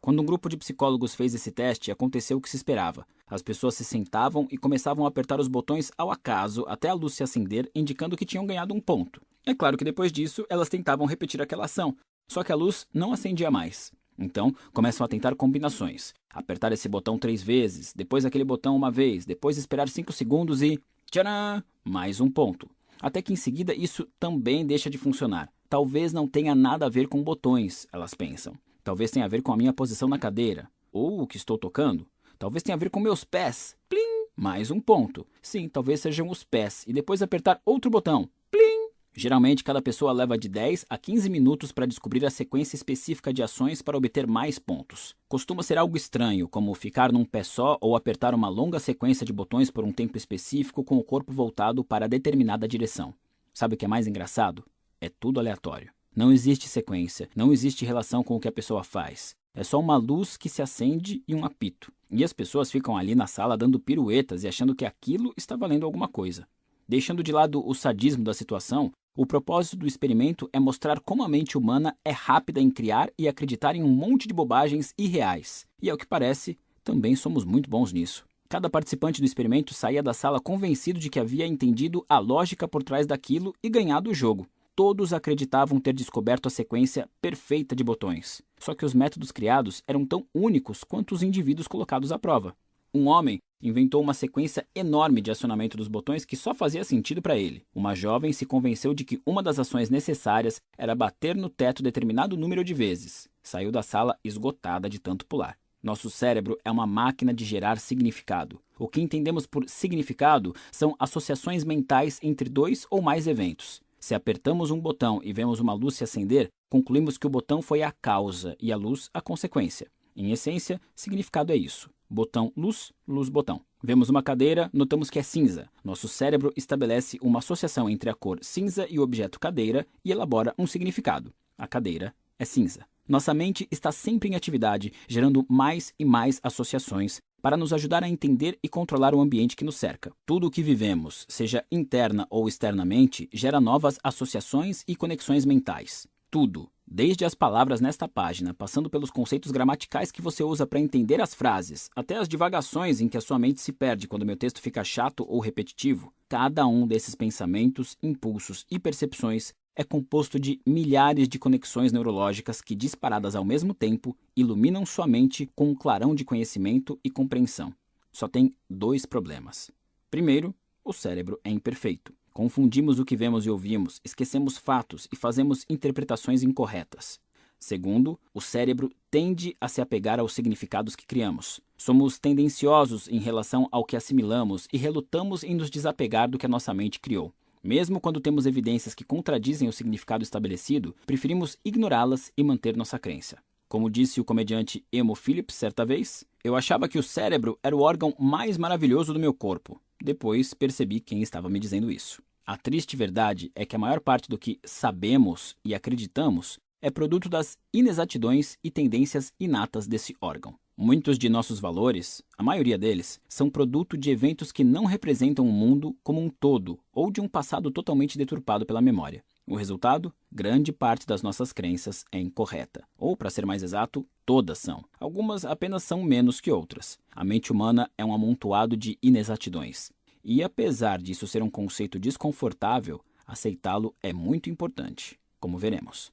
[0.01, 3.05] Quando um grupo de psicólogos fez esse teste, aconteceu o que se esperava.
[3.27, 7.15] As pessoas se sentavam e começavam a apertar os botões ao acaso até a luz
[7.15, 9.21] se acender, indicando que tinham ganhado um ponto.
[9.45, 11.97] É claro que depois disso, elas tentavam repetir aquela ação,
[12.29, 13.91] só que a luz não acendia mais.
[14.17, 16.15] Então, começam a tentar combinações.
[16.31, 20.79] Apertar esse botão três vezes, depois aquele botão uma vez, depois esperar cinco segundos e.
[21.11, 21.65] Tcharam!
[21.85, 22.71] Mais um ponto.
[23.01, 25.51] Até que em seguida isso também deixa de funcionar.
[25.69, 28.55] Talvez não tenha nada a ver com botões, elas pensam.
[28.85, 30.71] Talvez tenha a ver com a minha posição na cadeira.
[30.93, 32.07] Ou o que estou tocando.
[32.39, 33.77] Talvez tenha a ver com meus pés.
[33.89, 34.27] Plim!
[34.37, 35.27] Mais um ponto.
[35.43, 36.85] Sim, talvez sejam os pés.
[36.87, 38.29] E depois apertar outro botão.
[38.49, 38.91] Plim!
[39.13, 43.43] Geralmente, cada pessoa leva de 10 a 15 minutos para descobrir a sequência específica de
[43.43, 45.17] ações para obter mais pontos.
[45.29, 49.33] Costuma ser algo estranho, como ficar num pé só ou apertar uma longa sequência de
[49.33, 53.13] botões por um tempo específico com o corpo voltado para determinada direção.
[53.53, 54.63] Sabe o que é mais engraçado?
[55.07, 55.93] É tudo aleatório.
[56.17, 59.37] Não existe sequência, não existe relação com o que a pessoa faz.
[59.55, 61.93] É só uma luz que se acende e um apito.
[62.11, 65.87] E as pessoas ficam ali na sala dando piruetas e achando que aquilo está valendo
[65.87, 66.45] alguma coisa.
[66.89, 71.29] Deixando de lado o sadismo da situação, o propósito do experimento é mostrar como a
[71.29, 75.69] mente humana é rápida em criar e acreditar em um monte de bobagens irreais.
[75.81, 78.27] E ao que parece, também somos muito bons nisso.
[78.49, 82.83] Cada participante do experimento saía da sala convencido de que havia entendido a lógica por
[82.83, 88.43] trás daquilo e ganhado o jogo todos acreditavam ter descoberto a sequência perfeita de botões.
[88.61, 92.55] Só que os métodos criados eram tão únicos quanto os indivíduos colocados à prova.
[92.93, 97.39] Um homem inventou uma sequência enorme de acionamento dos botões que só fazia sentido para
[97.39, 97.65] ele.
[97.75, 102.37] Uma jovem se convenceu de que uma das ações necessárias era bater no teto determinado
[102.37, 103.27] número de vezes.
[103.43, 105.57] Saiu da sala esgotada de tanto pular.
[105.83, 108.61] Nosso cérebro é uma máquina de gerar significado.
[108.79, 113.86] O que entendemos por significado são associações mentais entre dois ou mais eventos.
[114.07, 117.83] Se apertamos um botão e vemos uma luz se acender, concluímos que o botão foi
[117.83, 119.91] a causa e a luz a consequência.
[120.15, 123.63] Em essência, significado é isso: botão luz, luz botão.
[123.83, 125.69] Vemos uma cadeira, notamos que é cinza.
[125.83, 130.55] Nosso cérebro estabelece uma associação entre a cor cinza e o objeto cadeira e elabora
[130.57, 131.35] um significado.
[131.59, 132.87] A cadeira é cinza.
[133.09, 138.09] Nossa mente está sempre em atividade, gerando mais e mais associações para nos ajudar a
[138.09, 140.11] entender e controlar o ambiente que nos cerca.
[140.27, 146.09] Tudo o que vivemos, seja interna ou externamente, gera novas associações e conexões mentais.
[146.29, 151.21] Tudo, desde as palavras nesta página, passando pelos conceitos gramaticais que você usa para entender
[151.21, 154.61] as frases, até as divagações em que a sua mente se perde quando meu texto
[154.61, 161.29] fica chato ou repetitivo, cada um desses pensamentos, impulsos e percepções é composto de milhares
[161.29, 166.25] de conexões neurológicas que, disparadas ao mesmo tempo, iluminam sua mente com um clarão de
[166.25, 167.75] conhecimento e compreensão.
[168.11, 169.71] Só tem dois problemas.
[170.11, 172.15] Primeiro, o cérebro é imperfeito.
[172.33, 177.21] Confundimos o que vemos e ouvimos, esquecemos fatos e fazemos interpretações incorretas.
[177.59, 181.61] Segundo, o cérebro tende a se apegar aos significados que criamos.
[181.77, 186.49] Somos tendenciosos em relação ao que assimilamos e relutamos em nos desapegar do que a
[186.49, 187.33] nossa mente criou.
[187.67, 193.39] Mesmo quando temos evidências que contradizem o significado estabelecido, preferimos ignorá-las e manter nossa crença.
[193.69, 197.81] Como disse o comediante Emo Phillips certa vez, eu achava que o cérebro era o
[197.81, 199.83] órgão mais maravilhoso do meu corpo.
[200.01, 202.23] Depois percebi quem estava me dizendo isso.
[202.47, 207.29] A triste verdade é que a maior parte do que sabemos e acreditamos é produto
[207.29, 210.55] das inexatidões e tendências inatas desse órgão.
[210.79, 215.51] Muitos de nossos valores, a maioria deles, são produto de eventos que não representam o
[215.51, 219.25] mundo como um todo ou de um passado totalmente deturpado pela memória.
[219.47, 220.13] O resultado?
[220.31, 222.85] Grande parte das nossas crenças é incorreta.
[222.99, 224.85] Ou, para ser mais exato, todas são.
[225.01, 226.99] Algumas apenas são menos que outras.
[227.11, 229.91] A mente humana é um amontoado de inexatidões.
[230.23, 236.13] E apesar disso ser um conceito desconfortável, aceitá-lo é muito importante, como veremos.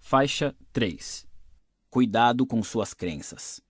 [0.00, 1.29] Faixa 3
[1.90, 3.60] Cuidado com suas crenças.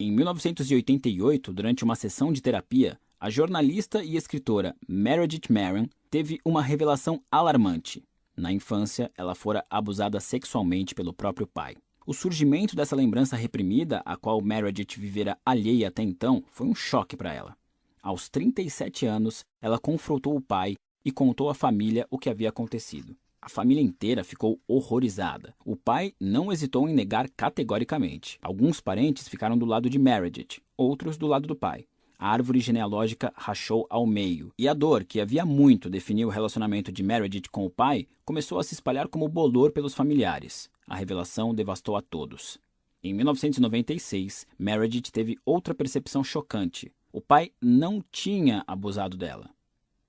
[0.00, 6.62] Em 1988, durante uma sessão de terapia, a jornalista e escritora Meredith Marin teve uma
[6.62, 8.02] revelação alarmante.
[8.34, 11.76] Na infância, ela fora abusada sexualmente pelo próprio pai.
[12.06, 17.14] O surgimento dessa lembrança reprimida, a qual Meredith vivera alheia até então, foi um choque
[17.14, 17.54] para ela.
[18.02, 23.14] Aos 37 anos, ela confrontou o pai e contou à família o que havia acontecido.
[23.44, 25.54] A família inteira ficou horrorizada.
[25.66, 28.38] O pai não hesitou em negar categoricamente.
[28.40, 31.84] Alguns parentes ficaram do lado de Meredith, outros do lado do pai.
[32.18, 36.90] A árvore genealógica rachou ao meio, e a dor, que havia muito definido o relacionamento
[36.90, 40.70] de Meredith com o pai, começou a se espalhar como bolor pelos familiares.
[40.86, 42.56] A revelação devastou a todos.
[43.02, 46.90] Em 1996, Meredith teve outra percepção chocante.
[47.12, 49.50] O pai não tinha abusado dela.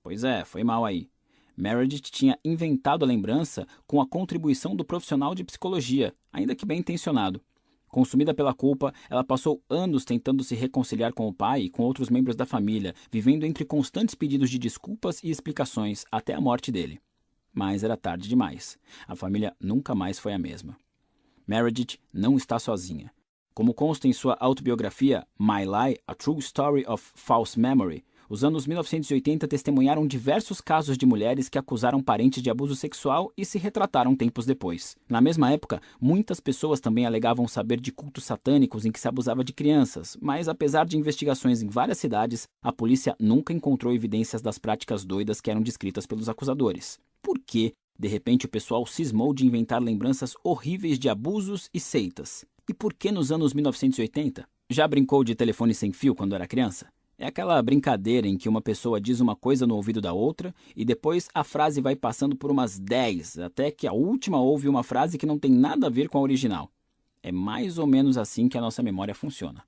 [0.02, 1.10] Pois é, foi mal aí.
[1.56, 6.80] Meredith tinha inventado a lembrança com a contribuição do profissional de psicologia, ainda que bem
[6.80, 7.40] intencionado.
[7.88, 12.10] Consumida pela culpa, ela passou anos tentando se reconciliar com o pai e com outros
[12.10, 17.00] membros da família, vivendo entre constantes pedidos de desculpas e explicações até a morte dele.
[17.54, 18.78] Mas era tarde demais.
[19.08, 20.76] A família nunca mais foi a mesma.
[21.46, 23.10] Meredith não está sozinha.
[23.54, 28.66] Como consta em sua autobiografia My Lie: A True Story of False Memory, os anos
[28.66, 34.16] 1980 testemunharam diversos casos de mulheres que acusaram parentes de abuso sexual e se retrataram
[34.16, 34.96] tempos depois.
[35.08, 39.44] Na mesma época, muitas pessoas também alegavam saber de cultos satânicos em que se abusava
[39.44, 44.58] de crianças, mas apesar de investigações em várias cidades, a polícia nunca encontrou evidências das
[44.58, 46.98] práticas doidas que eram descritas pelos acusadores.
[47.22, 52.44] Por que, de repente, o pessoal cismou de inventar lembranças horríveis de abusos e seitas?
[52.68, 54.46] E por que nos anos 1980?
[54.68, 56.88] Já brincou de telefone sem fio quando era criança?
[57.18, 60.84] É aquela brincadeira em que uma pessoa diz uma coisa no ouvido da outra e
[60.84, 65.16] depois a frase vai passando por umas 10, até que a última ouve uma frase
[65.16, 66.70] que não tem nada a ver com a original.
[67.22, 69.64] É mais ou menos assim que a nossa memória funciona.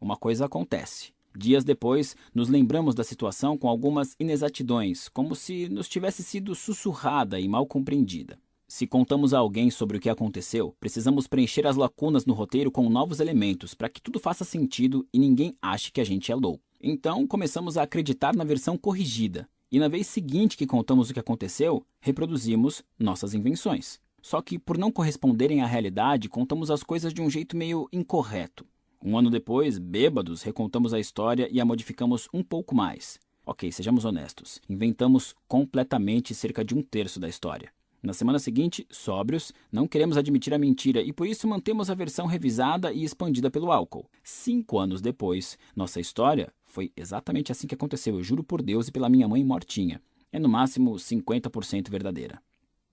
[0.00, 1.12] Uma coisa acontece.
[1.36, 7.40] Dias depois, nos lembramos da situação com algumas inexatidões, como se nos tivesse sido sussurrada
[7.40, 8.38] e mal compreendida.
[8.68, 12.88] Se contamos a alguém sobre o que aconteceu, precisamos preencher as lacunas no roteiro com
[12.88, 16.62] novos elementos para que tudo faça sentido e ninguém ache que a gente é louco.
[16.86, 21.18] Então começamos a acreditar na versão corrigida, e na vez seguinte que contamos o que
[21.18, 23.98] aconteceu, reproduzimos nossas invenções.
[24.20, 28.66] Só que, por não corresponderem à realidade, contamos as coisas de um jeito meio incorreto.
[29.02, 33.18] Um ano depois, bêbados, recontamos a história e a modificamos um pouco mais.
[33.46, 37.72] Ok, sejamos honestos, inventamos completamente cerca de um terço da história.
[38.02, 42.26] Na semana seguinte, sóbrios, não queremos admitir a mentira e por isso mantemos a versão
[42.26, 44.10] revisada e expandida pelo álcool.
[44.22, 48.92] Cinco anos depois, nossa história foi exatamente assim que aconteceu, eu juro por Deus e
[48.92, 50.02] pela minha mãe mortinha.
[50.32, 52.42] É no máximo 50% verdadeira.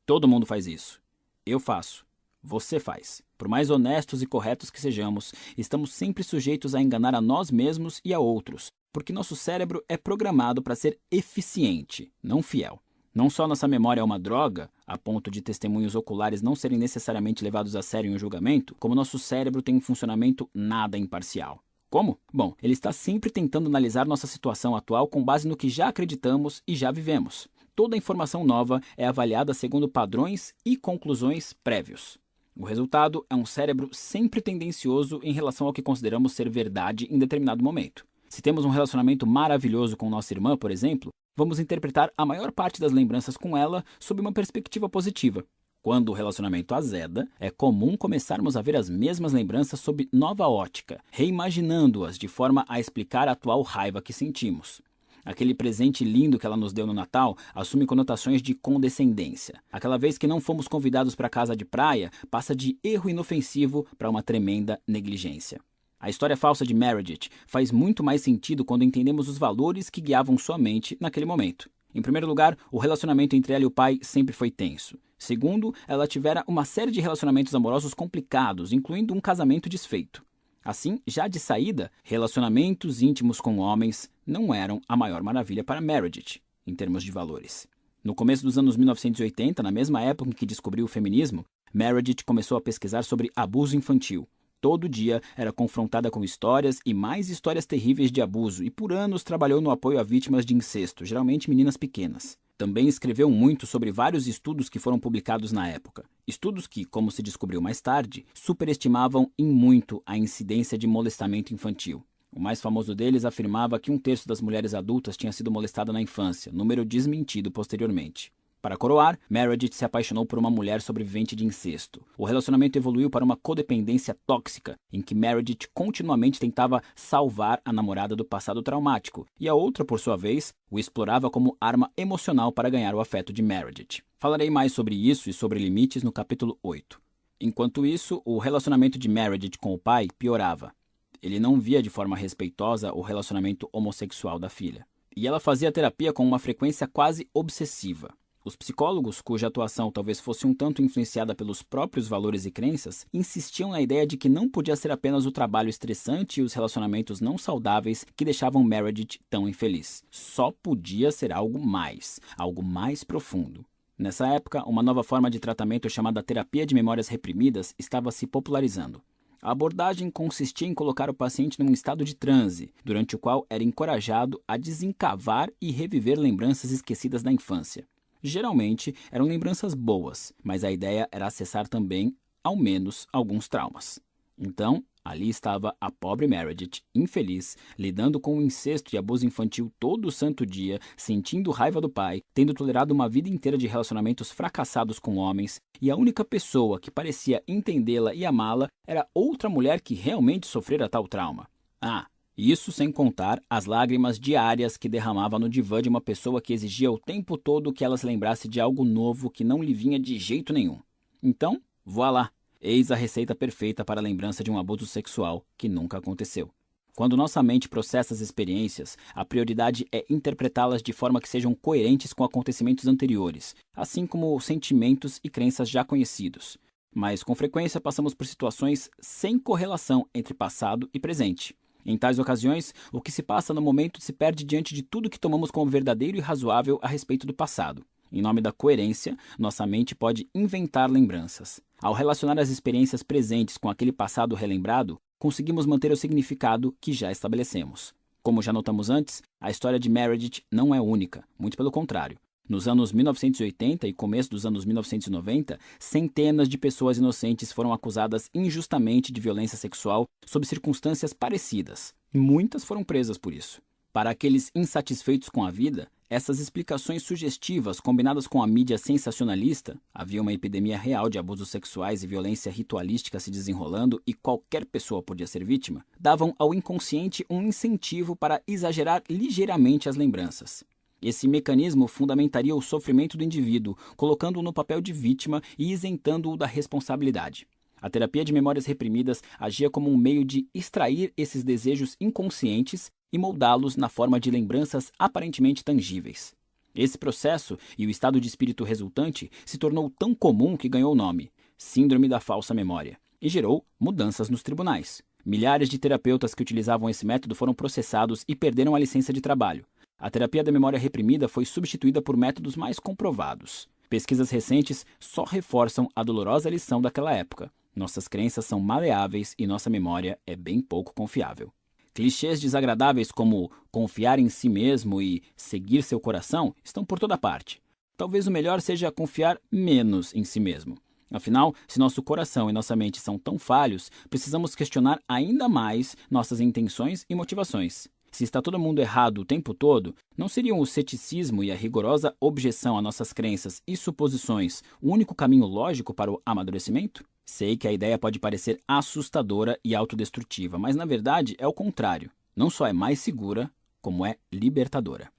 [0.06, 1.02] Todo mundo faz isso.
[1.44, 2.06] Eu faço.
[2.44, 3.24] Você faz.
[3.40, 8.00] Por mais honestos e corretos que sejamos, estamos sempre sujeitos a enganar a nós mesmos
[8.06, 12.80] e a outros, porque nosso cérebro é programado para ser eficiente, não fiel.
[13.14, 17.44] Não só nossa memória é uma droga, a ponto de testemunhos oculares não serem necessariamente
[17.44, 21.64] levados a sério em um julgamento, como nosso cérebro tem um funcionamento nada imparcial.
[21.92, 22.18] Como?
[22.34, 26.64] Bom, ele está sempre tentando analisar nossa situação atual com base no que já acreditamos
[26.66, 27.50] e já vivemos.
[27.76, 32.18] Toda informação nova é avaliada segundo padrões e conclusões prévios.
[32.56, 37.20] O resultado é um cérebro sempre tendencioso em relação ao que consideramos ser verdade em
[37.20, 38.06] determinado momento.
[38.30, 42.80] Se temos um relacionamento maravilhoso com nossa irmã, por exemplo, vamos interpretar a maior parte
[42.80, 45.44] das lembranças com ela sob uma perspectiva positiva.
[45.84, 51.04] Quando o relacionamento azeda, é comum começarmos a ver as mesmas lembranças sob nova ótica,
[51.10, 54.80] reimaginando-as de forma a explicar a atual raiva que sentimos.
[55.26, 59.60] Aquele presente lindo que ela nos deu no Natal assume conotações de condescendência.
[59.72, 64.10] Aquela vez que não fomos convidados para casa de praia passa de erro inofensivo para
[64.10, 65.60] uma tremenda negligência.
[66.00, 70.38] A história falsa de Meredith faz muito mais sentido quando entendemos os valores que guiavam
[70.38, 71.72] sua mente naquele momento.
[71.94, 74.96] Em primeiro lugar, o relacionamento entre ela e o pai sempre foi tenso.
[75.22, 80.26] Segundo, ela tivera uma série de relacionamentos amorosos complicados, incluindo um casamento desfeito.
[80.66, 86.42] Assim, já de saída, relacionamentos íntimos com homens não eram a maior maravilha para Meredith,
[86.66, 87.68] em termos de valores.
[88.04, 92.58] No começo dos anos 1980, na mesma época em que descobriu o feminismo, Meredith começou
[92.58, 94.28] a pesquisar sobre abuso infantil,
[94.62, 99.24] Todo dia era confrontada com histórias e mais histórias terríveis de abuso e por anos
[99.24, 102.38] trabalhou no apoio a vítimas de incesto, geralmente meninas pequenas.
[102.62, 106.06] Também escreveu muito sobre vários estudos que foram publicados na época.
[106.28, 112.06] Estudos que, como se descobriu mais tarde, superestimavam em muito a incidência de molestamento infantil.
[112.32, 116.04] O mais famoso deles afirmava que um terço das mulheres adultas tinha sido molestada na
[116.04, 118.32] infância, número desmentido posteriormente.
[118.62, 122.06] Para coroar, Meredith se apaixonou por uma mulher sobrevivente de incesto.
[122.16, 128.16] O relacionamento evoluiu para uma codependência tóxica, em que Meredith continuamente tentava salvar a namorada
[128.16, 132.70] do passado traumático, e a outra, por sua vez, o explorava como arma emocional para
[132.70, 134.04] ganhar o afeto de Meredith.
[134.16, 137.02] Falarei mais sobre isso e sobre limites no capítulo 8.
[137.40, 140.72] Enquanto isso, o relacionamento de Meredith com o pai piorava.
[141.20, 144.86] Ele não via de forma respeitosa o relacionamento homossexual da filha.
[145.18, 148.14] E ela fazia terapia com uma frequência quase obsessiva.
[148.44, 153.70] Os psicólogos, cuja atuação talvez fosse um tanto influenciada pelos próprios valores e crenças, insistiam
[153.70, 157.38] na ideia de que não podia ser apenas o trabalho estressante e os relacionamentos não
[157.38, 160.04] saudáveis que deixavam Meredith tão infeliz.
[160.10, 163.64] Só podia ser algo mais, algo mais profundo.
[163.96, 169.04] Nessa época, uma nova forma de tratamento chamada terapia de memórias reprimidas estava se popularizando.
[169.40, 173.64] A abordagem consistia em colocar o paciente num estado de transe, durante o qual era
[173.64, 177.88] encorajado a desencavar e reviver lembranças esquecidas da infância.
[178.22, 184.00] Geralmente eram lembranças boas, mas a ideia era acessar também, ao menos, alguns traumas.
[184.38, 190.12] Então, ali estava a pobre Meredith, infeliz, lidando com o incesto e abuso infantil todo
[190.12, 195.18] santo dia, sentindo raiva do pai, tendo tolerado uma vida inteira de relacionamentos fracassados com
[195.18, 200.48] homens, e a única pessoa que parecia entendê-la e amá-la era outra mulher que realmente
[200.48, 201.48] sofrera tal trauma.
[201.82, 202.08] Ah,
[202.50, 206.92] isso sem contar as lágrimas diárias que derramava no divã de uma pessoa que exigia
[206.92, 210.18] o tempo todo que ela se lembrasse de algo novo que não lhe vinha de
[210.18, 210.80] jeito nenhum.
[211.22, 212.32] Então, vá lá.
[212.60, 216.50] Eis a receita perfeita para a lembrança de um abuso sexual que nunca aconteceu.
[216.96, 222.12] Quando nossa mente processa as experiências, a prioridade é interpretá-las de forma que sejam coerentes
[222.12, 226.58] com acontecimentos anteriores, assim como sentimentos e crenças já conhecidos.
[226.94, 231.56] Mas com frequência passamos por situações sem correlação entre passado e presente.
[231.86, 235.20] Em tais ocasiões, o que se passa no momento se perde diante de tudo que
[235.20, 237.86] tomamos como verdadeiro e razoável a respeito do passado.
[238.12, 241.62] Em nome da coerência, nossa mente pode inventar lembranças.
[241.82, 247.12] Ao relacionar as experiências presentes com aquele passado relembrado, conseguimos manter o significado que já
[247.12, 247.94] estabelecemos.
[248.22, 252.20] Como já notamos antes, a história de Meredith não é única, muito pelo contrário.
[252.52, 259.10] Nos anos 1980 e começo dos anos 1990, centenas de pessoas inocentes foram acusadas injustamente
[259.10, 261.94] de violência sexual sob circunstâncias parecidas.
[262.14, 263.62] Muitas foram presas por isso.
[263.94, 270.22] Para aqueles insatisfeitos com a vida, essas explicações sugestivas, combinadas com a mídia sensacionalista, havia
[270.22, 275.26] uma epidemia real de abusos sexuais e violência ritualística se desenrolando e qualquer pessoa podia
[275.26, 280.66] ser vítima, davam ao inconsciente um incentivo para exagerar ligeiramente as lembranças.
[281.02, 286.46] Esse mecanismo fundamentaria o sofrimento do indivíduo, colocando-o no papel de vítima e isentando-o da
[286.46, 287.48] responsabilidade.
[287.82, 293.18] A terapia de memórias reprimidas agia como um meio de extrair esses desejos inconscientes e
[293.18, 296.36] moldá-los na forma de lembranças aparentemente tangíveis.
[296.76, 300.96] Esse processo e o estado de espírito resultante se tornou tão comum que ganhou o
[300.96, 305.02] nome Síndrome da Falsa Memória e gerou mudanças nos tribunais.
[305.26, 309.66] Milhares de terapeutas que utilizavam esse método foram processados e perderam a licença de trabalho.
[310.02, 313.70] A terapia da memória reprimida foi substituída por métodos mais comprovados.
[313.88, 317.54] Pesquisas recentes só reforçam a dolorosa lição daquela época.
[317.76, 321.54] Nossas crenças são maleáveis e nossa memória é bem pouco confiável.
[321.94, 327.62] Clichês desagradáveis como confiar em si mesmo e seguir seu coração estão por toda parte.
[327.96, 330.80] Talvez o melhor seja confiar menos em si mesmo.
[331.12, 336.40] Afinal, se nosso coração e nossa mente são tão falhos, precisamos questionar ainda mais nossas
[336.40, 337.88] intenções e motivações.
[338.12, 342.14] Se está todo mundo errado o tempo todo, não seriam o ceticismo e a rigorosa
[342.20, 347.06] objeção a nossas crenças e suposições o único caminho lógico para o amadurecimento?
[347.26, 352.12] Sei que a ideia pode parecer assustadora e autodestrutiva, mas na verdade é o contrário.
[352.36, 353.50] Não só é mais segura,
[353.82, 355.10] como é libertadora.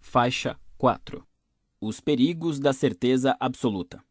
[0.00, 1.22] Faixa 4
[1.78, 4.02] Os perigos da certeza absoluta.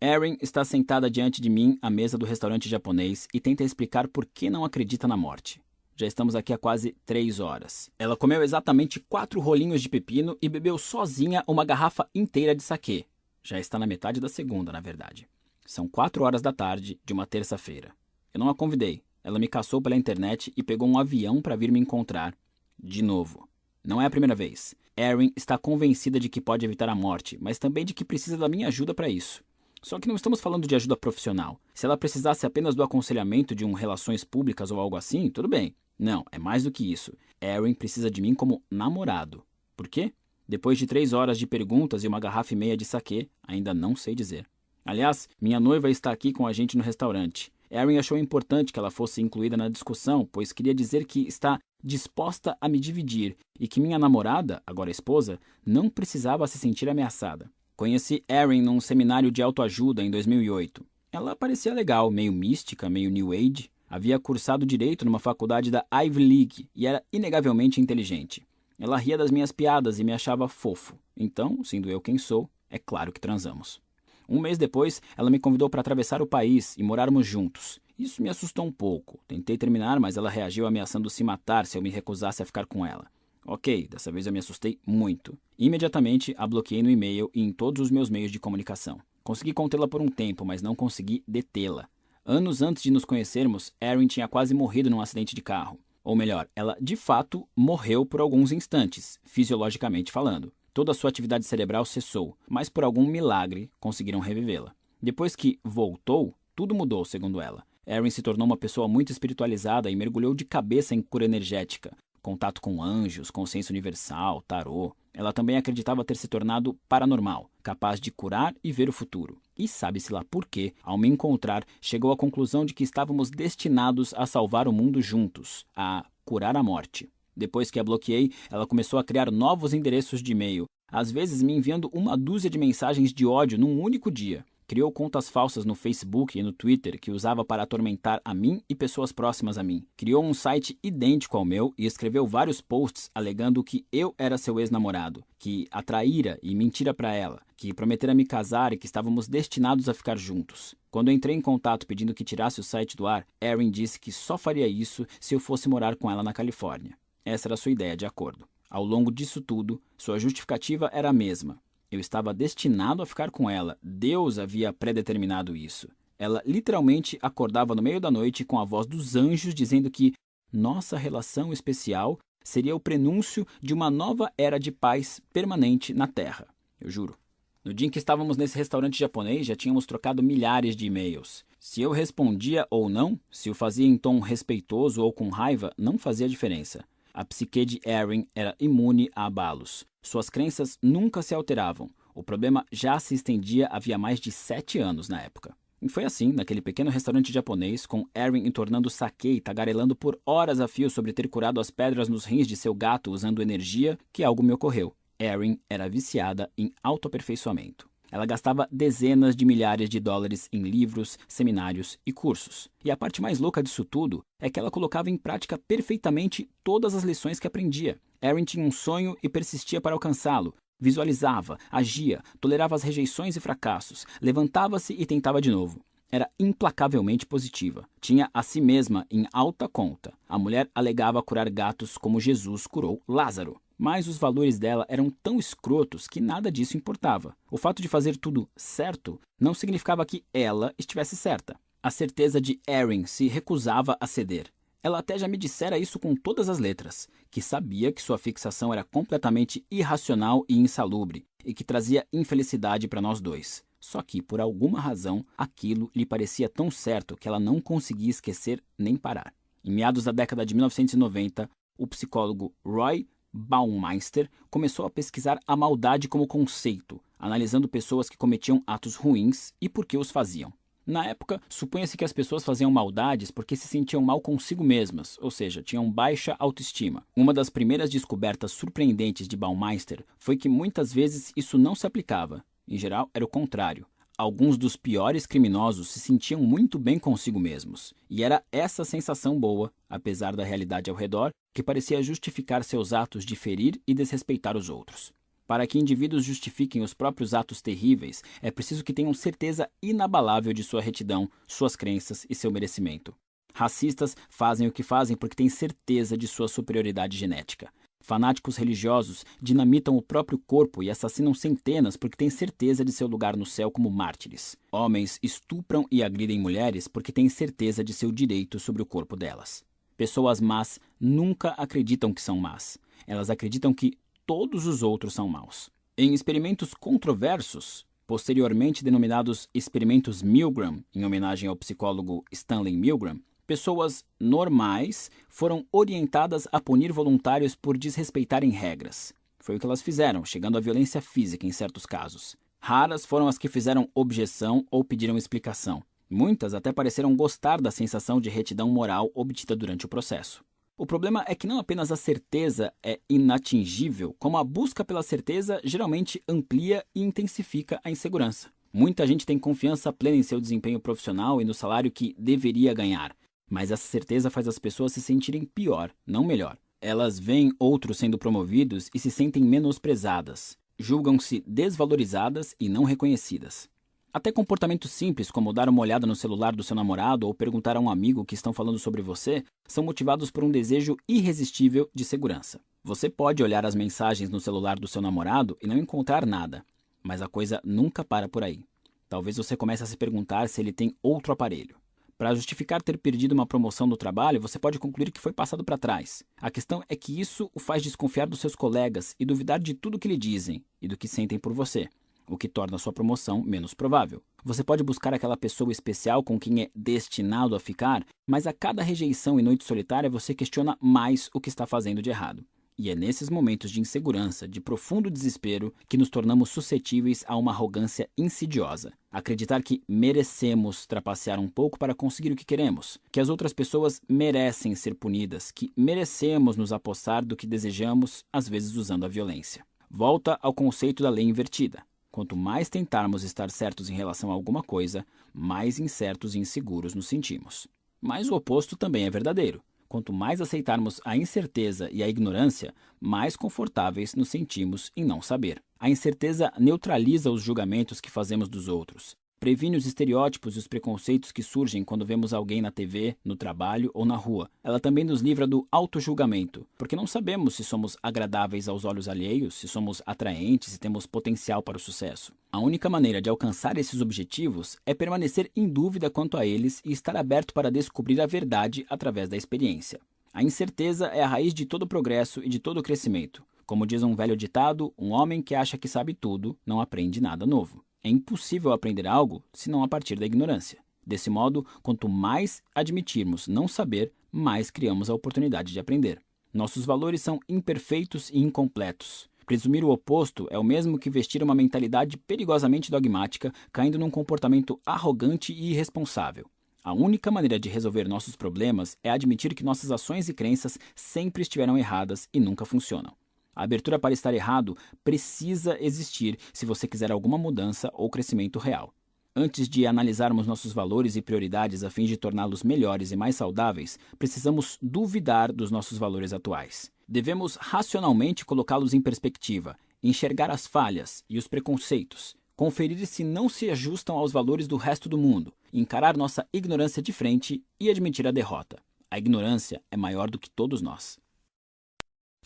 [0.00, 4.26] Erin está sentada diante de mim à mesa do restaurante japonês e tenta explicar por
[4.26, 5.63] que não acredita na morte.
[5.96, 7.88] Já estamos aqui há quase três horas.
[7.98, 13.06] Ela comeu exatamente quatro rolinhos de pepino e bebeu sozinha uma garrafa inteira de saquê.
[13.44, 15.28] Já está na metade da segunda, na verdade.
[15.64, 17.92] São quatro horas da tarde de uma terça-feira.
[18.32, 19.02] Eu não a convidei.
[19.22, 22.34] Ela me caçou pela internet e pegou um avião para vir me encontrar.
[22.76, 23.48] De novo.
[23.84, 24.74] Não é a primeira vez.
[24.96, 28.48] Erin está convencida de que pode evitar a morte, mas também de que precisa da
[28.48, 29.44] minha ajuda para isso.
[29.80, 31.60] Só que não estamos falando de ajuda profissional.
[31.72, 35.74] Se ela precisasse apenas do aconselhamento de um relações públicas ou algo assim, tudo bem.
[35.98, 37.12] Não, é mais do que isso.
[37.40, 39.44] Erin precisa de mim como namorado.
[39.76, 40.12] Por quê?
[40.46, 43.96] Depois de três horas de perguntas e uma garrafa e meia de saquê, ainda não
[43.96, 44.46] sei dizer.
[44.84, 47.50] Aliás, minha noiva está aqui com a gente no restaurante.
[47.70, 52.56] Erin achou importante que ela fosse incluída na discussão, pois queria dizer que está disposta
[52.60, 57.50] a me dividir e que minha namorada, agora esposa, não precisava se sentir ameaçada.
[57.76, 60.86] Conheci Erin num seminário de autoajuda em 2008.
[61.10, 63.70] Ela parecia legal, meio mística, meio new age.
[63.94, 68.44] Havia cursado direito numa faculdade da Ivy League e era inegavelmente inteligente.
[68.76, 70.98] Ela ria das minhas piadas e me achava fofo.
[71.16, 73.80] Então, sendo eu quem sou, é claro que transamos.
[74.28, 77.78] Um mês depois, ela me convidou para atravessar o país e morarmos juntos.
[77.96, 79.20] Isso me assustou um pouco.
[79.28, 82.84] Tentei terminar, mas ela reagiu ameaçando se matar se eu me recusasse a ficar com
[82.84, 83.06] ela.
[83.46, 85.38] Ok, dessa vez eu me assustei muito.
[85.56, 88.98] Imediatamente a bloqueei no e-mail e em todos os meus meios de comunicação.
[89.22, 91.88] Consegui contê-la por um tempo, mas não consegui detê-la.
[92.26, 95.78] Anos antes de nos conhecermos, Erin tinha quase morrido num acidente de carro.
[96.02, 100.50] Ou melhor, ela de fato morreu por alguns instantes, fisiologicamente falando.
[100.72, 104.74] Toda a sua atividade cerebral cessou, mas por algum milagre conseguiram revivê-la.
[105.02, 107.62] Depois que voltou, tudo mudou, segundo ela.
[107.86, 112.62] Erin se tornou uma pessoa muito espiritualizada e mergulhou de cabeça em cura energética, contato
[112.62, 114.96] com anjos, consciência universal, tarô.
[115.14, 119.38] Ela também acreditava ter se tornado paranormal, capaz de curar e ver o futuro.
[119.56, 124.12] E sabe-se lá por quê, ao me encontrar, chegou à conclusão de que estávamos destinados
[124.14, 127.08] a salvar o mundo juntos, a curar a morte.
[127.36, 131.52] Depois que a bloqueei, ela começou a criar novos endereços de e-mail, às vezes me
[131.52, 134.44] enviando uma dúzia de mensagens de ódio num único dia.
[134.66, 138.74] Criou contas falsas no Facebook e no Twitter que usava para atormentar a mim e
[138.74, 139.86] pessoas próximas a mim.
[139.94, 144.58] Criou um site idêntico ao meu e escreveu vários posts alegando que eu era seu
[144.58, 149.86] ex-namorado, que atraíra e mentira para ela, que prometera me casar e que estávamos destinados
[149.86, 150.74] a ficar juntos.
[150.90, 154.38] Quando entrei em contato pedindo que tirasse o site do ar, Erin disse que só
[154.38, 156.96] faria isso se eu fosse morar com ela na Califórnia.
[157.22, 158.46] Essa era sua ideia de acordo.
[158.70, 161.60] Ao longo disso tudo, sua justificativa era a mesma.
[161.94, 163.78] Eu estava destinado a ficar com ela.
[163.80, 165.88] Deus havia predeterminado isso.
[166.18, 170.12] Ela literalmente acordava no meio da noite com a voz dos anjos dizendo que
[170.52, 176.48] nossa relação especial seria o prenúncio de uma nova era de paz permanente na Terra.
[176.80, 177.16] Eu juro.
[177.64, 181.44] No dia em que estávamos nesse restaurante japonês, já tínhamos trocado milhares de e-mails.
[181.60, 185.96] Se eu respondia ou não, se o fazia em tom respeitoso ou com raiva, não
[185.96, 186.84] fazia diferença.
[187.16, 189.86] A psique de Erin era imune a abalos.
[190.02, 191.88] Suas crenças nunca se alteravam.
[192.12, 195.56] O problema já se estendia havia mais de sete anos na época.
[195.80, 200.58] E foi assim, naquele pequeno restaurante japonês, com Erin entornando sake e tagarelando por horas
[200.58, 204.24] a fio sobre ter curado as pedras nos rins de seu gato usando energia, que
[204.24, 204.92] algo me ocorreu.
[205.16, 207.88] Erin era viciada em autoaperfeiçoamento.
[208.14, 212.68] Ela gastava dezenas de milhares de dólares em livros, seminários e cursos.
[212.84, 216.94] E a parte mais louca disso tudo é que ela colocava em prática perfeitamente todas
[216.94, 217.98] as lições que aprendia.
[218.22, 220.54] Erin tinha um sonho e persistia para alcançá-lo.
[220.78, 225.84] Visualizava, agia, tolerava as rejeições e fracassos, levantava-se e tentava de novo.
[226.08, 227.84] Era implacavelmente positiva.
[228.00, 230.14] Tinha a si mesma em alta conta.
[230.28, 233.60] A mulher alegava curar gatos como Jesus curou Lázaro.
[233.76, 237.36] Mas os valores dela eram tão escrotos que nada disso importava.
[237.50, 241.58] O fato de fazer tudo certo não significava que ela estivesse certa.
[241.82, 244.50] A certeza de Erin se recusava a ceder.
[244.82, 248.72] Ela até já me dissera isso com todas as letras, que sabia que sua fixação
[248.72, 253.64] era completamente irracional e insalubre, e que trazia infelicidade para nós dois.
[253.80, 258.62] Só que, por alguma razão, aquilo lhe parecia tão certo que ela não conseguia esquecer
[258.78, 259.32] nem parar.
[259.64, 263.06] Em meados da década de 1990, o psicólogo Roy
[263.36, 269.68] Baumeister começou a pesquisar a maldade como conceito, analisando pessoas que cometiam atos ruins e
[269.68, 270.52] por que os faziam.
[270.86, 275.32] Na época, supunha-se que as pessoas faziam maldades porque se sentiam mal consigo mesmas, ou
[275.32, 277.04] seja, tinham baixa autoestima.
[277.16, 282.44] Uma das primeiras descobertas surpreendentes de Baumeister foi que muitas vezes isso não se aplicava.
[282.68, 283.84] Em geral, era o contrário.
[284.16, 289.72] Alguns dos piores criminosos se sentiam muito bem consigo mesmos, e era essa sensação boa,
[289.90, 294.68] apesar da realidade ao redor, que parecia justificar seus atos de ferir e desrespeitar os
[294.70, 295.12] outros.
[295.48, 300.62] Para que indivíduos justifiquem os próprios atos terríveis, é preciso que tenham certeza inabalável de
[300.62, 303.12] sua retidão, suas crenças e seu merecimento.
[303.52, 307.68] Racistas fazem o que fazem porque têm certeza de sua superioridade genética.
[308.04, 313.34] Fanáticos religiosos dinamitam o próprio corpo e assassinam centenas porque têm certeza de seu lugar
[313.34, 314.58] no céu como mártires.
[314.70, 319.64] Homens estupram e agridem mulheres porque têm certeza de seu direito sobre o corpo delas.
[319.96, 322.76] Pessoas más nunca acreditam que são más.
[323.06, 325.70] Elas acreditam que todos os outros são maus.
[325.96, 335.10] Em experimentos controversos, posteriormente denominados experimentos Milgram, em homenagem ao psicólogo Stanley Milgram, Pessoas normais
[335.28, 339.12] foram orientadas a punir voluntários por desrespeitarem regras.
[339.38, 342.36] Foi o que elas fizeram, chegando à violência física em certos casos.
[342.58, 345.82] Raras foram as que fizeram objeção ou pediram explicação.
[346.08, 350.42] Muitas até pareceram gostar da sensação de retidão moral obtida durante o processo.
[350.74, 355.60] O problema é que não apenas a certeza é inatingível, como a busca pela certeza
[355.62, 358.48] geralmente amplia e intensifica a insegurança.
[358.72, 363.14] Muita gente tem confiança plena em seu desempenho profissional e no salário que deveria ganhar,
[363.50, 366.56] mas essa certeza faz as pessoas se sentirem pior, não melhor.
[366.80, 370.56] Elas veem outros sendo promovidos e se sentem menosprezadas.
[370.78, 373.68] Julgam-se desvalorizadas e não reconhecidas.
[374.12, 377.80] Até comportamentos simples, como dar uma olhada no celular do seu namorado ou perguntar a
[377.80, 382.60] um amigo que estão falando sobre você, são motivados por um desejo irresistível de segurança.
[382.84, 386.64] Você pode olhar as mensagens no celular do seu namorado e não encontrar nada,
[387.02, 388.62] mas a coisa nunca para por aí.
[389.08, 391.76] Talvez você comece a se perguntar se ele tem outro aparelho.
[392.16, 395.76] Para justificar ter perdido uma promoção no trabalho, você pode concluir que foi passado para
[395.76, 396.22] trás.
[396.40, 399.98] A questão é que isso o faz desconfiar dos seus colegas e duvidar de tudo
[399.98, 401.88] que lhe dizem e do que sentem por você,
[402.28, 404.22] o que torna sua promoção menos provável.
[404.44, 408.82] Você pode buscar aquela pessoa especial com quem é destinado a ficar, mas a cada
[408.82, 412.44] rejeição e noite solitária você questiona mais o que está fazendo de errado.
[412.76, 417.52] E é nesses momentos de insegurança, de profundo desespero, que nos tornamos suscetíveis a uma
[417.52, 418.92] arrogância insidiosa.
[419.12, 424.00] Acreditar que merecemos trapacear um pouco para conseguir o que queremos, que as outras pessoas
[424.08, 429.64] merecem ser punidas, que merecemos nos apossar do que desejamos, às vezes usando a violência.
[429.88, 431.84] Volta ao conceito da lei invertida.
[432.10, 437.06] Quanto mais tentarmos estar certos em relação a alguma coisa, mais incertos e inseguros nos
[437.06, 437.68] sentimos.
[438.00, 439.62] Mas o oposto também é verdadeiro.
[439.94, 445.62] Quanto mais aceitarmos a incerteza e a ignorância, mais confortáveis nos sentimos em não saber.
[445.78, 449.16] A incerteza neutraliza os julgamentos que fazemos dos outros.
[449.44, 453.90] Previne os estereótipos e os preconceitos que surgem quando vemos alguém na TV, no trabalho
[453.92, 454.48] ou na rua.
[454.62, 459.52] Ela também nos livra do auto-julgamento, porque não sabemos se somos agradáveis aos olhos alheios,
[459.52, 462.32] se somos atraentes e temos potencial para o sucesso.
[462.50, 466.90] A única maneira de alcançar esses objetivos é permanecer em dúvida quanto a eles e
[466.90, 470.00] estar aberto para descobrir a verdade através da experiência.
[470.32, 473.44] A incerteza é a raiz de todo progresso e de todo crescimento.
[473.66, 477.44] Como diz um velho ditado, um homem que acha que sabe tudo não aprende nada
[477.44, 477.84] novo.
[478.06, 480.78] É impossível aprender algo se não a partir da ignorância.
[481.06, 486.20] Desse modo, quanto mais admitirmos não saber, mais criamos a oportunidade de aprender.
[486.52, 489.26] Nossos valores são imperfeitos e incompletos.
[489.46, 494.78] Presumir o oposto é o mesmo que vestir uma mentalidade perigosamente dogmática, caindo num comportamento
[494.84, 496.44] arrogante e irresponsável.
[496.82, 501.40] A única maneira de resolver nossos problemas é admitir que nossas ações e crenças sempre
[501.40, 503.14] estiveram erradas e nunca funcionam.
[503.54, 508.92] A abertura para estar errado precisa existir se você quiser alguma mudança ou crescimento real.
[509.36, 513.98] Antes de analisarmos nossos valores e prioridades a fim de torná-los melhores e mais saudáveis,
[514.16, 516.92] precisamos duvidar dos nossos valores atuais.
[517.08, 523.68] Devemos racionalmente colocá-los em perspectiva, enxergar as falhas e os preconceitos, conferir se não se
[523.70, 528.30] ajustam aos valores do resto do mundo, encarar nossa ignorância de frente e admitir a
[528.30, 528.80] derrota.
[529.10, 531.18] A ignorância é maior do que todos nós.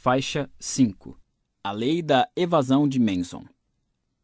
[0.01, 1.19] Faixa 5
[1.65, 3.45] A Lei da Evasão de Manson.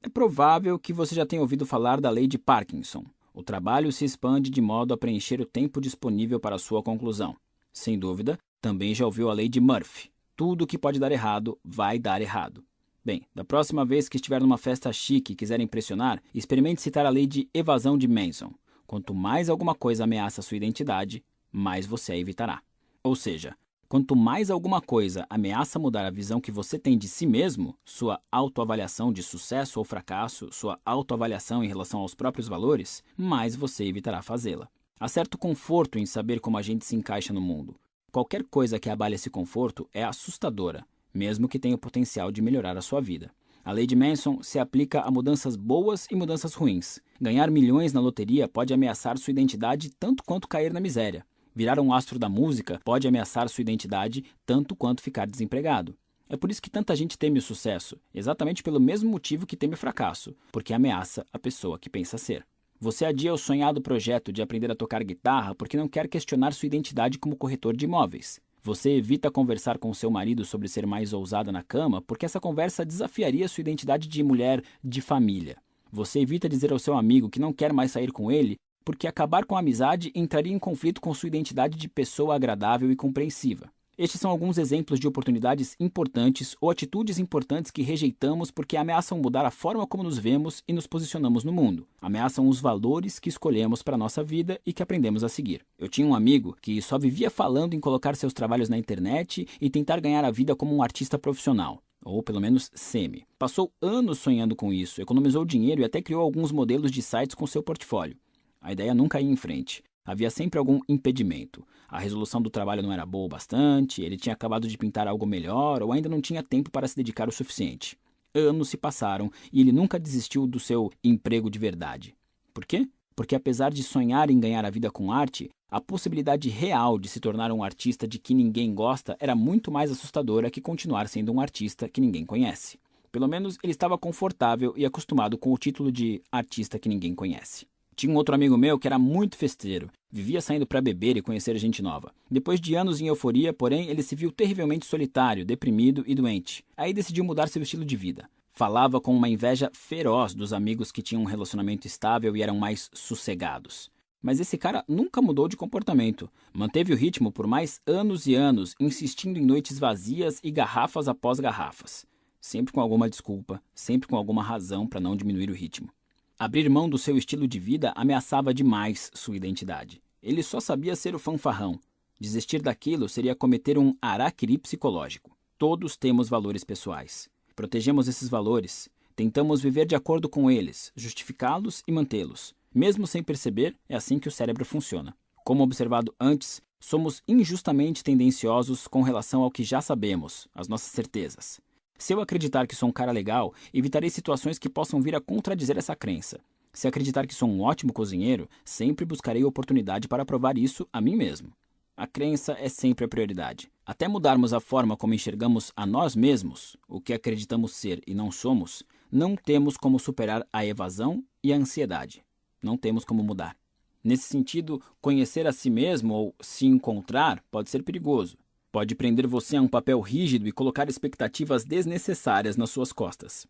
[0.00, 3.04] É provável que você já tenha ouvido falar da Lei de Parkinson.
[3.32, 7.36] O trabalho se expande de modo a preencher o tempo disponível para sua conclusão.
[7.72, 10.12] Sem dúvida, também já ouviu a Lei de Murphy.
[10.36, 12.64] Tudo que pode dar errado vai dar errado.
[13.04, 17.10] Bem, da próxima vez que estiver numa festa chique e quiser impressionar, experimente citar a
[17.10, 18.54] lei de evasão de Manson.
[18.86, 21.20] Quanto mais alguma coisa ameaça sua identidade,
[21.50, 22.62] mais você a evitará.
[23.02, 23.56] Ou seja,
[23.94, 28.20] Quanto mais alguma coisa ameaça mudar a visão que você tem de si mesmo, sua
[28.28, 34.20] autoavaliação de sucesso ou fracasso, sua autoavaliação em relação aos próprios valores, mais você evitará
[34.20, 34.68] fazê-la.
[34.98, 37.76] Há certo conforto em saber como a gente se encaixa no mundo.
[38.10, 42.76] Qualquer coisa que abale esse conforto é assustadora, mesmo que tenha o potencial de melhorar
[42.76, 43.31] a sua vida.
[43.64, 46.98] A lei de Manson se aplica a mudanças boas e mudanças ruins.
[47.20, 51.24] Ganhar milhões na loteria pode ameaçar sua identidade tanto quanto cair na miséria.
[51.57, 55.97] Virar um astro da música pode ameaçar sua identidade tanto quanto ficar desempregado.
[56.28, 59.74] É por isso que tanta gente teme o sucesso, exatamente pelo mesmo motivo que teme
[59.74, 62.44] o fracasso, porque ameaça a pessoa que pensa ser.
[62.81, 66.66] Você adia o sonhado projeto de aprender a tocar guitarra porque não quer questionar sua
[66.66, 68.41] identidade como corretor de imóveis.
[68.60, 72.84] Você evita conversar com seu marido sobre ser mais ousada na cama porque essa conversa
[72.84, 75.57] desafiaria sua identidade de mulher de família.
[75.92, 79.44] Você evita dizer ao seu amigo que não quer mais sair com ele porque acabar
[79.44, 83.70] com a amizade entraria em conflito com sua identidade de pessoa agradável e compreensiva.
[83.96, 89.46] Estes são alguns exemplos de oportunidades importantes ou atitudes importantes que rejeitamos porque ameaçam mudar
[89.46, 91.86] a forma como nos vemos e nos posicionamos no mundo.
[92.02, 95.64] Ameaçam os valores que escolhemos para a nossa vida e que aprendemos a seguir.
[95.78, 99.70] Eu tinha um amigo que só vivia falando em colocar seus trabalhos na internet e
[99.70, 103.24] tentar ganhar a vida como um artista profissional ou pelo menos semi.
[103.38, 107.46] Passou anos sonhando com isso, economizou dinheiro e até criou alguns modelos de sites com
[107.46, 108.16] seu portfólio.
[108.65, 109.83] A ideia nunca ia em frente.
[110.07, 111.62] Havia sempre algum impedimento.
[111.86, 115.26] A resolução do trabalho não era boa o bastante, ele tinha acabado de pintar algo
[115.26, 117.99] melhor ou ainda não tinha tempo para se dedicar o suficiente.
[118.34, 122.17] Anos se passaram e ele nunca desistiu do seu emprego de verdade.
[122.55, 122.89] Por quê?
[123.15, 127.20] Porque apesar de sonhar em ganhar a vida com arte, a possibilidade real de se
[127.20, 131.39] tornar um artista de que ninguém gosta era muito mais assustadora que continuar sendo um
[131.39, 132.78] artista que ninguém conhece.
[133.12, 137.67] Pelo menos ele estava confortável e acostumado com o título de artista que ninguém conhece.
[137.97, 141.56] Tinha um outro amigo meu que era muito festeiro, vivia saindo para beber e conhecer
[141.56, 142.12] gente nova.
[142.31, 146.64] Depois de anos em euforia, porém, ele se viu terrivelmente solitário, deprimido e doente.
[146.76, 148.28] Aí decidiu mudar seu estilo de vida.
[148.50, 152.90] Falava com uma inveja feroz dos amigos que tinham um relacionamento estável e eram mais
[152.92, 153.90] sossegados.
[154.20, 156.31] Mas esse cara nunca mudou de comportamento.
[156.52, 161.39] Manteve o ritmo por mais anos e anos, insistindo em noites vazias e garrafas após
[161.39, 162.06] garrafas.
[162.40, 165.90] Sempre com alguma desculpa, sempre com alguma razão para não diminuir o ritmo.
[166.36, 170.02] Abrir mão do seu estilo de vida ameaçava demais sua identidade.
[170.20, 171.78] Ele só sabia ser o fanfarrão.
[172.18, 175.36] Desistir daquilo seria cometer um araquiri psicológico.
[175.56, 177.28] Todos temos valores pessoais.
[177.54, 182.52] Protegemos esses valores, tentamos viver de acordo com eles, justificá-los e mantê-los.
[182.74, 185.16] Mesmo sem perceber, é assim que o cérebro funciona.
[185.44, 191.60] Como observado antes, somos injustamente tendenciosos com relação ao que já sabemos, as nossas certezas.
[191.98, 195.78] Se eu acreditar que sou um cara legal, evitarei situações que possam vir a contradizer
[195.78, 196.40] essa crença.
[196.73, 201.16] Se acreditar que sou um ótimo cozinheiro, sempre buscarei oportunidade para provar isso a mim
[201.16, 201.52] mesmo.
[201.97, 203.70] A crença é sempre a prioridade.
[203.86, 208.32] Até mudarmos a forma como enxergamos a nós mesmos, o que acreditamos ser e não
[208.32, 208.82] somos,
[209.12, 212.24] não temos como superar a evasão e a ansiedade.
[212.60, 213.56] Não temos como mudar.
[214.02, 218.36] Nesse sentido, conhecer a si mesmo ou se encontrar pode ser perigoso.
[218.74, 223.46] Pode prender você a um papel rígido e colocar expectativas desnecessárias nas suas costas.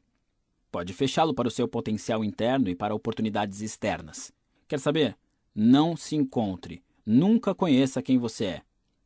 [0.70, 4.30] Pode fechá-lo para o seu potencial interno e para oportunidades externas.
[4.68, 5.16] Quer saber?
[5.54, 6.82] Não se encontre.
[7.06, 8.62] Nunca conheça quem você é.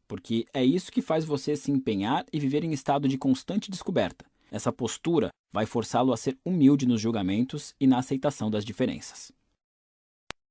[0.09, 4.27] Porque é isso que faz você se empenhar e viver em estado de constante descoberta.
[4.51, 9.31] Essa postura vai forçá-lo a ser humilde nos julgamentos e na aceitação das diferenças.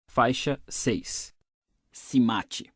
[0.09, 1.35] Faixa 6
[1.91, 2.71] Se mate.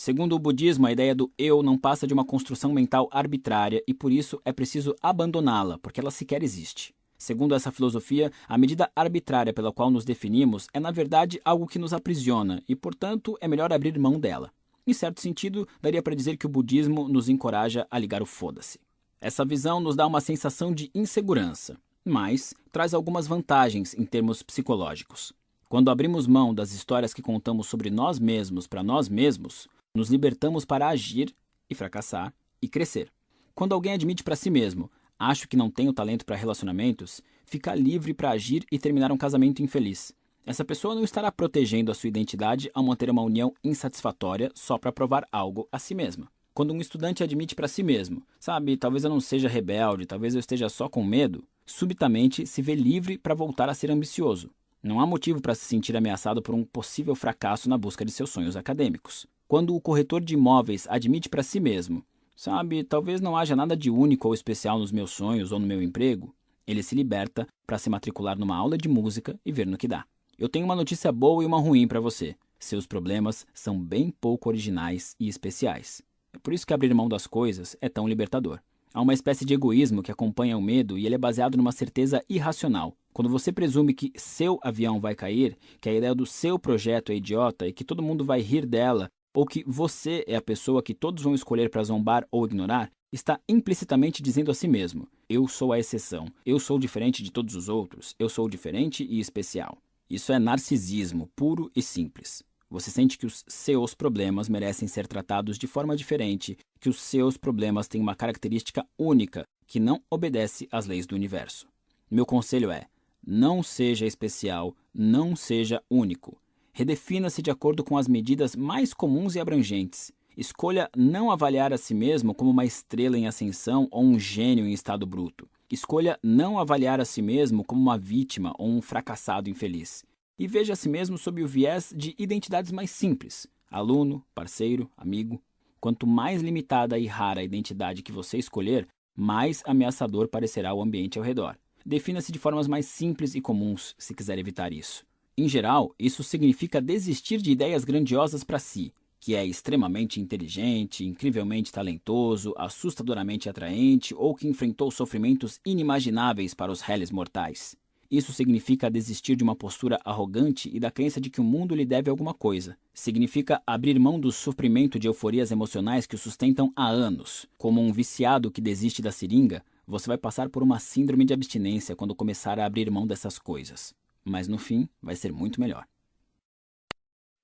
[0.00, 3.92] Segundo o budismo, a ideia do eu não passa de uma construção mental arbitrária e
[3.92, 6.94] por isso é preciso abandoná-la, porque ela sequer existe.
[7.18, 11.78] Segundo essa filosofia, a medida arbitrária pela qual nos definimos é, na verdade, algo que
[11.78, 14.50] nos aprisiona e, portanto, é melhor abrir mão dela.
[14.86, 18.80] Em certo sentido, daria para dizer que o budismo nos encoraja a ligar o foda-se.
[19.20, 25.34] Essa visão nos dá uma sensação de insegurança, mas traz algumas vantagens em termos psicológicos.
[25.68, 30.64] Quando abrimos mão das histórias que contamos sobre nós mesmos para nós mesmos, nos libertamos
[30.64, 31.34] para agir
[31.68, 33.12] e fracassar e crescer.
[33.54, 38.14] Quando alguém admite para si mesmo, acho que não tenho talento para relacionamentos, fica livre
[38.14, 40.14] para agir e terminar um casamento infeliz.
[40.46, 44.92] Essa pessoa não estará protegendo a sua identidade ao manter uma união insatisfatória só para
[44.92, 46.28] provar algo a si mesma.
[46.54, 50.40] Quando um estudante admite para si mesmo, sabe, talvez eu não seja rebelde, talvez eu
[50.40, 54.50] esteja só com medo, subitamente se vê livre para voltar a ser ambicioso.
[54.82, 58.30] Não há motivo para se sentir ameaçado por um possível fracasso na busca de seus
[58.30, 59.26] sonhos acadêmicos.
[59.50, 62.04] Quando o corretor de imóveis admite para si mesmo,
[62.36, 65.82] sabe, talvez não haja nada de único ou especial nos meus sonhos ou no meu
[65.82, 66.32] emprego,
[66.64, 70.04] ele se liberta para se matricular numa aula de música e ver no que dá.
[70.38, 72.36] Eu tenho uma notícia boa e uma ruim para você.
[72.60, 76.00] Seus problemas são bem pouco originais e especiais.
[76.32, 78.60] É por isso que abrir mão das coisas é tão libertador.
[78.94, 82.22] Há uma espécie de egoísmo que acompanha o medo e ele é baseado numa certeza
[82.28, 82.94] irracional.
[83.12, 87.16] Quando você presume que seu avião vai cair, que a ideia do seu projeto é
[87.16, 90.94] idiota e que todo mundo vai rir dela ou que você é a pessoa que
[90.94, 95.72] todos vão escolher para zombar ou ignorar, está implicitamente dizendo a si mesmo: eu sou
[95.72, 99.78] a exceção, eu sou diferente de todos os outros, eu sou diferente e especial.
[100.08, 102.42] Isso é narcisismo puro e simples.
[102.68, 107.36] Você sente que os seus problemas merecem ser tratados de forma diferente, que os seus
[107.36, 111.66] problemas têm uma característica única que não obedece às leis do universo.
[112.08, 112.86] Meu conselho é:
[113.24, 116.40] não seja especial, não seja único.
[116.80, 120.10] Redefina-se de acordo com as medidas mais comuns e abrangentes.
[120.34, 124.72] Escolha não avaliar a si mesmo como uma estrela em ascensão ou um gênio em
[124.72, 125.46] estado bruto.
[125.70, 130.02] Escolha não avaliar a si mesmo como uma vítima ou um fracassado infeliz.
[130.38, 135.38] E veja a si mesmo sob o viés de identidades mais simples: aluno, parceiro, amigo.
[135.82, 141.18] Quanto mais limitada e rara a identidade que você escolher, mais ameaçador parecerá o ambiente
[141.18, 141.58] ao redor.
[141.84, 145.09] Defina-se de formas mais simples e comuns se quiser evitar isso.
[145.40, 151.72] Em geral, isso significa desistir de ideias grandiosas para si, que é extremamente inteligente, incrivelmente
[151.72, 157.74] talentoso, assustadoramente atraente ou que enfrentou sofrimentos inimagináveis para os réis mortais.
[158.10, 161.86] isso significa desistir de uma postura arrogante e da crença de que o mundo lhe
[161.86, 162.76] deve alguma coisa.
[162.92, 167.46] Significa abrir mão do sofrimento de euforias emocionais que o sustentam há anos.
[167.56, 171.96] Como um viciado que desiste da seringa, você vai passar por uma síndrome de abstinência
[171.96, 173.98] quando começar a abrir mão dessas coisas.
[174.24, 175.86] Mas no fim, vai ser muito melhor.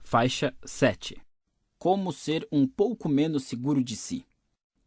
[0.01, 1.21] Faixa 7
[1.79, 4.25] Como ser um pouco menos seguro de si.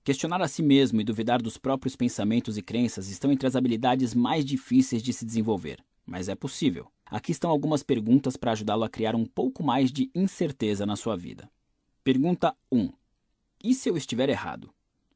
[0.04, 4.14] Questionar a si mesmo e duvidar dos próprios pensamentos e crenças estão entre as habilidades
[4.14, 6.92] mais difíceis de se desenvolver, mas é possível.
[7.06, 11.16] Aqui estão algumas perguntas para ajudá-lo a criar um pouco mais de incerteza na sua
[11.16, 11.52] vida.
[12.04, 12.92] Pergunta 1:
[13.64, 14.74] E se eu estiver errado?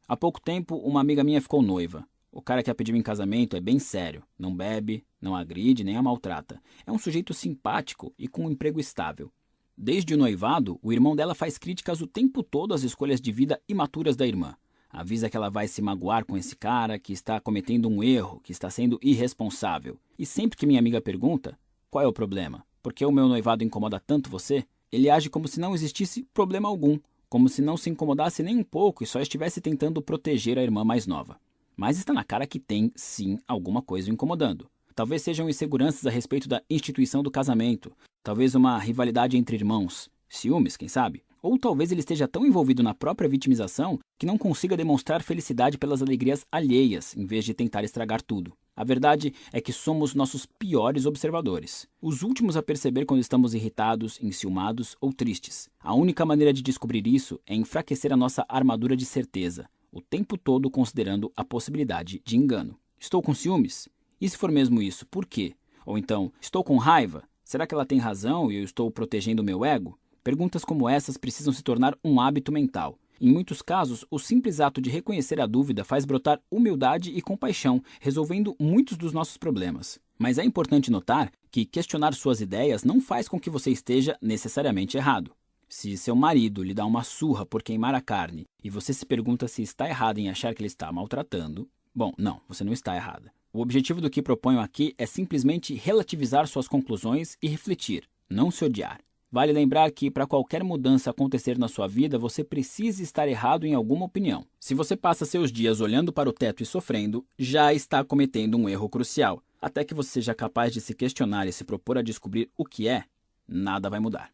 [0.08, 2.08] Há pouco tempo, uma amiga minha ficou noiva.
[2.36, 5.98] O cara que a pediu em casamento é bem sério, não bebe, não agride nem
[5.98, 6.60] a maltrata.
[6.84, 9.32] É um sujeito simpático e com um emprego estável.
[9.78, 13.62] Desde o noivado, o irmão dela faz críticas o tempo todo às escolhas de vida
[13.70, 14.56] imaturas da irmã.
[14.90, 18.52] Avisa que ela vai se magoar com esse cara, que está cometendo um erro, que
[18.52, 20.00] está sendo irresponsável.
[20.18, 21.56] E sempre que minha amiga pergunta:
[21.92, 22.66] qual é o problema?
[22.82, 24.66] Por que o meu noivado incomoda tanto você?
[24.92, 26.98] Ele age como se não existisse problema algum,
[27.30, 30.84] como se não se incomodasse nem um pouco e só estivesse tentando proteger a irmã
[30.84, 31.40] mais nova.
[31.76, 34.68] Mas está na cara que tem, sim, alguma coisa o incomodando.
[34.96, 40.78] Talvez sejam inseguranças a respeito da instituição do casamento, talvez uma rivalidade entre irmãos, ciúmes,
[40.78, 41.24] quem sabe?
[41.42, 46.02] Ou talvez ele esteja tão envolvido na própria vitimização que não consiga demonstrar felicidade pelas
[46.02, 48.54] alegrias alheias, em vez de tentar estragar tudo.
[48.76, 54.20] A verdade é que somos nossos piores observadores, os últimos a perceber quando estamos irritados,
[54.22, 55.70] enciumados ou tristes.
[55.80, 60.38] A única maneira de descobrir isso é enfraquecer a nossa armadura de certeza, o tempo
[60.38, 62.78] todo considerando a possibilidade de engano.
[63.00, 63.88] Estou com ciúmes?
[64.20, 65.54] E se for mesmo isso, por quê?
[65.86, 67.24] Ou então, estou com raiva?
[67.44, 70.00] Será que ela tem razão e eu estou protegendo meu ego?
[70.24, 72.98] Perguntas como essas precisam se tornar um hábito mental.
[73.22, 77.82] Em muitos casos, o simples ato de reconhecer a dúvida faz brotar humildade e compaixão,
[78.00, 80.00] resolvendo muitos dos nossos problemas.
[80.18, 84.98] Mas é importante notar que questionar suas ideias não faz com que você esteja necessariamente
[84.98, 85.32] errado.
[85.76, 89.48] Se seu marido lhe dá uma surra por queimar a carne e você se pergunta
[89.48, 93.34] se está errado em achar que ele está maltratando, bom, não, você não está errada.
[93.52, 98.64] O objetivo do que proponho aqui é simplesmente relativizar suas conclusões e refletir, não se
[98.64, 99.02] odiar.
[99.32, 103.74] Vale lembrar que, para qualquer mudança acontecer na sua vida, você precisa estar errado em
[103.74, 104.46] alguma opinião.
[104.60, 108.70] Se você passa seus dias olhando para o teto e sofrendo, já está cometendo um
[108.70, 109.42] erro crucial.
[109.60, 112.88] Até que você seja capaz de se questionar e se propor a descobrir o que
[112.88, 113.06] é,
[113.48, 114.32] nada vai mudar.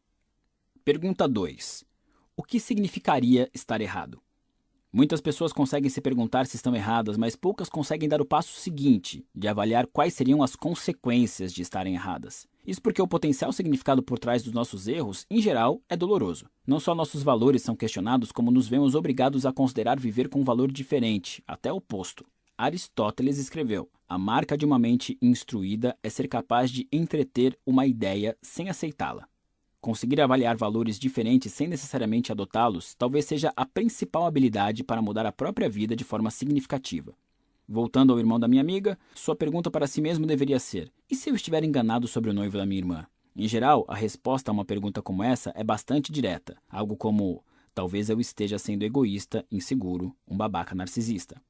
[0.91, 1.85] Pergunta 2:
[2.35, 4.19] O que significaria estar errado?
[4.91, 9.23] Muitas pessoas conseguem se perguntar se estão erradas, mas poucas conseguem dar o passo seguinte,
[9.35, 12.47] de avaliar quais seriam as consequências de estarem erradas.
[12.65, 16.49] Isso porque o potencial significado por trás dos nossos erros, em geral, é doloroso.
[16.65, 20.43] Não só nossos valores são questionados, como nos vemos obrigados a considerar viver com um
[20.43, 22.25] valor diferente, até oposto.
[22.57, 28.35] Aristóteles escreveu: A marca de uma mente instruída é ser capaz de entreter uma ideia
[28.41, 29.27] sem aceitá-la.
[29.82, 35.32] Conseguir avaliar valores diferentes sem necessariamente adotá-los talvez seja a principal habilidade para mudar a
[35.32, 37.14] própria vida de forma significativa.
[37.66, 41.30] Voltando ao irmão da minha amiga, sua pergunta para si mesmo deveria ser: e se
[41.30, 43.08] eu estiver enganado sobre o noivo da minha irmã?
[43.33, 47.41] Em geral, a resposta a uma pergunta como essa é bastante direta, algo como:
[47.74, 51.41] talvez eu esteja sendo egoísta, inseguro, um babaca narcisista.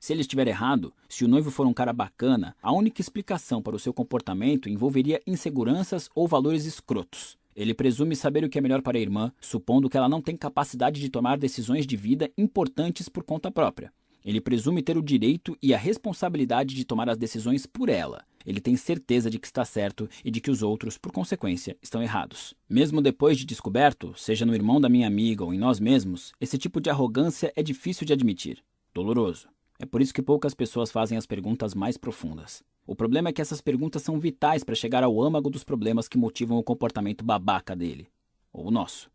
[0.00, 3.74] Se ele estiver errado, se o noivo for um cara bacana, a única explicação para
[3.74, 7.36] o seu comportamento envolveria inseguranças ou valores escrotos.
[7.54, 10.36] Ele presume saber o que é melhor para a irmã, supondo que ela não tem
[10.36, 13.92] capacidade de tomar decisões de vida importantes por conta própria.
[14.24, 18.24] Ele presume ter o direito e a responsabilidade de tomar as decisões por ela.
[18.46, 22.02] Ele tem certeza de que está certo e de que os outros, por consequência, estão
[22.02, 22.54] errados.
[22.68, 26.56] Mesmo depois de descoberto, seja no irmão da minha amiga ou em nós mesmos, esse
[26.56, 28.62] tipo de arrogância é difícil de admitir.
[28.94, 29.48] Doloroso.
[29.80, 32.64] É por isso que poucas pessoas fazem as perguntas mais profundas.
[32.84, 36.18] O problema é que essas perguntas são vitais para chegar ao âmago dos problemas que
[36.18, 38.08] motivam o comportamento babaca dele.
[38.52, 39.08] Ou o nosso.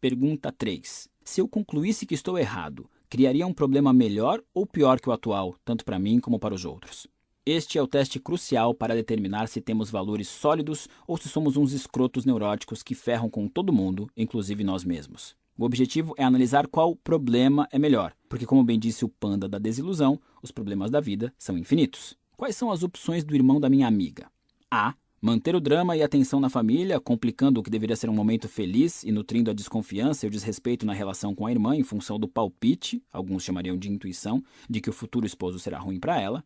[0.00, 1.08] Pergunta 3.
[1.24, 5.56] Se eu concluísse que estou errado, criaria um problema melhor ou pior que o atual,
[5.64, 7.08] tanto para mim como para os outros?
[7.44, 11.72] Este é o teste crucial para determinar se temos valores sólidos ou se somos uns
[11.72, 15.34] escrotos neuróticos que ferram com todo mundo, inclusive nós mesmos.
[15.56, 19.56] O objetivo é analisar qual problema é melhor, porque, como bem disse o panda da
[19.56, 22.18] desilusão, os problemas da vida são infinitos.
[22.36, 24.28] Quais são as opções do irmão da minha amiga?
[24.68, 24.94] A.
[25.22, 28.48] Manter o drama e a tensão na família, complicando o que deveria ser um momento
[28.48, 32.18] feliz e nutrindo a desconfiança e o desrespeito na relação com a irmã em função
[32.18, 36.44] do palpite, alguns chamariam de intuição, de que o futuro esposo será ruim para ela.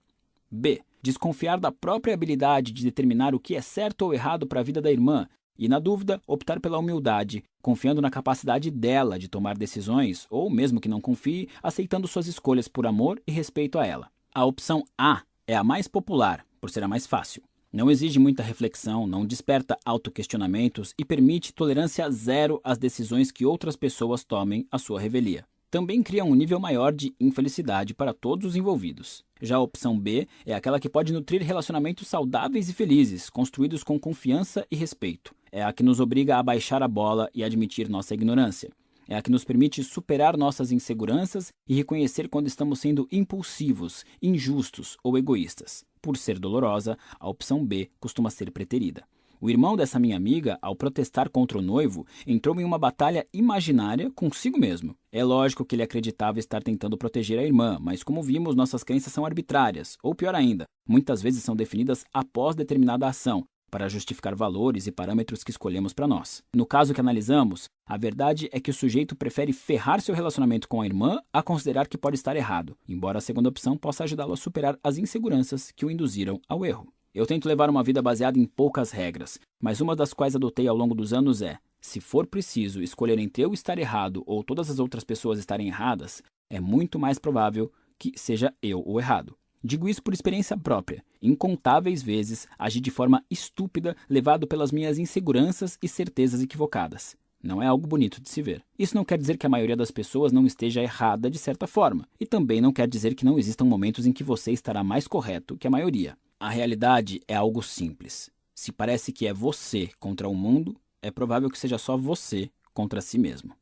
[0.51, 0.83] B.
[1.03, 4.83] Desconfiar da própria habilidade de determinar o que é certo ou errado para a vida
[4.83, 5.27] da irmã
[5.59, 10.81] e, na dúvida, optar pela humildade, confiando na capacidade dela de tomar decisões, ou, mesmo
[10.81, 14.09] que não confie, aceitando suas escolhas por amor e respeito a ela.
[14.35, 17.43] A opção A é a mais popular, por ser a mais fácil.
[17.73, 23.77] Não exige muita reflexão, não desperta autoquestionamentos e permite tolerância zero às decisões que outras
[23.77, 25.45] pessoas tomem à sua revelia.
[25.71, 29.23] Também cria um nível maior de infelicidade para todos os envolvidos.
[29.41, 34.01] Já a opção B é aquela que pode nutrir relacionamentos saudáveis e felizes, construídos com
[34.01, 35.35] confiança e respeito.
[35.51, 38.71] É a que nos obriga a baixar a bola e admitir nossa ignorância.
[39.09, 44.99] É a que nos permite superar nossas inseguranças e reconhecer quando estamos sendo impulsivos, injustos
[45.03, 45.83] ou egoístas.
[46.03, 49.05] Por ser dolorosa, a opção B costuma ser preterida.
[49.41, 54.11] O irmão dessa minha amiga, ao protestar contra o noivo, entrou em uma batalha imaginária
[54.11, 54.97] consigo mesmo.
[55.13, 59.13] É lógico que ele acreditava estar tentando proteger a irmã, mas como vimos, nossas crenças
[59.13, 64.87] são arbitrárias, ou pior ainda, muitas vezes são definidas após determinada ação, para justificar valores
[64.87, 66.43] e parâmetros que escolhemos para nós.
[66.55, 70.81] No caso que analisamos, a verdade é que o sujeito prefere ferrar seu relacionamento com
[70.81, 74.37] a irmã a considerar que pode estar errado, embora a segunda opção possa ajudá-lo a
[74.37, 76.93] superar as inseguranças que o induziram ao erro.
[77.15, 80.77] Eu tento levar uma vida baseada em poucas regras, mas uma das quais adotei ao
[80.77, 84.79] longo dos anos é: se for preciso escolher entre eu estar errado ou todas as
[84.79, 89.37] outras pessoas estarem erradas, é muito mais provável que seja eu o errado.
[89.63, 91.05] Digo isso por experiência própria.
[91.21, 97.17] Incontáveis vezes agi de forma estúpida, levado pelas minhas inseguranças e certezas equivocadas.
[97.43, 98.65] Não é algo bonito de se ver.
[98.79, 102.09] Isso não quer dizer que a maioria das pessoas não esteja errada de certa forma,
[102.19, 105.57] e também não quer dizer que não existam momentos em que você estará mais correto
[105.57, 106.17] que a maioria.
[106.41, 108.31] A realidade é algo simples.
[108.55, 113.01] Se parece que é você contra o mundo, é provável que seja só você contra
[113.01, 113.55] si mesmo.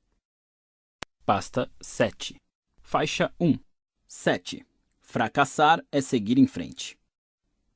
[1.25, 2.37] Pasta 7.
[2.81, 3.59] Faixa 1.
[4.07, 4.65] 7.
[5.09, 6.99] Fracassar é seguir em frente.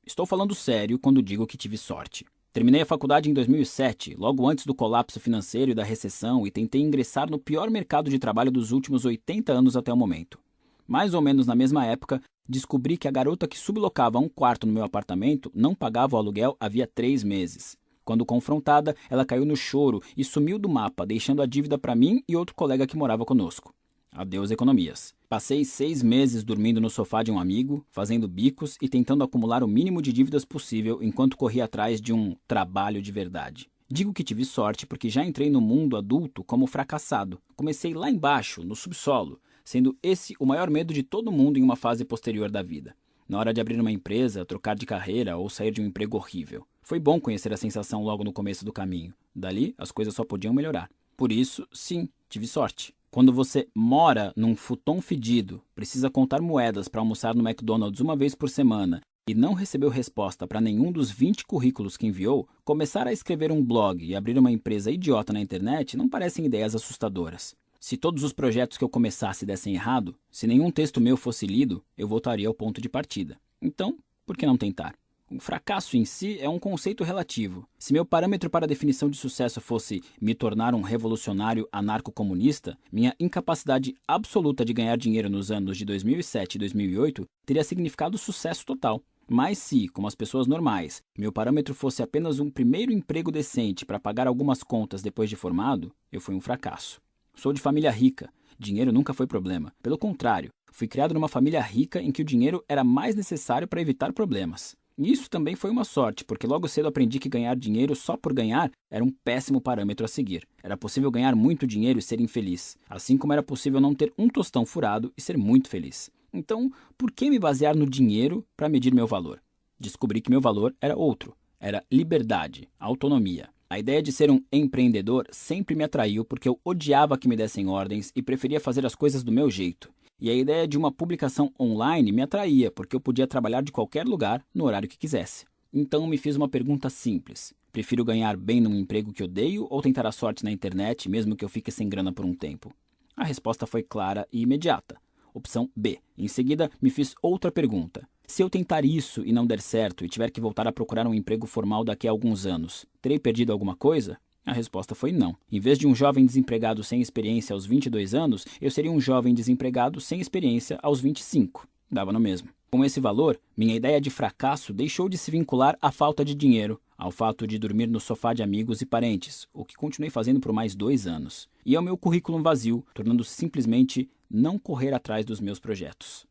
[0.05, 2.25] Estou falando sério quando digo que tive sorte.
[2.51, 6.81] Terminei a faculdade em 2007, logo antes do colapso financeiro e da recessão, e tentei
[6.81, 10.37] ingressar no pior mercado de trabalho dos últimos 80 anos até o momento.
[10.85, 14.73] Mais ou menos na mesma época, descobri que a garota que sublocava um quarto no
[14.73, 17.77] meu apartamento não pagava o aluguel havia três meses.
[18.03, 22.21] Quando confrontada, ela caiu no choro e sumiu do mapa, deixando a dívida para mim
[22.27, 23.73] e outro colega que morava conosco.
[24.13, 25.15] Adeus economias.
[25.29, 29.67] Passei seis meses dormindo no sofá de um amigo, fazendo bicos e tentando acumular o
[29.67, 33.69] mínimo de dívidas possível enquanto corria atrás de um trabalho de verdade.
[33.89, 37.41] Digo que tive sorte porque já entrei no mundo adulto como fracassado.
[37.55, 41.77] Comecei lá embaixo, no subsolo, sendo esse o maior medo de todo mundo em uma
[41.77, 42.93] fase posterior da vida.
[43.29, 46.67] Na hora de abrir uma empresa, trocar de carreira ou sair de um emprego horrível.
[46.81, 49.13] Foi bom conhecer a sensação logo no começo do caminho.
[49.33, 50.89] Dali, as coisas só podiam melhorar.
[51.15, 52.93] Por isso, sim, tive sorte.
[53.13, 58.33] Quando você mora num futon fedido, precisa contar moedas para almoçar no McDonald's uma vez
[58.33, 63.11] por semana e não recebeu resposta para nenhum dos 20 currículos que enviou, começar a
[63.11, 67.53] escrever um blog e abrir uma empresa idiota na internet não parecem ideias assustadoras.
[67.81, 71.83] Se todos os projetos que eu começasse dessem errado, se nenhum texto meu fosse lido,
[71.97, 73.37] eu voltaria ao ponto de partida.
[73.61, 74.95] Então, por que não tentar?
[75.33, 77.65] O fracasso em si é um conceito relativo.
[77.79, 83.15] Se meu parâmetro para a definição de sucesso fosse me tornar um revolucionário anarco-comunista, minha
[83.17, 89.01] incapacidade absoluta de ganhar dinheiro nos anos de 2007 e 2008 teria significado sucesso total.
[89.25, 94.01] Mas se, como as pessoas normais, meu parâmetro fosse apenas um primeiro emprego decente para
[94.01, 96.99] pagar algumas contas depois de formado, eu fui um fracasso.
[97.33, 98.29] Sou de família rica.
[98.59, 99.73] Dinheiro nunca foi problema.
[99.81, 103.79] Pelo contrário, fui criado numa família rica em que o dinheiro era mais necessário para
[103.79, 104.75] evitar problemas.
[105.03, 108.71] Isso também foi uma sorte, porque logo cedo aprendi que ganhar dinheiro só por ganhar
[108.87, 110.47] era um péssimo parâmetro a seguir.
[110.61, 114.27] Era possível ganhar muito dinheiro e ser infeliz, assim como era possível não ter um
[114.27, 116.11] tostão furado e ser muito feliz.
[116.31, 119.41] Então, por que me basear no dinheiro para medir meu valor?
[119.79, 123.49] Descobri que meu valor era outro: era liberdade, autonomia.
[123.67, 127.67] A ideia de ser um empreendedor sempre me atraiu porque eu odiava que me dessem
[127.67, 129.91] ordens e preferia fazer as coisas do meu jeito.
[130.21, 134.05] E a ideia de uma publicação online me atraía porque eu podia trabalhar de qualquer
[134.05, 135.45] lugar no horário que quisesse.
[135.73, 140.05] Então me fiz uma pergunta simples: prefiro ganhar bem num emprego que odeio ou tentar
[140.05, 142.71] a sorte na internet mesmo que eu fique sem grana por um tempo?
[143.17, 144.95] A resposta foi clara e imediata.
[145.33, 145.97] Opção B.
[146.15, 150.09] Em seguida, me fiz outra pergunta: se eu tentar isso e não der certo e
[150.09, 153.75] tiver que voltar a procurar um emprego formal daqui a alguns anos, terei perdido alguma
[153.75, 154.19] coisa?
[154.45, 155.35] A resposta foi não.
[155.51, 159.33] Em vez de um jovem desempregado sem experiência aos 22 anos, eu seria um jovem
[159.33, 161.67] desempregado sem experiência aos 25.
[161.91, 162.49] Dava no mesmo.
[162.71, 166.79] Com esse valor, minha ideia de fracasso deixou de se vincular à falta de dinheiro,
[166.97, 170.53] ao fato de dormir no sofá de amigos e parentes, o que continuei fazendo por
[170.53, 175.59] mais dois anos, e ao meu currículo vazio, tornando-se simplesmente não correr atrás dos meus
[175.59, 176.25] projetos.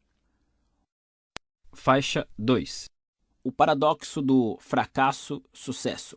[1.72, 2.88] Faixa 2
[3.44, 6.16] O paradoxo do fracasso-sucesso.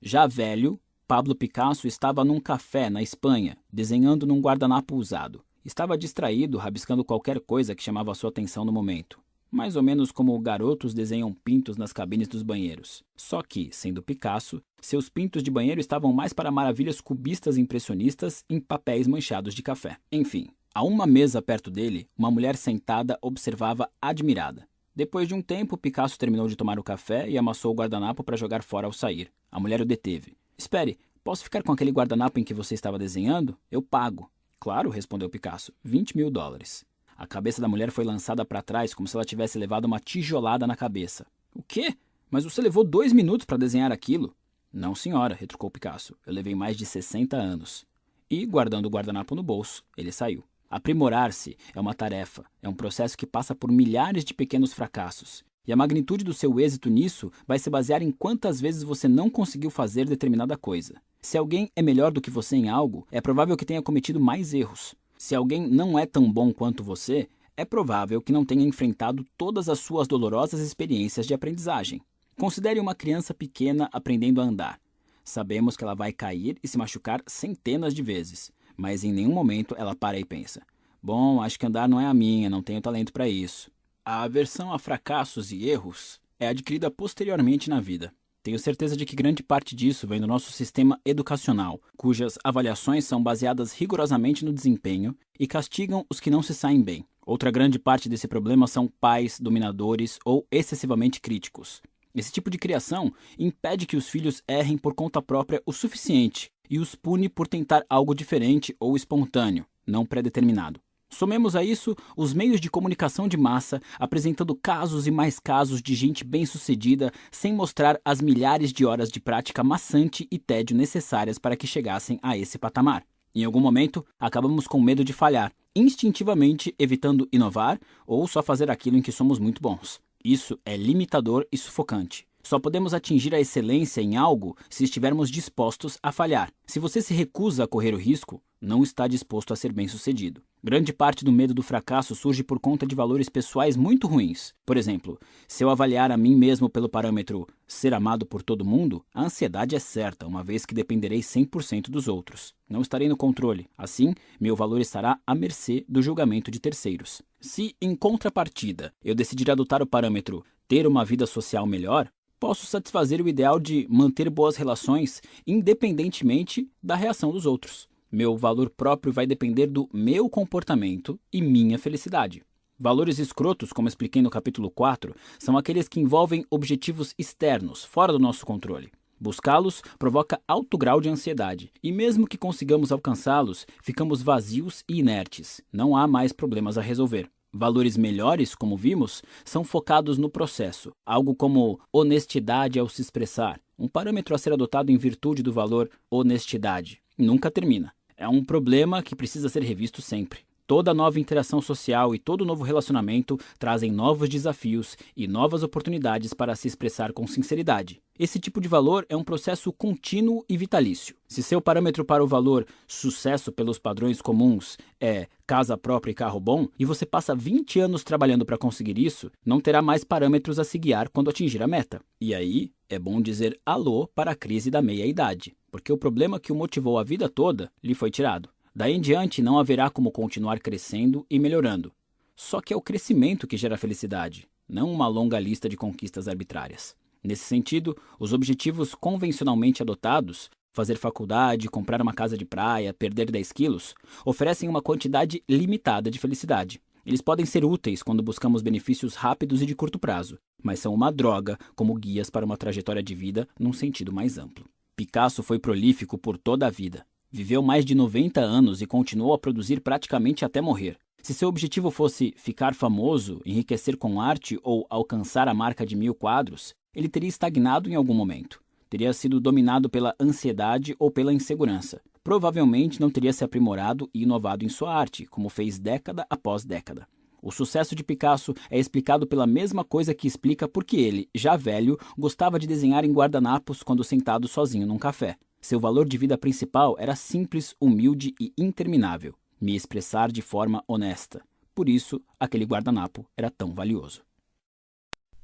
[0.00, 0.80] Já velho,
[1.12, 5.44] Pablo Picasso estava num café na Espanha, desenhando num guardanapo usado.
[5.62, 9.20] Estava distraído, rabiscando qualquer coisa que chamava sua atenção no momento.
[9.50, 13.04] mais ou menos como garotos desenham pintos nas cabines dos banheiros.
[13.14, 18.58] Só que, sendo Picasso, seus pintos de banheiro estavam mais para maravilhas cubistas impressionistas em
[18.58, 19.98] papéis manchados de café.
[20.10, 24.66] Enfim, a uma mesa perto dele, uma mulher sentada observava admirada.
[24.96, 28.38] Depois de um tempo, Picasso terminou de tomar o café e amassou o guardanapo para
[28.38, 29.30] jogar fora ao sair.
[29.50, 30.38] A mulher o deteve.
[30.62, 33.58] Espere, posso ficar com aquele guardanapo em que você estava desenhando?
[33.68, 34.30] Eu pago.
[34.60, 35.72] Claro, respondeu Picasso.
[35.82, 36.84] 20 mil dólares.
[37.16, 40.64] A cabeça da mulher foi lançada para trás como se ela tivesse levado uma tijolada
[40.64, 41.26] na cabeça.
[41.52, 41.96] O quê?
[42.30, 44.36] Mas você levou dois minutos para desenhar aquilo?
[44.72, 46.16] Não, senhora, retrucou Picasso.
[46.24, 47.84] Eu levei mais de 60 anos.
[48.30, 50.44] E, guardando o guardanapo no bolso, ele saiu.
[50.70, 55.44] Aprimorar-se é uma tarefa, é um processo que passa por milhares de pequenos fracassos.
[55.66, 59.30] E a magnitude do seu êxito nisso vai se basear em quantas vezes você não
[59.30, 60.94] conseguiu fazer determinada coisa.
[61.20, 64.52] Se alguém é melhor do que você em algo, é provável que tenha cometido mais
[64.52, 64.94] erros.
[65.16, 69.68] Se alguém não é tão bom quanto você, é provável que não tenha enfrentado todas
[69.68, 72.00] as suas dolorosas experiências de aprendizagem.
[72.38, 74.80] Considere uma criança pequena aprendendo a andar.
[75.24, 79.74] Sabemos que ela vai cair e se machucar centenas de vezes mas em nenhum momento
[79.78, 80.62] ela para e pensa:
[81.02, 83.70] Bom, acho que andar não é a minha, não tenho talento para isso.
[84.04, 88.12] A aversão a fracassos e erros é adquirida posteriormente na vida.
[88.42, 93.22] Tenho certeza de que grande parte disso vem do nosso sistema educacional, cujas avaliações são
[93.22, 97.04] baseadas rigorosamente no desempenho e castigam os que não se saem bem.
[97.24, 101.80] Outra grande parte desse problema são pais dominadores ou excessivamente críticos.
[102.12, 106.80] Esse tipo de criação impede que os filhos errem por conta própria o suficiente e
[106.80, 110.80] os pune por tentar algo diferente ou espontâneo, não predeterminado.
[111.12, 115.94] Somemos a isso os meios de comunicação de massa apresentando casos e mais casos de
[115.94, 121.54] gente bem-sucedida sem mostrar as milhares de horas de prática maçante e tédio necessárias para
[121.54, 123.04] que chegassem a esse patamar.
[123.34, 128.96] Em algum momento, acabamos com medo de falhar, instintivamente evitando inovar ou só fazer aquilo
[128.96, 130.00] em que somos muito bons.
[130.24, 132.26] Isso é limitador e sufocante.
[132.42, 136.50] Só podemos atingir a excelência em algo se estivermos dispostos a falhar.
[136.66, 140.42] Se você se recusa a correr o risco, não está disposto a ser bem-sucedido.
[140.64, 144.54] Grande parte do medo do fracasso surge por conta de valores pessoais muito ruins.
[144.64, 145.18] Por exemplo,
[145.48, 149.74] se eu avaliar a mim mesmo pelo parâmetro ser amado por todo mundo, a ansiedade
[149.74, 152.54] é certa, uma vez que dependerei 100% dos outros.
[152.70, 153.66] Não estarei no controle.
[153.76, 157.22] Assim, meu valor estará à mercê do julgamento de terceiros.
[157.40, 162.08] Se, em contrapartida, eu decidir adotar o parâmetro ter uma vida social melhor,
[162.38, 167.90] posso satisfazer o ideal de manter boas relações independentemente da reação dos outros.
[168.14, 172.42] Meu valor próprio vai depender do meu comportamento e minha felicidade.
[172.78, 178.18] Valores escrotos, como expliquei no capítulo 4, são aqueles que envolvem objetivos externos, fora do
[178.18, 178.92] nosso controle.
[179.18, 185.62] Buscá-los provoca alto grau de ansiedade, e mesmo que consigamos alcançá-los, ficamos vazios e inertes.
[185.72, 187.30] Não há mais problemas a resolver.
[187.50, 193.88] Valores melhores, como vimos, são focados no processo, algo como honestidade ao se expressar, um
[193.88, 197.00] parâmetro a ser adotado em virtude do valor honestidade.
[197.16, 197.94] Nunca termina.
[198.22, 200.42] É um problema que precisa ser revisto sempre.
[200.64, 206.54] Toda nova interação social e todo novo relacionamento trazem novos desafios e novas oportunidades para
[206.54, 208.00] se expressar com sinceridade.
[208.22, 211.16] Esse tipo de valor é um processo contínuo e vitalício.
[211.26, 216.38] Se seu parâmetro para o valor sucesso pelos padrões comuns é casa própria e carro
[216.38, 220.62] bom, e você passa 20 anos trabalhando para conseguir isso, não terá mais parâmetros a
[220.62, 222.00] se guiar quando atingir a meta.
[222.20, 226.52] E aí, é bom dizer alô para a crise da meia-idade, porque o problema que
[226.52, 228.48] o motivou a vida toda lhe foi tirado.
[228.72, 231.90] Daí em diante não haverá como continuar crescendo e melhorando.
[232.36, 236.94] Só que é o crescimento que gera felicidade, não uma longa lista de conquistas arbitrárias.
[237.22, 243.52] Nesse sentido, os objetivos convencionalmente adotados fazer faculdade, comprar uma casa de praia, perder 10
[243.52, 243.94] quilos
[244.24, 246.80] oferecem uma quantidade limitada de felicidade.
[247.04, 251.12] Eles podem ser úteis quando buscamos benefícios rápidos e de curto prazo, mas são uma
[251.12, 254.64] droga como guias para uma trajetória de vida num sentido mais amplo.
[254.96, 257.04] Picasso foi prolífico por toda a vida.
[257.30, 260.96] Viveu mais de 90 anos e continuou a produzir praticamente até morrer.
[261.22, 266.14] Se seu objetivo fosse ficar famoso, enriquecer com arte ou alcançar a marca de mil
[266.14, 268.62] quadros, ele teria estagnado em algum momento.
[268.88, 272.00] Teria sido dominado pela ansiedade ou pela insegurança.
[272.22, 277.08] Provavelmente não teria se aprimorado e inovado em sua arte, como fez década após década.
[277.40, 281.56] O sucesso de Picasso é explicado pela mesma coisa que explica por que ele, já
[281.56, 285.36] velho, gostava de desenhar em guardanapos quando sentado sozinho num café.
[285.60, 291.42] Seu valor de vida principal era simples, humilde e interminável: me expressar de forma honesta.
[291.74, 294.22] Por isso, aquele guardanapo era tão valioso.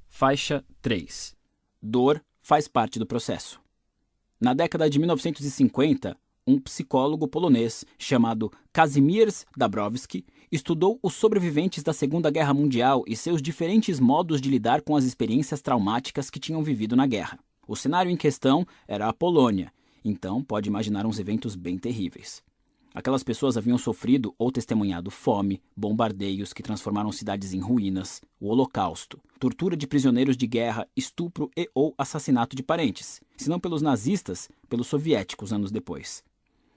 [0.07, 1.38] Faixa 3
[1.83, 3.61] Dor faz parte do processo.
[4.41, 6.17] Na década de 1950,
[6.47, 13.43] um psicólogo polonês chamado Kazimierz Dabrowski estudou os sobreviventes da Segunda Guerra Mundial e seus
[13.43, 17.39] diferentes modos de lidar com as experiências traumáticas que tinham vivido na guerra.
[17.67, 19.71] O cenário em questão era a Polônia,
[20.05, 22.43] então pode imaginar uns eventos bem terríveis.
[22.99, 29.21] Aquelas pessoas haviam sofrido ou testemunhado fome, bombardeios que transformaram cidades em ruínas, o Holocausto,
[29.39, 34.49] tortura de prisioneiros de guerra, estupro e ou assassinato de parentes, se não pelos nazistas,
[34.69, 36.25] pelos soviéticos anos depois.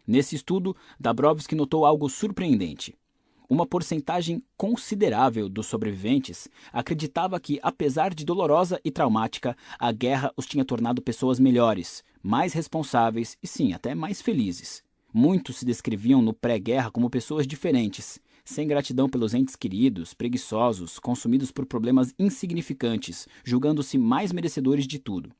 [0.05, 2.93] Nesse estudo, Dabrowski notou algo surpreendente.
[3.49, 10.45] Uma porcentagem considerável dos sobreviventes acreditava que, apesar de dolorosa e traumática, a guerra os
[10.45, 14.83] tinha tornado pessoas melhores, mais responsáveis e, sim, até mais felizes.
[15.13, 21.51] Muitos se descreviam no pré-guerra como pessoas diferentes, sem gratidão pelos entes queridos, preguiçosos, consumidos
[21.51, 25.31] por problemas insignificantes, julgando-se mais merecedores de tudo.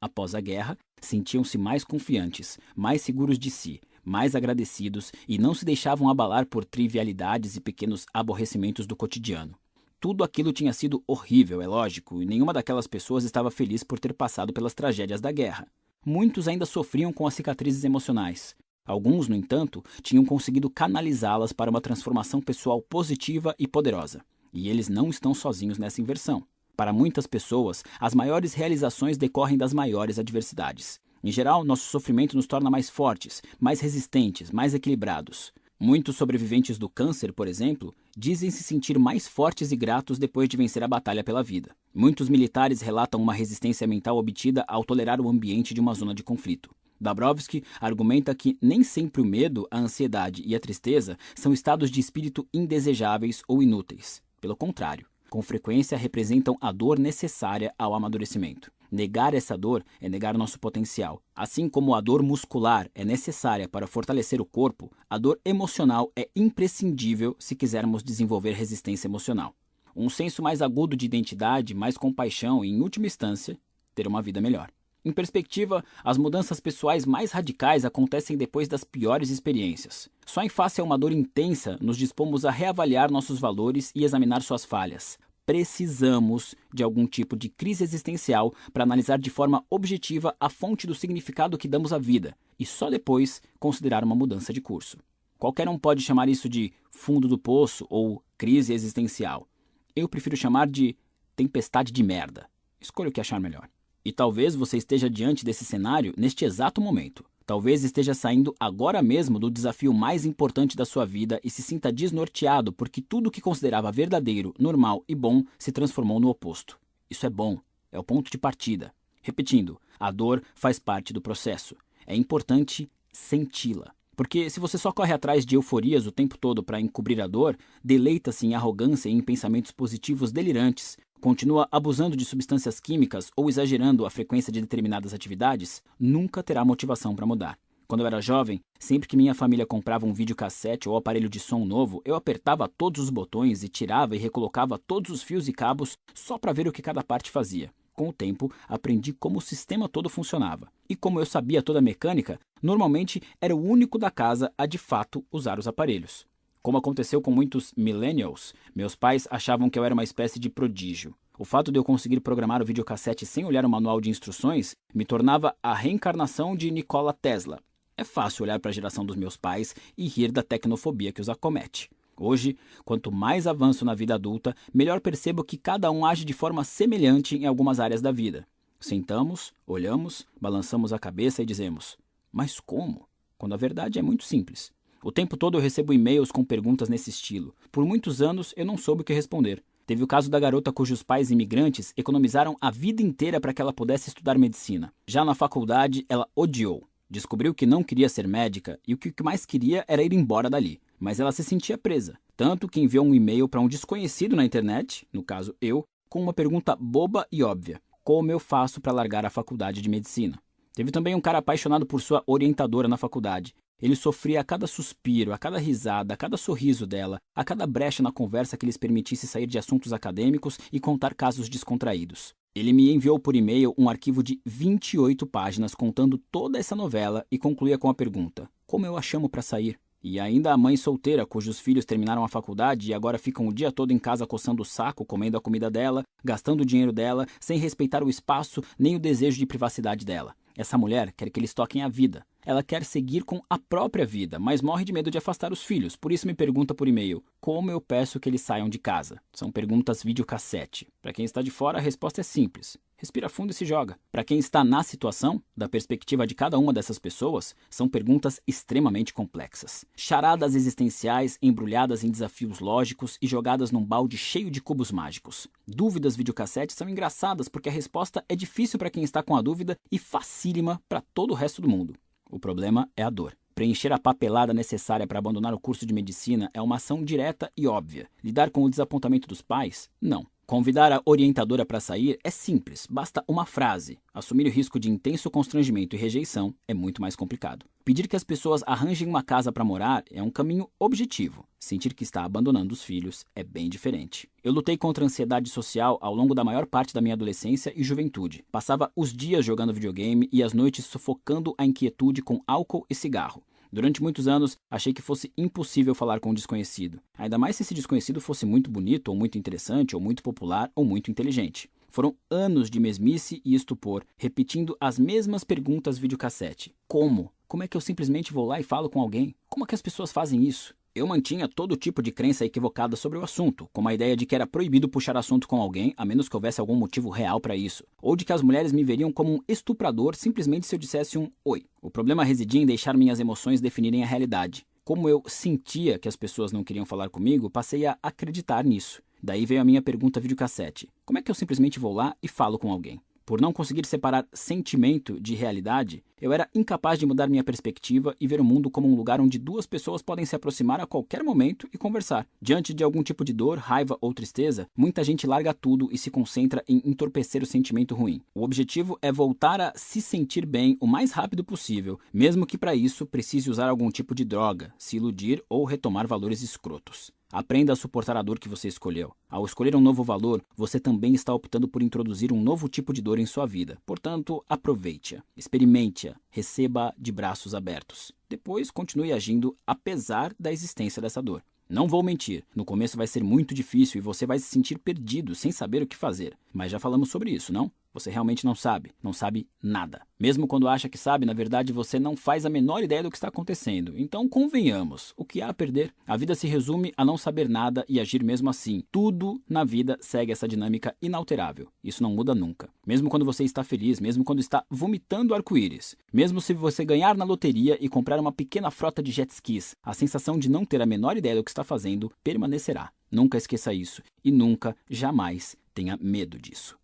[0.00, 5.64] Após a guerra, sentiam-se mais confiantes, mais seguros de si, mais agradecidos e não se
[5.64, 9.54] deixavam abalar por trivialidades e pequenos aborrecimentos do cotidiano.
[10.00, 14.14] Tudo aquilo tinha sido horrível, é lógico, e nenhuma daquelas pessoas estava feliz por ter
[14.14, 15.66] passado pelas tragédias da guerra.
[16.06, 18.56] Muitos ainda sofriam com as cicatrizes emocionais,
[18.90, 24.20] Alguns, no entanto, tinham conseguido canalizá-las para uma transformação pessoal positiva e poderosa.
[24.52, 26.42] E eles não estão sozinhos nessa inversão.
[26.76, 30.98] Para muitas pessoas, as maiores realizações decorrem das maiores adversidades.
[31.22, 35.52] Em geral, nosso sofrimento nos torna mais fortes, mais resistentes, mais equilibrados.
[35.78, 40.56] Muitos sobreviventes do câncer, por exemplo, dizem se sentir mais fortes e gratos depois de
[40.56, 41.76] vencer a batalha pela vida.
[41.94, 46.24] Muitos militares relatam uma resistência mental obtida ao tolerar o ambiente de uma zona de
[46.24, 46.74] conflito.
[47.00, 51.98] Dabrowski argumenta que nem sempre o medo, a ansiedade e a tristeza são estados de
[51.98, 54.22] espírito indesejáveis ou inúteis.
[54.40, 58.70] Pelo contrário, com frequência representam a dor necessária ao amadurecimento.
[58.90, 61.22] Negar essa dor é negar nosso potencial.
[61.34, 66.28] Assim como a dor muscular é necessária para fortalecer o corpo, a dor emocional é
[66.34, 69.54] imprescindível se quisermos desenvolver resistência emocional.
[69.94, 73.56] Um senso mais agudo de identidade, mais compaixão e, em última instância,
[73.94, 74.68] ter uma vida melhor.
[75.02, 80.10] Em perspectiva, as mudanças pessoais mais radicais acontecem depois das piores experiências.
[80.26, 84.42] Só em face a uma dor intensa nos dispomos a reavaliar nossos valores e examinar
[84.42, 85.18] suas falhas.
[85.46, 90.94] Precisamos de algum tipo de crise existencial para analisar de forma objetiva a fonte do
[90.94, 94.98] significado que damos à vida e só depois considerar uma mudança de curso.
[95.38, 99.48] Qualquer um pode chamar isso de fundo do poço ou crise existencial.
[99.96, 100.94] Eu prefiro chamar de
[101.34, 102.46] tempestade de merda.
[102.78, 103.66] Escolha o que achar melhor.
[104.04, 107.24] E talvez você esteja diante desse cenário neste exato momento.
[107.44, 111.92] Talvez esteja saindo agora mesmo do desafio mais importante da sua vida e se sinta
[111.92, 116.78] desnorteado porque tudo o que considerava verdadeiro, normal e bom se transformou no oposto.
[117.10, 117.58] Isso é bom,
[117.90, 118.94] é o ponto de partida.
[119.20, 121.76] Repetindo, a dor faz parte do processo.
[122.06, 123.92] É importante senti-la.
[124.16, 127.56] Porque se você só corre atrás de euforias o tempo todo para encobrir a dor,
[127.82, 134.06] deleita-se em arrogância e em pensamentos positivos delirantes, continua abusando de substâncias químicas ou exagerando
[134.06, 137.58] a frequência de determinadas atividades, nunca terá motivação para mudar.
[137.86, 141.64] Quando eu era jovem, sempre que minha família comprava um videocassete ou aparelho de som
[141.64, 145.98] novo, eu apertava todos os botões e tirava e recolocava todos os fios e cabos
[146.14, 147.70] só para ver o que cada parte fazia.
[147.92, 150.68] Com o tempo, aprendi como o sistema todo funcionava.
[150.88, 154.78] E como eu sabia toda a mecânica, normalmente era o único da casa a de
[154.78, 156.29] fato usar os aparelhos.
[156.62, 161.14] Como aconteceu com muitos millennials, meus pais achavam que eu era uma espécie de prodígio.
[161.38, 165.06] O fato de eu conseguir programar o videocassete sem olhar o manual de instruções me
[165.06, 167.60] tornava a reencarnação de Nikola Tesla.
[167.96, 171.30] É fácil olhar para a geração dos meus pais e rir da tecnofobia que os
[171.30, 171.88] acomete.
[172.14, 176.62] Hoje, quanto mais avanço na vida adulta, melhor percebo que cada um age de forma
[176.62, 178.46] semelhante em algumas áreas da vida.
[178.78, 181.96] Sentamos, olhamos, balançamos a cabeça e dizemos:
[182.30, 183.08] Mas como?
[183.38, 184.70] Quando a verdade é muito simples.
[185.02, 187.54] O tempo todo eu recebo e-mails com perguntas nesse estilo.
[187.72, 189.62] Por muitos anos eu não soube o que responder.
[189.86, 193.72] Teve o caso da garota cujos pais imigrantes economizaram a vida inteira para que ela
[193.72, 194.92] pudesse estudar medicina.
[195.06, 196.86] Já na faculdade, ela odiou.
[197.08, 200.78] Descobriu que não queria ser médica e o que mais queria era ir embora dali.
[200.98, 205.08] Mas ela se sentia presa, tanto que enviou um e-mail para um desconhecido na internet,
[205.10, 209.30] no caso eu, com uma pergunta boba e óbvia: Como eu faço para largar a
[209.30, 210.38] faculdade de medicina?
[210.74, 215.32] Teve também um cara apaixonado por sua orientadora na faculdade ele sofria a cada suspiro,
[215.32, 219.26] a cada risada, a cada sorriso dela, a cada brecha na conversa que lhes permitisse
[219.26, 222.34] sair de assuntos acadêmicos e contar casos descontraídos.
[222.54, 227.38] Ele me enviou por e-mail um arquivo de 28 páginas contando toda essa novela e
[227.38, 229.78] concluía com a pergunta: Como eu a chamo para sair?
[230.02, 233.70] E ainda a mãe solteira, cujos filhos terminaram a faculdade e agora ficam o dia
[233.70, 237.58] todo em casa coçando o saco, comendo a comida dela, gastando o dinheiro dela, sem
[237.58, 240.34] respeitar o espaço nem o desejo de privacidade dela.
[240.56, 244.38] Essa mulher quer que eles toquem a vida, Ela quer seguir com a própria vida,
[244.38, 245.96] mas morre de medo de afastar os filhos.
[245.96, 249.20] Por isso me pergunta por e-mail: como eu peço que eles saiam de casa?
[249.32, 250.88] São perguntas videocassete.
[251.00, 253.98] Para quem está de fora, a resposta é simples respira fundo e se joga.
[254.12, 259.14] Para quem está na situação, da perspectiva de cada uma dessas pessoas, são perguntas extremamente
[259.14, 259.86] complexas.
[259.96, 265.48] Charadas existenciais embrulhadas em desafios lógicos e jogadas num balde cheio de cubos mágicos.
[265.66, 269.76] Dúvidas videocassete são engraçadas porque a resposta é difícil para quem está com a dúvida
[269.90, 271.94] e facílima para todo o resto do mundo.
[272.30, 273.36] O problema é a dor.
[273.54, 277.66] Preencher a papelada necessária para abandonar o curso de medicina é uma ação direta e
[277.66, 278.08] óbvia.
[278.22, 279.90] Lidar com o desapontamento dos pais?
[280.00, 280.24] Não.
[280.50, 284.00] Convidar a orientadora para sair é simples, basta uma frase.
[284.12, 287.66] Assumir o risco de intenso constrangimento e rejeição é muito mais complicado.
[287.84, 291.46] Pedir que as pessoas arranjem uma casa para morar é um caminho objetivo.
[291.56, 294.28] Sentir que está abandonando os filhos é bem diferente.
[294.42, 297.84] Eu lutei contra a ansiedade social ao longo da maior parte da minha adolescência e
[297.84, 298.44] juventude.
[298.50, 303.40] Passava os dias jogando videogame e as noites sufocando a inquietude com álcool e cigarro.
[303.72, 307.72] Durante muitos anos, achei que fosse impossível falar com um desconhecido, ainda mais se esse
[307.72, 311.70] desconhecido fosse muito bonito, ou muito interessante, ou muito popular, ou muito inteligente.
[311.88, 316.74] Foram anos de mesmice e estupor, repetindo as mesmas perguntas videocassete.
[316.88, 317.32] Como?
[317.46, 319.34] Como é que eu simplesmente vou lá e falo com alguém?
[319.48, 320.74] Como é que as pessoas fazem isso?
[320.92, 324.34] Eu mantinha todo tipo de crença equivocada sobre o assunto, como a ideia de que
[324.34, 327.84] era proibido puxar assunto com alguém a menos que houvesse algum motivo real para isso,
[328.02, 331.30] ou de que as mulheres me veriam como um estuprador simplesmente se eu dissesse um
[331.44, 331.64] oi.
[331.80, 334.66] O problema residia em deixar minhas emoções definirem a realidade.
[334.82, 339.00] Como eu sentia que as pessoas não queriam falar comigo, passei a acreditar nisso.
[339.22, 342.58] Daí veio a minha pergunta videocassete: como é que eu simplesmente vou lá e falo
[342.58, 343.00] com alguém?
[343.30, 348.26] Por não conseguir separar sentimento de realidade, eu era incapaz de mudar minha perspectiva e
[348.26, 351.68] ver o mundo como um lugar onde duas pessoas podem se aproximar a qualquer momento
[351.72, 352.26] e conversar.
[352.42, 356.10] Diante de algum tipo de dor, raiva ou tristeza, muita gente larga tudo e se
[356.10, 358.20] concentra em entorpecer o sentimento ruim.
[358.34, 362.74] O objetivo é voltar a se sentir bem o mais rápido possível, mesmo que para
[362.74, 367.12] isso precise usar algum tipo de droga, se iludir ou retomar valores escrotos.
[367.32, 369.12] Aprenda a suportar a dor que você escolheu.
[369.28, 373.00] Ao escolher um novo valor, você também está optando por introduzir um novo tipo de
[373.00, 373.78] dor em sua vida.
[373.86, 378.10] Portanto, aproveite-a, experimente-a, receba de braços abertos.
[378.28, 381.44] Depois, continue agindo apesar da existência dessa dor.
[381.68, 385.36] Não vou mentir, no começo vai ser muito difícil e você vai se sentir perdido,
[385.36, 386.36] sem saber o que fazer.
[386.52, 387.70] Mas já falamos sobre isso, não?
[387.92, 390.02] Você realmente não sabe, não sabe nada.
[390.18, 393.16] Mesmo quando acha que sabe, na verdade você não faz a menor ideia do que
[393.16, 393.98] está acontecendo.
[393.98, 395.92] Então convenhamos, o que há a perder?
[396.06, 398.84] A vida se resume a não saber nada e agir mesmo assim.
[398.92, 401.68] Tudo na vida segue essa dinâmica inalterável.
[401.82, 402.68] Isso não muda nunca.
[402.86, 407.24] Mesmo quando você está feliz, mesmo quando está vomitando arco-íris, mesmo se você ganhar na
[407.24, 410.86] loteria e comprar uma pequena frota de jet skis, a sensação de não ter a
[410.86, 412.92] menor ideia do que está fazendo permanecerá.
[413.10, 416.79] Nunca esqueça isso e nunca, jamais tenha medo disso.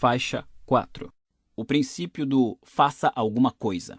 [0.00, 1.12] Faixa 4
[1.54, 3.98] O princípio do faça alguma coisa.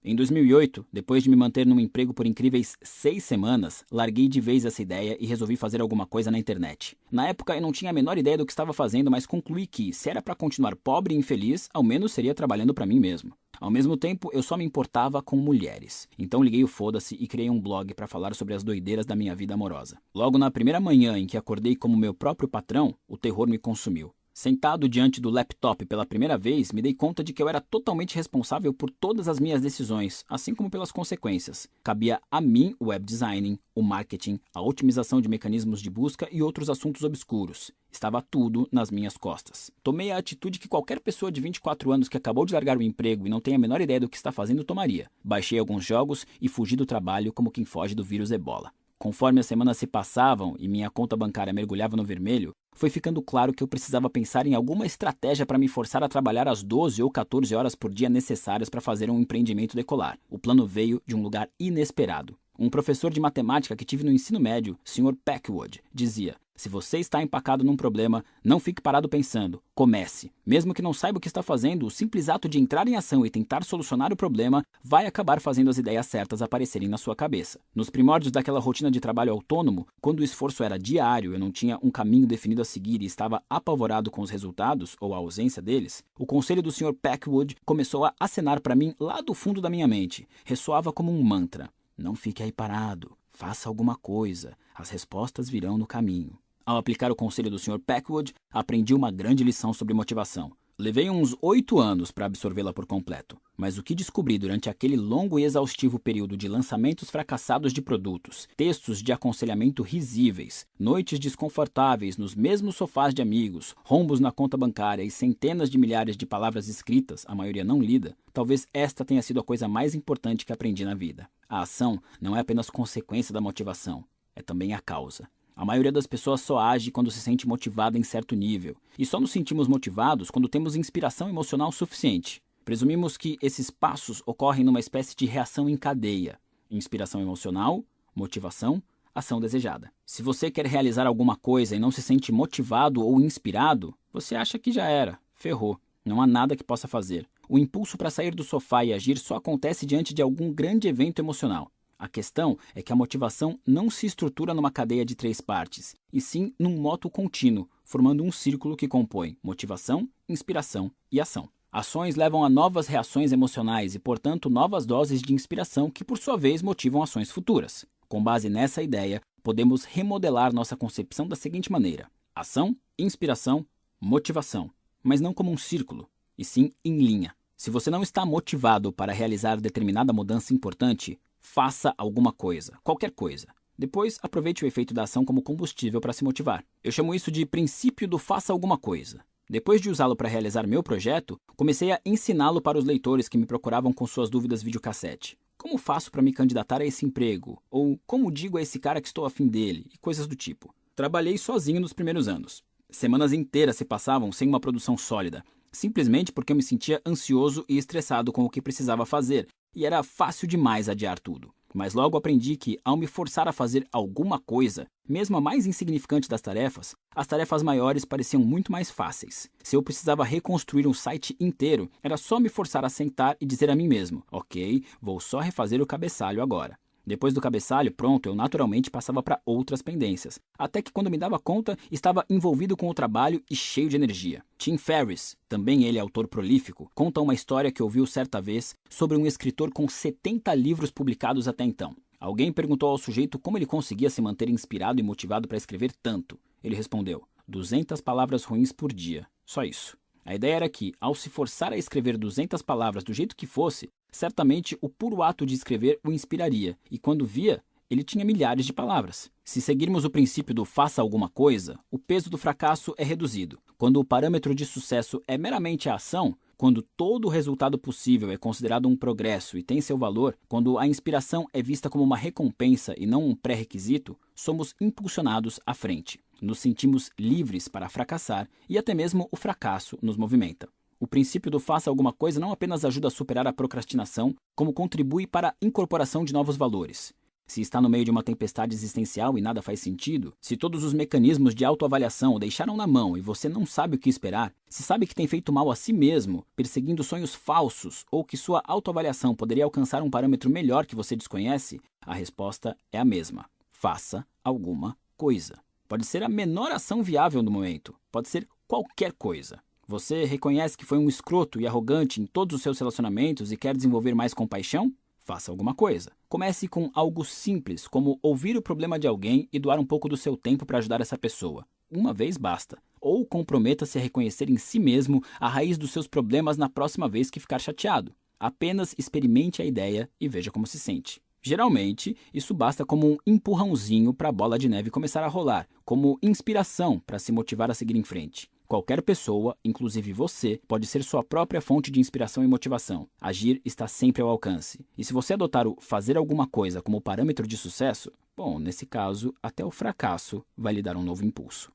[0.00, 4.64] Em 2008, depois de me manter num emprego por incríveis seis semanas, larguei de vez
[4.64, 6.96] essa ideia e resolvi fazer alguma coisa na internet.
[7.10, 9.92] Na época eu não tinha a menor ideia do que estava fazendo, mas concluí que,
[9.92, 13.32] se era para continuar pobre e infeliz, ao menos seria trabalhando para mim mesmo.
[13.60, 16.06] Ao mesmo tempo, eu só me importava com mulheres.
[16.16, 19.34] Então liguei o foda-se e criei um blog para falar sobre as doideiras da minha
[19.34, 19.98] vida amorosa.
[20.14, 24.14] Logo na primeira manhã em que acordei como meu próprio patrão, o terror me consumiu.
[24.36, 28.16] Sentado diante do laptop pela primeira vez, me dei conta de que eu era totalmente
[28.16, 31.68] responsável por todas as minhas decisões, assim como pelas consequências.
[31.84, 36.42] Cabia a mim o web designing, o marketing, a otimização de mecanismos de busca e
[36.42, 37.70] outros assuntos obscuros.
[37.92, 39.70] Estava tudo nas minhas costas.
[39.84, 43.28] Tomei a atitude que qualquer pessoa de 24 anos que acabou de largar o emprego
[43.28, 45.08] e não tem a menor ideia do que está fazendo tomaria.
[45.22, 48.72] Baixei alguns jogos e fugi do trabalho como quem foge do vírus ebola.
[49.04, 53.52] Conforme as semanas se passavam e minha conta bancária mergulhava no vermelho, foi ficando claro
[53.52, 57.10] que eu precisava pensar em alguma estratégia para me forçar a trabalhar as 12 ou
[57.10, 60.18] 14 horas por dia necessárias para fazer um empreendimento decolar.
[60.30, 62.34] O plano veio de um lugar inesperado.
[62.58, 65.14] Um professor de matemática que tive no ensino médio, Sr.
[65.22, 69.60] Packwood, dizia: se você está empacado num problema, não fique parado pensando.
[69.74, 70.30] Comece.
[70.46, 73.26] Mesmo que não saiba o que está fazendo, o simples ato de entrar em ação
[73.26, 77.58] e tentar solucionar o problema vai acabar fazendo as ideias certas aparecerem na sua cabeça.
[77.74, 81.78] Nos primórdios daquela rotina de trabalho autônomo, quando o esforço era diário, eu não tinha
[81.82, 86.04] um caminho definido a seguir e estava apavorado com os resultados ou a ausência deles,
[86.16, 86.94] o conselho do Sr.
[86.94, 90.28] Packwood começou a acenar para mim lá do fundo da minha mente.
[90.44, 91.68] Ressoava como um mantra.
[91.98, 93.16] Não fique aí parado.
[93.28, 94.56] Faça alguma coisa.
[94.74, 96.38] As respostas virão no caminho.
[96.66, 97.78] Ao aplicar o conselho do Sr.
[97.78, 100.50] Packwood, aprendi uma grande lição sobre motivação.
[100.78, 103.38] Levei uns oito anos para absorvê-la por completo.
[103.56, 108.48] mas o que descobri durante aquele longo e exaustivo período de lançamentos fracassados de produtos,
[108.56, 115.04] textos de aconselhamento risíveis, noites desconfortáveis nos mesmos sofás de amigos, rombos na conta bancária
[115.04, 119.38] e centenas de milhares de palavras escritas, a maioria não lida, talvez esta tenha sido
[119.38, 121.28] a coisa mais importante que aprendi na vida.
[121.48, 125.28] A ação não é apenas consequência da motivação, é também a causa.
[125.56, 129.20] A maioria das pessoas só age quando se sente motivada em certo nível, e só
[129.20, 132.42] nos sentimos motivados quando temos inspiração emocional suficiente.
[132.64, 137.84] Presumimos que esses passos ocorrem numa espécie de reação em cadeia: inspiração emocional,
[138.14, 138.82] motivação,
[139.14, 139.92] ação desejada.
[140.04, 144.58] Se você quer realizar alguma coisa e não se sente motivado ou inspirado, você acha
[144.58, 147.28] que já era, ferrou, não há nada que possa fazer.
[147.48, 151.20] O impulso para sair do sofá e agir só acontece diante de algum grande evento
[151.20, 151.70] emocional.
[152.04, 156.20] A questão é que a motivação não se estrutura numa cadeia de três partes, e
[156.20, 161.48] sim num moto contínuo, formando um círculo que compõe motivação, inspiração e ação.
[161.72, 166.36] Ações levam a novas reações emocionais e, portanto, novas doses de inspiração que, por sua
[166.36, 167.86] vez, motivam ações futuras.
[168.06, 173.64] Com base nessa ideia, podemos remodelar nossa concepção da seguinte maneira: ação, inspiração,
[173.98, 174.70] motivação,
[175.02, 177.34] mas não como um círculo, e sim em linha.
[177.56, 183.46] Se você não está motivado para realizar determinada mudança importante, faça alguma coisa, qualquer coisa.
[183.78, 186.64] Depois, aproveite o efeito da ação como combustível para se motivar.
[186.82, 189.22] Eu chamo isso de princípio do faça alguma coisa.
[189.48, 193.44] Depois de usá-lo para realizar meu projeto, comecei a ensiná-lo para os leitores que me
[193.44, 195.36] procuravam com suas dúvidas videocassete.
[195.58, 197.62] Como faço para me candidatar a esse emprego?
[197.70, 199.86] Ou como digo a esse cara que estou afim dele?
[199.92, 200.74] E coisas do tipo.
[200.96, 202.64] Trabalhei sozinho nos primeiros anos.
[202.90, 207.76] Semanas inteiras se passavam sem uma produção sólida, simplesmente porque eu me sentia ansioso e
[207.76, 211.52] estressado com o que precisava fazer, e era fácil demais adiar tudo.
[211.74, 216.28] Mas logo aprendi que, ao me forçar a fazer alguma coisa, mesmo a mais insignificante
[216.28, 219.50] das tarefas, as tarefas maiores pareciam muito mais fáceis.
[219.60, 223.70] Se eu precisava reconstruir um site inteiro, era só me forçar a sentar e dizer
[223.70, 226.78] a mim mesmo: ok, vou só refazer o cabeçalho agora.
[227.06, 231.38] Depois do cabeçalho pronto, eu naturalmente passava para outras pendências, até que quando me dava
[231.38, 234.42] conta, estava envolvido com o trabalho e cheio de energia.
[234.56, 239.26] Tim Ferriss, também ele autor prolífico, conta uma história que ouviu certa vez sobre um
[239.26, 241.94] escritor com 70 livros publicados até então.
[242.18, 246.38] Alguém perguntou ao sujeito como ele conseguia se manter inspirado e motivado para escrever tanto.
[246.62, 249.26] Ele respondeu: 200 palavras ruins por dia.
[249.44, 249.96] Só isso.
[250.24, 253.90] A ideia era que, ao se forçar a escrever 200 palavras do jeito que fosse,
[254.10, 258.72] certamente o puro ato de escrever o inspiraria, e quando via, ele tinha milhares de
[258.72, 259.30] palavras.
[259.44, 263.58] Se seguirmos o princípio do faça alguma coisa, o peso do fracasso é reduzido.
[263.76, 268.38] Quando o parâmetro de sucesso é meramente a ação, quando todo o resultado possível é
[268.38, 272.94] considerado um progresso e tem seu valor, quando a inspiração é vista como uma recompensa
[272.96, 276.23] e não um pré-requisito, somos impulsionados à frente.
[276.40, 280.68] Nos sentimos livres para fracassar e até mesmo o fracasso nos movimenta.
[280.98, 285.26] O princípio do faça alguma coisa não apenas ajuda a superar a procrastinação, como contribui
[285.26, 287.12] para a incorporação de novos valores.
[287.46, 290.94] Se está no meio de uma tempestade existencial e nada faz sentido, se todos os
[290.94, 294.82] mecanismos de autoavaliação o deixaram na mão e você não sabe o que esperar, se
[294.82, 299.34] sabe que tem feito mal a si mesmo, perseguindo sonhos falsos, ou que sua autoavaliação
[299.34, 304.96] poderia alcançar um parâmetro melhor que você desconhece, a resposta é a mesma: faça alguma
[305.14, 305.62] coisa.
[305.94, 309.62] Pode ser a menor ação viável no momento, pode ser qualquer coisa.
[309.86, 313.76] Você reconhece que foi um escroto e arrogante em todos os seus relacionamentos e quer
[313.76, 314.92] desenvolver mais compaixão?
[315.18, 316.10] Faça alguma coisa.
[316.28, 320.16] Comece com algo simples, como ouvir o problema de alguém e doar um pouco do
[320.16, 321.64] seu tempo para ajudar essa pessoa.
[321.88, 322.76] Uma vez basta.
[323.00, 327.30] Ou comprometa-se a reconhecer em si mesmo a raiz dos seus problemas na próxima vez
[327.30, 328.12] que ficar chateado.
[328.40, 331.22] Apenas experimente a ideia e veja como se sente.
[331.46, 336.18] Geralmente, isso basta como um empurrãozinho para a bola de neve começar a rolar, como
[336.22, 338.50] inspiração para se motivar a seguir em frente.
[338.66, 343.06] Qualquer pessoa, inclusive você, pode ser sua própria fonte de inspiração e motivação.
[343.20, 344.86] Agir está sempre ao alcance.
[344.96, 349.34] E se você adotar o fazer alguma coisa como parâmetro de sucesso, bom, nesse caso,
[349.42, 351.70] até o fracasso vai lhe dar um novo impulso.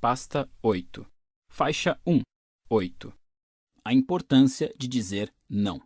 [0.00, 1.04] Pasta 8.
[1.48, 2.20] Faixa 1.
[2.70, 3.12] 8.
[3.84, 5.82] A importância de dizer não.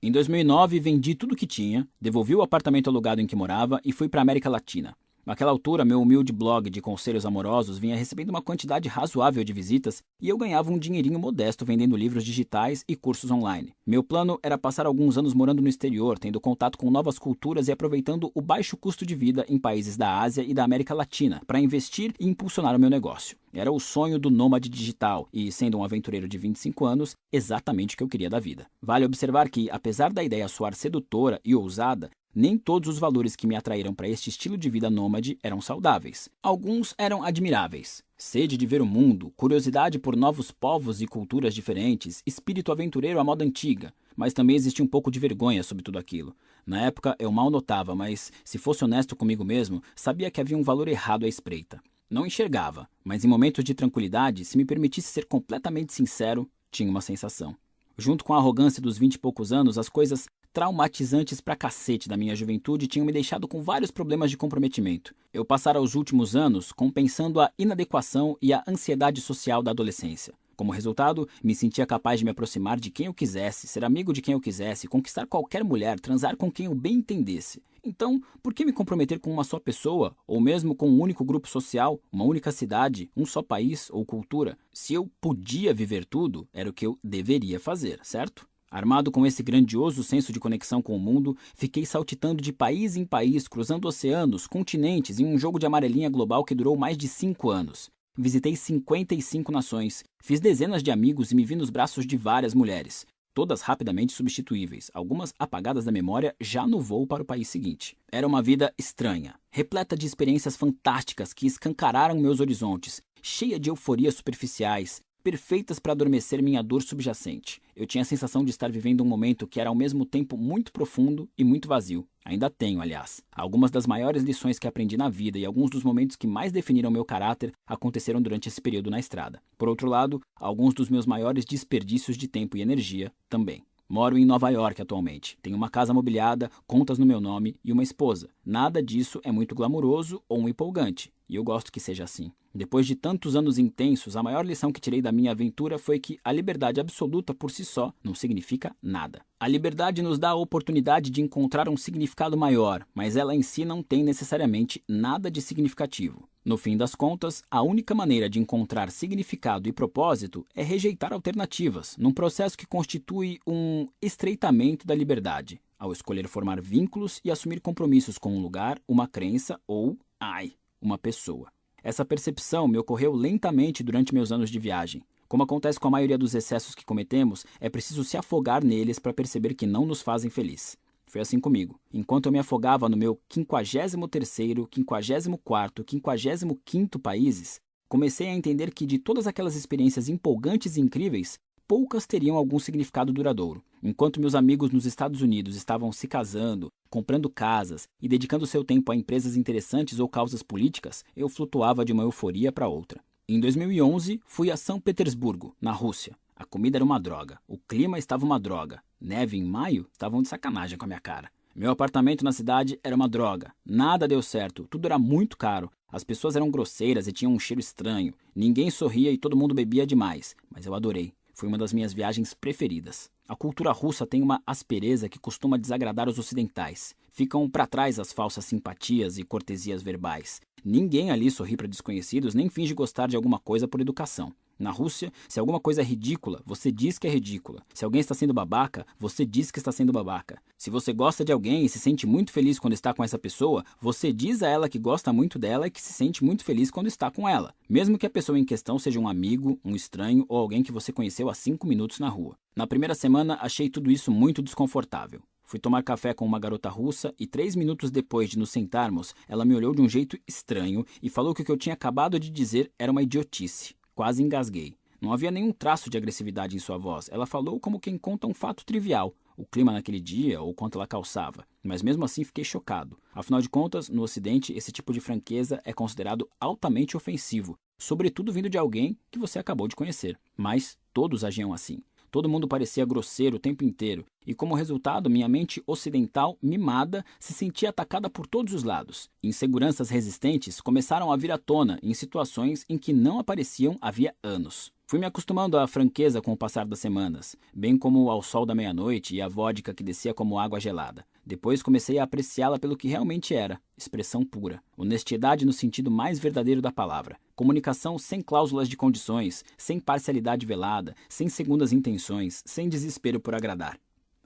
[0.00, 4.08] Em 2009, vendi tudo que tinha, devolvi o apartamento alugado em que morava e fui
[4.08, 4.96] para a América Latina.
[5.28, 10.02] Naquela altura, meu humilde blog de conselhos amorosos vinha recebendo uma quantidade razoável de visitas
[10.22, 13.74] e eu ganhava um dinheirinho modesto vendendo livros digitais e cursos online.
[13.86, 17.72] Meu plano era passar alguns anos morando no exterior, tendo contato com novas culturas e
[17.72, 21.60] aproveitando o baixo custo de vida em países da Ásia e da América Latina para
[21.60, 23.36] investir e impulsionar o meu negócio.
[23.52, 27.98] Era o sonho do nômade digital e, sendo um aventureiro de 25 anos, exatamente o
[27.98, 28.66] que eu queria da vida.
[28.80, 33.48] Vale observar que, apesar da ideia soar sedutora e ousada, nem todos os valores que
[33.48, 36.28] me atraíram para este estilo de vida nômade eram saudáveis.
[36.40, 38.00] Alguns eram admiráveis.
[38.16, 43.24] Sede de ver o mundo, curiosidade por novos povos e culturas diferentes, espírito aventureiro à
[43.24, 46.32] moda antiga, mas também existia um pouco de vergonha sobre tudo aquilo.
[46.64, 50.62] Na época eu mal notava, mas, se fosse honesto comigo mesmo, sabia que havia um
[50.62, 51.82] valor errado à espreita.
[52.08, 57.00] Não enxergava, mas em momentos de tranquilidade, se me permitisse ser completamente sincero, tinha uma
[57.00, 57.56] sensação.
[58.00, 62.16] Junto com a arrogância dos vinte e poucos anos, as coisas traumatizantes pra cacete da
[62.16, 65.14] minha juventude tinham me deixado com vários problemas de comprometimento.
[65.32, 70.34] Eu passara os últimos anos compensando a inadequação e a ansiedade social da adolescência.
[70.56, 74.20] Como resultado, me sentia capaz de me aproximar de quem eu quisesse, ser amigo de
[74.20, 77.62] quem eu quisesse, conquistar qualquer mulher, transar com quem eu bem entendesse.
[77.84, 81.48] Então, por que me comprometer com uma só pessoa, ou mesmo com um único grupo
[81.48, 84.58] social, uma única cidade, um só país ou cultura?
[84.72, 88.47] Se eu podia viver tudo, era o que eu deveria fazer, certo?
[88.70, 93.04] Armado com esse grandioso senso de conexão com o mundo, fiquei saltitando de país em
[93.04, 97.50] país, cruzando oceanos, continentes, em um jogo de amarelinha global que durou mais de cinco
[97.50, 97.88] anos.
[98.16, 103.06] Visitei 55 nações, fiz dezenas de amigos e me vi nos braços de várias mulheres,
[103.32, 107.96] todas rapidamente substituíveis, algumas apagadas da memória já no voo para o país seguinte.
[108.10, 114.16] Era uma vida estranha, repleta de experiências fantásticas que escancararam meus horizontes, cheia de euforias
[114.16, 117.60] superficiais, perfeitas para adormecer minha dor subjacente.
[117.74, 120.72] Eu tinha a sensação de estar vivendo um momento que era ao mesmo tempo muito
[120.72, 122.06] profundo e muito vazio.
[122.24, 123.22] Ainda tenho, aliás.
[123.32, 126.90] Algumas das maiores lições que aprendi na vida e alguns dos momentos que mais definiram
[126.90, 129.40] meu caráter aconteceram durante esse período na estrada.
[129.56, 133.62] Por outro lado, alguns dos meus maiores desperdícios de tempo e energia também.
[133.88, 135.38] Moro em Nova York atualmente.
[135.40, 138.28] Tenho uma casa mobiliada, contas no meu nome e uma esposa.
[138.44, 142.32] Nada disso é muito glamouroso ou empolgante, e eu gosto que seja assim.
[142.54, 146.18] Depois de tantos anos intensos, a maior lição que tirei da minha aventura foi que
[146.24, 149.20] a liberdade absoluta por si só não significa nada.
[149.38, 153.64] A liberdade nos dá a oportunidade de encontrar um significado maior, mas ela em si
[153.64, 156.28] não tem necessariamente nada de significativo.
[156.44, 161.94] No fim das contas, a única maneira de encontrar significado e propósito é rejeitar alternativas,
[161.98, 168.16] num processo que constitui um estreitamento da liberdade, ao escolher formar vínculos e assumir compromissos
[168.16, 171.50] com um lugar, uma crença ou, ai, uma pessoa.
[171.82, 175.02] Essa percepção me ocorreu lentamente durante meus anos de viagem.
[175.28, 179.12] Como acontece com a maioria dos excessos que cometemos, é preciso se afogar neles para
[179.12, 180.76] perceber que não nos fazem feliz.
[181.06, 181.78] Foi assim comigo.
[181.92, 188.98] Enquanto eu me afogava no meu 53º, 54º, 55º países, comecei a entender que de
[188.98, 193.62] todas aquelas experiências empolgantes e incríveis, poucas teriam algum significado duradouro.
[193.82, 198.90] Enquanto meus amigos nos Estados Unidos estavam se casando, comprando casas e dedicando seu tempo
[198.90, 203.00] a empresas interessantes ou causas políticas, eu flutuava de uma euforia para outra.
[203.28, 206.16] Em 2011, fui a São Petersburgo, na Rússia.
[206.34, 210.28] A comida era uma droga, o clima estava uma droga, Neve em maio estavam de
[210.28, 211.30] sacanagem com a minha cara.
[211.54, 213.52] Meu apartamento na cidade era uma droga.
[213.64, 215.70] Nada deu certo, tudo era muito caro.
[215.90, 218.14] As pessoas eram grosseiras e tinham um cheiro estranho.
[218.34, 221.12] Ninguém sorria e todo mundo bebia demais, mas eu adorei.
[221.38, 223.08] Foi uma das minhas viagens preferidas.
[223.28, 226.96] A cultura russa tem uma aspereza que costuma desagradar os ocidentais.
[227.10, 230.40] Ficam para trás as falsas simpatias e cortesias verbais.
[230.64, 234.34] Ninguém ali sorri para desconhecidos nem finge gostar de alguma coisa por educação.
[234.58, 237.62] Na Rússia, se alguma coisa é ridícula, você diz que é ridícula.
[237.72, 240.42] Se alguém está sendo babaca, você diz que está sendo babaca.
[240.56, 243.64] Se você gosta de alguém e se sente muito feliz quando está com essa pessoa,
[243.80, 246.88] você diz a ela que gosta muito dela e que se sente muito feliz quando
[246.88, 250.36] está com ela, mesmo que a pessoa em questão seja um amigo, um estranho ou
[250.36, 252.36] alguém que você conheceu há cinco minutos na rua.
[252.56, 255.22] Na primeira semana, achei tudo isso muito desconfortável.
[255.44, 259.46] Fui tomar café com uma garota russa e três minutos depois de nos sentarmos, ela
[259.46, 262.28] me olhou de um jeito estranho e falou que o que eu tinha acabado de
[262.28, 263.77] dizer era uma idiotice.
[263.98, 264.76] Quase engasguei.
[265.00, 267.08] Não havia nenhum traço de agressividade em sua voz.
[267.10, 270.86] Ela falou como quem conta um fato trivial, o clima naquele dia ou quanto ela
[270.86, 271.44] calçava.
[271.64, 272.96] Mas mesmo assim fiquei chocado.
[273.12, 278.48] Afinal de contas, no Ocidente, esse tipo de franqueza é considerado altamente ofensivo, sobretudo vindo
[278.48, 280.16] de alguém que você acabou de conhecer.
[280.36, 281.82] Mas todos agiam assim.
[282.10, 287.32] Todo mundo parecia grosseiro o tempo inteiro, e como resultado, minha mente ocidental, mimada, se
[287.32, 289.10] sentia atacada por todos os lados.
[289.22, 294.72] Inseguranças resistentes começaram a vir à tona em situações em que não apareciam havia anos.
[294.86, 298.54] Fui me acostumando à franqueza com o passar das semanas, bem como ao sol da
[298.54, 301.04] meia-noite e à vodka que descia como água gelada.
[301.26, 306.62] Depois comecei a apreciá-la pelo que realmente era, expressão pura, honestidade no sentido mais verdadeiro
[306.62, 313.20] da palavra, comunicação sem cláusulas de condições, sem parcialidade velada, sem segundas intenções, sem desespero
[313.20, 313.78] por agradar.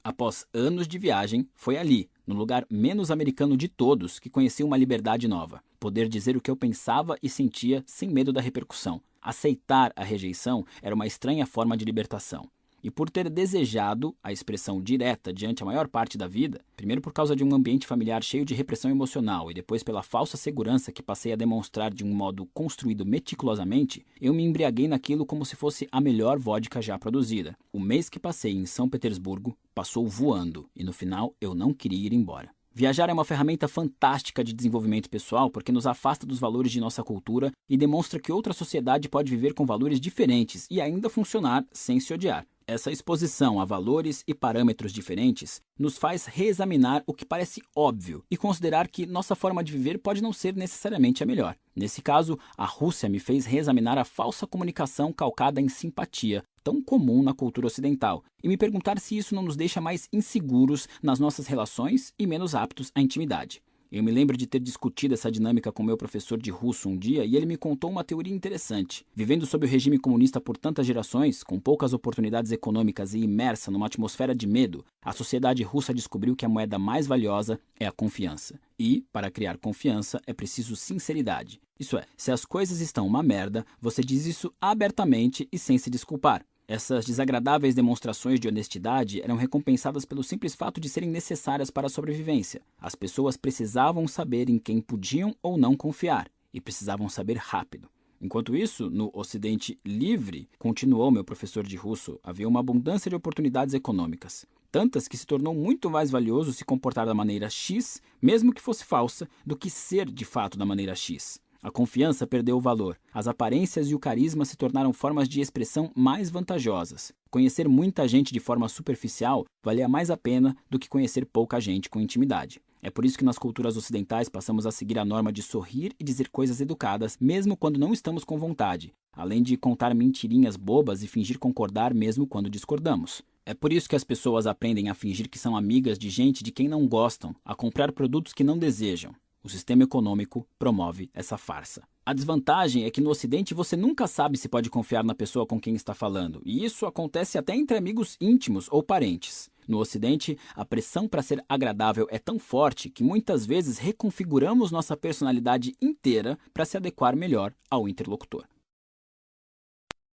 [0.02, 4.78] Após anos de viagem, foi ali, no lugar menos americano de todos, que conheci uma
[4.78, 5.62] liberdade nova.
[5.78, 9.02] Poder dizer o que eu pensava e sentia sem medo da repercussão.
[9.20, 12.48] Aceitar a rejeição era uma estranha forma de libertação.
[12.82, 17.12] E por ter desejado a expressão direta diante a maior parte da vida, primeiro por
[17.12, 21.02] causa de um ambiente familiar cheio de repressão emocional e depois pela falsa segurança que
[21.02, 25.86] passei a demonstrar de um modo construído meticulosamente, eu me embriaguei naquilo como se fosse
[25.92, 27.56] a melhor vodka já produzida.
[27.72, 32.06] O mês que passei em São Petersburgo passou voando e no final eu não queria
[32.06, 32.50] ir embora.
[32.74, 37.02] Viajar é uma ferramenta fantástica de desenvolvimento pessoal porque nos afasta dos valores de nossa
[37.02, 42.00] cultura e demonstra que outra sociedade pode viver com valores diferentes e ainda funcionar sem
[42.00, 42.46] se odiar.
[42.72, 48.36] Essa exposição a valores e parâmetros diferentes nos faz reexaminar o que parece óbvio e
[48.36, 51.54] considerar que nossa forma de viver pode não ser necessariamente a melhor.
[51.76, 57.22] Nesse caso, a Rússia me fez reexaminar a falsa comunicação calcada em simpatia, tão comum
[57.22, 61.46] na cultura ocidental, e me perguntar se isso não nos deixa mais inseguros nas nossas
[61.46, 63.60] relações e menos aptos à intimidade.
[63.92, 67.26] Eu me lembro de ter discutido essa dinâmica com meu professor de russo um dia
[67.26, 69.04] e ele me contou uma teoria interessante.
[69.14, 73.84] Vivendo sob o regime comunista por tantas gerações, com poucas oportunidades econômicas e imersa numa
[73.84, 78.58] atmosfera de medo, a sociedade russa descobriu que a moeda mais valiosa é a confiança.
[78.78, 81.60] E, para criar confiança, é preciso sinceridade.
[81.78, 85.90] Isso é, se as coisas estão uma merda, você diz isso abertamente e sem se
[85.90, 86.42] desculpar.
[86.72, 91.90] Essas desagradáveis demonstrações de honestidade eram recompensadas pelo simples fato de serem necessárias para a
[91.90, 92.62] sobrevivência.
[92.80, 97.90] As pessoas precisavam saber em quem podiam ou não confiar, e precisavam saber rápido.
[98.18, 103.74] Enquanto isso, no Ocidente livre, continuou meu professor de russo, havia uma abundância de oportunidades
[103.74, 104.46] econômicas.
[104.70, 108.82] Tantas que se tornou muito mais valioso se comportar da maneira X, mesmo que fosse
[108.82, 111.38] falsa, do que ser de fato da maneira X.
[111.62, 112.98] A confiança perdeu o valor.
[113.14, 117.12] As aparências e o carisma se tornaram formas de expressão mais vantajosas.
[117.30, 121.88] Conhecer muita gente de forma superficial valia mais a pena do que conhecer pouca gente
[121.88, 122.60] com intimidade.
[122.82, 126.02] É por isso que nas culturas ocidentais passamos a seguir a norma de sorrir e
[126.02, 131.06] dizer coisas educadas, mesmo quando não estamos com vontade, além de contar mentirinhas bobas e
[131.06, 133.22] fingir concordar mesmo quando discordamos.
[133.46, 136.50] É por isso que as pessoas aprendem a fingir que são amigas de gente de
[136.50, 139.14] quem não gostam, a comprar produtos que não desejam.
[139.44, 141.82] O sistema econômico promove essa farsa.
[142.06, 145.60] A desvantagem é que no Ocidente você nunca sabe se pode confiar na pessoa com
[145.60, 149.50] quem está falando, e isso acontece até entre amigos íntimos ou parentes.
[149.66, 154.96] No Ocidente, a pressão para ser agradável é tão forte que muitas vezes reconfiguramos nossa
[154.96, 158.46] personalidade inteira para se adequar melhor ao interlocutor.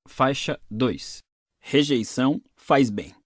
[0.07, 1.19] Faixa 2
[1.61, 3.18] Rejeição faz bem.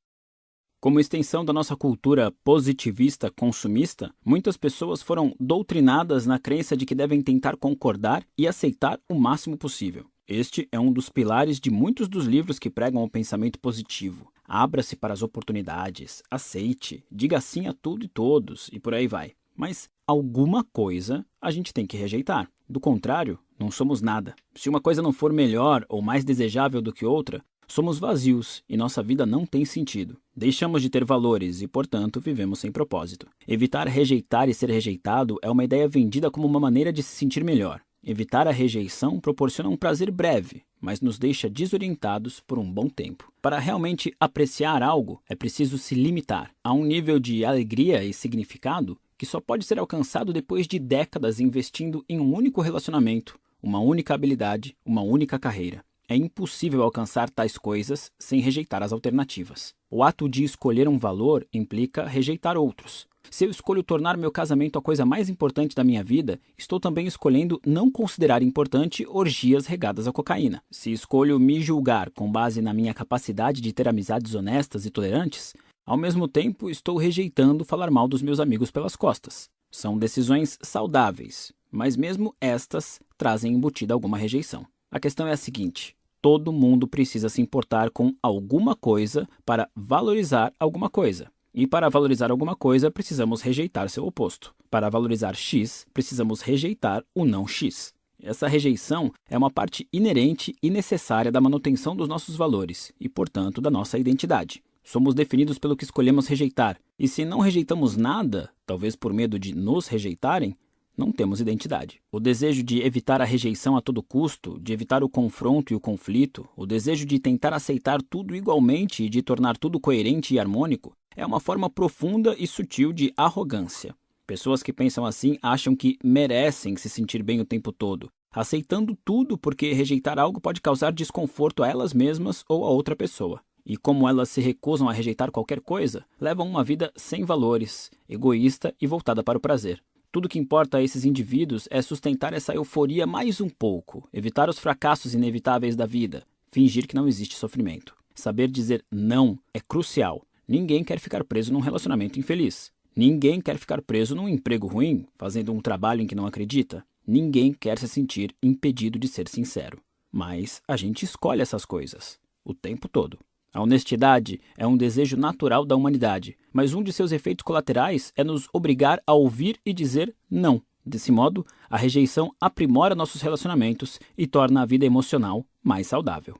[0.82, 6.92] Como extensão da nossa cultura positivista consumista, muitas pessoas foram doutrinadas na crença de que
[6.92, 10.06] devem tentar concordar e aceitar o máximo possível.
[10.26, 14.32] Este é um dos pilares de muitos dos livros que pregam o pensamento positivo.
[14.44, 19.34] Abra-se para as oportunidades, aceite, diga sim a tudo e todos e por aí vai.
[19.54, 22.50] Mas alguma coisa a gente tem que rejeitar.
[22.68, 24.34] Do contrário, não somos nada.
[24.52, 27.40] Se uma coisa não for melhor ou mais desejável do que outra,
[27.74, 30.18] Somos vazios e nossa vida não tem sentido.
[30.34, 33.26] Deixamos de ter valores e, portanto, vivemos sem propósito.
[33.46, 37.44] Evitar rejeitar e ser rejeitado é uma ideia vendida como uma maneira de se sentir
[37.44, 37.82] melhor.
[38.02, 43.30] Evitar a rejeição proporciona um prazer breve, mas nos deixa desorientados por um bom tempo.
[43.42, 48.98] Para realmente apreciar algo, é preciso se limitar a um nível de alegria e significado
[49.18, 54.14] que só pode ser alcançado depois de décadas investindo em um único relacionamento, uma única
[54.14, 55.84] habilidade, uma única carreira.
[56.12, 59.73] É impossível alcançar tais coisas sem rejeitar as alternativas.
[59.91, 63.07] O ato de escolher um valor implica rejeitar outros.
[63.31, 67.07] Se eu escolho tornar meu casamento a coisa mais importante da minha vida, estou também
[67.07, 70.62] escolhendo não considerar importante orgias regadas a cocaína.
[70.70, 75.55] Se escolho me julgar com base na minha capacidade de ter amizades honestas e tolerantes,
[75.86, 79.49] ao mesmo tempo estou rejeitando falar mal dos meus amigos pelas costas.
[79.70, 84.66] São decisões saudáveis, mas mesmo estas trazem embutida alguma rejeição.
[84.91, 90.52] A questão é a seguinte: todo mundo precisa se importar com alguma coisa para valorizar
[90.59, 91.26] alguma coisa.
[91.52, 94.55] E para valorizar alguma coisa, precisamos rejeitar seu oposto.
[94.70, 97.92] Para valorizar X, precisamos rejeitar o não X.
[98.23, 103.60] Essa rejeição é uma parte inerente e necessária da manutenção dos nossos valores e, portanto,
[103.60, 104.62] da nossa identidade.
[104.84, 109.55] Somos definidos pelo que escolhemos rejeitar, e se não rejeitamos nada, talvez por medo de
[109.55, 110.57] nos rejeitarem,
[110.96, 112.00] não temos identidade.
[112.10, 115.80] O desejo de evitar a rejeição a todo custo, de evitar o confronto e o
[115.80, 120.96] conflito, o desejo de tentar aceitar tudo igualmente e de tornar tudo coerente e harmônico,
[121.16, 123.94] é uma forma profunda e sutil de arrogância.
[124.26, 129.36] Pessoas que pensam assim acham que merecem se sentir bem o tempo todo, aceitando tudo
[129.36, 133.40] porque rejeitar algo pode causar desconforto a elas mesmas ou a outra pessoa.
[133.64, 138.74] E como elas se recusam a rejeitar qualquer coisa, levam uma vida sem valores, egoísta
[138.80, 139.82] e voltada para o prazer.
[140.12, 144.58] Tudo que importa a esses indivíduos é sustentar essa euforia mais um pouco, evitar os
[144.58, 147.97] fracassos inevitáveis da vida, fingir que não existe sofrimento.
[148.15, 150.26] Saber dizer não é crucial.
[150.47, 152.70] Ninguém quer ficar preso num relacionamento infeliz.
[152.94, 156.84] Ninguém quer ficar preso num emprego ruim, fazendo um trabalho em que não acredita.
[157.07, 159.81] Ninguém quer se sentir impedido de ser sincero.
[160.12, 163.18] Mas a gente escolhe essas coisas o tempo todo.
[163.52, 168.24] A honestidade é um desejo natural da humanidade, mas um de seus efeitos colaterais é
[168.24, 170.62] nos obrigar a ouvir e dizer não.
[170.84, 176.36] Desse modo, a rejeição aprimora nossos relacionamentos e torna a vida emocional mais saudável.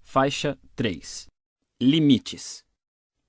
[0.00, 1.28] Faixa 3
[1.80, 2.64] Limites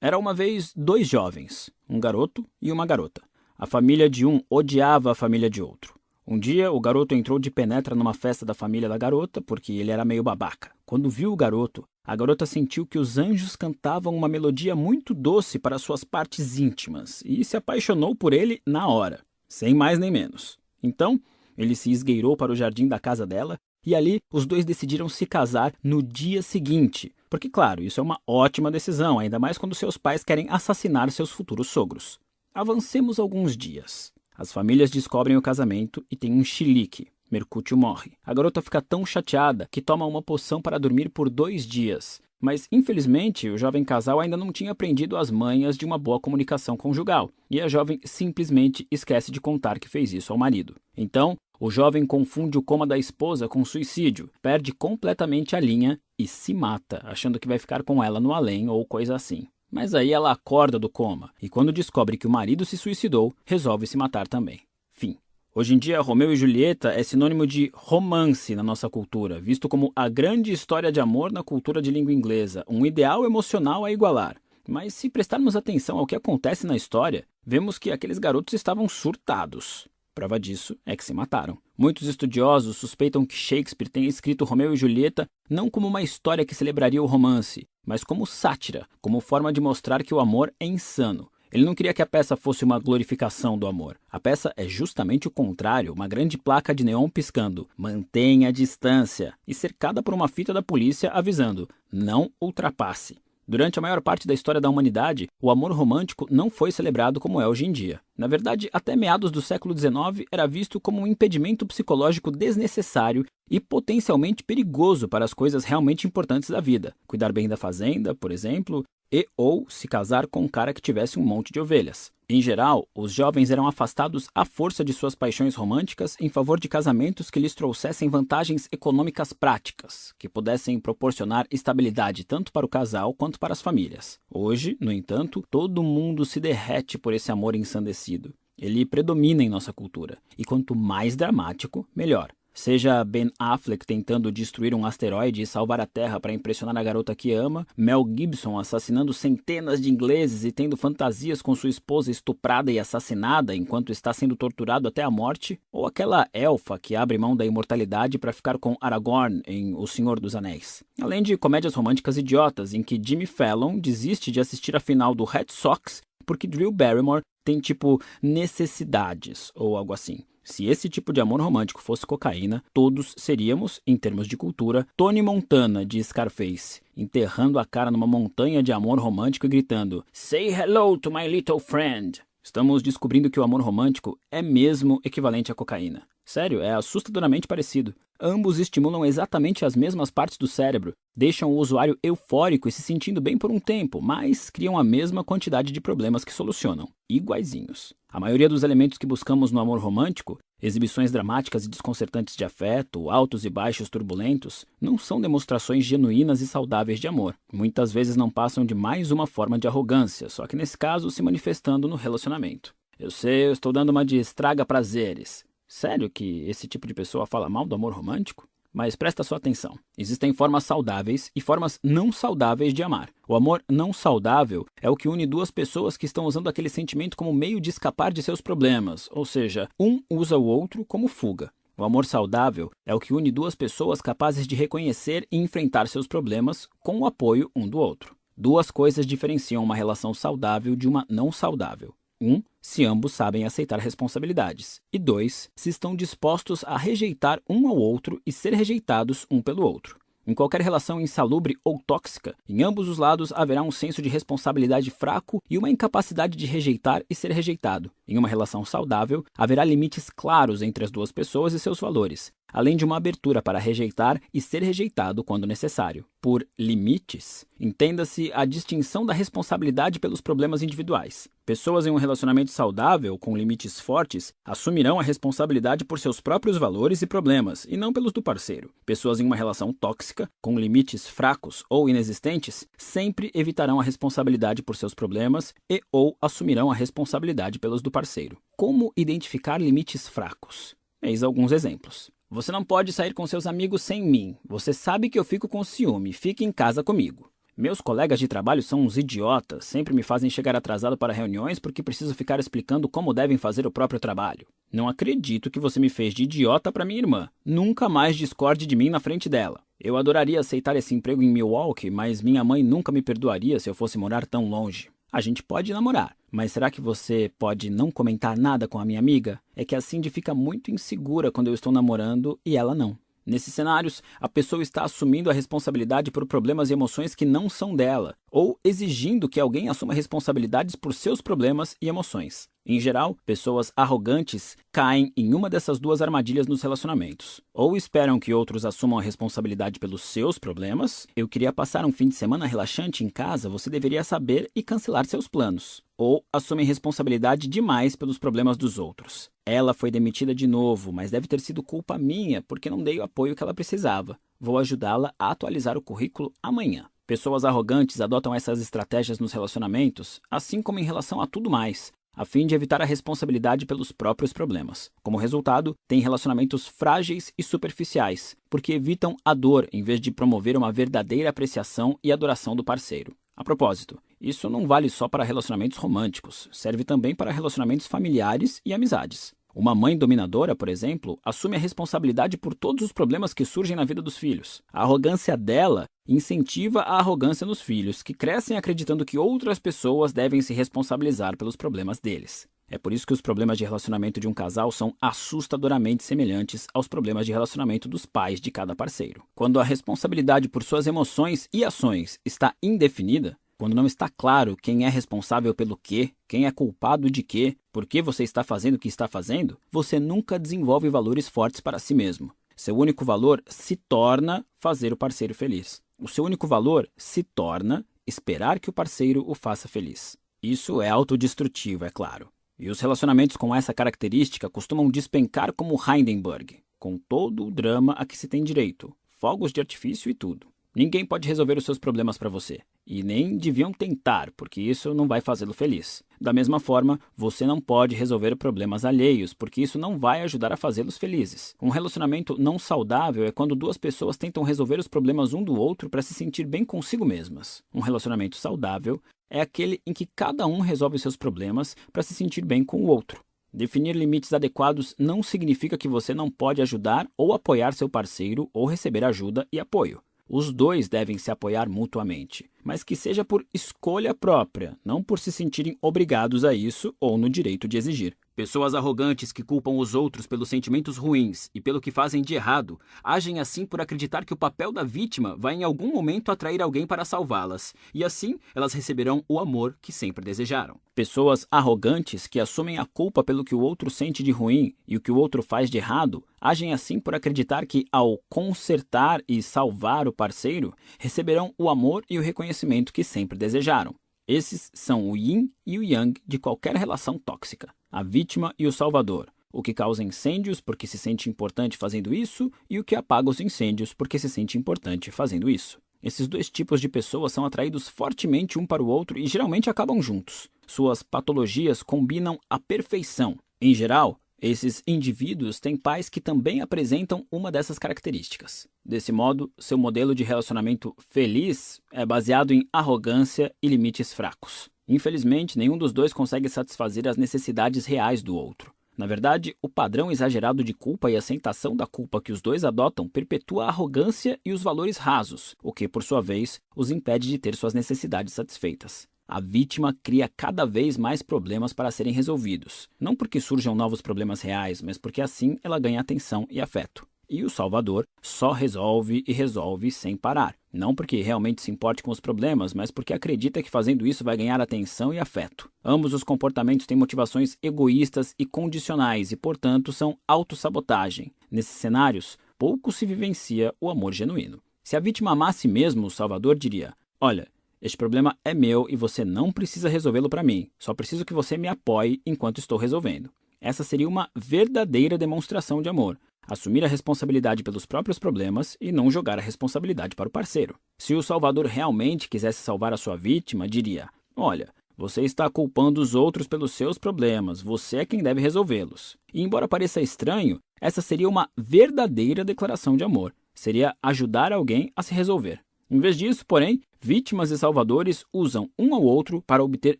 [0.00, 3.22] Era uma vez dois jovens, um garoto e uma garota.
[3.58, 5.99] A família de um odiava a família de outro.
[6.26, 9.90] Um dia, o garoto entrou de penetra numa festa da família da garota porque ele
[9.90, 10.70] era meio babaca.
[10.84, 15.58] Quando viu o garoto, a garota sentiu que os anjos cantavam uma melodia muito doce
[15.58, 20.58] para suas partes íntimas e se apaixonou por ele na hora, sem mais nem menos.
[20.82, 21.20] Então,
[21.56, 25.26] ele se esgueirou para o jardim da casa dela e ali os dois decidiram se
[25.26, 27.12] casar no dia seguinte.
[27.28, 31.30] Porque, claro, isso é uma ótima decisão, ainda mais quando seus pais querem assassinar seus
[31.30, 32.18] futuros sogros.
[32.52, 34.12] Avancemos alguns dias.
[34.40, 37.08] As famílias descobrem o casamento e tem um chilique.
[37.30, 38.12] Mercúcio morre.
[38.24, 42.22] A garota fica tão chateada que toma uma poção para dormir por dois dias.
[42.40, 46.74] Mas, infelizmente, o jovem casal ainda não tinha aprendido as manhas de uma boa comunicação
[46.74, 50.74] conjugal, e a jovem simplesmente esquece de contar que fez isso ao marido.
[50.96, 56.26] Então, o jovem confunde o coma da esposa com suicídio, perde completamente a linha e
[56.26, 59.48] se mata, achando que vai ficar com ela no além ou coisa assim.
[59.70, 63.86] Mas aí ela acorda do coma e, quando descobre que o marido se suicidou, resolve
[63.86, 64.60] se matar também.
[64.90, 65.16] Fim.
[65.54, 69.92] Hoje em dia, Romeu e Julieta é sinônimo de romance na nossa cultura, visto como
[69.94, 74.36] a grande história de amor na cultura de língua inglesa, um ideal emocional a igualar.
[74.68, 79.88] Mas se prestarmos atenção ao que acontece na história, vemos que aqueles garotos estavam surtados.
[80.14, 81.58] Prova disso é que se mataram.
[81.78, 86.54] Muitos estudiosos suspeitam que Shakespeare tenha escrito Romeu e Julieta não como uma história que
[86.54, 91.30] celebraria o romance, mas como sátira, como forma de mostrar que o amor é insano.
[91.52, 93.98] Ele não queria que a peça fosse uma glorificação do amor.
[94.10, 99.34] A peça é justamente o contrário, uma grande placa de neon piscando: mantenha a distância,
[99.46, 103.18] e cercada por uma fita da polícia avisando: não ultrapasse.
[103.50, 107.40] Durante a maior parte da história da humanidade, o amor romântico não foi celebrado como
[107.40, 108.00] é hoje em dia.
[108.16, 113.58] Na verdade, até meados do século XIX era visto como um impedimento psicológico desnecessário e
[113.58, 116.94] potencialmente perigoso para as coisas realmente importantes da vida.
[117.08, 121.18] Cuidar bem da fazenda, por exemplo, e ou se casar com um cara que tivesse
[121.18, 122.10] um monte de ovelhas.
[122.28, 126.68] Em geral, os jovens eram afastados à força de suas paixões românticas em favor de
[126.68, 133.12] casamentos que lhes trouxessem vantagens econômicas práticas, que pudessem proporcionar estabilidade tanto para o casal
[133.12, 134.20] quanto para as famílias.
[134.32, 138.32] Hoje, no entanto, todo mundo se derrete por esse amor ensandecido.
[138.56, 142.30] Ele predomina em nossa cultura, e quanto mais dramático, melhor.
[142.52, 147.14] Seja Ben Affleck tentando destruir um asteroide e salvar a Terra para impressionar a garota
[147.14, 152.70] que ama, Mel Gibson assassinando centenas de ingleses e tendo fantasias com sua esposa estuprada
[152.70, 157.36] e assassinada enquanto está sendo torturado até a morte, ou aquela elfa que abre mão
[157.36, 160.82] da imortalidade para ficar com Aragorn em O Senhor dos Anéis.
[161.00, 165.24] Além de comédias românticas idiotas em que Jimmy Fallon desiste de assistir a final do
[165.24, 170.24] Red Sox porque Drew Barrymore tem tipo necessidades ou algo assim.
[170.42, 175.22] Se esse tipo de amor romântico fosse cocaína, todos seríamos, em termos de cultura, Tony
[175.22, 180.96] Montana de Scarface, enterrando a cara numa montanha de amor romântico e gritando: Say hello
[180.96, 182.20] to my little friend.
[182.42, 186.02] Estamos descobrindo que o amor romântico é mesmo equivalente à cocaína.
[186.30, 187.92] Sério, é assustadoramente parecido.
[188.20, 193.20] Ambos estimulam exatamente as mesmas partes do cérebro, deixam o usuário eufórico e se sentindo
[193.20, 197.92] bem por um tempo, mas criam a mesma quantidade de problemas que solucionam, iguaizinhos.
[198.08, 203.10] A maioria dos elementos que buscamos no amor romântico, exibições dramáticas e desconcertantes de afeto,
[203.10, 207.34] altos e baixos turbulentos, não são demonstrações genuínas e saudáveis de amor.
[207.52, 211.22] Muitas vezes não passam de mais uma forma de arrogância, só que nesse caso se
[211.22, 212.72] manifestando no relacionamento.
[213.00, 215.44] Eu sei, eu estou dando uma de estraga prazeres.
[215.72, 218.48] Sério que esse tipo de pessoa fala mal do amor romântico?
[218.72, 219.78] Mas presta sua atenção.
[219.96, 223.08] Existem formas saudáveis e formas não saudáveis de amar.
[223.28, 227.16] O amor não saudável é o que une duas pessoas que estão usando aquele sentimento
[227.16, 231.52] como meio de escapar de seus problemas, ou seja, um usa o outro como fuga.
[231.78, 236.08] O amor saudável é o que une duas pessoas capazes de reconhecer e enfrentar seus
[236.08, 238.16] problemas com o apoio um do outro.
[238.36, 241.94] Duas coisas diferenciam uma relação saudável de uma não saudável.
[242.20, 244.80] Um, se ambos sabem aceitar responsabilidades.
[244.92, 249.62] E dois, se estão dispostos a rejeitar um ao outro e ser rejeitados um pelo
[249.62, 249.98] outro.
[250.26, 254.90] Em qualquer relação insalubre ou tóxica, em ambos os lados haverá um senso de responsabilidade
[254.90, 257.90] fraco e uma incapacidade de rejeitar e ser rejeitado.
[258.06, 262.30] Em uma relação saudável, haverá limites claros entre as duas pessoas e seus valores.
[262.52, 266.04] Além de uma abertura para rejeitar e ser rejeitado quando necessário.
[266.20, 271.28] Por limites, entenda-se a distinção da responsabilidade pelos problemas individuais.
[271.46, 277.00] Pessoas em um relacionamento saudável, com limites fortes, assumirão a responsabilidade por seus próprios valores
[277.00, 278.70] e problemas, e não pelos do parceiro.
[278.84, 284.76] Pessoas em uma relação tóxica, com limites fracos ou inexistentes, sempre evitarão a responsabilidade por
[284.76, 288.36] seus problemas e ou assumirão a responsabilidade pelos do parceiro.
[288.56, 290.76] Como identificar limites fracos?
[291.02, 292.10] Eis alguns exemplos.
[292.32, 294.36] Você não pode sair com seus amigos sem mim.
[294.48, 296.12] Você sabe que eu fico com ciúme.
[296.12, 297.28] Fique em casa comigo.
[297.56, 301.82] Meus colegas de trabalho são uns idiotas, sempre me fazem chegar atrasado para reuniões porque
[301.82, 304.46] preciso ficar explicando como devem fazer o próprio trabalho.
[304.72, 307.28] Não acredito que você me fez de idiota para minha irmã.
[307.44, 309.60] Nunca mais discorde de mim na frente dela.
[309.80, 313.74] Eu adoraria aceitar esse emprego em Milwaukee, mas minha mãe nunca me perdoaria se eu
[313.74, 314.88] fosse morar tão longe.
[315.12, 319.00] A gente pode namorar, mas será que você pode não comentar nada com a minha
[319.00, 319.40] amiga?
[319.56, 322.96] É que a Cindy fica muito insegura quando eu estou namorando e ela não.
[323.26, 327.74] Nesses cenários, a pessoa está assumindo a responsabilidade por problemas e emoções que não são
[327.74, 332.48] dela, ou exigindo que alguém assuma responsabilidades por seus problemas e emoções.
[332.64, 337.40] Em geral, pessoas arrogantes caem em uma dessas duas armadilhas nos relacionamentos.
[337.54, 341.06] Ou esperam que outros assumam a responsabilidade pelos seus problemas.
[341.16, 345.06] Eu queria passar um fim de semana relaxante em casa, você deveria saber e cancelar
[345.06, 345.82] seus planos.
[345.96, 349.30] Ou assumem responsabilidade demais pelos problemas dos outros.
[349.46, 353.02] Ela foi demitida de novo, mas deve ter sido culpa minha porque não dei o
[353.02, 354.18] apoio que ela precisava.
[354.38, 356.86] Vou ajudá-la a atualizar o currículo amanhã.
[357.06, 361.90] Pessoas arrogantes adotam essas estratégias nos relacionamentos, assim como em relação a tudo mais,
[362.20, 364.90] a fim de evitar a responsabilidade pelos próprios problemas.
[365.02, 370.54] Como resultado, têm relacionamentos frágeis e superficiais, porque evitam a dor em vez de promover
[370.54, 373.16] uma verdadeira apreciação e adoração do parceiro.
[373.34, 378.74] A propósito, isso não vale só para relacionamentos românticos, serve também para relacionamentos familiares e
[378.74, 379.32] amizades.
[379.54, 383.84] Uma mãe dominadora, por exemplo, assume a responsabilidade por todos os problemas que surgem na
[383.84, 384.62] vida dos filhos.
[384.72, 390.42] A arrogância dela incentiva a arrogância nos filhos, que crescem acreditando que outras pessoas devem
[390.42, 392.48] se responsabilizar pelos problemas deles.
[392.68, 396.86] É por isso que os problemas de relacionamento de um casal são assustadoramente semelhantes aos
[396.86, 399.24] problemas de relacionamento dos pais de cada parceiro.
[399.34, 404.86] Quando a responsabilidade por suas emoções e ações está indefinida, quando não está claro quem
[404.86, 408.78] é responsável pelo quê, quem é culpado de quê, por que você está fazendo o
[408.78, 412.32] que está fazendo, você nunca desenvolve valores fortes para si mesmo.
[412.56, 415.82] Seu único valor se torna fazer o parceiro feliz.
[415.98, 420.16] O seu único valor se torna esperar que o parceiro o faça feliz.
[420.42, 422.30] Isso é autodestrutivo, é claro.
[422.58, 428.06] E os relacionamentos com essa característica costumam despencar como Hindenburg, com todo o drama a
[428.06, 430.46] que se tem direito, fogos de artifício e tudo.
[430.74, 432.60] Ninguém pode resolver os seus problemas para você.
[432.86, 436.02] E nem deviam tentar, porque isso não vai fazê-lo feliz.
[436.20, 440.56] Da mesma forma, você não pode resolver problemas alheios, porque isso não vai ajudar a
[440.56, 441.54] fazê-los felizes.
[441.62, 445.88] Um relacionamento não saudável é quando duas pessoas tentam resolver os problemas um do outro
[445.88, 447.62] para se sentir bem consigo mesmas.
[447.72, 449.00] Um relacionamento saudável
[449.30, 452.86] é aquele em que cada um resolve seus problemas para se sentir bem com o
[452.86, 453.22] outro.
[453.52, 458.66] Definir limites adequados não significa que você não pode ajudar ou apoiar seu parceiro ou
[458.66, 460.00] receber ajuda e apoio.
[460.32, 465.32] Os dois devem se apoiar mutuamente, mas que seja por escolha própria, não por se
[465.32, 468.16] sentirem obrigados a isso ou no direito de exigir.
[468.40, 472.80] Pessoas arrogantes que culpam os outros pelos sentimentos ruins e pelo que fazem de errado
[473.04, 476.86] agem assim por acreditar que o papel da vítima vai em algum momento atrair alguém
[476.86, 480.80] para salvá-las, e assim elas receberão o amor que sempre desejaram.
[480.94, 485.02] Pessoas arrogantes que assumem a culpa pelo que o outro sente de ruim e o
[485.02, 490.08] que o outro faz de errado agem assim por acreditar que, ao consertar e salvar
[490.08, 493.94] o parceiro, receberão o amor e o reconhecimento que sempre desejaram.
[494.32, 498.70] Esses são o yin e o yang de qualquer relação tóxica, a vítima e o
[498.70, 503.28] salvador, o que causa incêndios porque se sente importante fazendo isso e o que apaga
[503.28, 505.80] os incêndios porque se sente importante fazendo isso.
[506.00, 510.00] Esses dois tipos de pessoas são atraídos fortemente um para o outro e geralmente acabam
[510.00, 510.48] juntos.
[510.64, 513.36] Suas patologias combinam à perfeição.
[513.60, 518.66] Em geral, esses indivíduos têm pais que também apresentam uma dessas características.
[518.84, 524.70] Desse modo, seu modelo de relacionamento feliz é baseado em arrogância e limites fracos.
[524.88, 528.72] Infelizmente, nenhum dos dois consegue satisfazer as necessidades reais do outro.
[528.96, 533.08] Na verdade, o padrão exagerado de culpa e aceitação da culpa que os dois adotam
[533.08, 537.38] perpetua a arrogância e os valores rasos, o que, por sua vez, os impede de
[537.38, 542.88] ter suas necessidades satisfeitas a vítima cria cada vez mais problemas para serem resolvidos.
[542.98, 547.06] Não porque surjam novos problemas reais, mas porque assim ela ganha atenção e afeto.
[547.28, 550.56] E o Salvador só resolve e resolve sem parar.
[550.72, 554.36] Não porque realmente se importe com os problemas, mas porque acredita que fazendo isso vai
[554.36, 555.70] ganhar atenção e afeto.
[555.84, 561.30] Ambos os comportamentos têm motivações egoístas e condicionais e, portanto, são autossabotagem.
[561.48, 564.60] Nesses cenários, pouco se vivencia o amor genuíno.
[564.82, 567.46] Se a vítima amasse mesmo, o Salvador diria: Olha,
[567.82, 570.68] este problema é meu e você não precisa resolvê-lo para mim.
[570.78, 573.30] Só preciso que você me apoie enquanto estou resolvendo.
[573.58, 576.18] Essa seria uma verdadeira demonstração de amor.
[576.46, 580.74] Assumir a responsabilidade pelos próprios problemas e não jogar a responsabilidade para o parceiro.
[580.98, 586.14] Se o Salvador realmente quisesse salvar a sua vítima, diria: Olha, você está culpando os
[586.14, 589.16] outros pelos seus problemas, você é quem deve resolvê-los.
[589.32, 593.34] E embora pareça estranho, essa seria uma verdadeira declaração de amor.
[593.54, 595.60] Seria ajudar alguém a se resolver.
[595.90, 599.98] Em vez disso, porém, vítimas e salvadores usam um ao outro para obter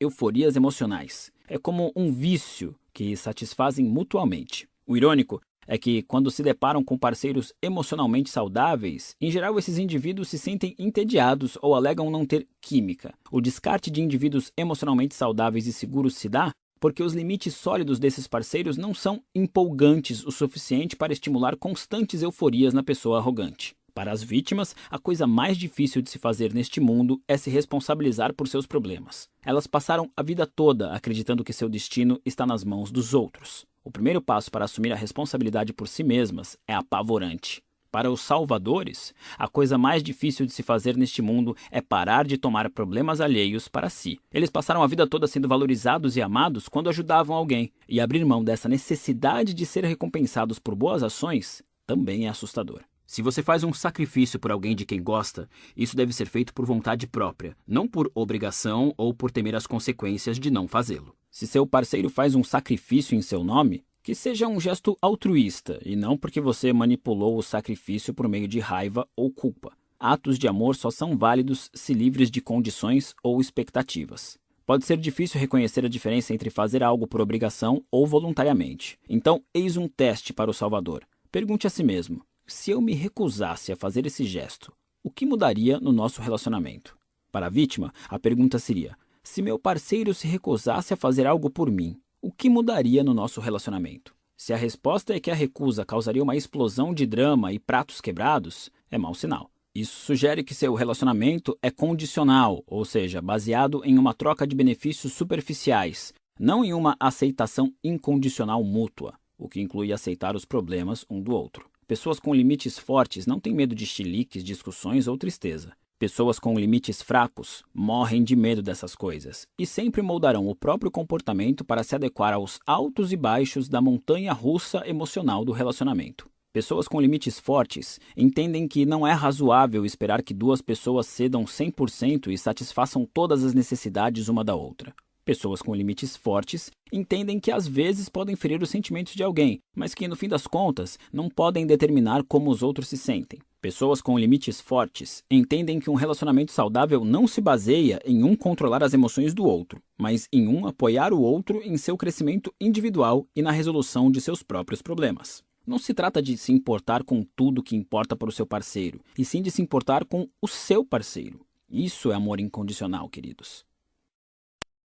[0.00, 1.30] euforias emocionais.
[1.46, 4.68] É como um vício que satisfazem mutuamente.
[4.84, 10.28] O irônico é que, quando se deparam com parceiros emocionalmente saudáveis, em geral esses indivíduos
[10.28, 13.14] se sentem entediados ou alegam não ter química.
[13.30, 16.50] O descarte de indivíduos emocionalmente saudáveis e seguros se dá
[16.80, 22.74] porque os limites sólidos desses parceiros não são empolgantes o suficiente para estimular constantes euforias
[22.74, 23.76] na pessoa arrogante.
[23.96, 28.34] Para as vítimas, a coisa mais difícil de se fazer neste mundo é se responsabilizar
[28.34, 29.26] por seus problemas.
[29.42, 33.64] Elas passaram a vida toda acreditando que seu destino está nas mãos dos outros.
[33.82, 37.62] O primeiro passo para assumir a responsabilidade por si mesmas é apavorante.
[37.90, 42.36] Para os salvadores, a coisa mais difícil de se fazer neste mundo é parar de
[42.36, 44.20] tomar problemas alheios para si.
[44.30, 48.44] Eles passaram a vida toda sendo valorizados e amados quando ajudavam alguém, e abrir mão
[48.44, 52.82] dessa necessidade de ser recompensados por boas ações também é assustador.
[53.06, 56.66] Se você faz um sacrifício por alguém de quem gosta, isso deve ser feito por
[56.66, 61.14] vontade própria, não por obrigação ou por temer as consequências de não fazê-lo.
[61.30, 65.94] Se seu parceiro faz um sacrifício em seu nome, que seja um gesto altruísta e
[65.94, 69.72] não porque você manipulou o sacrifício por meio de raiva ou culpa.
[69.98, 74.36] Atos de amor só são válidos se livres de condições ou expectativas.
[74.66, 78.98] Pode ser difícil reconhecer a diferença entre fazer algo por obrigação ou voluntariamente.
[79.08, 81.04] Então, eis um teste para o Salvador.
[81.30, 85.80] Pergunte a si mesmo: se eu me recusasse a fazer esse gesto, o que mudaria
[85.80, 86.96] no nosso relacionamento?
[87.32, 91.70] Para a vítima, a pergunta seria: se meu parceiro se recusasse a fazer algo por
[91.70, 94.14] mim, o que mudaria no nosso relacionamento?
[94.36, 98.70] Se a resposta é que a recusa causaria uma explosão de drama e pratos quebrados,
[98.90, 99.50] é mau sinal.
[99.74, 105.12] Isso sugere que seu relacionamento é condicional, ou seja, baseado em uma troca de benefícios
[105.12, 111.32] superficiais, não em uma aceitação incondicional mútua, o que inclui aceitar os problemas um do
[111.32, 111.68] outro.
[111.88, 115.72] Pessoas com limites fortes não têm medo de chiliques, discussões ou tristeza.
[116.00, 121.64] Pessoas com limites fracos morrem de medo dessas coisas e sempre moldarão o próprio comportamento
[121.64, 126.28] para se adequar aos altos e baixos da montanha russa emocional do relacionamento.
[126.52, 132.32] Pessoas com limites fortes entendem que não é razoável esperar que duas pessoas cedam 100%
[132.32, 134.92] e satisfaçam todas as necessidades uma da outra.
[135.26, 139.92] Pessoas com limites fortes entendem que às vezes podem ferir os sentimentos de alguém, mas
[139.92, 143.40] que no fim das contas não podem determinar como os outros se sentem.
[143.60, 148.84] Pessoas com limites fortes entendem que um relacionamento saudável não se baseia em um controlar
[148.84, 153.42] as emoções do outro, mas em um apoiar o outro em seu crescimento individual e
[153.42, 155.42] na resolução de seus próprios problemas.
[155.66, 159.24] Não se trata de se importar com tudo que importa para o seu parceiro, e
[159.24, 161.40] sim de se importar com o seu parceiro.
[161.68, 163.65] Isso é amor incondicional, queridos.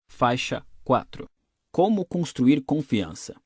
[0.09, 1.31] Faixa 4
[1.71, 3.37] Como construir confiança.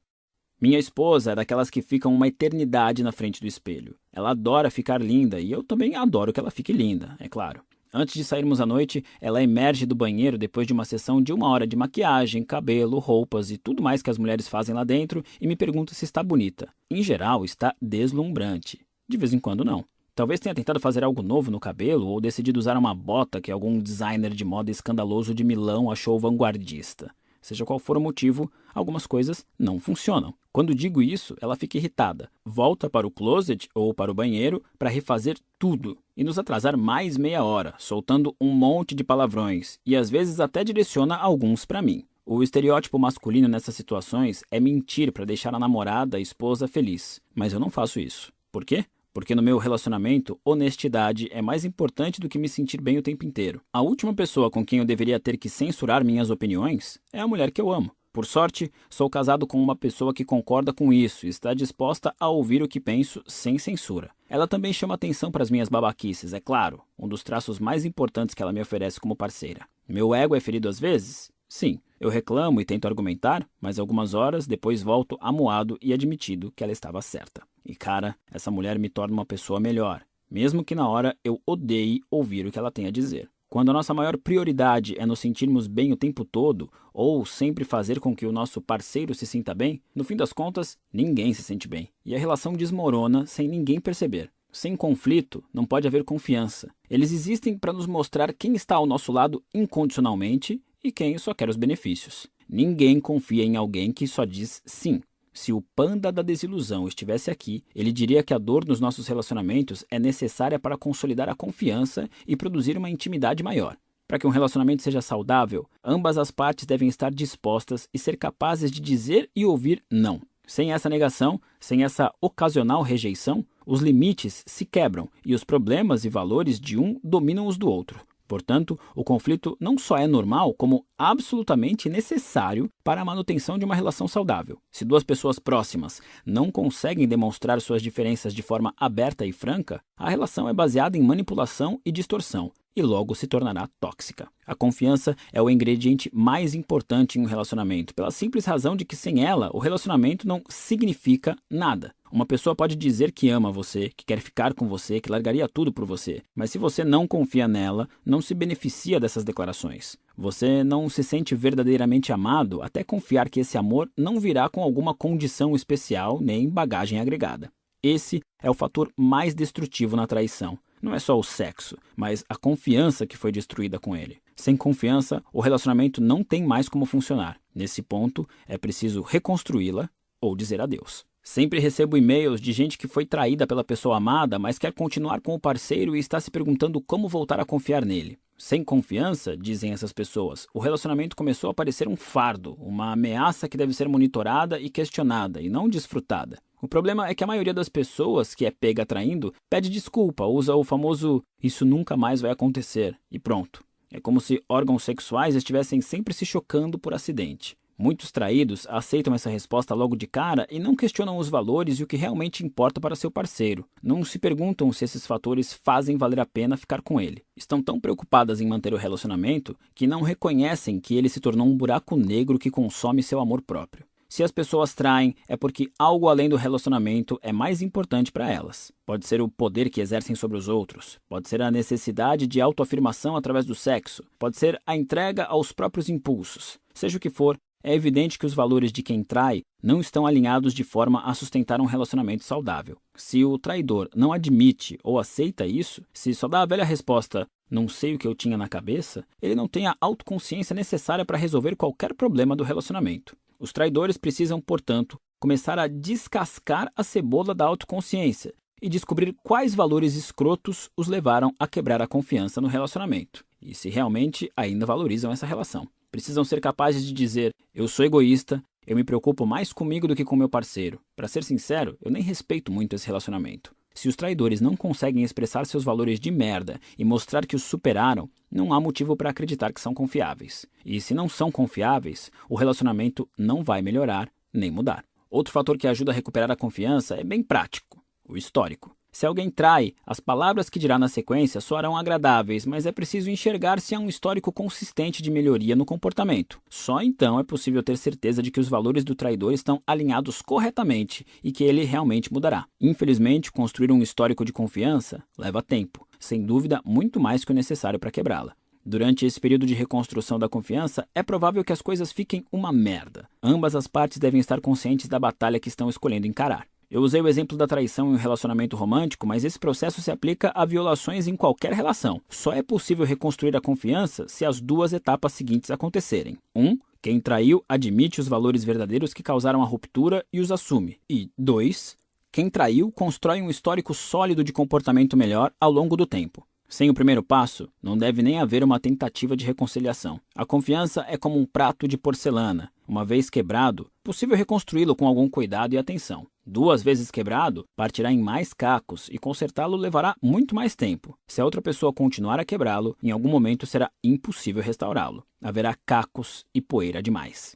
[0.58, 3.94] Minha esposa é daquelas que ficam uma eternidade na frente do espelho.
[4.10, 7.60] Ela adora ficar linda e eu também adoro que ela fique linda, é claro.
[7.92, 11.48] Antes de sairmos à noite, ela emerge do banheiro depois de uma sessão de uma
[11.48, 15.46] hora de maquiagem, cabelo, roupas e tudo mais que as mulheres fazem lá dentro e
[15.46, 16.70] me pergunta se está bonita.
[16.90, 18.80] Em geral, está deslumbrante.
[19.06, 19.84] De vez em quando, não.
[20.14, 23.78] Talvez tenha tentado fazer algo novo no cabelo ou decidido usar uma bota que algum
[23.78, 27.14] designer de moda escandaloso de Milão achou vanguardista.
[27.40, 30.34] Seja qual for o motivo, algumas coisas não funcionam.
[30.52, 34.90] Quando digo isso, ela fica irritada, volta para o closet ou para o banheiro para
[34.90, 40.10] refazer tudo e nos atrasar mais meia hora, soltando um monte de palavrões e às
[40.10, 42.04] vezes até direciona alguns para mim.
[42.26, 47.54] O estereótipo masculino nessas situações é mentir para deixar a namorada, a esposa feliz, mas
[47.54, 48.30] eu não faço isso.
[48.52, 48.84] Por quê?
[49.12, 53.24] Porque no meu relacionamento, honestidade é mais importante do que me sentir bem o tempo
[53.24, 53.60] inteiro.
[53.72, 57.50] A última pessoa com quem eu deveria ter que censurar minhas opiniões é a mulher
[57.50, 57.90] que eu amo.
[58.12, 62.28] Por sorte, sou casado com uma pessoa que concorda com isso e está disposta a
[62.28, 64.10] ouvir o que penso sem censura.
[64.28, 68.34] Ela também chama atenção para as minhas babaquices, é claro, um dos traços mais importantes
[68.34, 69.66] que ela me oferece como parceira.
[69.88, 71.30] Meu ego é ferido às vezes?
[71.48, 76.62] Sim, eu reclamo e tento argumentar, mas algumas horas depois volto amuado e admitido que
[76.62, 77.42] ela estava certa.
[77.64, 82.00] E cara, essa mulher me torna uma pessoa melhor, mesmo que na hora eu odeie
[82.10, 83.30] ouvir o que ela tem a dizer.
[83.52, 88.00] Quando a nossa maior prioridade é nos sentirmos bem o tempo todo, ou sempre fazer
[88.00, 91.68] com que o nosso parceiro se sinta bem, no fim das contas, ninguém se sente
[91.68, 91.90] bem.
[92.02, 94.30] E a relação desmorona sem ninguém perceber.
[94.50, 96.70] Sem conflito, não pode haver confiança.
[96.88, 101.50] Eles existem para nos mostrar quem está ao nosso lado incondicionalmente e quem só quer
[101.50, 102.26] os benefícios.
[102.48, 105.02] Ninguém confia em alguém que só diz sim.
[105.32, 109.84] Se o panda da desilusão estivesse aqui, ele diria que a dor nos nossos relacionamentos
[109.90, 113.76] é necessária para consolidar a confiança e produzir uma intimidade maior.
[114.06, 118.70] Para que um relacionamento seja saudável, ambas as partes devem estar dispostas e ser capazes
[118.70, 120.20] de dizer e ouvir não.
[120.46, 126.10] Sem essa negação, sem essa ocasional rejeição, os limites se quebram e os problemas e
[126.10, 128.00] valores de um dominam os do outro.
[128.26, 133.74] Portanto, o conflito não só é normal, como absolutamente necessário para a manutenção de uma
[133.74, 134.58] relação saudável.
[134.70, 140.08] Se duas pessoas próximas não conseguem demonstrar suas diferenças de forma aberta e franca, a
[140.08, 144.28] relação é baseada em manipulação e distorção, e logo se tornará tóxica.
[144.46, 148.96] A confiança é o ingrediente mais importante em um relacionamento, pela simples razão de que
[148.96, 151.94] sem ela, o relacionamento não significa nada.
[152.12, 155.72] Uma pessoa pode dizer que ama você, que quer ficar com você, que largaria tudo
[155.72, 159.96] por você, mas se você não confia nela, não se beneficia dessas declarações.
[160.14, 164.94] Você não se sente verdadeiramente amado até confiar que esse amor não virá com alguma
[164.94, 167.50] condição especial nem bagagem agregada.
[167.82, 170.58] Esse é o fator mais destrutivo na traição.
[170.82, 174.18] Não é só o sexo, mas a confiança que foi destruída com ele.
[174.36, 177.40] Sem confiança, o relacionamento não tem mais como funcionar.
[177.54, 179.88] Nesse ponto, é preciso reconstruí-la
[180.20, 181.06] ou dizer adeus.
[181.22, 185.34] Sempre recebo e-mails de gente que foi traída pela pessoa amada, mas quer continuar com
[185.34, 188.18] o parceiro e está se perguntando como voltar a confiar nele.
[188.36, 193.56] Sem confiança, dizem essas pessoas, o relacionamento começou a parecer um fardo, uma ameaça que
[193.56, 196.38] deve ser monitorada e questionada, e não desfrutada.
[196.60, 200.56] O problema é que a maioria das pessoas que é pega traindo pede desculpa, usa
[200.56, 203.64] o famoso isso nunca mais vai acontecer e pronto.
[203.92, 207.56] É como se órgãos sexuais estivessem sempre se chocando por acidente.
[207.82, 211.86] Muitos traídos aceitam essa resposta logo de cara e não questionam os valores e o
[211.88, 213.66] que realmente importa para seu parceiro.
[213.82, 217.24] Não se perguntam se esses fatores fazem valer a pena ficar com ele.
[217.36, 221.56] Estão tão preocupadas em manter o relacionamento que não reconhecem que ele se tornou um
[221.56, 223.84] buraco negro que consome seu amor próprio.
[224.08, 228.70] Se as pessoas traem, é porque algo além do relacionamento é mais importante para elas.
[228.86, 233.16] Pode ser o poder que exercem sobre os outros, pode ser a necessidade de autoafirmação
[233.16, 236.60] através do sexo, pode ser a entrega aos próprios impulsos.
[236.72, 240.52] Seja o que for, é evidente que os valores de quem trai não estão alinhados
[240.52, 242.76] de forma a sustentar um relacionamento saudável.
[242.96, 247.68] Se o traidor não admite ou aceita isso, se só dá a velha resposta não
[247.68, 251.54] sei o que eu tinha na cabeça, ele não tem a autoconsciência necessária para resolver
[251.54, 253.14] qualquer problema do relacionamento.
[253.38, 259.94] Os traidores precisam, portanto, começar a descascar a cebola da autoconsciência e descobrir quais valores
[259.96, 265.26] escrotos os levaram a quebrar a confiança no relacionamento e se realmente ainda valorizam essa
[265.26, 269.94] relação precisam ser capazes de dizer: eu sou egoísta, eu me preocupo mais comigo do
[269.94, 270.80] que com meu parceiro.
[270.96, 273.54] Para ser sincero, eu nem respeito muito esse relacionamento.
[273.74, 278.08] Se os traidores não conseguem expressar seus valores de merda e mostrar que os superaram,
[278.30, 280.46] não há motivo para acreditar que são confiáveis.
[280.64, 284.84] E se não são confiáveis, o relacionamento não vai melhorar nem mudar.
[285.10, 288.74] Outro fator que ajuda a recuperar a confiança é bem prático: o histórico.
[288.92, 293.58] Se alguém trai, as palavras que dirá na sequência soarão agradáveis, mas é preciso enxergar
[293.58, 296.38] se há um histórico consistente de melhoria no comportamento.
[296.50, 301.06] Só então é possível ter certeza de que os valores do traidor estão alinhados corretamente
[301.24, 302.44] e que ele realmente mudará.
[302.60, 307.78] Infelizmente, construir um histórico de confiança leva tempo, sem dúvida, muito mais que o necessário
[307.78, 308.34] para quebrá-la.
[308.64, 313.08] Durante esse período de reconstrução da confiança, é provável que as coisas fiquem uma merda.
[313.22, 316.46] Ambas as partes devem estar conscientes da batalha que estão escolhendo encarar.
[316.72, 320.32] Eu usei o exemplo da traição em um relacionamento romântico, mas esse processo se aplica
[320.34, 322.00] a violações em qualquer relação.
[322.08, 326.16] Só é possível reconstruir a confiança se as duas etapas seguintes acontecerem.
[326.34, 326.42] 1.
[326.42, 330.78] Um, quem traiu admite os valores verdadeiros que causaram a ruptura e os assume.
[330.88, 331.76] E 2.
[332.10, 336.26] Quem traiu constrói um histórico sólido de comportamento melhor ao longo do tempo.
[336.52, 339.98] Sem o primeiro passo, não deve nem haver uma tentativa de reconciliação.
[340.14, 342.52] A confiança é como um prato de porcelana.
[342.68, 346.06] Uma vez quebrado, possível reconstruí-lo com algum cuidado e atenção.
[346.26, 350.94] Duas vezes quebrado, partirá em mais cacos e consertá-lo levará muito mais tempo.
[351.08, 355.02] Se a outra pessoa continuar a quebrá-lo, em algum momento será impossível restaurá-lo.
[355.22, 357.34] Haverá cacos e poeira demais.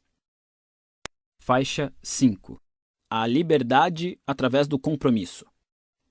[1.41, 2.61] Faixa 5
[3.11, 5.47] A liberdade através do compromisso.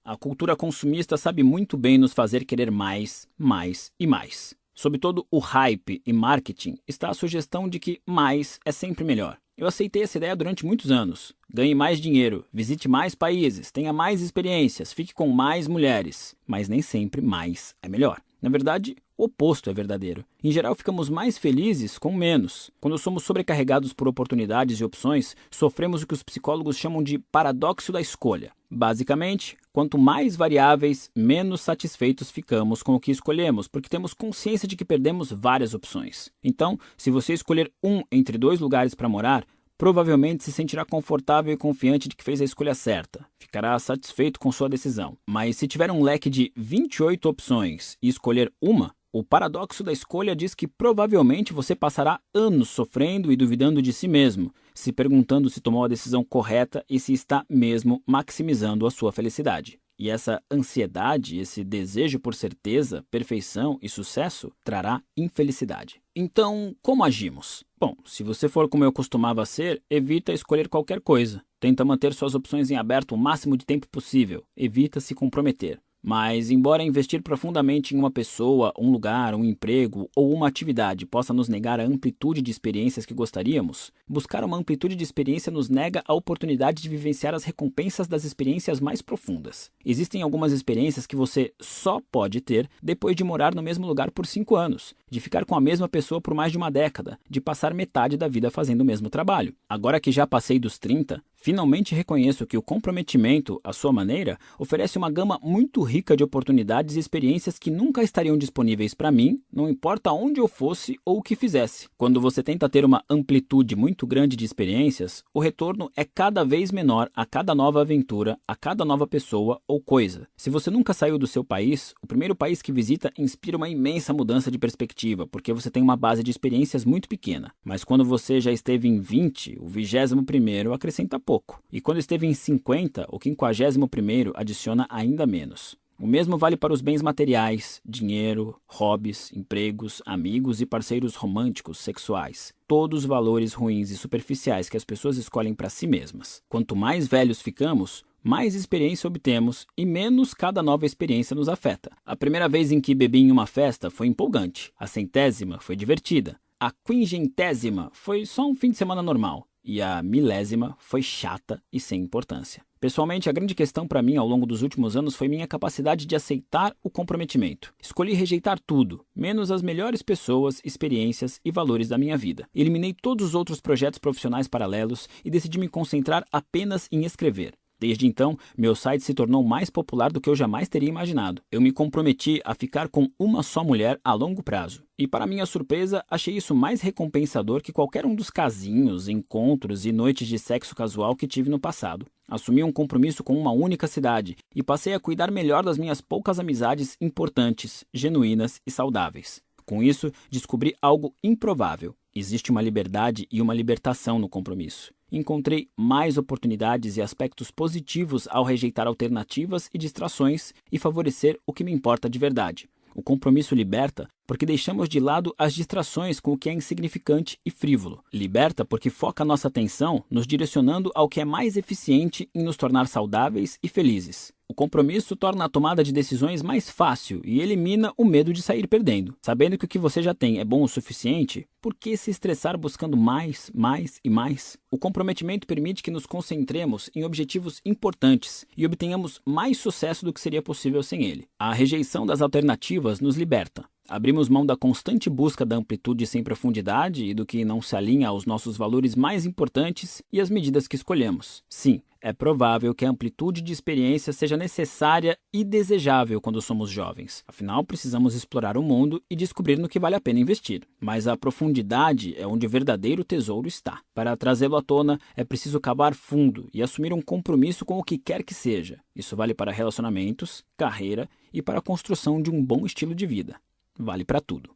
[0.08, 4.54] A cultura consumista sabe muito bem nos fazer querer mais, mais e mais.
[4.72, 9.36] Sob todo o hype e marketing está a sugestão de que mais é sempre melhor.
[9.58, 11.34] Eu aceitei essa ideia durante muitos anos.
[11.52, 16.36] Ganhe mais dinheiro, visite mais países, tenha mais experiências, fique com mais mulheres.
[16.46, 18.22] Mas nem sempre mais é melhor.
[18.40, 20.24] Na verdade, o oposto é verdadeiro.
[20.44, 22.70] Em geral, ficamos mais felizes com menos.
[22.80, 27.92] Quando somos sobrecarregados por oportunidades e opções, sofremos o que os psicólogos chamam de paradoxo
[27.92, 28.52] da escolha.
[28.70, 34.76] Basicamente, quanto mais variáveis, menos satisfeitos ficamos com o que escolhemos, porque temos consciência de
[34.76, 36.30] que perdemos várias opções.
[36.44, 39.46] Então, se você escolher um entre dois lugares para morar,
[39.78, 43.26] provavelmente se sentirá confortável e confiante de que fez a escolha certa.
[43.38, 45.18] Ficará satisfeito com sua decisão.
[45.28, 50.36] Mas se tiver um leque de 28 opções e escolher uma, o paradoxo da escolha
[50.36, 55.62] diz que provavelmente você passará anos sofrendo e duvidando de si mesmo, se perguntando se
[55.62, 59.80] tomou a decisão correta e se está mesmo maximizando a sua felicidade.
[59.98, 66.02] E essa ansiedade, esse desejo por certeza, perfeição e sucesso trará infelicidade.
[66.14, 67.64] Então, como agimos?
[67.80, 71.42] Bom, se você for como eu costumava ser, evita escolher qualquer coisa.
[71.58, 74.44] Tenta manter suas opções em aberto o máximo de tempo possível.
[74.58, 75.80] Evita se comprometer.
[76.08, 81.34] Mas, embora investir profundamente em uma pessoa, um lugar, um emprego ou uma atividade possa
[81.34, 86.04] nos negar a amplitude de experiências que gostaríamos, buscar uma amplitude de experiência nos nega
[86.08, 89.72] a oportunidade de vivenciar as recompensas das experiências mais profundas.
[89.84, 94.28] Existem algumas experiências que você só pode ter depois de morar no mesmo lugar por
[94.28, 97.74] cinco anos, de ficar com a mesma pessoa por mais de uma década, de passar
[97.74, 99.56] metade da vida fazendo o mesmo trabalho.
[99.68, 104.98] Agora que já passei dos 30, Finalmente reconheço que o comprometimento, à sua maneira, oferece
[104.98, 109.70] uma gama muito rica de oportunidades e experiências que nunca estariam disponíveis para mim, não
[109.70, 111.88] importa onde eu fosse ou o que fizesse.
[112.00, 116.72] Quando você tenta ter uma amplitude muito grande de experiências, o retorno é cada vez
[116.72, 120.28] menor a cada nova aventura, a cada nova pessoa ou coisa.
[120.36, 124.12] Se você nunca saiu do seu país, o primeiro país que visita inspira uma imensa
[124.12, 127.54] mudança de perspectiva, porque você tem uma base de experiências muito pequena.
[127.64, 131.98] Mas quando você já esteve em 20, o vigésimo primeiro acrescenta pouco pouco, e quando
[131.98, 135.76] esteve em 50, o 51 adiciona ainda menos.
[136.00, 142.54] O mesmo vale para os bens materiais, dinheiro, hobbies, empregos, amigos e parceiros românticos, sexuais.
[142.66, 146.42] Todos valores ruins e superficiais que as pessoas escolhem para si mesmas.
[146.48, 151.92] Quanto mais velhos ficamos, mais experiência obtemos e menos cada nova experiência nos afeta.
[152.06, 156.40] A primeira vez em que bebi em uma festa foi empolgante, a centésima foi divertida,
[156.58, 161.80] a quingentésima foi só um fim de semana normal e a milésima foi chata e
[161.80, 162.64] sem importância.
[162.80, 166.16] Pessoalmente, a grande questão para mim ao longo dos últimos anos foi minha capacidade de
[166.16, 167.74] aceitar o comprometimento.
[167.82, 172.48] Escolhi rejeitar tudo, menos as melhores pessoas, experiências e valores da minha vida.
[172.54, 177.56] Eliminei todos os outros projetos profissionais paralelos e decidi me concentrar apenas em escrever.
[177.80, 181.42] Desde então, meu site se tornou mais popular do que eu jamais teria imaginado.
[181.52, 184.84] Eu me comprometi a ficar com uma só mulher a longo prazo.
[184.98, 189.92] E, para minha surpresa, achei isso mais recompensador que qualquer um dos casinhos, encontros e
[189.92, 192.06] noites de sexo casual que tive no passado.
[192.28, 196.40] Assumi um compromisso com uma única cidade e passei a cuidar melhor das minhas poucas
[196.40, 199.44] amizades importantes, genuínas e saudáveis.
[199.66, 201.96] Com isso, descobri algo improvável.
[202.16, 208.44] Existe uma liberdade e uma libertação no compromisso encontrei mais oportunidades e aspectos positivos ao
[208.44, 212.70] rejeitar alternativas e distrações e favorecer o que me importa de verdade.
[212.94, 217.52] O compromisso liberta porque deixamos de lado as distrações com o que é insignificante e
[217.52, 218.04] frívolo.
[218.12, 222.88] Liberta porque foca nossa atenção nos direcionando ao que é mais eficiente em nos tornar
[222.88, 224.34] saudáveis e felizes.
[224.48, 228.68] O compromisso torna a tomada de decisões mais fácil e elimina o medo de sair
[228.68, 229.16] perdendo.
[229.20, 232.56] Sabendo que o que você já tem é bom o suficiente, por que se estressar
[232.56, 234.56] buscando mais, mais e mais?
[234.70, 240.22] O comprometimento permite que nos concentremos em objetivos importantes e obtenhamos mais sucesso do que
[240.22, 241.28] seria possível sem ele.
[241.40, 243.66] A rejeição das alternativas nos liberta.
[243.88, 248.08] Abrimos mão da constante busca da amplitude sem profundidade e do que não se alinha
[248.08, 251.44] aos nossos valores mais importantes e às medidas que escolhemos.
[251.48, 257.24] Sim, é provável que a amplitude de experiência seja necessária e desejável quando somos jovens.
[257.28, 260.64] Afinal, precisamos explorar o mundo e descobrir no que vale a pena investir.
[260.80, 263.82] Mas a profundidade é onde o verdadeiro tesouro está.
[263.94, 267.98] Para trazê-lo à tona, é preciso cavar fundo e assumir um compromisso com o que
[267.98, 268.80] quer que seja.
[268.96, 273.36] Isso vale para relacionamentos, carreira e para a construção de um bom estilo de vida.
[273.78, 274.56] Vale para tudo.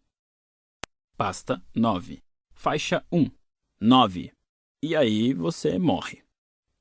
[1.17, 2.23] Pasta 9.
[2.53, 3.29] Faixa 1.
[3.81, 4.31] 9.
[4.81, 6.23] E aí você morre.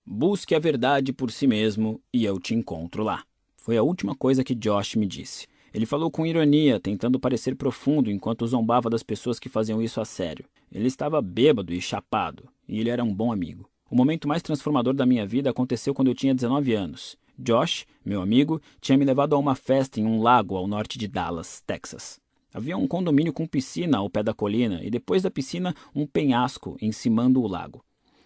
[0.07, 3.25] Busque a verdade por si mesmo e eu te encontro lá.
[3.57, 5.47] Foi a última coisa que Josh me disse.
[5.75, 10.05] Ele falou com ironia, tentando parecer profundo enquanto zombava das pessoas que faziam isso a
[10.05, 10.47] sério.
[10.73, 13.69] Ele estava bêbado e chapado, e ele era um bom amigo.
[13.91, 17.17] O momento mais transformador da minha vida aconteceu quando eu tinha 19 anos.
[17.39, 21.07] Josh, meu amigo, tinha me levado a uma festa em um lago ao norte de
[21.07, 22.19] Dallas, Texas.
[22.59, 26.77] Havia um condomínio com piscina ao pé da colina e depois da piscina um penhasco
[26.83, 27.85] encimando o lago.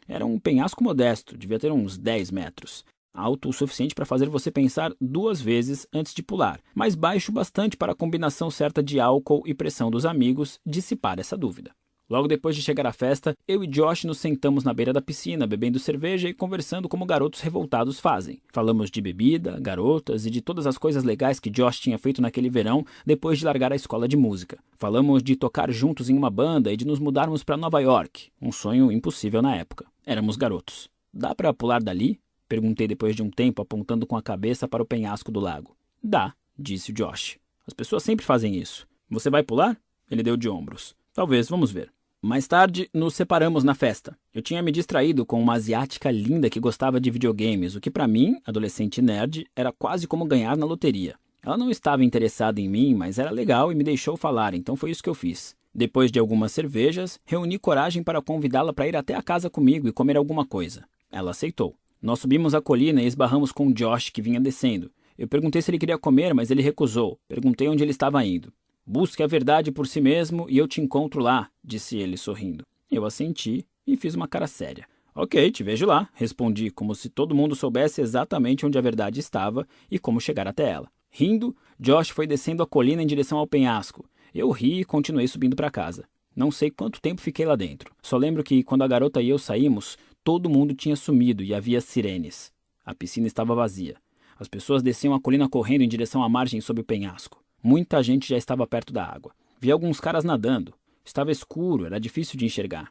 [0.08, 2.82] Era um penhasco modesto, devia ter uns 10 metros.
[3.12, 7.76] Alto o suficiente para fazer você pensar duas vezes antes de pular, mas baixo bastante
[7.76, 11.70] para a combinação certa de álcool e pressão dos amigos dissipar essa dúvida.
[12.12, 15.46] Logo depois de chegar à festa, eu e Josh nos sentamos na beira da piscina,
[15.46, 18.42] bebendo cerveja e conversando como garotos revoltados fazem.
[18.52, 22.50] Falamos de bebida, garotas e de todas as coisas legais que Josh tinha feito naquele
[22.50, 24.58] verão depois de largar a escola de música.
[24.74, 28.52] Falamos de tocar juntos em uma banda e de nos mudarmos para Nova York, um
[28.52, 29.86] sonho impossível na época.
[30.04, 30.90] Éramos garotos.
[31.14, 32.20] Dá para pular dali?
[32.46, 35.74] Perguntei depois de um tempo, apontando com a cabeça para o penhasco do lago.
[36.04, 37.38] Dá, disse Josh.
[37.66, 38.86] As pessoas sempre fazem isso.
[39.08, 39.80] Você vai pular?
[40.10, 40.94] Ele deu de ombros.
[41.14, 41.90] Talvez, vamos ver.
[42.24, 44.16] Mais tarde, nos separamos na festa.
[44.32, 48.06] Eu tinha me distraído com uma asiática linda que gostava de videogames, o que para
[48.06, 51.16] mim, adolescente nerd, era quase como ganhar na loteria.
[51.44, 54.92] Ela não estava interessada em mim, mas era legal e me deixou falar, então foi
[54.92, 55.56] isso que eu fiz.
[55.74, 59.92] Depois de algumas cervejas, reuni coragem para convidá-la para ir até a casa comigo e
[59.92, 60.84] comer alguma coisa.
[61.10, 61.74] Ela aceitou.
[62.00, 64.92] Nós subimos a colina e esbarramos com Josh, que vinha descendo.
[65.18, 67.18] Eu perguntei se ele queria comer, mas ele recusou.
[67.26, 68.52] Perguntei onde ele estava indo.
[68.84, 72.64] Busque a verdade por si mesmo e eu te encontro lá, disse ele sorrindo.
[72.90, 74.86] Eu assenti e fiz uma cara séria.
[75.14, 79.68] Ok, te vejo lá, respondi, como se todo mundo soubesse exatamente onde a verdade estava
[79.90, 80.90] e como chegar até ela.
[81.10, 84.04] Rindo, Josh foi descendo a colina em direção ao penhasco.
[84.34, 86.08] Eu ri e continuei subindo para casa.
[86.34, 87.94] Não sei quanto tempo fiquei lá dentro.
[88.02, 91.80] Só lembro que quando a garota e eu saímos, todo mundo tinha sumido e havia
[91.80, 92.50] sirenes.
[92.84, 93.96] A piscina estava vazia.
[94.38, 97.41] As pessoas desciam a colina correndo em direção à margem sob o penhasco.
[97.64, 99.32] Muita gente já estava perto da água.
[99.60, 100.74] Vi alguns caras nadando.
[101.04, 102.90] Estava escuro, era difícil de enxergar.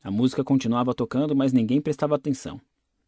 [0.00, 2.60] A música continuava tocando, mas ninguém prestava atenção.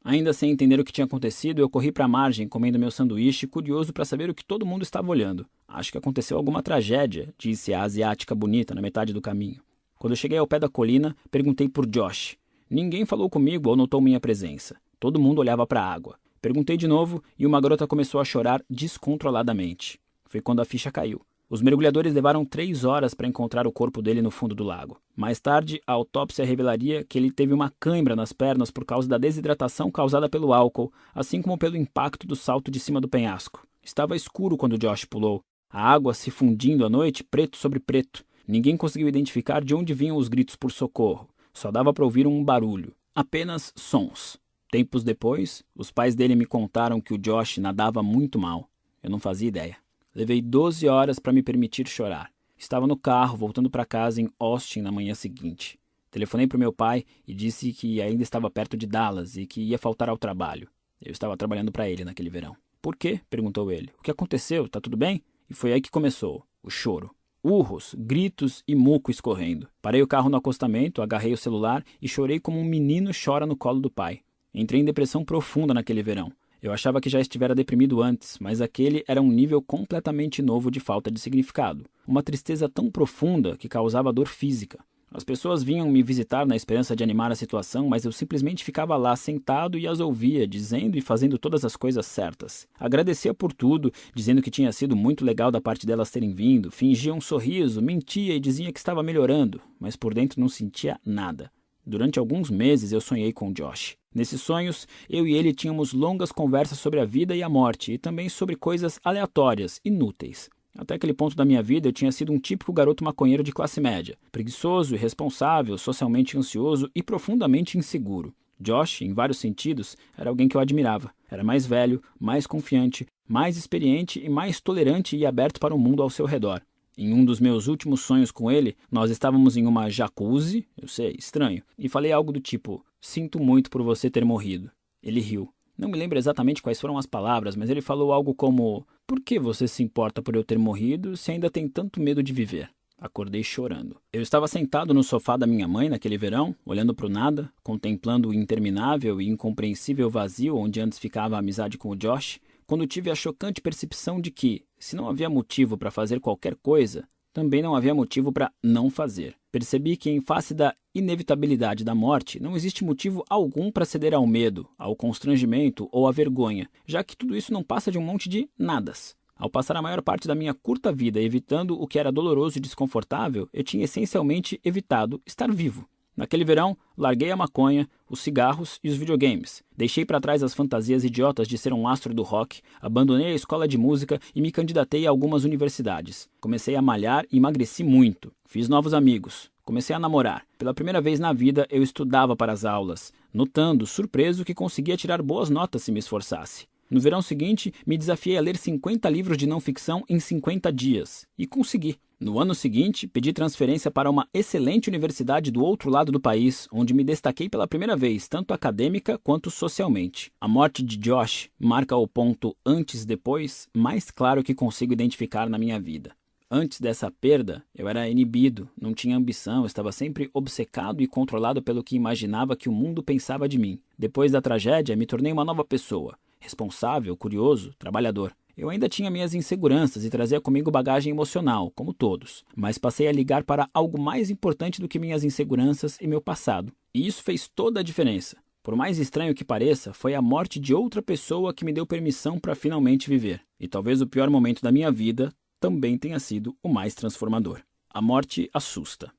[0.02, 3.46] Ainda sem entender o que tinha acontecido, eu corri para a margem comendo meu sanduíche,
[3.46, 5.46] curioso para saber o que todo mundo estava olhando.
[5.68, 9.62] Acho que aconteceu alguma tragédia, disse a asiática bonita na metade do caminho.
[9.96, 12.36] Quando eu cheguei ao pé da colina, perguntei por Josh.
[12.68, 14.76] Ninguém falou comigo ou notou minha presença.
[14.98, 16.18] Todo mundo olhava para a água.
[16.42, 20.00] Perguntei de novo e uma garota começou a chorar descontroladamente.
[20.34, 21.20] Foi quando a ficha caiu.
[21.48, 25.00] Os mergulhadores levaram três horas para encontrar o corpo dele no fundo do lago.
[25.14, 29.16] Mais tarde, a autópsia revelaria que ele teve uma cãibra nas pernas por causa da
[29.16, 33.64] desidratação causada pelo álcool, assim como pelo impacto do salto de cima do penhasco.
[33.80, 35.40] Estava escuro quando Josh pulou,
[35.70, 38.24] a água se fundindo à noite, preto sobre preto.
[38.44, 41.28] Ninguém conseguiu identificar de onde vinham os gritos por socorro.
[41.52, 42.92] Só dava para ouvir um barulho.
[43.14, 44.36] Apenas sons.
[44.68, 48.68] Tempos depois, os pais dele me contaram que o Josh nadava muito mal.
[49.00, 49.83] Eu não fazia ideia.
[50.14, 52.30] Levei 12 horas para me permitir chorar.
[52.56, 55.76] Estava no carro, voltando para casa em Austin na manhã seguinte.
[56.08, 59.76] Telefonei para meu pai e disse que ainda estava perto de Dallas e que ia
[59.76, 60.68] faltar ao trabalho.
[61.02, 62.56] Eu estava trabalhando para ele naquele verão.
[62.80, 63.20] Por quê?
[63.28, 63.90] perguntou ele.
[63.98, 64.68] O que aconteceu?
[64.68, 65.20] Tá tudo bem?
[65.50, 67.10] E foi aí que começou o choro.
[67.42, 69.68] Urros, gritos e muco escorrendo.
[69.82, 73.56] Parei o carro no acostamento, agarrei o celular e chorei como um menino chora no
[73.56, 74.20] colo do pai.
[74.54, 76.32] Entrei em depressão profunda naquele verão.
[76.64, 80.80] Eu achava que já estivera deprimido antes, mas aquele era um nível completamente novo de
[80.80, 81.84] falta de significado.
[82.08, 84.78] Uma tristeza tão profunda que causava dor física.
[85.12, 88.96] As pessoas vinham me visitar na esperança de animar a situação, mas eu simplesmente ficava
[88.96, 92.66] lá sentado e as ouvia, dizendo e fazendo todas as coisas certas.
[92.80, 97.12] Agradecia por tudo, dizendo que tinha sido muito legal da parte delas terem vindo, fingia
[97.12, 101.50] um sorriso, mentia e dizia que estava melhorando, mas por dentro não sentia nada.
[101.86, 103.96] Durante alguns meses eu sonhei com Josh.
[104.14, 107.98] Nesses sonhos, eu e ele tínhamos longas conversas sobre a vida e a morte e
[107.98, 110.48] também sobre coisas aleatórias, inúteis.
[110.76, 113.80] Até aquele ponto da minha vida, eu tinha sido um típico garoto maconheiro de classe
[113.80, 118.34] média, preguiçoso, irresponsável, socialmente ansioso e profundamente inseguro.
[118.58, 121.12] Josh, em vários sentidos, era alguém que eu admirava.
[121.30, 126.02] Era mais velho, mais confiante, mais experiente e mais tolerante e aberto para o mundo
[126.02, 126.62] ao seu redor.
[126.97, 131.16] Em um dos meus últimos sonhos com ele, nós estávamos em uma jacuzzi, eu sei,
[131.18, 134.70] estranho, e falei algo do tipo: Sinto muito por você ter morrido.
[135.02, 135.52] Ele riu.
[135.76, 139.40] Não me lembro exatamente quais foram as palavras, mas ele falou algo como: Por que
[139.40, 142.70] você se importa por eu ter morrido se ainda tem tanto medo de viver?
[142.97, 143.97] Acordei chorando.
[144.12, 148.28] Eu estava sentado no sofá da minha mãe naquele verão, olhando para o nada, contemplando
[148.28, 153.10] o interminável e incompreensível vazio onde antes ficava a amizade com o Josh, quando tive
[153.10, 157.74] a chocante percepção de que, se não havia motivo para fazer qualquer coisa, também não
[157.74, 159.36] havia motivo para não fazer.
[159.50, 164.26] Percebi que, em face da inevitabilidade da morte, não existe motivo algum para ceder ao
[164.26, 168.28] medo, ao constrangimento ou à vergonha, já que tudo isso não passa de um monte
[168.28, 169.16] de nadas.
[169.36, 172.60] Ao passar a maior parte da minha curta vida evitando o que era doloroso e
[172.60, 175.88] desconfortável, eu tinha essencialmente evitado estar vivo.
[176.16, 179.64] Naquele verão, larguei a maconha, os cigarros e os videogames.
[179.76, 183.66] Deixei para trás as fantasias idiotas de ser um astro do rock, abandonei a escola
[183.66, 186.28] de música e me candidatei a algumas universidades.
[186.40, 188.32] Comecei a malhar e emagreci muito.
[188.44, 189.50] Fiz novos amigos.
[189.64, 190.44] Comecei a namorar.
[190.58, 193.12] Pela primeira vez na vida, eu estudava para as aulas.
[193.32, 196.68] notando, surpreso, que conseguia tirar boas notas se me esforçasse.
[196.90, 201.26] No verão seguinte, me desafiei a ler 50 livros de não ficção em 50 dias,
[201.38, 201.96] e consegui.
[202.20, 206.94] No ano seguinte, pedi transferência para uma excelente universidade do outro lado do país, onde
[206.94, 210.32] me destaquei pela primeira vez, tanto acadêmica quanto socialmente.
[210.40, 215.78] A morte de Josh marca o ponto antes-depois mais claro que consigo identificar na minha
[215.80, 216.12] vida.
[216.50, 221.82] Antes dessa perda, eu era inibido, não tinha ambição, estava sempre obcecado e controlado pelo
[221.82, 223.80] que imaginava que o mundo pensava de mim.
[223.98, 228.32] Depois da tragédia, me tornei uma nova pessoa, responsável, curioso, trabalhador.
[228.56, 233.12] Eu ainda tinha minhas inseguranças e trazia comigo bagagem emocional, como todos, mas passei a
[233.12, 236.73] ligar para algo mais importante do que minhas inseguranças e meu passado.
[236.94, 238.36] E isso fez toda a diferença.
[238.62, 242.39] Por mais estranho que pareça, foi a morte de outra pessoa que me deu permissão
[242.39, 243.40] para finalmente viver.
[243.58, 247.60] E talvez o pior momento da minha vida também tenha sido o mais transformador.
[247.90, 249.10] A morte assusta.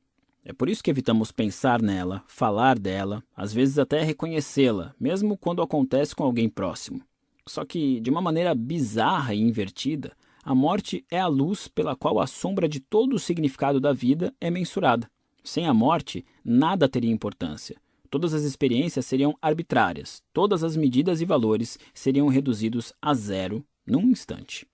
[0.44, 5.62] É por isso que evitamos pensar nela, falar dela, às vezes até reconhecê-la, mesmo quando
[5.62, 7.02] acontece com alguém próximo.
[7.48, 12.20] Só que, de uma maneira bizarra e invertida, a morte é a luz pela qual
[12.20, 15.10] a sombra de todo o significado da vida é mensurada.
[15.44, 17.76] Sem a morte, nada teria importância.
[18.10, 24.10] Todas as experiências seriam arbitrárias, todas as medidas e valores seriam reduzidos a zero num
[24.10, 24.68] instante.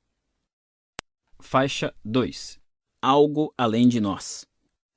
[1.39, 2.59] Faixa 2
[3.01, 4.45] Algo além de nós.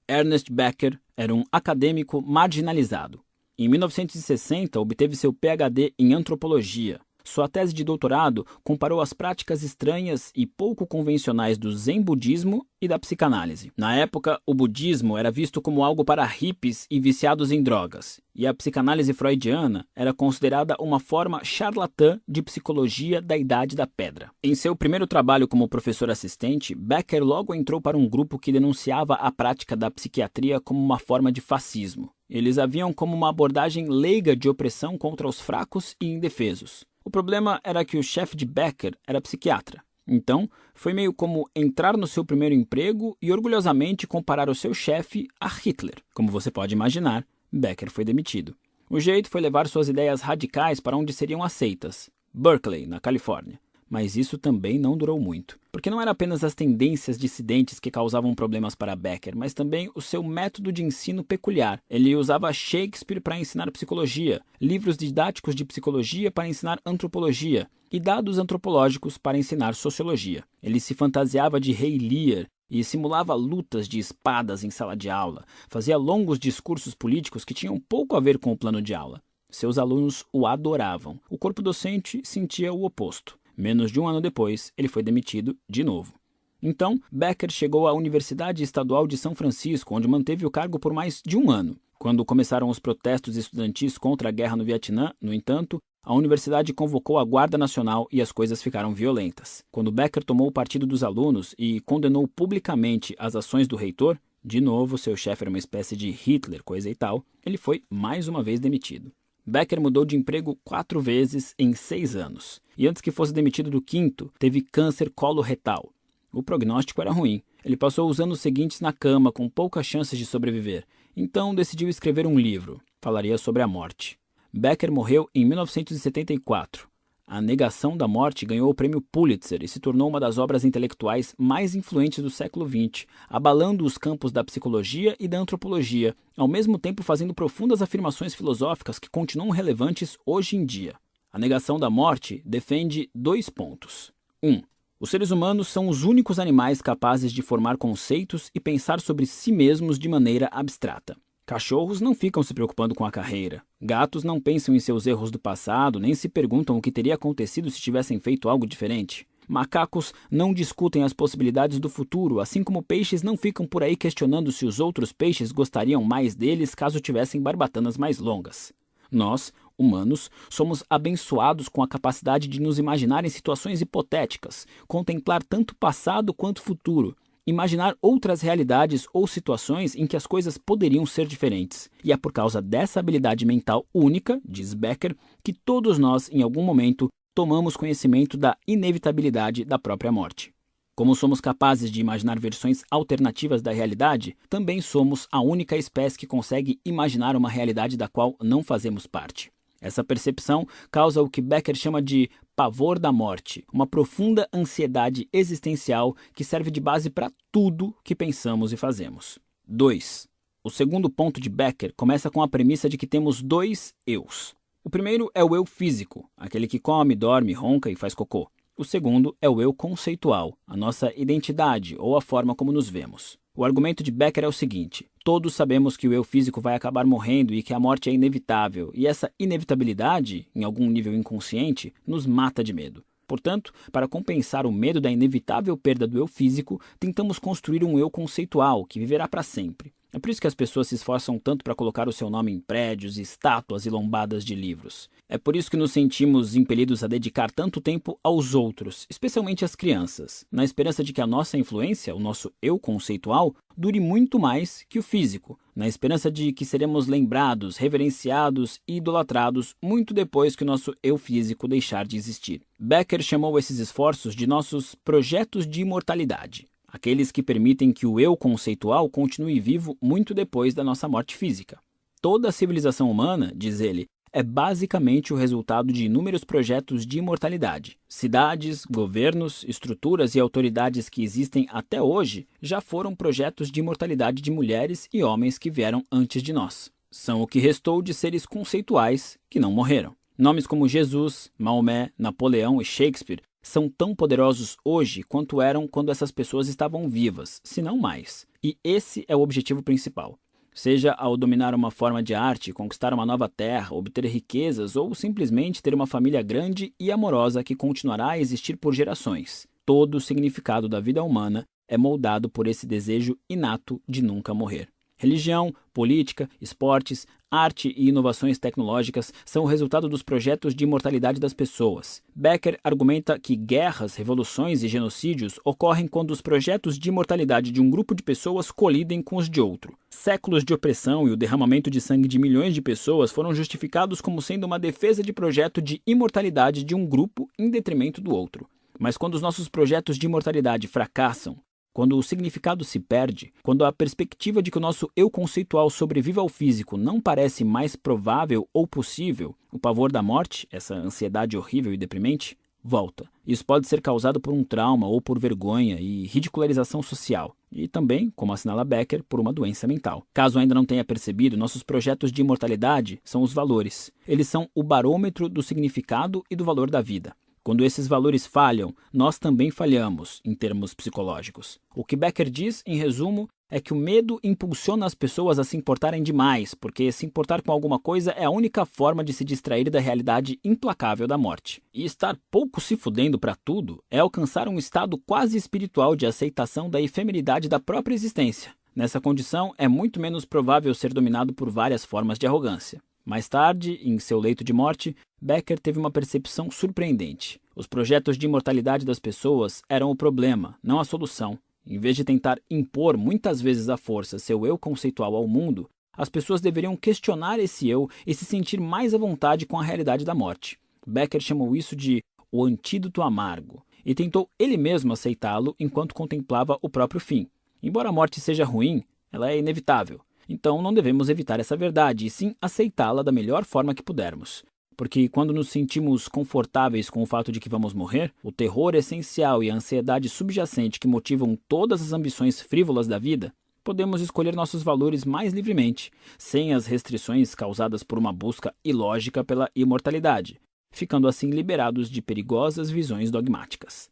[0.07, 3.25] Ernest Becker era um acadêmico marginalizado.
[3.57, 7.01] Em 1960, obteve seu PhD em antropologia.
[7.25, 12.87] Sua tese de doutorado comparou as práticas estranhas e pouco convencionais do Zen budismo e
[12.87, 13.73] da psicanálise.
[13.77, 18.47] Na época, o budismo era visto como algo para hippies e viciados em drogas, e
[18.47, 24.31] a psicanálise freudiana era considerada uma forma charlatã de psicologia da Idade da Pedra.
[24.43, 29.15] Em seu primeiro trabalho como professor assistente, Becker logo entrou para um grupo que denunciava
[29.15, 32.11] a prática da psiquiatria como uma forma de fascismo.
[32.29, 36.85] Eles haviam como uma abordagem leiga de opressão contra os fracos e indefesos.
[37.05, 39.83] O problema era que o chefe de Becker era psiquiatra.
[40.07, 45.29] Então, foi meio como entrar no seu primeiro emprego e orgulhosamente comparar o seu chefe
[45.41, 45.97] a Hitler.
[46.15, 48.57] Como você pode imaginar, Becker foi demitido.
[48.89, 53.61] O jeito foi levar suas ideias radicais para onde seriam aceitas Berkeley, na Califórnia.
[53.89, 58.35] Mas isso também não durou muito, porque não era apenas as tendências dissidentes que causavam
[58.35, 61.81] problemas para Becker, mas também o seu método de ensino peculiar.
[61.89, 68.39] Ele usava Shakespeare para ensinar psicologia, livros didáticos de psicologia para ensinar antropologia e dados
[68.39, 70.43] antropológicos para ensinar sociologia.
[70.63, 75.45] Ele se fantasiava de rei Lear e simulava lutas de espadas em sala de aula,
[75.69, 79.21] fazia longos discursos políticos que tinham pouco a ver com o plano de aula.
[79.51, 81.21] Seus alunos o adoravam.
[81.31, 83.39] O corpo docente sentia o oposto.
[83.57, 86.15] Menos de um ano depois, ele foi demitido de novo.
[86.63, 91.21] Então, Becker chegou à Universidade Estadual de São Francisco, onde manteve o cargo por mais
[91.25, 91.77] de um ano.
[91.99, 97.19] Quando começaram os protestos estudantis contra a guerra no Vietnã, no entanto, a universidade convocou
[97.19, 99.65] a Guarda Nacional e as coisas ficaram violentas.
[99.71, 104.61] Quando Becker tomou o partido dos alunos e condenou publicamente as ações do reitor, de
[104.61, 108.43] novo seu chefe era uma espécie de Hitler, coisa e tal, ele foi mais uma
[108.43, 109.11] vez demitido.
[109.47, 112.61] Becker mudou de emprego quatro vezes em seis anos.
[112.79, 115.93] E antes que fosse demitido do quinto, teve câncer coloretal.
[116.33, 117.43] O prognóstico era ruim.
[117.65, 120.85] Ele passou os anos seguintes na cama, com poucas chances de sobreviver.
[121.17, 122.81] Então decidiu escrever um livro.
[123.01, 124.19] Falaria sobre a morte.
[124.53, 126.94] Becker morreu em 1974.
[127.27, 131.35] A Negação da Morte ganhou o prêmio Pulitzer e se tornou uma das obras intelectuais
[131.39, 136.79] mais influentes do século XX, abalando os campos da psicologia e da antropologia, ao mesmo
[136.79, 140.95] tempo fazendo profundas afirmações filosóficas que continuam relevantes hoje em dia.
[141.33, 144.13] A Negação da Morte defende dois pontos.
[144.43, 144.51] 1.
[144.51, 144.63] Um,
[145.01, 149.51] os seres humanos são os únicos animais capazes de formar conceitos e pensar sobre si
[149.51, 151.17] mesmos de maneira abstrata.
[151.47, 153.63] Cachorros não ficam se preocupando com a carreira.
[153.79, 157.71] Gatos não pensam em seus erros do passado, nem se perguntam o que teria acontecido
[157.71, 159.27] se tivessem feito algo diferente.
[159.47, 164.51] Macacos não discutem as possibilidades do futuro, assim como peixes não ficam por aí questionando
[164.51, 168.73] se os outros peixes gostariam mais deles caso tivessem barbatanas mais longas.
[169.13, 175.77] Nós, humanos, somos abençoados com a capacidade de nos imaginar em situações hipotéticas, contemplar tanto
[175.77, 177.15] passado quanto futuro
[177.47, 181.91] imaginar outras realidades ou situações em que as coisas poderiam ser diferentes.
[182.03, 186.63] E é por causa dessa habilidade mental única, diz Becker, que todos nós, em algum
[186.63, 190.55] momento, tomamos conhecimento da inevitabilidade da própria morte.
[190.95, 196.27] Como somos capazes de imaginar versões alternativas da realidade, também somos a única espécie que
[196.27, 199.54] consegue imaginar uma realidade da qual não fazemos parte.
[199.85, 206.17] Essa percepção causa o que Becker chama de pavor da morte, uma profunda ansiedade existencial
[206.35, 209.39] que serve de base para tudo que pensamos e fazemos.
[209.69, 210.27] 2.
[210.65, 214.57] O segundo ponto de Becker começa com a premissa de que temos dois eus.
[214.83, 218.51] O primeiro é o eu físico, aquele que come, dorme, ronca e faz cocô.
[218.79, 223.39] O segundo é o eu conceitual, a nossa identidade ou a forma como nos vemos.
[223.57, 227.07] O argumento de Becker é o seguinte: todos sabemos que o eu físico vai acabar
[227.07, 232.27] morrendo e que a morte é inevitável, e essa inevitabilidade, em algum nível inconsciente, nos
[232.27, 233.05] mata de medo.
[233.29, 238.11] Portanto, para compensar o medo da inevitável perda do eu físico, tentamos construir um eu
[238.11, 239.93] conceitual que viverá para sempre.
[240.15, 242.61] É por isso que as pessoas se esforçam tanto para colocar o seu nome em
[242.61, 245.11] prédios, estátuas e lombadas de livros.
[245.29, 249.75] É por isso que nos sentimos impelidos a dedicar tanto tempo aos outros, especialmente às
[249.75, 254.87] crianças, na esperança de que a nossa influência, o nosso eu conceitual, dure muito mais
[254.89, 260.63] que o físico, na esperança de que seremos lembrados, reverenciados e idolatrados muito depois que
[260.63, 262.63] o nosso eu físico deixar de existir.
[262.79, 268.37] Becker chamou esses esforços de nossos projetos de imortalidade aqueles que permitem que o eu
[268.37, 271.81] conceitual continue vivo muito depois da nossa morte física.
[272.23, 277.99] Toda a civilização humana, diz ele, é basicamente o resultado de inúmeros projetos de imortalidade.
[278.09, 284.53] Cidades, governos, estruturas e autoridades que existem até hoje já foram projetos de imortalidade de
[284.53, 286.93] mulheres e homens que vieram antes de nós.
[287.11, 290.15] São o que restou de seres conceituais que não morreram.
[290.39, 296.31] Nomes como Jesus, Maomé, Napoleão e Shakespeare são tão poderosos hoje quanto eram quando essas
[296.31, 298.47] pessoas estavam vivas, se não mais.
[298.63, 300.39] E esse é o objetivo principal.
[300.73, 305.83] Seja ao dominar uma forma de arte, conquistar uma nova terra, obter riquezas ou simplesmente
[305.83, 309.67] ter uma família grande e amorosa que continuará a existir por gerações.
[309.87, 314.94] Todo o significado da vida humana é moldado por esse desejo inato de nunca morrer.
[315.25, 321.55] Religião, política, esportes, arte e inovações tecnológicas são o resultado dos projetos de imortalidade das
[321.55, 322.23] pessoas.
[322.35, 327.89] Becker argumenta que guerras, revoluções e genocídios ocorrem quando os projetos de imortalidade de um
[327.89, 329.97] grupo de pessoas colidem com os de outro.
[330.11, 334.43] Séculos de opressão e o derramamento de sangue de milhões de pessoas foram justificados como
[334.43, 338.69] sendo uma defesa de projeto de imortalidade de um grupo em detrimento do outro.
[338.99, 341.57] Mas quando os nossos projetos de imortalidade fracassam,
[341.95, 346.41] quando o significado se perde, quando a perspectiva de que o nosso eu conceitual sobreviva
[346.41, 351.95] ao físico não parece mais provável ou possível, o pavor da morte, essa ansiedade horrível
[351.95, 353.27] e deprimente, volta.
[353.47, 358.31] Isso pode ser causado por um trauma ou por vergonha e ridicularização social, e também,
[358.35, 360.27] como assinala Becker, por uma doença mental.
[360.35, 364.11] Caso ainda não tenha percebido, nossos projetos de imortalidade são os valores.
[364.27, 367.35] Eles são o barômetro do significado e do valor da vida.
[367.65, 371.81] Quando esses valores falham, nós também falhamos, em termos psicológicos.
[371.97, 375.75] O que Becker diz, em resumo, é que o medo impulsiona as pessoas a se
[375.75, 379.89] importarem demais, porque se importar com alguma coisa é a única forma de se distrair
[379.89, 381.83] da realidade implacável da morte.
[381.93, 386.91] E estar pouco se fudendo para tudo é alcançar um estado quase espiritual de aceitação
[386.91, 388.73] da efemeridade da própria existência.
[388.95, 393.01] Nessa condição, é muito menos provável ser dominado por várias formas de arrogância.
[393.25, 397.59] Mais tarde, em seu leito de morte, Becker teve uma percepção surpreendente.
[397.75, 401.59] Os projetos de imortalidade das pessoas eram o problema, não a solução.
[401.87, 406.29] Em vez de tentar impor muitas vezes à força seu eu conceitual ao mundo, as
[406.29, 410.35] pessoas deveriam questionar esse eu e se sentir mais à vontade com a realidade da
[410.35, 410.79] morte.
[411.07, 412.23] Becker chamou isso de
[412.53, 417.49] o antídoto amargo e tentou ele mesmo aceitá-lo enquanto contemplava o próprio fim.
[417.83, 420.21] Embora a morte seja ruim, ela é inevitável.
[420.49, 424.65] Então não devemos evitar essa verdade, e sim aceitá-la da melhor forma que pudermos.
[424.97, 429.63] Porque quando nos sentimos confortáveis com o fato de que vamos morrer, o terror essencial
[429.63, 434.83] e a ansiedade subjacente que motivam todas as ambições frívolas da vida, podemos escolher nossos
[434.83, 441.51] valores mais livremente, sem as restrições causadas por uma busca ilógica pela imortalidade, ficando assim
[441.51, 444.11] liberados de perigosas visões dogmáticas.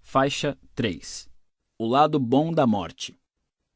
[0.00, 1.28] Faixa 3
[1.78, 3.14] O lado bom da morte.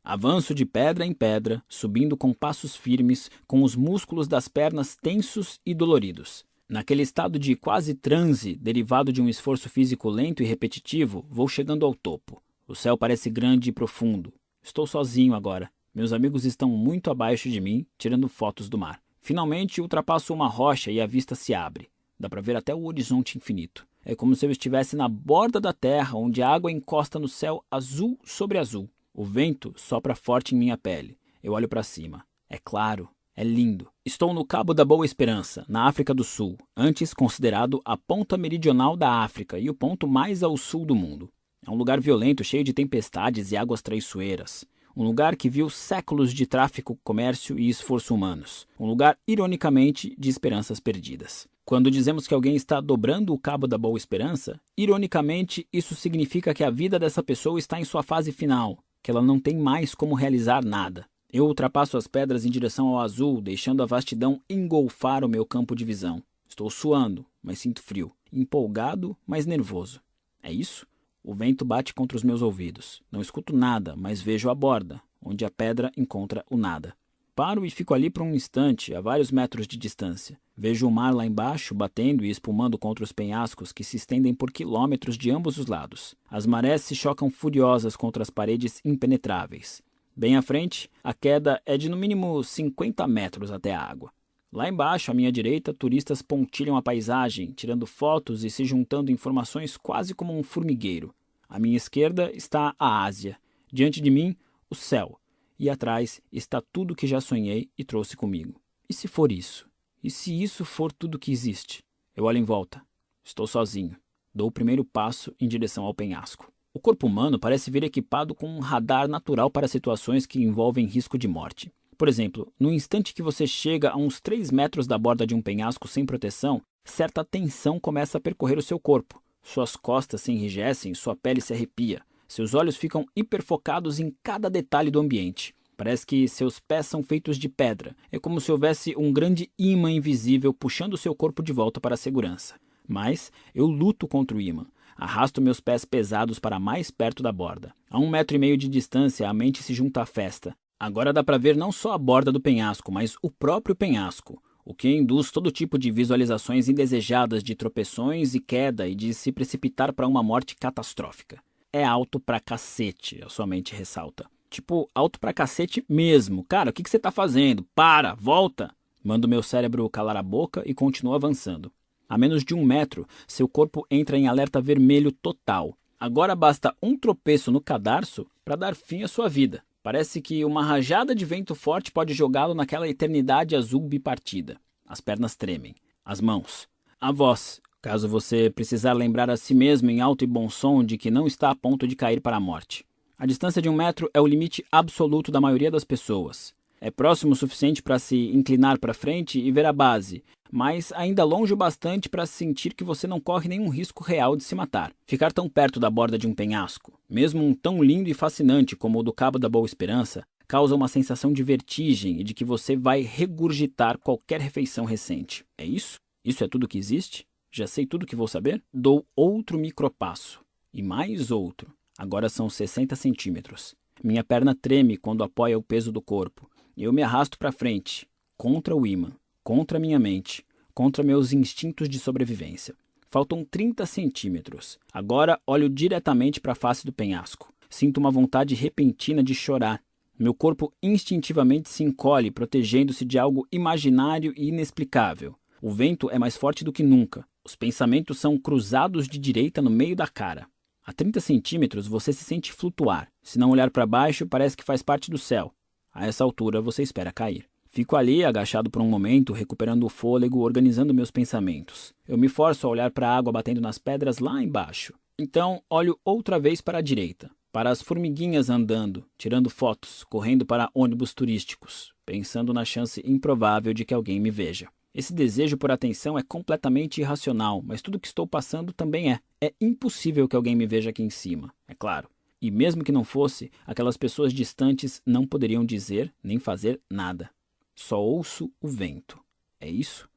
[0.09, 5.61] Avanço de pedra em pedra, subindo com passos firmes, com os músculos das pernas tensos
[5.67, 6.47] e doloridos.
[6.67, 11.85] Naquele estado de quase transe, derivado de um esforço físico lento e repetitivo, vou chegando
[11.85, 12.43] ao topo.
[12.67, 14.33] O céu parece grande e profundo.
[14.63, 15.71] Estou sozinho agora.
[15.95, 19.03] Meus amigos estão muito abaixo de mim, tirando fotos do mar.
[19.21, 21.91] Finalmente ultrapasso uma rocha e a vista se abre.
[22.19, 23.87] Dá para ver até o horizonte infinito.
[24.07, 27.63] É como se eu estivesse na borda da terra, onde a água encosta no céu
[27.71, 28.89] azul sobre azul.
[29.19, 31.19] O vento sopra forte em minha pele.
[31.43, 32.25] Eu olho para cima.
[32.49, 33.89] É claro, é lindo.
[34.07, 38.97] Estou no Cabo da Boa Esperança, na África do Sul, antes considerado a ponta meridional
[38.97, 41.29] da África e o ponto mais ao sul do mundo.
[41.67, 44.65] É um lugar violento, cheio de tempestades e águas traiçoeiras.
[44.97, 48.69] Um lugar que viu séculos de tráfico, comércio e esforço humanos.
[48.79, 51.49] Um lugar, ironicamente, de esperanças perdidas.
[51.65, 56.63] Quando dizemos que alguém está dobrando o cabo da Boa Esperança, ironicamente, isso significa que
[56.63, 60.15] a vida dessa pessoa está em sua fase final, que ela não tem mais como
[60.15, 61.07] realizar nada.
[61.31, 65.77] Eu ultrapasso as pedras em direção ao azul, deixando a vastidão engolfar o meu campo
[65.77, 66.23] de visão.
[66.49, 68.13] Estou suando, mas sinto frio.
[68.33, 70.01] Empolgado, mas nervoso.
[70.43, 70.87] É isso?
[71.23, 73.03] O vento bate contra os meus ouvidos.
[73.13, 76.97] Não escuto nada, mas vejo a borda, onde a pedra encontra o nada.
[77.39, 80.37] Paro e fico ali por um instante, a vários metros de distância.
[80.57, 84.51] Vejo o mar lá embaixo, batendo e espumando contra os penhascos que se estendem por
[84.51, 86.17] quilômetros de ambos os lados.
[86.29, 89.81] As marés se chocam furiosas contra as paredes impenetráveis.
[90.17, 94.11] Bem à frente, a queda é de no mínimo 50 metros até a água.
[94.53, 99.77] Lá embaixo, à minha direita, turistas pontilham a paisagem, tirando fotos e se juntando informações
[99.77, 101.15] quase como um formigueiro.
[101.49, 103.39] À minha esquerda está a Ásia.
[103.73, 104.35] Diante de mim,
[104.69, 105.21] o céu.
[105.59, 108.61] E atrás está tudo que já sonhei e trouxe comigo.
[108.89, 109.69] E se for isso?
[110.03, 111.83] E se isso for tudo que existe?
[112.15, 112.81] Eu olho em volta.
[113.25, 113.97] Estou sozinho.
[114.33, 116.53] Dou o primeiro passo em direção ao penhasco.
[116.73, 121.19] O corpo humano parece vir equipado com um radar natural para situações que envolvem risco
[121.19, 121.73] de morte.
[121.97, 125.43] Por exemplo, no instante que você chega a uns 3 metros da borda de um
[125.43, 129.21] penhasco sem proteção, certa tensão começa a percorrer o seu corpo.
[129.43, 132.01] Suas costas se enrijecem, sua pele se arrepia.
[132.29, 135.55] Seus olhos ficam hiperfocados em cada detalhe do ambiente.
[135.79, 137.97] Parece que seus pés são feitos de pedra.
[138.13, 141.97] É como se houvesse um grande imã invisível puxando seu corpo de volta para a
[141.97, 142.57] segurança.
[142.87, 144.67] Mas eu luto contra o imã.
[144.95, 147.73] Arrasto meus pés pesados para mais perto da borda.
[147.89, 150.55] A um metro e meio de distância, a mente se junta à festa.
[150.79, 154.75] Agora dá para ver não só a borda do penhasco, mas o próprio penhasco, o
[154.75, 159.95] que induz todo tipo de visualizações indesejadas de tropeções e queda e de se precipitar
[159.95, 161.41] para uma morte catastrófica.
[161.73, 164.27] É alto pra cacete, a sua mente ressalta.
[164.49, 166.45] Tipo, alto pra cacete mesmo.
[166.45, 167.63] Cara, o que, que você tá fazendo?
[167.75, 168.75] Para, volta!
[169.05, 171.71] Manda o meu cérebro calar a boca e continua avançando.
[172.09, 175.77] A menos de um metro, seu corpo entra em alerta vermelho total.
[176.01, 179.63] Agora basta um tropeço no cadarço para dar fim à sua vida.
[179.83, 184.59] Parece que uma rajada de vento forte pode jogá-lo naquela eternidade azul bipartida.
[184.87, 185.75] As pernas tremem.
[186.05, 186.67] As mãos.
[187.01, 190.99] A voz, caso você precisar lembrar a si mesmo em alto e bom som de
[190.99, 192.85] que não está a ponto de cair para a morte.
[193.17, 196.55] A distância de um metro é o limite absoluto da maioria das pessoas.
[196.81, 201.25] É próximo o suficiente para se inclinar para frente e ver a base, mas ainda
[201.25, 204.93] longe o bastante para sentir que você não corre nenhum risco real de se matar.
[205.05, 209.01] Ficar tão perto da borda de um penhasco, mesmo um tão lindo e fascinante como
[209.01, 212.77] o do Cabo da Boa Esperança, causa uma sensação de vertigem e de que você
[212.77, 215.45] vai regurgitar qualquer refeição recente.
[215.59, 215.99] É isso?
[216.25, 217.27] Isso é tudo que existe?
[217.51, 218.63] Já sei tudo que vou saber?
[218.73, 220.41] Dou outro micropasso.
[220.73, 221.73] E mais outro.
[221.97, 223.75] Agora são 60 centímetros.
[224.03, 226.49] Minha perna treme quando apoia o peso do corpo.
[226.77, 229.13] Eu me arrasto para frente, contra o imã
[229.49, 230.45] contra minha mente,
[230.75, 232.75] contra meus instintos de sobrevivência.
[233.07, 234.79] Faltam 30 centímetros.
[234.93, 237.51] Agora olho diretamente para a face do penhasco.
[237.71, 239.83] Sinto uma vontade repentina de chorar.
[240.19, 245.35] Meu corpo instintivamente se encolhe, protegendo-se de algo imaginário e inexplicável.
[245.63, 247.25] O vento é mais forte do que nunca.
[247.49, 250.47] Os pensamentos são cruzados de direita no meio da cara.
[250.85, 253.09] A 30 centímetros você se sente flutuar.
[253.23, 255.51] Se não olhar para baixo, parece que faz parte do céu.
[255.91, 257.47] A essa altura você espera cair.
[257.65, 261.95] Fico ali, agachado por um momento, recuperando o fôlego, organizando meus pensamentos.
[262.07, 264.93] Eu me forço a olhar para a água batendo nas pedras lá embaixo.
[265.19, 270.69] Então, olho outra vez para a direita, para as formiguinhas andando, tirando fotos, correndo para
[270.75, 274.69] ônibus turísticos, pensando na chance improvável de que alguém me veja.
[274.95, 279.21] Esse desejo por atenção é completamente irracional, mas tudo que estou passando também é.
[279.41, 282.09] É impossível que alguém me veja aqui em cima, é claro.
[282.41, 287.31] E mesmo que não fosse, aquelas pessoas distantes não poderiam dizer nem fazer nada.
[287.75, 289.21] Só ouço o vento.
[289.61, 290.09] É isso?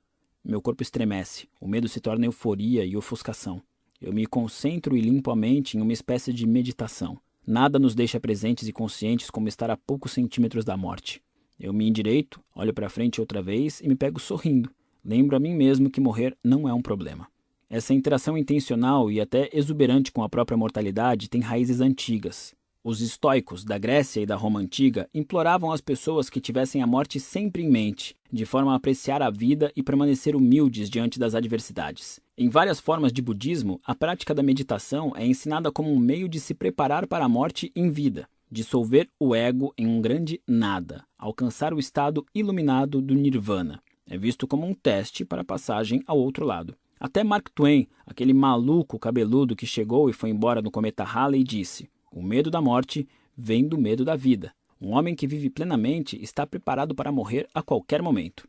[0.44, 3.62] Meu corpo estremece, o medo se torna euforia e ofuscação.
[4.02, 7.20] Eu me concentro e limpo a mente em uma espécie de meditação.
[7.46, 11.22] Nada nos deixa presentes e conscientes como estar a poucos centímetros da morte.
[11.64, 14.72] Eu me endireito, olho para frente outra vez e me pego sorrindo.
[15.06, 17.28] Lembro a mim mesmo que morrer não é um problema.
[17.70, 22.56] Essa interação intencional e até exuberante com a própria mortalidade tem raízes antigas.
[22.84, 27.20] Os estoicos da Grécia e da Roma antiga imploravam às pessoas que tivessem a morte
[27.20, 32.20] sempre em mente, de forma a apreciar a vida e permanecer humildes diante das adversidades.
[32.36, 36.40] Em várias formas de budismo, a prática da meditação é ensinada como um meio de
[36.40, 41.74] se preparar para a morte em vida, dissolver o ego em um grande nada, alcançar
[41.74, 43.82] o estado iluminado do nirvana.
[44.06, 46.76] É visto como um teste para a passagem ao outro lado.
[47.00, 51.90] Até Mark Twain, aquele maluco cabeludo que chegou e foi embora no cometa Halley, disse:
[52.12, 54.54] o medo da morte vem do medo da vida.
[54.82, 58.48] Um homem que vive plenamente está preparado para morrer a qualquer momento.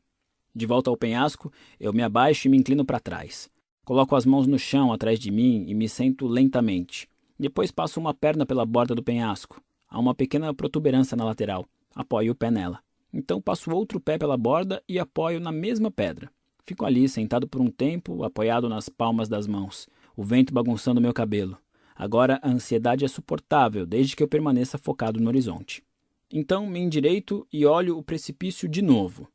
[0.54, 3.48] De volta ao penhasco, eu me abaixo e me inclino para trás.
[3.84, 7.08] Coloco as mãos no chão atrás de mim e me sento lentamente.
[7.38, 9.62] Depois passo uma perna pela borda do penhasco.
[9.92, 11.66] Há uma pequena protuberância na lateral.
[11.94, 12.80] Apoio o pé nela.
[13.12, 16.30] Então passo outro pé pela borda e apoio na mesma pedra.
[16.64, 21.12] Fico ali, sentado por um tempo, apoiado nas palmas das mãos, o vento bagunçando meu
[21.12, 21.58] cabelo.
[21.94, 25.84] Agora a ansiedade é suportável, desde que eu permaneça focado no horizonte.
[26.32, 29.28] Então me endireito e olho o precipício de novo.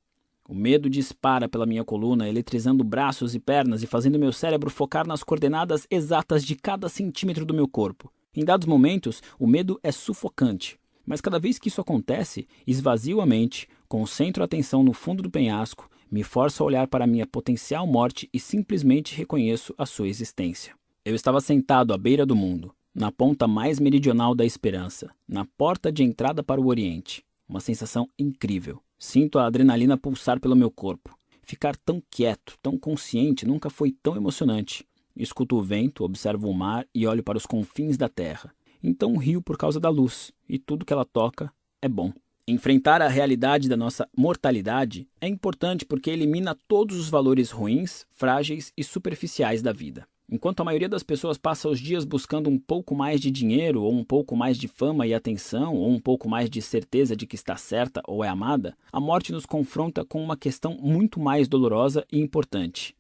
[0.50, 5.06] O medo dispara pela minha coluna, eletrizando braços e pernas e fazendo meu cérebro focar
[5.06, 8.12] nas coordenadas exatas de cada centímetro do meu corpo.
[8.38, 10.78] Em dados momentos, o medo é sufocante.
[11.04, 15.32] Mas cada vez que isso acontece, esvazio a mente, concentro a atenção no fundo do
[15.32, 20.08] penhasco, me forço a olhar para a minha potencial morte e simplesmente reconheço a sua
[20.08, 20.76] existência.
[21.04, 25.92] Eu estava sentado à beira do mundo, na ponta mais meridional da esperança, na porta
[25.92, 27.26] de entrada para o Oriente.
[27.50, 28.80] Uma sensação incrível.
[29.00, 31.18] Sinto a adrenalina pulsar pelo meu corpo.
[31.42, 34.86] Ficar tão quieto, tão consciente, nunca foi tão emocionante.
[35.18, 38.54] Escuto o vento, observo o mar e olho para os confins da terra.
[38.84, 41.52] Então rio por causa da luz, e tudo que ela toca
[41.82, 42.14] é bom.
[42.48, 48.72] Enfrentar a realidade da nossa mortalidade é importante porque elimina todos os valores ruins, frágeis
[48.78, 50.08] e superficiais da vida.
[50.30, 53.94] Enquanto a maioria das pessoas passa os dias buscando um pouco mais de dinheiro, ou
[53.94, 57.36] um pouco mais de fama e atenção, ou um pouco mais de certeza de que
[57.36, 62.06] está certa ou é amada, a morte nos confronta com uma questão muito mais dolorosa
[62.12, 62.94] e importante: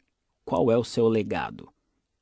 [0.46, 1.70] qual é o seu legado?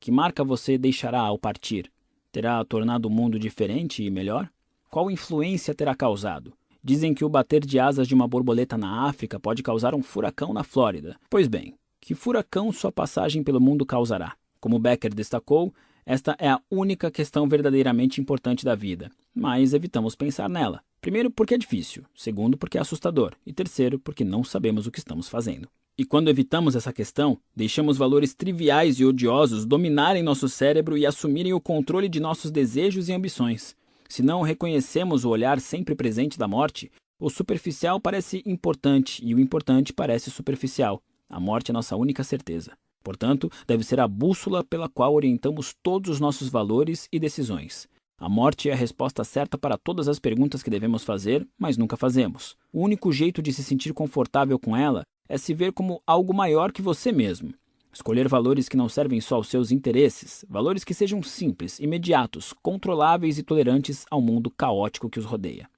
[0.05, 1.91] Que marca você deixará ao partir?
[2.31, 4.47] Terá tornado o mundo diferente e melhor?
[4.88, 6.53] Qual influência terá causado?
[6.83, 10.53] Dizem que o bater de asas de uma borboleta na África pode causar um furacão
[10.53, 11.17] na Flórida.
[11.27, 14.35] Pois bem, que furacão sua passagem pelo mundo causará?
[14.59, 15.73] Como Becker destacou,
[16.05, 20.83] esta é a única questão verdadeiramente importante da vida, mas evitamos pensar nela.
[21.01, 24.99] Primeiro, porque é difícil, segundo, porque é assustador, e terceiro, porque não sabemos o que
[24.99, 25.67] estamos fazendo.
[25.97, 31.53] E quando evitamos essa questão, deixamos valores triviais e odiosos dominarem nosso cérebro e assumirem
[31.53, 33.78] o controle de nossos desejos e ambições.
[34.10, 39.40] Se não reconhecemos o olhar sempre presente da morte, o superficial parece importante e o
[39.40, 41.01] importante parece superficial.
[41.29, 42.74] A morte é nossa única certeza.
[43.01, 47.88] Portanto, deve ser a bússola pela qual orientamos todos os nossos valores e decisões.
[48.17, 51.95] A morte é a resposta certa para todas as perguntas que devemos fazer, mas nunca
[51.95, 52.58] fazemos.
[52.74, 56.72] O único jeito de se sentir confortável com ela é se ver como algo maior
[56.72, 57.53] que você mesmo.
[57.91, 63.38] Escolher valores que não servem só aos seus interesses, valores que sejam simples, imediatos, controláveis
[63.38, 65.69] e tolerantes ao mundo caótico que os rodeia.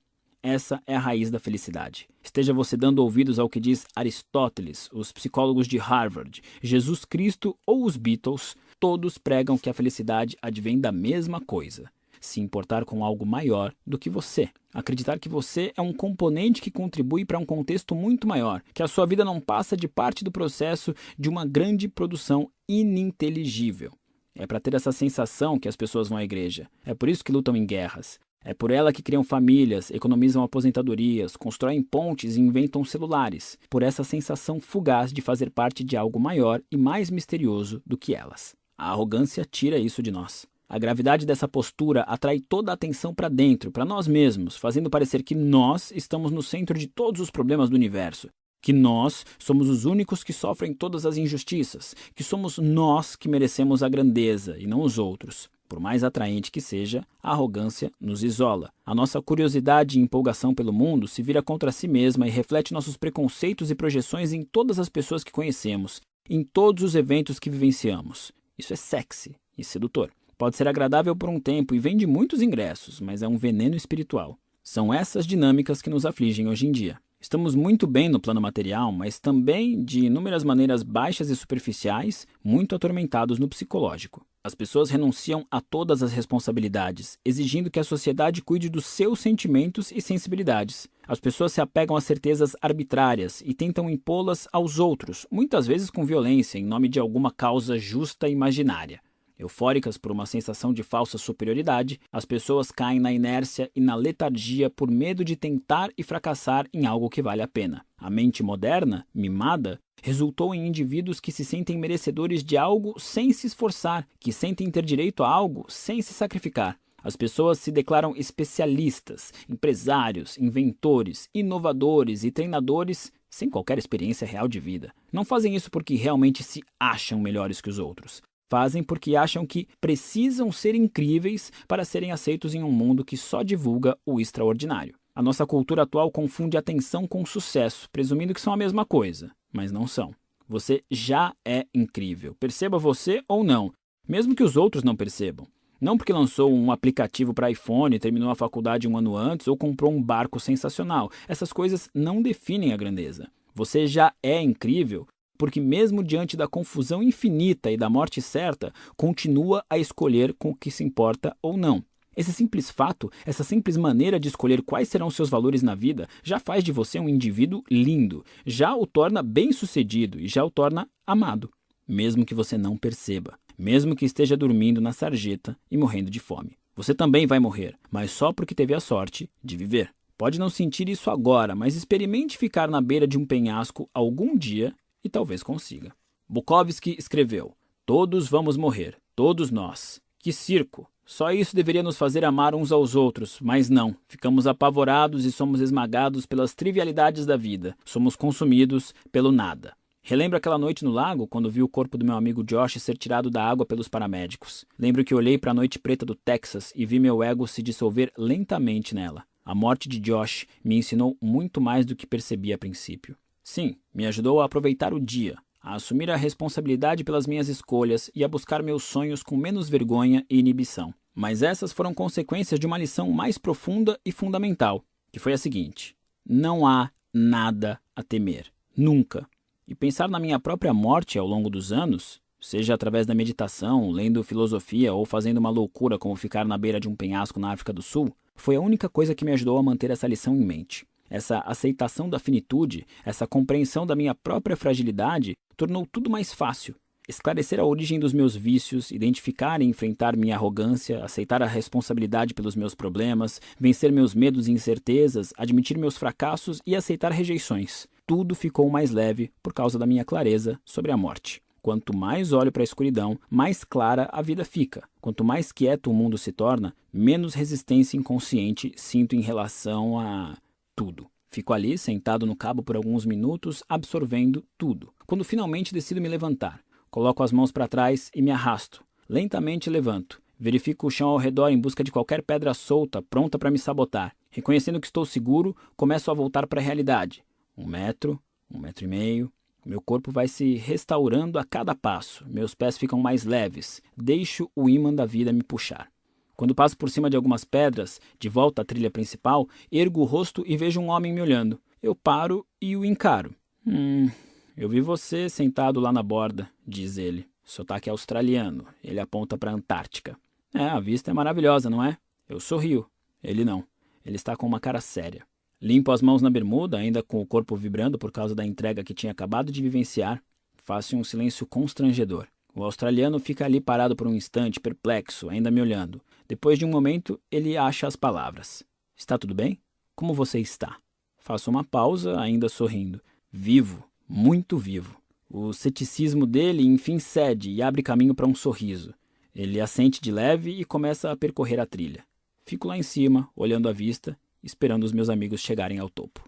[0.41, 2.07] Essa é a raiz da felicidade.
[2.23, 7.83] Esteja você dando ouvidos ao que diz Aristóteles, os psicólogos de Harvard, Jesus Cristo ou
[7.83, 13.25] os Beatles, todos pregam que a felicidade advém da mesma coisa: se importar com algo
[13.25, 14.49] maior do que você.
[14.73, 18.87] Acreditar que você é um componente que contribui para um contexto muito maior, que a
[18.87, 23.91] sua vida não passa de parte do processo de uma grande produção ininteligível.
[24.35, 26.69] É para ter essa sensação que as pessoas vão à igreja.
[26.85, 28.19] É por isso que lutam em guerras.
[28.43, 34.03] É por ela que criam famílias, economizam aposentadorias, constroem pontes e inventam celulares, por essa
[34.03, 38.55] sensação fugaz de fazer parte de algo maior e mais misterioso do que elas.
[38.77, 40.45] A arrogância tira isso de nós.
[40.69, 45.23] A gravidade dessa postura atrai toda a atenção para dentro, para nós mesmos, fazendo parecer
[45.23, 48.27] que nós estamos no centro de todos os problemas do universo,
[48.61, 53.81] que nós somos os únicos que sofrem todas as injustiças, que somos nós que merecemos
[53.81, 55.49] a grandeza e não os outros.
[55.69, 58.69] Por mais atraente que seja, a arrogância nos isola.
[58.85, 62.97] A nossa curiosidade e empolgação pelo mundo se vira contra si mesma e reflete nossos
[62.97, 68.33] preconceitos e projeções em todas as pessoas que conhecemos, em todos os eventos que vivenciamos.
[68.57, 70.11] Isso é sexy e sedutor.
[70.37, 74.37] Pode ser agradável por um tempo e vende muitos ingressos, mas é um veneno espiritual.
[74.61, 76.99] São essas dinâmicas que nos afligem hoje em dia.
[77.19, 82.75] Estamos muito bem no plano material, mas também, de inúmeras maneiras baixas e superficiais, muito
[82.75, 84.23] atormentados no psicológico.
[84.43, 89.91] As pessoas renunciam a todas as responsabilidades, exigindo que a sociedade cuide dos seus sentimentos
[89.91, 90.87] e sensibilidades.
[91.07, 96.05] As pessoas se apegam a certezas arbitrárias e tentam impô-las aos outros, muitas vezes com
[96.05, 99.01] violência, em nome de alguma causa justa e imaginária.
[99.37, 104.69] Eufóricas por uma sensação de falsa superioridade, as pessoas caem na inércia e na letargia
[104.69, 107.85] por medo de tentar e fracassar em algo que vale a pena.
[107.97, 113.47] A mente moderna, mimada, resultou em indivíduos que se sentem merecedores de algo sem se
[113.47, 116.77] esforçar, que sentem ter direito a algo sem se sacrificar.
[117.03, 124.59] As pessoas se declaram especialistas, empresários, inventores, inovadores e treinadores sem qualquer experiência real de
[124.59, 124.93] vida.
[125.11, 128.21] Não fazem isso porque realmente se acham melhores que os outros.
[128.49, 133.43] Fazem porque acham que precisam ser incríveis para serem aceitos em um mundo que só
[133.43, 134.95] divulga o extraordinário.
[135.13, 139.71] A nossa cultura atual confunde atenção com sucesso, presumindo que são a mesma coisa, mas
[139.71, 140.13] não são.
[140.47, 143.73] Você já é incrível, perceba você ou não,
[144.07, 145.45] mesmo que os outros não percebam.
[145.79, 149.91] Não porque lançou um aplicativo para iPhone, terminou a faculdade um ano antes ou comprou
[149.91, 151.11] um barco sensacional.
[151.27, 153.27] Essas coisas não definem a grandeza.
[153.53, 155.05] Você já é incrível
[155.37, 160.55] porque, mesmo diante da confusão infinita e da morte certa, continua a escolher com o
[160.55, 161.83] que se importa ou não.
[162.17, 166.39] Esse simples fato, essa simples maneira de escolher quais serão seus valores na vida, já
[166.39, 171.51] faz de você um indivíduo lindo, já o torna bem-sucedido e já o torna amado,
[171.87, 176.57] mesmo que você não perceba, mesmo que esteja dormindo na sarjeta e morrendo de fome.
[176.75, 179.91] Você também vai morrer, mas só porque teve a sorte de viver.
[180.17, 184.73] Pode não sentir isso agora, mas experimente ficar na beira de um penhasco algum dia
[185.03, 185.93] e talvez consiga.
[186.27, 190.01] Bukowski escreveu: Todos vamos morrer, todos nós.
[190.19, 190.89] Que circo!
[191.05, 193.95] Só isso deveria nos fazer amar uns aos outros, mas não.
[194.09, 197.77] Ficamos apavorados e somos esmagados pelas trivialidades da vida.
[197.85, 199.73] Somos consumidos pelo nada.
[200.09, 203.29] Relembro aquela noite no lago, quando vi o corpo do meu amigo Josh ser tirado
[203.29, 204.65] da água pelos paramédicos.
[204.77, 208.11] Lembro que olhei para a noite preta do Texas e vi meu ego se dissolver
[208.17, 209.23] lentamente nela.
[209.45, 213.15] A morte de Josh me ensinou muito mais do que percebi a princípio.
[213.49, 218.21] Sim, me ajudou a aproveitar o dia, a assumir a responsabilidade pelas minhas escolhas e
[218.21, 220.93] a buscar meus sonhos com menos vergonha e inibição.
[221.15, 225.95] Mas essas foram consequências de uma lição mais profunda e fundamental, que foi a seguinte:
[226.27, 229.25] não há nada a temer, nunca.
[229.65, 234.25] E pensar na minha própria morte ao longo dos anos, seja através da meditação, lendo
[234.25, 237.81] filosofia ou fazendo uma loucura como ficar na beira de um penhasco na África do
[237.81, 240.85] Sul, foi a única coisa que me ajudou a manter essa lição em mente.
[241.09, 246.75] Essa aceitação da finitude, essa compreensão da minha própria fragilidade, tornou tudo mais fácil.
[247.07, 252.53] Esclarecer a origem dos meus vícios, identificar e enfrentar minha arrogância, aceitar a responsabilidade pelos
[252.53, 257.87] meus problemas, vencer meus medos e incertezas, admitir meus fracassos e aceitar rejeições.
[258.05, 261.41] Tudo ficou mais leve por causa da minha clareza sobre a morte.
[261.61, 264.83] Quanto mais olho para a escuridão, mais clara a vida fica.
[264.99, 270.37] Quanto mais quieto o mundo se torna, menos resistência inconsciente sinto em relação a
[270.77, 271.09] tudo.
[271.27, 274.93] Fico ali, sentado no cabo por alguns minutos, absorvendo tudo.
[275.07, 276.61] Quando finalmente decido me levantar,
[276.91, 278.85] coloco as mãos para trás e me arrasto.
[279.09, 280.21] Lentamente levanto.
[280.39, 284.15] Verifico o chão ao redor em busca de qualquer pedra solta, pronta para me sabotar.
[284.29, 287.23] Reconhecendo que estou seguro, começo a voltar para a realidade.
[287.57, 289.33] Um metro, um metro e meio.
[289.65, 292.23] Meu corpo vai se restaurando a cada passo.
[292.29, 293.81] Meus pés ficam mais leves.
[293.97, 295.91] Deixo o imã da vida me puxar.
[296.37, 300.43] Quando passo por cima de algumas pedras, de volta à trilha principal, ergo o rosto
[300.45, 301.59] e vejo um homem me olhando.
[301.81, 303.33] Eu paro e o encaro.
[303.65, 304.07] Hum,
[304.55, 307.27] eu vi você sentado lá na borda, diz ele.
[307.43, 308.67] Sotaque australiano.
[308.83, 310.15] Ele aponta para a Antártica.
[310.53, 311.97] É, a vista é maravilhosa, não é?
[312.29, 312.85] Eu sorrio.
[313.23, 313.63] Ele não.
[314.05, 315.25] Ele está com uma cara séria.
[315.59, 318.93] Limpo as mãos na bermuda, ainda com o corpo vibrando por causa da entrega que
[318.93, 320.21] tinha acabado de vivenciar.
[320.57, 322.27] Faço um silêncio constrangedor.
[322.57, 326.01] O australiano fica ali parado por um instante, perplexo, ainda me olhando.
[326.27, 328.63] Depois de um momento, ele acha as palavras.
[328.95, 329.61] Está tudo bem?
[329.95, 330.77] Como você está?
[331.19, 332.99] Faço uma pausa, ainda sorrindo.
[333.31, 334.99] Vivo, muito vivo.
[335.29, 338.91] O ceticismo dele enfim cede e abre caminho para um sorriso.
[339.35, 342.03] Ele assente de leve e começa a percorrer a trilha.
[342.41, 346.27] Fico lá em cima, olhando a vista, esperando os meus amigos chegarem ao topo.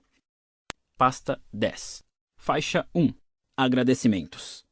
[0.96, 2.04] Pasta 10.
[2.38, 3.12] Faixa 1.
[3.58, 4.69] Agradecimentos.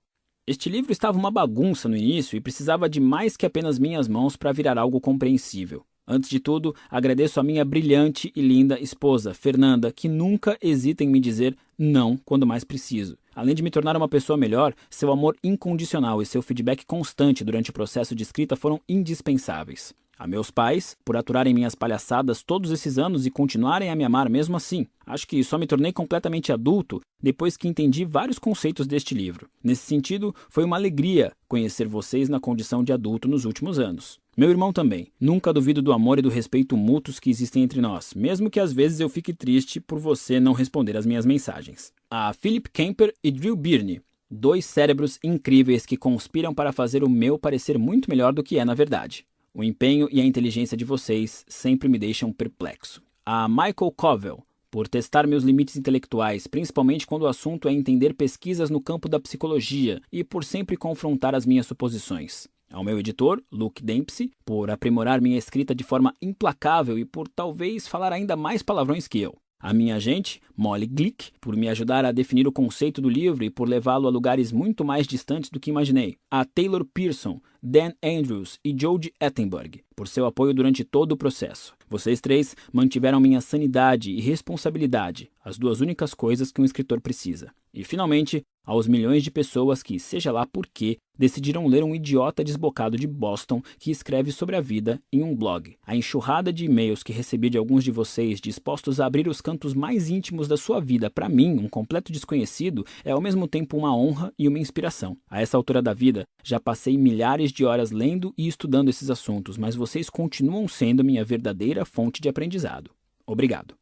[0.49, 4.38] Este livro estava uma bagunça no início e precisava de mais que apenas minhas mãos
[4.38, 5.85] para virar algo compreensível.
[6.08, 11.10] Antes de tudo, agradeço a minha brilhante e linda esposa, Fernanda, que nunca hesita em
[11.10, 13.17] me dizer não quando mais preciso.
[13.35, 17.72] Além de me tornar uma pessoa melhor, seu amor incondicional e seu feedback constante durante
[17.72, 19.94] o processo de escrita foram indispensáveis.
[20.17, 24.30] A meus pais, por aturarem minhas palhaçadas todos esses anos e continuarem a me amar
[24.30, 24.88] mesmo assim.
[25.06, 29.48] Acho que só me tornei completamente adulto depois que entendi vários conceitos deste livro.
[29.64, 34.19] Nesse sentido, foi uma alegria conhecer vocês na condição de adulto nos últimos anos.
[34.35, 35.12] Meu irmão também.
[35.19, 38.74] Nunca duvido do amor e do respeito mútuos que existem entre nós, mesmo que às
[38.74, 41.92] vezes eu fique triste por você não responder às minhas mensagens.
[42.10, 44.01] A Philip Kemper e Drew Birney.
[44.30, 48.66] Dois cérebros incríveis que conspiram para fazer o meu parecer muito melhor do que é
[48.66, 49.26] na verdade.
[49.58, 53.02] O empenho e a inteligência de vocês sempre me deixam perplexo.
[53.26, 58.70] A Michael Covell, por testar meus limites intelectuais, principalmente quando o assunto é entender pesquisas
[58.70, 62.48] no campo da psicologia e por sempre confrontar as minhas suposições.
[62.72, 67.88] Ao meu editor, Luke Dempsey, por aprimorar minha escrita de forma implacável e por talvez
[67.88, 69.36] falar ainda mais palavrões que eu.
[69.60, 73.50] A minha agente, Molly Glick, por me ajudar a definir o conceito do livro e
[73.50, 76.16] por levá-lo a lugares muito mais distantes do que imaginei.
[76.30, 81.74] A Taylor Pearson, Dan Andrews e Jodie Ettenberg, por seu apoio durante todo o processo.
[81.90, 87.52] Vocês três mantiveram minha sanidade e responsabilidade, as duas únicas coisas que um escritor precisa.
[87.74, 92.44] E, finalmente, aos milhões de pessoas que, seja lá por quê, decidiram ler um idiota
[92.44, 95.76] desbocado de Boston que escreve sobre a vida em um blog.
[95.86, 99.74] A enxurrada de e-mails que recebi de alguns de vocês dispostos a abrir os cantos
[99.74, 103.96] mais íntimos da sua vida para mim, um completo desconhecido, é ao mesmo tempo uma
[103.96, 105.18] honra e uma inspiração.
[105.30, 109.58] A essa altura da vida, já passei milhares de horas lendo e estudando esses assuntos,
[109.58, 112.92] mas vocês continuam sendo minha verdadeira fonte de aprendizado.
[113.26, 113.76] Obrigado.